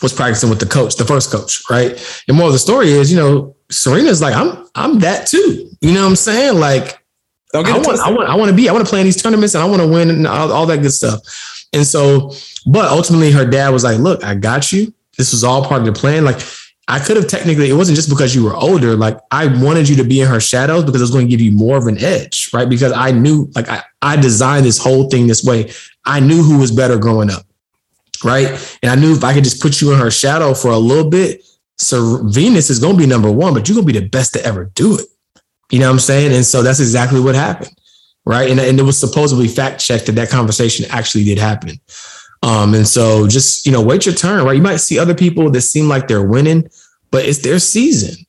was 0.02 0.14
practicing 0.14 0.48
with 0.48 0.60
the 0.60 0.66
coach, 0.66 0.96
the 0.96 1.04
first 1.04 1.30
coach, 1.30 1.62
right? 1.68 1.92
And 2.28 2.36
more 2.38 2.46
of 2.46 2.54
the 2.54 2.58
story 2.58 2.88
is, 2.88 3.12
you 3.12 3.18
know, 3.18 3.53
Serena's 3.74 4.22
like, 4.22 4.34
I'm 4.34 4.66
I'm 4.74 5.00
that 5.00 5.26
too. 5.26 5.70
You 5.80 5.92
know 5.92 6.02
what 6.02 6.10
I'm 6.10 6.16
saying? 6.16 6.58
Like 6.58 7.02
I 7.52 7.60
want. 7.60 8.00
I 8.00 8.10
want, 8.10 8.28
I 8.28 8.34
want 8.34 8.50
to 8.50 8.56
be, 8.56 8.68
I 8.68 8.72
want 8.72 8.84
to 8.84 8.90
play 8.90 9.00
in 9.00 9.06
these 9.06 9.20
tournaments 9.20 9.54
and 9.54 9.62
I 9.62 9.66
want 9.66 9.82
to 9.82 9.88
win 9.88 10.10
and 10.10 10.26
all, 10.26 10.52
all 10.52 10.66
that 10.66 10.82
good 10.82 10.92
stuff. 10.92 11.20
And 11.72 11.86
so, 11.86 12.32
but 12.66 12.86
ultimately 12.86 13.30
her 13.32 13.44
dad 13.44 13.70
was 13.70 13.84
like, 13.84 13.98
look, 13.98 14.24
I 14.24 14.34
got 14.34 14.72
you. 14.72 14.92
This 15.18 15.32
was 15.32 15.44
all 15.44 15.64
part 15.64 15.80
of 15.80 15.86
the 15.86 15.92
plan. 15.92 16.24
Like 16.24 16.40
I 16.86 16.98
could 16.98 17.16
have 17.16 17.28
technically, 17.28 17.70
it 17.70 17.74
wasn't 17.74 17.96
just 17.96 18.08
because 18.08 18.34
you 18.34 18.44
were 18.44 18.54
older. 18.54 18.96
Like 18.96 19.18
I 19.30 19.46
wanted 19.46 19.88
you 19.88 19.96
to 19.96 20.04
be 20.04 20.20
in 20.20 20.28
her 20.28 20.40
shadows 20.40 20.84
because 20.84 21.00
it 21.00 21.04
was 21.04 21.10
going 21.10 21.26
to 21.26 21.30
give 21.30 21.40
you 21.40 21.52
more 21.52 21.76
of 21.76 21.86
an 21.86 21.98
edge, 22.02 22.50
right? 22.52 22.68
Because 22.68 22.92
I 22.92 23.10
knew, 23.10 23.50
like 23.54 23.68
I, 23.68 23.82
I 24.02 24.16
designed 24.16 24.66
this 24.66 24.78
whole 24.78 25.08
thing 25.10 25.26
this 25.26 25.44
way. 25.44 25.72
I 26.04 26.20
knew 26.20 26.42
who 26.42 26.58
was 26.58 26.70
better 26.70 26.98
growing 26.98 27.30
up. 27.30 27.44
Right. 28.24 28.78
And 28.82 28.90
I 28.90 28.94
knew 28.94 29.14
if 29.14 29.22
I 29.22 29.34
could 29.34 29.44
just 29.44 29.60
put 29.60 29.80
you 29.80 29.92
in 29.92 29.98
her 29.98 30.10
shadow 30.10 30.54
for 30.54 30.70
a 30.70 30.78
little 30.78 31.10
bit, 31.10 31.42
so 31.78 32.22
Venus 32.24 32.70
is 32.70 32.78
going 32.78 32.94
to 32.94 32.98
be 32.98 33.06
number 33.06 33.30
one, 33.30 33.54
but 33.54 33.68
you're 33.68 33.74
going 33.74 33.86
to 33.86 33.92
be 33.92 33.98
the 33.98 34.08
best 34.08 34.32
to 34.34 34.44
ever 34.44 34.66
do 34.74 34.98
it. 34.98 35.06
You 35.70 35.80
know 35.80 35.86
what 35.86 35.94
I'm 35.94 36.00
saying? 36.00 36.32
And 36.32 36.44
so 36.44 36.62
that's 36.62 36.80
exactly 36.80 37.20
what 37.20 37.34
happened. 37.34 37.76
Right. 38.26 38.50
And, 38.50 38.58
and 38.58 38.78
it 38.78 38.82
was 38.82 38.98
supposedly 38.98 39.48
fact 39.48 39.80
checked 39.80 40.06
that 40.06 40.12
that 40.12 40.30
conversation 40.30 40.86
actually 40.90 41.24
did 41.24 41.38
happen. 41.38 41.78
Um, 42.42 42.74
and 42.74 42.86
so 42.86 43.26
just, 43.26 43.66
you 43.66 43.72
know, 43.72 43.82
wait 43.82 44.06
your 44.06 44.14
turn, 44.14 44.44
right? 44.44 44.56
You 44.56 44.62
might 44.62 44.76
see 44.76 44.98
other 44.98 45.14
people 45.14 45.50
that 45.50 45.62
seem 45.62 45.88
like 45.88 46.08
they're 46.08 46.26
winning, 46.26 46.68
but 47.10 47.24
it's 47.24 47.40
their 47.40 47.58
season, 47.58 48.24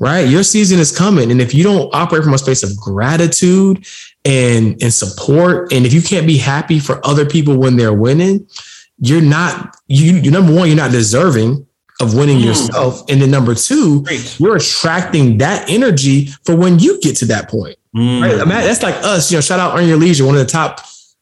right? 0.00 0.28
Your 0.28 0.42
season 0.42 0.78
is 0.78 0.96
coming. 0.96 1.30
And 1.30 1.40
if 1.40 1.54
you 1.54 1.62
don't 1.62 1.94
operate 1.94 2.24
from 2.24 2.34
a 2.34 2.38
space 2.38 2.62
of 2.62 2.76
gratitude 2.76 3.86
and, 4.24 4.80
and 4.82 4.92
support, 4.92 5.72
and 5.72 5.86
if 5.86 5.92
you 5.92 6.02
can't 6.02 6.26
be 6.26 6.38
happy 6.38 6.78
for 6.78 7.04
other 7.06 7.26
people 7.26 7.56
when 7.56 7.76
they're 7.76 7.94
winning, 7.94 8.48
you're 8.98 9.20
not, 9.22 9.76
you, 9.86 10.14
you 10.16 10.30
number 10.30 10.54
one, 10.54 10.68
you're 10.68 10.76
not 10.76 10.92
deserving 10.92 11.66
of 12.00 12.14
winning 12.14 12.38
mm. 12.38 12.46
yourself. 12.46 13.02
And 13.08 13.20
then 13.20 13.30
number 13.30 13.54
two, 13.54 14.02
Great. 14.02 14.38
you're 14.40 14.56
attracting 14.56 15.38
that 15.38 15.68
energy 15.68 16.26
for 16.44 16.56
when 16.56 16.78
you 16.78 17.00
get 17.00 17.16
to 17.16 17.26
that 17.26 17.48
point. 17.48 17.76
Mm. 17.94 18.22
Right? 18.22 18.34
I 18.34 18.38
mean, 18.38 18.48
that's 18.48 18.82
like 18.82 18.94
us, 18.96 19.30
you 19.30 19.36
know, 19.36 19.42
shout 19.42 19.60
out 19.60 19.78
Earn 19.78 19.88
Your 19.88 19.96
Leisure, 19.96 20.24
one 20.24 20.36
of 20.36 20.40
the 20.40 20.50
top 20.50 20.80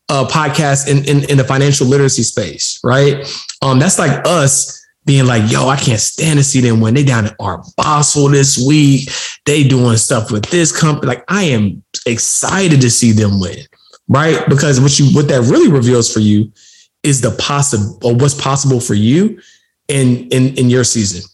uh, 0.09 0.27
podcast 0.27 0.89
in, 0.89 1.05
in, 1.05 1.29
in 1.31 1.37
the 1.37 1.45
financial 1.45 1.87
literacy 1.87 2.23
space, 2.23 2.81
right? 2.83 3.27
Um, 3.63 3.79
that's 3.79 3.99
like 3.99 4.27
us 4.27 4.79
being 5.05 5.27
like, 5.27 5.51
yo, 5.51 5.69
I 5.69 5.77
can't 5.77 6.01
stand 6.01 6.39
to 6.39 6.45
see 6.45 6.61
them 6.61 6.81
when 6.81 6.95
they 6.95 7.05
down 7.05 7.27
at 7.27 7.37
Art 7.41 7.65
Basel 7.77 8.29
this 8.29 8.59
week. 8.59 9.09
They 9.47 9.65
doing 9.65 9.97
stuff 9.97 10.31
with 10.31 10.45
this 10.51 10.71
company. 10.79 11.09
Like, 11.09 11.25
I 11.29 11.45
am 11.45 11.83
excited 12.07 12.81
to 12.83 12.91
see 12.91 13.13
them 13.13 13.41
win, 13.41 13.59
right? 14.09 14.47
Because 14.49 14.81
what 14.81 14.99
you 14.99 15.07
what 15.15 15.29
that 15.29 15.43
really 15.51 15.71
reveals 15.71 16.13
for 16.13 16.21
you 16.21 16.53
is 17.03 17.23
the 17.23 17.31
possible 17.33 17.99
or 18.03 18.15
what's 18.15 18.35
possible 18.35 18.81
for 18.81 18.95
you 18.95 19.41
in 19.89 20.29
in 20.29 20.55
in 20.57 20.71
your 20.71 20.85
season, 20.85 21.29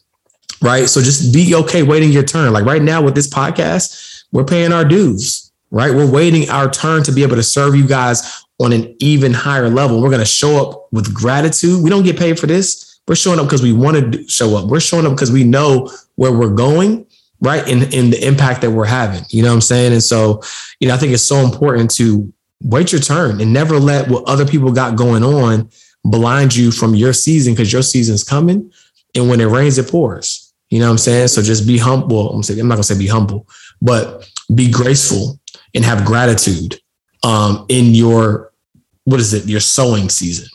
right? 0.62 0.88
So 0.88 1.00
just 1.00 1.32
be 1.32 1.54
okay 1.54 1.82
waiting 1.82 2.10
your 2.10 2.22
turn. 2.22 2.52
Like 2.52 2.64
right 2.64 2.82
now 2.82 3.02
with 3.02 3.14
this 3.14 3.28
podcast, 3.28 4.24
we're 4.32 4.44
paying 4.44 4.72
our 4.72 4.84
dues, 4.84 5.52
right? 5.70 5.92
We're 5.94 6.10
waiting 6.10 6.48
our 6.50 6.70
turn 6.70 7.02
to 7.04 7.12
be 7.12 7.22
able 7.22 7.36
to 7.36 7.42
serve 7.42 7.74
you 7.74 7.86
guys 7.86 8.44
on 8.60 8.72
an 8.72 8.94
even 9.00 9.32
higher 9.32 9.68
level. 9.68 10.00
We're 10.00 10.10
going 10.10 10.20
to 10.20 10.26
show 10.26 10.56
up 10.56 10.88
with 10.92 11.12
gratitude. 11.12 11.82
We 11.82 11.90
don't 11.90 12.04
get 12.04 12.18
paid 12.18 12.38
for 12.38 12.46
this. 12.46 13.00
We're 13.06 13.16
showing 13.16 13.38
up 13.38 13.46
because 13.46 13.62
we 13.62 13.72
want 13.72 14.12
to 14.12 14.28
show 14.28 14.56
up. 14.56 14.68
We're 14.68 14.80
showing 14.80 15.06
up 15.06 15.12
because 15.12 15.32
we 15.32 15.44
know 15.44 15.90
where 16.14 16.32
we're 16.32 16.54
going, 16.54 17.06
right? 17.40 17.66
And 17.68 17.82
in, 17.82 17.92
in 17.92 18.10
the 18.10 18.26
impact 18.26 18.62
that 18.62 18.70
we're 18.70 18.86
having. 18.86 19.24
You 19.28 19.42
know 19.42 19.48
what 19.48 19.56
I'm 19.56 19.60
saying? 19.60 19.92
And 19.92 20.02
so, 20.02 20.42
you 20.80 20.88
know, 20.88 20.94
I 20.94 20.96
think 20.96 21.12
it's 21.12 21.24
so 21.24 21.38
important 21.38 21.90
to 21.96 22.32
wait 22.62 22.92
your 22.92 23.00
turn 23.00 23.40
and 23.40 23.52
never 23.52 23.78
let 23.78 24.08
what 24.08 24.24
other 24.24 24.46
people 24.46 24.72
got 24.72 24.96
going 24.96 25.22
on 25.22 25.68
blind 26.04 26.54
you 26.54 26.70
from 26.70 26.94
your 26.94 27.12
season 27.12 27.54
because 27.54 27.72
your 27.72 27.82
season's 27.82 28.24
coming. 28.24 28.70
And 29.14 29.28
when 29.28 29.40
it 29.40 29.46
rains, 29.46 29.78
it 29.78 29.90
pours. 29.90 30.52
You 30.70 30.80
know 30.80 30.86
what 30.86 30.92
I'm 30.92 30.98
saying? 30.98 31.28
So 31.28 31.42
just 31.42 31.66
be 31.66 31.78
humble. 31.78 32.30
I'm, 32.30 32.42
saying, 32.42 32.60
I'm 32.60 32.68
not 32.68 32.74
gonna 32.74 32.84
say 32.84 32.98
be 32.98 33.06
humble, 33.06 33.46
but 33.80 34.28
be 34.54 34.70
graceful 34.70 35.38
and 35.74 35.84
have 35.84 36.04
gratitude 36.04 36.80
um, 37.22 37.66
in 37.68 37.94
your 37.94 38.52
what 39.04 39.20
is 39.20 39.34
it 39.34 39.46
your 39.46 39.60
sowing 39.60 40.08
season 40.08 40.48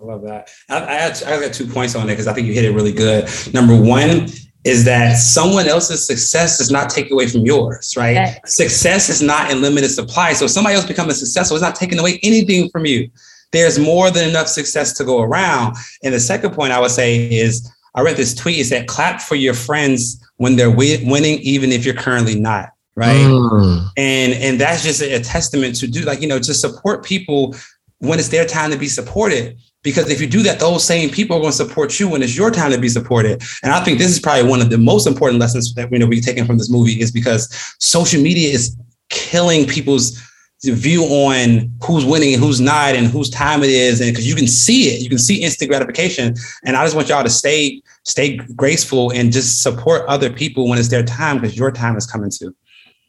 i 0.00 0.04
love 0.04 0.22
that 0.22 0.50
i, 0.68 0.76
I, 0.76 0.92
had, 0.94 1.22
I 1.22 1.40
got 1.40 1.54
two 1.54 1.66
points 1.66 1.94
on 1.94 2.04
it 2.04 2.12
because 2.12 2.26
i 2.26 2.34
think 2.34 2.46
you 2.46 2.52
hit 2.52 2.64
it 2.64 2.72
really 2.72 2.92
good 2.92 3.26
number 3.54 3.74
one 3.74 4.28
is 4.64 4.84
that 4.84 5.14
someone 5.14 5.66
else's 5.66 6.06
success 6.06 6.58
does 6.58 6.70
not 6.70 6.90
take 6.90 7.10
away 7.10 7.26
from 7.26 7.46
yours, 7.46 7.94
right? 7.96 8.14
Yes. 8.14 8.56
Success 8.56 9.08
is 9.08 9.22
not 9.22 9.50
in 9.50 9.62
limited 9.62 9.88
supply. 9.88 10.32
So 10.32 10.44
if 10.44 10.50
somebody 10.50 10.74
else 10.74 10.84
becomes 10.84 11.18
successful, 11.18 11.56
it's 11.56 11.62
not 11.62 11.76
taking 11.76 11.98
away 11.98 12.18
anything 12.22 12.68
from 12.68 12.84
you. 12.84 13.08
There's 13.52 13.78
more 13.78 14.10
than 14.10 14.28
enough 14.28 14.48
success 14.48 14.92
to 14.94 15.04
go 15.04 15.22
around. 15.22 15.76
And 16.02 16.14
the 16.14 16.20
second 16.20 16.52
point 16.52 16.72
I 16.72 16.80
would 16.80 16.90
say 16.90 17.28
is 17.30 17.70
I 17.94 18.02
read 18.02 18.16
this 18.16 18.34
tweet. 18.34 18.58
It 18.58 18.66
said, 18.66 18.86
clap 18.86 19.20
for 19.20 19.34
your 19.34 19.54
friends 19.54 20.22
when 20.36 20.56
they're 20.56 20.70
winning, 20.70 21.38
even 21.40 21.72
if 21.72 21.84
you're 21.84 21.94
currently 21.94 22.38
not 22.38 22.70
right? 22.98 23.14
Mm. 23.14 23.88
And 23.96 24.32
and 24.34 24.60
that's 24.60 24.82
just 24.82 25.00
a, 25.00 25.20
testament 25.20 25.76
to 25.76 25.86
do 25.86 26.00
like 26.02 26.20
you 26.20 26.26
know 26.26 26.40
to 26.40 26.52
support 26.52 27.04
people 27.04 27.54
when 27.98 28.18
it's 28.18 28.28
their 28.28 28.44
time 28.44 28.70
to 28.72 28.76
be 28.76 28.88
supported. 28.88 29.56
Because 29.84 30.10
if 30.10 30.20
you 30.20 30.26
do 30.26 30.42
that, 30.42 30.58
those 30.58 30.84
same 30.84 31.08
people 31.08 31.36
are 31.36 31.40
going 31.40 31.52
to 31.52 31.56
support 31.56 32.00
you 32.00 32.08
when 32.08 32.20
it's 32.20 32.36
your 32.36 32.50
time 32.50 32.72
to 32.72 32.78
be 32.78 32.88
supported. 32.88 33.40
And 33.62 33.72
I 33.72 33.82
think 33.84 33.98
this 33.98 34.10
is 34.10 34.18
probably 34.18 34.50
one 34.50 34.60
of 34.60 34.70
the 34.70 34.76
most 34.76 35.06
important 35.06 35.40
lessons 35.40 35.72
that 35.74 35.88
we 35.90 35.98
know 35.98 36.06
we 36.06 36.20
taken 36.20 36.44
from 36.44 36.58
this 36.58 36.68
movie 36.68 37.00
is 37.00 37.12
because 37.12 37.48
social 37.78 38.20
media 38.20 38.52
is 38.52 38.76
killing 39.08 39.66
people's 39.66 40.20
view 40.62 41.04
on 41.04 41.70
who's 41.84 42.04
winning 42.04 42.34
and 42.34 42.42
who's 42.42 42.60
not 42.60 42.96
and 42.96 43.06
whose 43.06 43.30
time 43.30 43.62
it 43.62 43.70
is 43.70 44.00
and 44.00 44.10
because 44.10 44.26
you 44.26 44.34
can 44.34 44.48
see 44.48 44.88
it 44.88 45.00
you 45.00 45.08
can 45.08 45.18
see 45.18 45.40
instant 45.40 45.70
gratification 45.70 46.34
and 46.64 46.76
i 46.76 46.84
just 46.84 46.96
want 46.96 47.08
y'all 47.08 47.22
to 47.22 47.30
stay 47.30 47.80
stay 48.02 48.36
graceful 48.56 49.12
and 49.12 49.32
just 49.32 49.62
support 49.62 50.04
other 50.08 50.30
people 50.30 50.68
when 50.68 50.76
it's 50.76 50.88
their 50.88 51.04
time 51.04 51.36
because 51.36 51.56
your 51.56 51.70
time 51.70 51.96
is 51.96 52.06
coming 52.06 52.28
too 52.28 52.52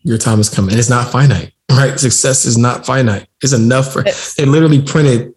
your 0.04 0.18
time 0.18 0.40
is 0.40 0.50
coming. 0.50 0.72
And 0.72 0.80
it's 0.80 0.90
not 0.90 1.12
finite, 1.12 1.54
right? 1.72 2.00
Success 2.00 2.46
is 2.46 2.58
not 2.58 2.86
finite. 2.86 3.28
It's 3.42 3.54
enough 3.54 3.94
for 3.94 4.04
they 4.38 4.46
literally 4.46 4.82
printed 4.82 5.34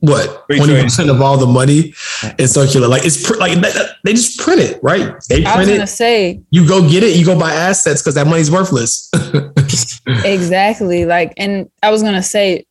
what 0.00 0.44
twenty 0.48 0.80
percent 0.82 1.10
of 1.10 1.20
all 1.20 1.36
the 1.36 1.46
money 1.46 1.92
in 2.38 2.48
circular. 2.48 2.88
Like 2.88 3.04
it's 3.04 3.26
pr- 3.26 3.36
like 3.36 3.58
they 4.04 4.12
just 4.12 4.38
print 4.38 4.60
it, 4.60 4.82
right? 4.82 5.14
They 5.28 5.42
print 5.42 5.46
I 5.48 5.58
was 5.58 5.68
gonna 5.68 5.82
it. 5.82 5.86
Say 5.88 6.40
you 6.50 6.66
go 6.66 6.88
get 6.88 7.02
it. 7.02 7.16
You 7.16 7.24
go 7.24 7.38
buy 7.38 7.52
assets 7.52 8.02
because 8.02 8.14
that 8.14 8.26
money's 8.26 8.50
worthless. 8.50 9.10
exactly. 10.24 11.04
Like, 11.04 11.34
and 11.36 11.70
I 11.82 11.90
was 11.90 12.02
gonna 12.02 12.22
say, 12.22 12.64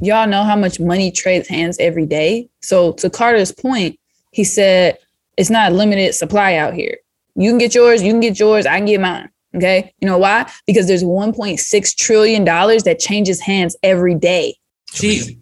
y'all 0.00 0.26
know 0.26 0.44
how 0.44 0.56
much 0.56 0.80
money 0.80 1.10
trades 1.10 1.48
hands 1.48 1.76
every 1.78 2.06
day. 2.06 2.48
So 2.62 2.92
to 2.92 3.10
Carter's 3.10 3.52
point, 3.52 3.98
he 4.32 4.44
said 4.44 4.98
it's 5.36 5.50
not 5.50 5.72
limited 5.72 6.14
supply 6.14 6.56
out 6.56 6.74
here. 6.74 6.98
You 7.34 7.50
can 7.50 7.58
get 7.58 7.74
yours. 7.74 8.02
You 8.02 8.12
can 8.12 8.20
get 8.20 8.40
yours. 8.40 8.64
I 8.66 8.78
can 8.78 8.86
get 8.86 9.00
mine. 9.00 9.30
Okay. 9.54 9.92
You 10.00 10.08
know 10.08 10.18
why? 10.18 10.50
Because 10.66 10.86
there's 10.86 11.02
$1.6 11.02 11.96
trillion 11.96 12.44
that 12.44 12.96
changes 12.98 13.40
hands 13.40 13.76
every 13.82 14.14
day. 14.14 14.56
Jeez. 14.92 15.36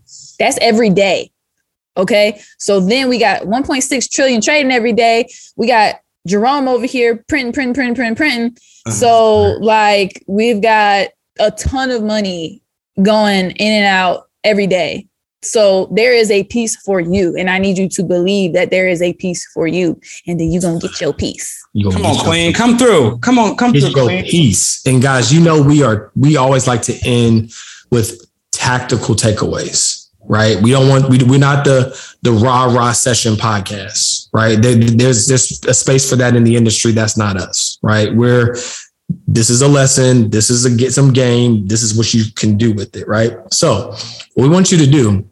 That's 0.45 0.59
every 0.61 0.91
day. 0.91 1.31
Okay. 1.97 2.41
So 2.59 2.81
then 2.81 3.09
we 3.09 3.19
got 3.19 3.43
1.6 3.43 4.11
trillion 4.11 4.41
trading 4.41 4.73
every 4.73 4.93
day. 4.93 5.29
We 5.57 5.67
got 5.67 5.97
Jerome 6.27 6.69
over 6.69 6.87
here 6.87 7.25
printing, 7.29 7.53
printing, 7.53 7.75
printing, 7.75 7.95
printing, 7.95 8.17
printing. 8.17 8.57
Uh-huh. 8.87 8.91
So 8.91 9.43
like 9.61 10.23
we've 10.27 10.61
got 10.61 11.09
a 11.41 11.51
ton 11.53 11.91
of 11.91 12.03
money 12.03 12.63
going 13.03 13.53
in 13.53 13.73
and 13.73 13.87
out 13.87 14.29
every 14.43 14.67
day. 14.67 15.07
So 15.43 15.89
there 15.93 16.13
is 16.13 16.31
a 16.31 16.45
piece 16.45 16.77
for 16.77 17.01
you. 17.01 17.37
And 17.37 17.51
I 17.51 17.59
need 17.59 17.77
you 17.79 17.89
to 17.91 18.03
believe 18.03 18.55
that 18.55 18.71
there 18.71 18.89
is 18.89 19.03
a 19.03 19.13
piece 19.15 19.47
for 19.53 19.67
you. 19.67 20.01
And 20.27 20.41
then 20.41 20.51
you're 20.51 20.63
going 20.63 20.81
to 20.81 20.89
get 20.89 21.01
your 21.01 21.13
piece. 21.13 21.63
Come 21.83 22.05
on, 22.05 22.25
Queen. 22.25 22.53
Come 22.53 22.79
through. 22.79 23.19
Come 23.19 23.39
on, 23.39 23.57
come 23.57 23.73
through. 23.73 23.93
Go 23.93 24.09
peace. 24.09 24.85
And 24.87 25.03
guys, 25.03 25.33
you 25.33 25.41
know, 25.41 25.61
we 25.63 25.83
are, 25.83 26.13
we 26.17 26.37
always 26.37 26.67
like 26.67 26.83
to 26.83 26.99
end 27.05 27.53
with 27.91 28.25
tactical 28.53 29.15
takeaways, 29.15 30.04
right? 30.27 30.61
We 30.61 30.71
don't 30.71 30.89
want, 30.89 31.09
we, 31.09 31.23
we're 31.25 31.39
not 31.39 31.65
the, 31.65 31.99
the 32.23 32.33
rah 32.33 32.65
rah 32.65 32.93
session 32.93 33.35
podcast, 33.35 34.29
right? 34.33 34.61
There, 34.61 34.75
there's, 34.75 35.27
there's 35.27 35.65
a 35.65 35.75
space 35.75 36.09
for 36.09 36.17
that 36.17 36.37
in 36.37 36.45
the 36.45 36.57
industry. 36.57 36.93
That's 36.93 37.17
not 37.17 37.37
us, 37.37 37.79
right? 37.83 38.15
We're, 38.15 38.55
this 39.27 39.51
is 39.51 39.63
a 39.63 39.69
lesson. 39.69 40.31
This 40.31 40.51
is 40.51 40.65
a 40.65 40.75
get 40.75 40.93
some 40.93 41.13
game. 41.13 41.67
This 41.67 41.83
is 41.83 41.97
what 41.97 42.13
you 42.15 42.25
can 42.37 42.57
do 42.57 42.73
with 42.73 42.97
it, 42.97 43.07
right? 43.07 43.33
So, 43.53 43.91
what 44.35 44.45
we 44.45 44.49
want 44.49 44.73
you 44.73 44.79
to 44.79 44.87
do 44.87 45.29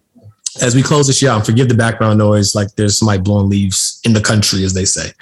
as 0.60 0.74
we 0.74 0.82
close 0.82 1.06
this 1.06 1.22
year, 1.22 1.30
and 1.30 1.44
forgive 1.44 1.68
the 1.68 1.74
background 1.74 2.18
noise, 2.18 2.54
like 2.54 2.68
there's 2.76 2.98
somebody 2.98 3.22
blowing 3.22 3.48
leaves 3.48 4.00
in 4.04 4.12
the 4.12 4.20
country, 4.20 4.64
as 4.64 4.74
they 4.74 4.84
say, 4.84 5.12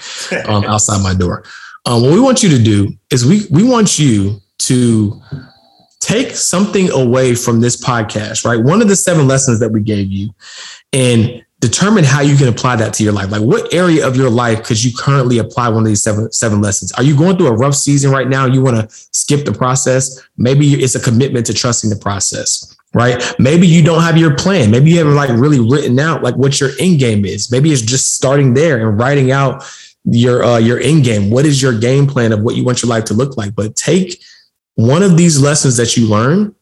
um, 0.47 0.65
outside 0.65 1.03
my 1.03 1.15
door. 1.15 1.45
Um, 1.87 2.03
what 2.03 2.13
we 2.13 2.21
want 2.21 2.43
you 2.43 2.49
to 2.51 2.63
do 2.63 2.93
is 3.11 3.25
we 3.25 3.43
we 3.51 3.63
want 3.63 3.99
you 3.99 4.41
to 4.59 5.21
take 6.11 6.35
something 6.35 6.91
away 6.91 7.35
from 7.35 7.61
this 7.61 7.77
podcast, 7.77 8.45
right? 8.45 8.61
One 8.61 8.83
of 8.83 8.89
the 8.89 8.97
seven 8.97 9.29
lessons 9.29 9.61
that 9.61 9.71
we 9.71 9.81
gave 9.81 10.11
you, 10.11 10.35
and 10.93 11.45
determine 11.61 12.05
how 12.05 12.21
you 12.23 12.37
can 12.37 12.49
apply 12.49 12.75
that 12.77 12.95
to 12.95 13.05
your 13.05 13.13
life. 13.13 13.31
Like, 13.31 13.43
what 13.43 13.73
area 13.73 14.07
of 14.07 14.17
your 14.17 14.31
life 14.31 14.65
could 14.65 14.83
you 14.83 14.93
currently 14.97 15.39
apply 15.39 15.69
one 15.69 15.83
of 15.83 15.87
these 15.87 16.03
seven 16.03 16.33
seven 16.33 16.61
lessons? 16.61 16.93
Are 16.93 17.03
you 17.03 17.17
going 17.17 17.37
through 17.37 17.49
a 17.49 17.57
rough 17.57 17.75
season 17.75 18.11
right 18.11 18.29
now? 18.29 18.47
You 18.47 18.63
want 18.63 18.77
to 18.77 18.97
skip 19.13 19.45
the 19.45 19.53
process? 19.53 20.21
Maybe 20.37 20.83
it's 20.83 20.95
a 20.95 21.01
commitment 21.01 21.47
to 21.47 21.55
trusting 21.55 21.91
the 21.91 21.97
process 21.97 22.77
right? 22.93 23.23
Maybe 23.39 23.69
you 23.69 23.85
don't 23.85 24.03
have 24.03 24.17
your 24.17 24.35
plan. 24.35 24.73
Maybe 24.73 24.91
you 24.91 24.99
haven't 24.99 25.15
like 25.15 25.31
really 25.31 25.61
written 25.61 26.01
out 26.01 26.25
like 26.25 26.35
what 26.35 26.59
your 26.59 26.71
end 26.81 26.99
game 26.99 27.25
is. 27.25 27.49
Maybe 27.53 27.71
it's 27.71 27.83
just 27.83 28.17
starting 28.17 28.53
there 28.53 28.89
and 28.89 28.99
writing 28.99 29.31
out 29.31 29.65
your 30.05 30.43
uh, 30.43 30.59
your 30.59 30.81
end 30.81 31.05
game. 31.05 31.31
What 31.31 31.47
is 31.47 31.63
your 31.63 31.79
game 31.79 32.09
plan 32.09 32.33
of 32.33 32.43
what 32.43 32.57
you 32.57 32.65
want 32.65 32.83
your 32.83 32.89
life 32.89 33.05
to 33.05 33.15
look 33.15 33.37
like? 33.37 33.55
But 33.55 33.77
take 33.77 34.21
one 34.75 35.03
of 35.03 35.17
these 35.17 35.41
lessons 35.41 35.77
that 35.77 35.97
you 35.97 36.09
learn 36.09 36.55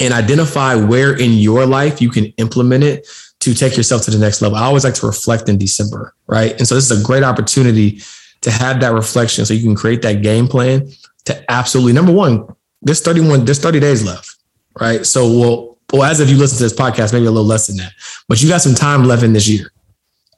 and 0.00 0.12
identify 0.12 0.74
where 0.74 1.16
in 1.16 1.32
your 1.32 1.66
life 1.66 2.00
you 2.00 2.10
can 2.10 2.26
implement 2.36 2.84
it 2.84 3.06
to 3.40 3.54
take 3.54 3.76
yourself 3.76 4.02
to 4.02 4.10
the 4.10 4.18
next 4.18 4.42
level. 4.42 4.56
I 4.56 4.64
always 4.64 4.84
like 4.84 4.94
to 4.94 5.06
reflect 5.06 5.48
in 5.48 5.58
December, 5.58 6.14
right? 6.26 6.56
And 6.58 6.66
so 6.66 6.74
this 6.74 6.90
is 6.90 7.00
a 7.00 7.04
great 7.04 7.22
opportunity 7.22 8.00
to 8.40 8.50
have 8.50 8.80
that 8.80 8.92
reflection 8.92 9.44
so 9.46 9.54
you 9.54 9.62
can 9.62 9.74
create 9.74 10.02
that 10.02 10.22
game 10.22 10.48
plan 10.48 10.90
to 11.26 11.50
absolutely 11.50 11.92
number 11.92 12.12
one, 12.12 12.46
there's 12.82 13.00
31, 13.00 13.44
there's 13.44 13.58
30 13.58 13.80
days 13.80 14.04
left 14.04 14.34
right? 14.80 15.04
So, 15.06 15.26
well, 15.26 15.78
well, 15.92 16.04
as 16.04 16.20
if 16.20 16.28
you 16.28 16.36
listen 16.36 16.58
to 16.58 16.64
this 16.64 16.72
podcast, 16.72 17.12
maybe 17.12 17.26
a 17.26 17.30
little 17.30 17.46
less 17.46 17.66
than 17.66 17.76
that, 17.76 17.92
but 18.28 18.42
you 18.42 18.48
got 18.48 18.60
some 18.60 18.74
time 18.74 19.04
left 19.04 19.22
in 19.22 19.32
this 19.32 19.48
year, 19.48 19.72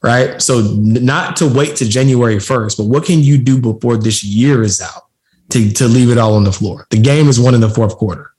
right? 0.03 0.41
So, 0.41 0.61
not 0.75 1.35
to 1.37 1.47
wait 1.47 1.75
to 1.77 1.87
January 1.87 2.35
1st, 2.35 2.77
but 2.77 2.85
what 2.85 3.05
can 3.05 3.19
you 3.19 3.37
do 3.37 3.59
before 3.59 3.97
this 3.97 4.23
year 4.23 4.61
is 4.61 4.81
out 4.81 5.06
to, 5.49 5.71
to 5.71 5.87
leave 5.87 6.09
it 6.09 6.17
all 6.17 6.35
on 6.35 6.43
the 6.43 6.51
floor. 6.51 6.87
The 6.89 6.99
game 6.99 7.27
is 7.27 7.39
won 7.39 7.55
in 7.55 7.61
the 7.61 7.69
fourth 7.69 7.95
quarter, 7.97 8.31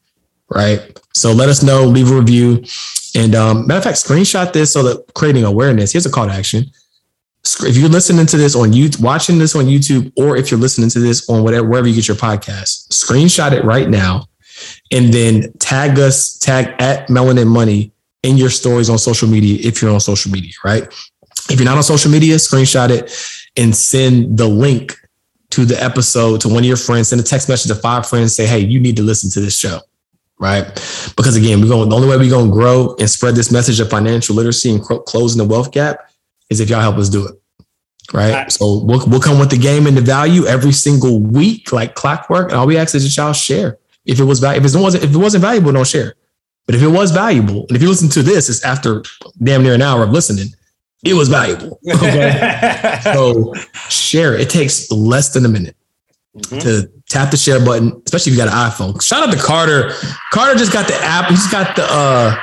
right? 0.51 0.99
So 1.15 1.33
let 1.33 1.49
us 1.49 1.63
know, 1.63 1.85
leave 1.85 2.11
a 2.11 2.15
review. 2.15 2.65
And 3.15 3.35
um, 3.35 3.67
matter 3.67 3.79
of 3.79 3.85
fact, 3.85 3.99
screenshot 3.99 4.53
this 4.53 4.73
so 4.73 4.83
that 4.83 5.15
creating 5.15 5.45
awareness. 5.45 5.93
Here's 5.93 6.07
a 6.07 6.11
call 6.11 6.27
to 6.27 6.33
action. 6.33 6.65
If 7.61 7.77
you're 7.77 7.89
listening 7.89 8.27
to 8.27 8.37
this 8.37 8.55
on 8.55 8.73
YouTube, 8.73 9.01
watching 9.01 9.39
this 9.39 9.57
on 9.57 9.65
YouTube, 9.65 10.13
or 10.17 10.37
if 10.37 10.51
you're 10.51 10.61
listening 10.61 10.91
to 10.91 10.99
this 10.99 11.29
on 11.31 11.43
whatever 11.43 11.67
wherever 11.67 11.89
you 11.89 11.95
get 11.95 12.07
your 12.07 12.17
podcast, 12.17 12.89
screenshot 12.89 13.53
it 13.53 13.65
right 13.65 13.89
now, 13.89 14.27
and 14.93 15.13
then 15.15 15.53
tag 15.59 15.99
us, 15.99 16.37
tag 16.39 16.75
at 16.79 17.09
Melanin 17.09 17.47
Money 17.47 17.93
in 18.23 18.37
your 18.37 18.51
stories 18.51 18.91
on 18.91 18.99
social 18.99 19.29
media 19.29 19.59
if 19.67 19.81
you're 19.81 19.93
on 19.93 20.01
social 20.01 20.31
media, 20.31 20.53
right? 20.65 20.85
If 21.49 21.59
you're 21.59 21.65
not 21.65 21.77
on 21.77 21.83
social 21.83 22.11
media, 22.11 22.37
screenshot 22.37 22.91
it 22.91 23.11
and 23.57 23.75
send 23.75 24.37
the 24.37 24.47
link 24.47 24.99
to 25.51 25.64
the 25.64 25.82
episode 25.82 26.40
to 26.42 26.49
one 26.49 26.59
of 26.59 26.64
your 26.64 26.76
friends. 26.76 27.09
Send 27.09 27.20
a 27.20 27.24
text 27.24 27.49
message 27.49 27.70
to 27.72 27.80
five 27.80 28.07
friends. 28.07 28.36
Say, 28.36 28.46
hey, 28.46 28.61
you 28.61 28.80
need 28.80 28.96
to 28.96 29.03
listen 29.03 29.30
to 29.30 29.40
this 29.40 29.59
show 29.59 29.80
right? 30.38 30.64
Because 31.16 31.36
again, 31.36 31.61
we're 31.61 31.68
going. 31.68 31.88
The 31.88 31.96
only 31.96 32.09
way 32.09 32.16
we're 32.16 32.30
going 32.30 32.49
to 32.49 32.53
grow 32.53 32.94
and 32.99 33.09
spread 33.09 33.34
this 33.34 33.51
message 33.51 33.80
of 33.80 33.90
financial 33.90 34.36
literacy 34.36 34.70
and 34.70 34.82
closing 34.82 35.38
the 35.38 35.49
wealth 35.49 35.72
gap 35.72 36.11
is 36.51 36.61
if 36.61 36.70
y'all 36.70 36.80
help 36.80 36.96
us 36.96 37.09
do 37.09 37.26
it, 37.26 37.34
right? 38.12 38.32
right. 38.32 38.53
So 38.53 38.82
we'll 38.84 39.07
we'll 39.07 39.20
come 39.20 39.38
with 39.38 39.51
the 39.51 39.59
game 39.59 39.86
and 39.86 39.96
the 39.96 40.01
value 40.01 40.46
every 40.46 40.72
single 40.72 41.20
week, 41.20 41.72
like 41.72 41.94
clockwork. 41.94 42.51
And 42.51 42.59
all 42.59 42.66
we 42.66 42.78
ask 42.78 42.94
is 42.94 43.05
that 43.05 43.20
y'all 43.20 43.32
share. 43.32 43.78
If 44.05 44.20
it 44.20 44.24
was 44.24 44.42
if 44.42 44.64
it 44.64 44.78
wasn't 44.78 45.05
if 45.05 45.14
it 45.14 45.18
wasn't 45.18 45.42
valuable, 45.42 45.72
don't 45.72 45.86
share. 45.86 46.14
But 46.66 46.74
if 46.74 46.82
it 46.82 46.88
was 46.88 47.12
valuable, 47.12 47.66
and 47.68 47.76
if 47.76 47.82
you 47.82 47.88
listen 47.88 48.11
to 48.11 48.22
this, 48.22 48.49
it's 48.49 48.62
after 48.62 49.03
damn 49.42 49.62
near 49.62 49.74
an 49.74 49.82
hour 49.82 50.03
of 50.03 50.11
listening. 50.11 50.49
It 51.05 51.14
was 51.14 51.28
valuable. 51.28 51.80
Okay. 51.88 53.01
so 53.03 53.55
share. 53.88 54.34
It 54.34 54.42
It 54.42 54.51
takes 54.51 54.90
less 54.90 55.32
than 55.32 55.44
a 55.44 55.49
minute 55.49 55.76
mm-hmm. 56.36 56.59
to 56.59 56.90
tap 57.09 57.30
the 57.30 57.36
share 57.36 57.64
button, 57.64 58.03
especially 58.07 58.32
if 58.32 58.38
you 58.38 58.44
got 58.44 58.53
an 58.53 58.70
iPhone. 58.70 59.03
Shout 59.03 59.26
out 59.26 59.32
to 59.32 59.38
Carter. 59.38 59.92
Carter 60.32 60.59
just 60.59 60.72
got 60.72 60.86
the 60.88 60.94
app. 60.94 61.30
He's 61.30 61.51
got 61.51 61.76
the 61.76 61.84
uh 61.84 62.36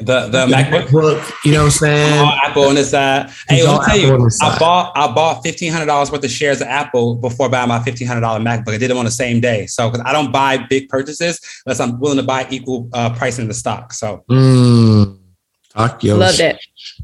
the 0.00 0.28
the, 0.28 0.46
MacBook. 0.46 0.86
MacBook. 0.86 1.32
You 1.44 1.52
know 1.52 1.58
what 1.60 1.64
I'm 1.66 1.70
saying? 1.70 2.20
All 2.20 2.38
Apple 2.44 2.64
on 2.64 2.74
the 2.74 2.84
side. 2.84 3.30
Hey, 3.48 3.64
I'll 3.66 3.82
tell 3.82 3.96
you, 3.96 4.28
I 4.42 4.58
bought 4.58 4.92
I 4.96 5.12
bought 5.12 5.42
fifteen 5.42 5.72
hundred 5.72 5.86
dollars 5.86 6.10
worth 6.10 6.24
of 6.24 6.30
shares 6.30 6.60
of 6.60 6.68
Apple 6.68 7.16
before 7.16 7.48
buying 7.48 7.68
my 7.68 7.82
fifteen 7.82 8.06
hundred 8.06 8.22
dollar 8.22 8.40
MacBook. 8.40 8.74
I 8.74 8.78
did 8.78 8.90
them 8.90 8.98
on 8.98 9.04
the 9.04 9.10
same 9.10 9.40
day. 9.40 9.66
So 9.66 9.90
because 9.90 10.04
I 10.06 10.12
don't 10.12 10.32
buy 10.32 10.58
big 10.58 10.88
purchases 10.88 11.40
unless 11.64 11.80
I'm 11.80 11.98
willing 12.00 12.18
to 12.18 12.22
buy 12.22 12.46
equal 12.50 12.88
uh, 12.92 13.14
price 13.14 13.38
in 13.38 13.48
the 13.48 13.54
stock. 13.54 13.92
So 13.92 14.24
mm, 14.30 15.18
love 15.74 16.36
that. 16.38 16.58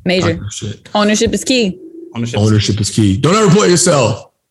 Major 0.05 0.41
ownership 0.95 1.33
is 1.33 1.45
key. 1.45 1.81
Ownership, 2.15 2.41
ownership 2.41 2.81
is 2.81 2.91
key. 2.91 3.17
Don't 3.17 3.35
ever 3.35 3.55
put 3.55 3.71
yourself. 3.71 4.33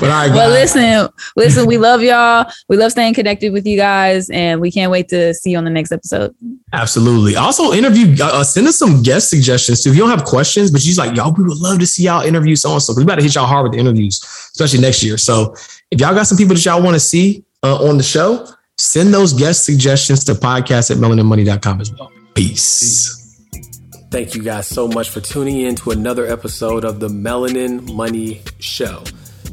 but 0.00 0.02
all 0.02 0.08
right, 0.08 0.30
well, 0.30 0.50
listen, 0.50 1.08
listen, 1.36 1.66
we 1.66 1.78
love 1.78 2.02
y'all. 2.02 2.50
We 2.68 2.76
love 2.76 2.90
staying 2.92 3.14
connected 3.14 3.52
with 3.52 3.66
you 3.66 3.76
guys, 3.76 4.28
and 4.30 4.60
we 4.60 4.70
can't 4.70 4.90
wait 4.90 5.08
to 5.08 5.32
see 5.32 5.52
you 5.52 5.58
on 5.58 5.64
the 5.64 5.70
next 5.70 5.92
episode. 5.92 6.34
Absolutely. 6.72 7.36
Also, 7.36 7.72
interview. 7.72 8.16
Uh, 8.22 8.40
uh 8.40 8.44
send 8.44 8.66
us 8.66 8.76
some 8.78 9.02
guest 9.02 9.30
suggestions 9.30 9.82
too. 9.82 9.90
If 9.90 9.96
you 9.96 10.02
don't 10.02 10.10
have 10.10 10.24
questions, 10.24 10.70
but 10.70 10.84
you're 10.84 10.96
like, 10.96 11.16
y'all, 11.16 11.32
we 11.32 11.44
would 11.44 11.58
love 11.58 11.78
to 11.78 11.86
see 11.86 12.04
y'all 12.04 12.22
interview 12.22 12.56
so 12.56 12.72
and 12.72 12.82
so. 12.82 12.94
We 12.94 13.02
about 13.02 13.16
to 13.16 13.22
hit 13.22 13.34
y'all 13.34 13.46
hard 13.46 13.64
with 13.64 13.72
the 13.72 13.78
interviews, 13.78 14.20
especially 14.22 14.80
next 14.80 15.02
year. 15.02 15.16
So, 15.16 15.54
if 15.90 16.00
y'all 16.00 16.14
got 16.14 16.26
some 16.26 16.36
people 16.36 16.54
that 16.54 16.64
y'all 16.64 16.82
want 16.82 16.94
to 16.94 17.00
see 17.00 17.44
uh, 17.62 17.82
on 17.88 17.96
the 17.96 18.02
show, 18.02 18.46
send 18.78 19.12
those 19.14 19.32
guest 19.32 19.64
suggestions 19.64 20.24
to 20.24 20.34
podcast 20.34 20.90
at 20.90 20.96
melaninmoney.com 20.98 21.80
as 21.80 21.92
well. 21.92 22.10
Peace. 22.34 23.20
Thank 24.10 24.34
you 24.34 24.42
guys 24.42 24.66
so 24.66 24.86
much 24.86 25.10
for 25.10 25.20
tuning 25.20 25.60
in 25.60 25.74
to 25.76 25.90
another 25.90 26.26
episode 26.26 26.84
of 26.84 27.00
the 27.00 27.08
Melanin 27.08 27.92
Money 27.92 28.42
Show. 28.60 29.02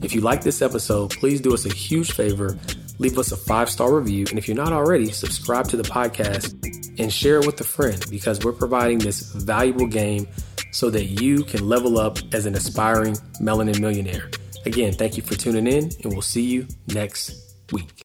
If 0.02 0.14
you 0.14 0.22
like 0.22 0.44
this 0.44 0.62
episode, 0.62 1.12
please 1.12 1.42
do 1.42 1.54
us 1.54 1.66
a 1.66 1.74
huge 1.74 2.12
favor. 2.12 2.58
Leave 3.00 3.18
us 3.18 3.32
a 3.32 3.38
five 3.38 3.70
star 3.70 3.94
review. 3.94 4.26
And 4.30 4.38
if 4.38 4.48
you're 4.48 4.58
not 4.58 4.72
already, 4.72 5.12
subscribe 5.12 5.68
to 5.70 5.78
the 5.78 5.84
podcast 5.84 6.54
and 7.00 7.12
share 7.12 7.40
it 7.40 7.46
with 7.46 7.60
a 7.62 7.64
friend 7.64 8.04
because 8.10 8.44
we're 8.44 8.52
providing 8.52 9.00
this 9.00 9.32
valuable 9.34 9.88
game 9.88 10.28
so 10.72 10.90
that 10.90 11.06
you 11.06 11.44
can 11.44 11.68
level 11.68 12.00
up 12.00 12.18
as 12.34 12.46
an 12.46 12.56
aspiring 12.56 13.16
melanin 13.40 13.80
millionaire. 13.80 14.30
Again, 14.66 14.94
thank 14.94 15.18
you 15.18 15.24
for 15.24 15.36
tuning 15.36 15.66
in, 15.66 15.90
and 16.04 16.14
we'll 16.14 16.22
see 16.22 16.44
you 16.44 16.68
next 16.88 17.56
week. 17.72 17.92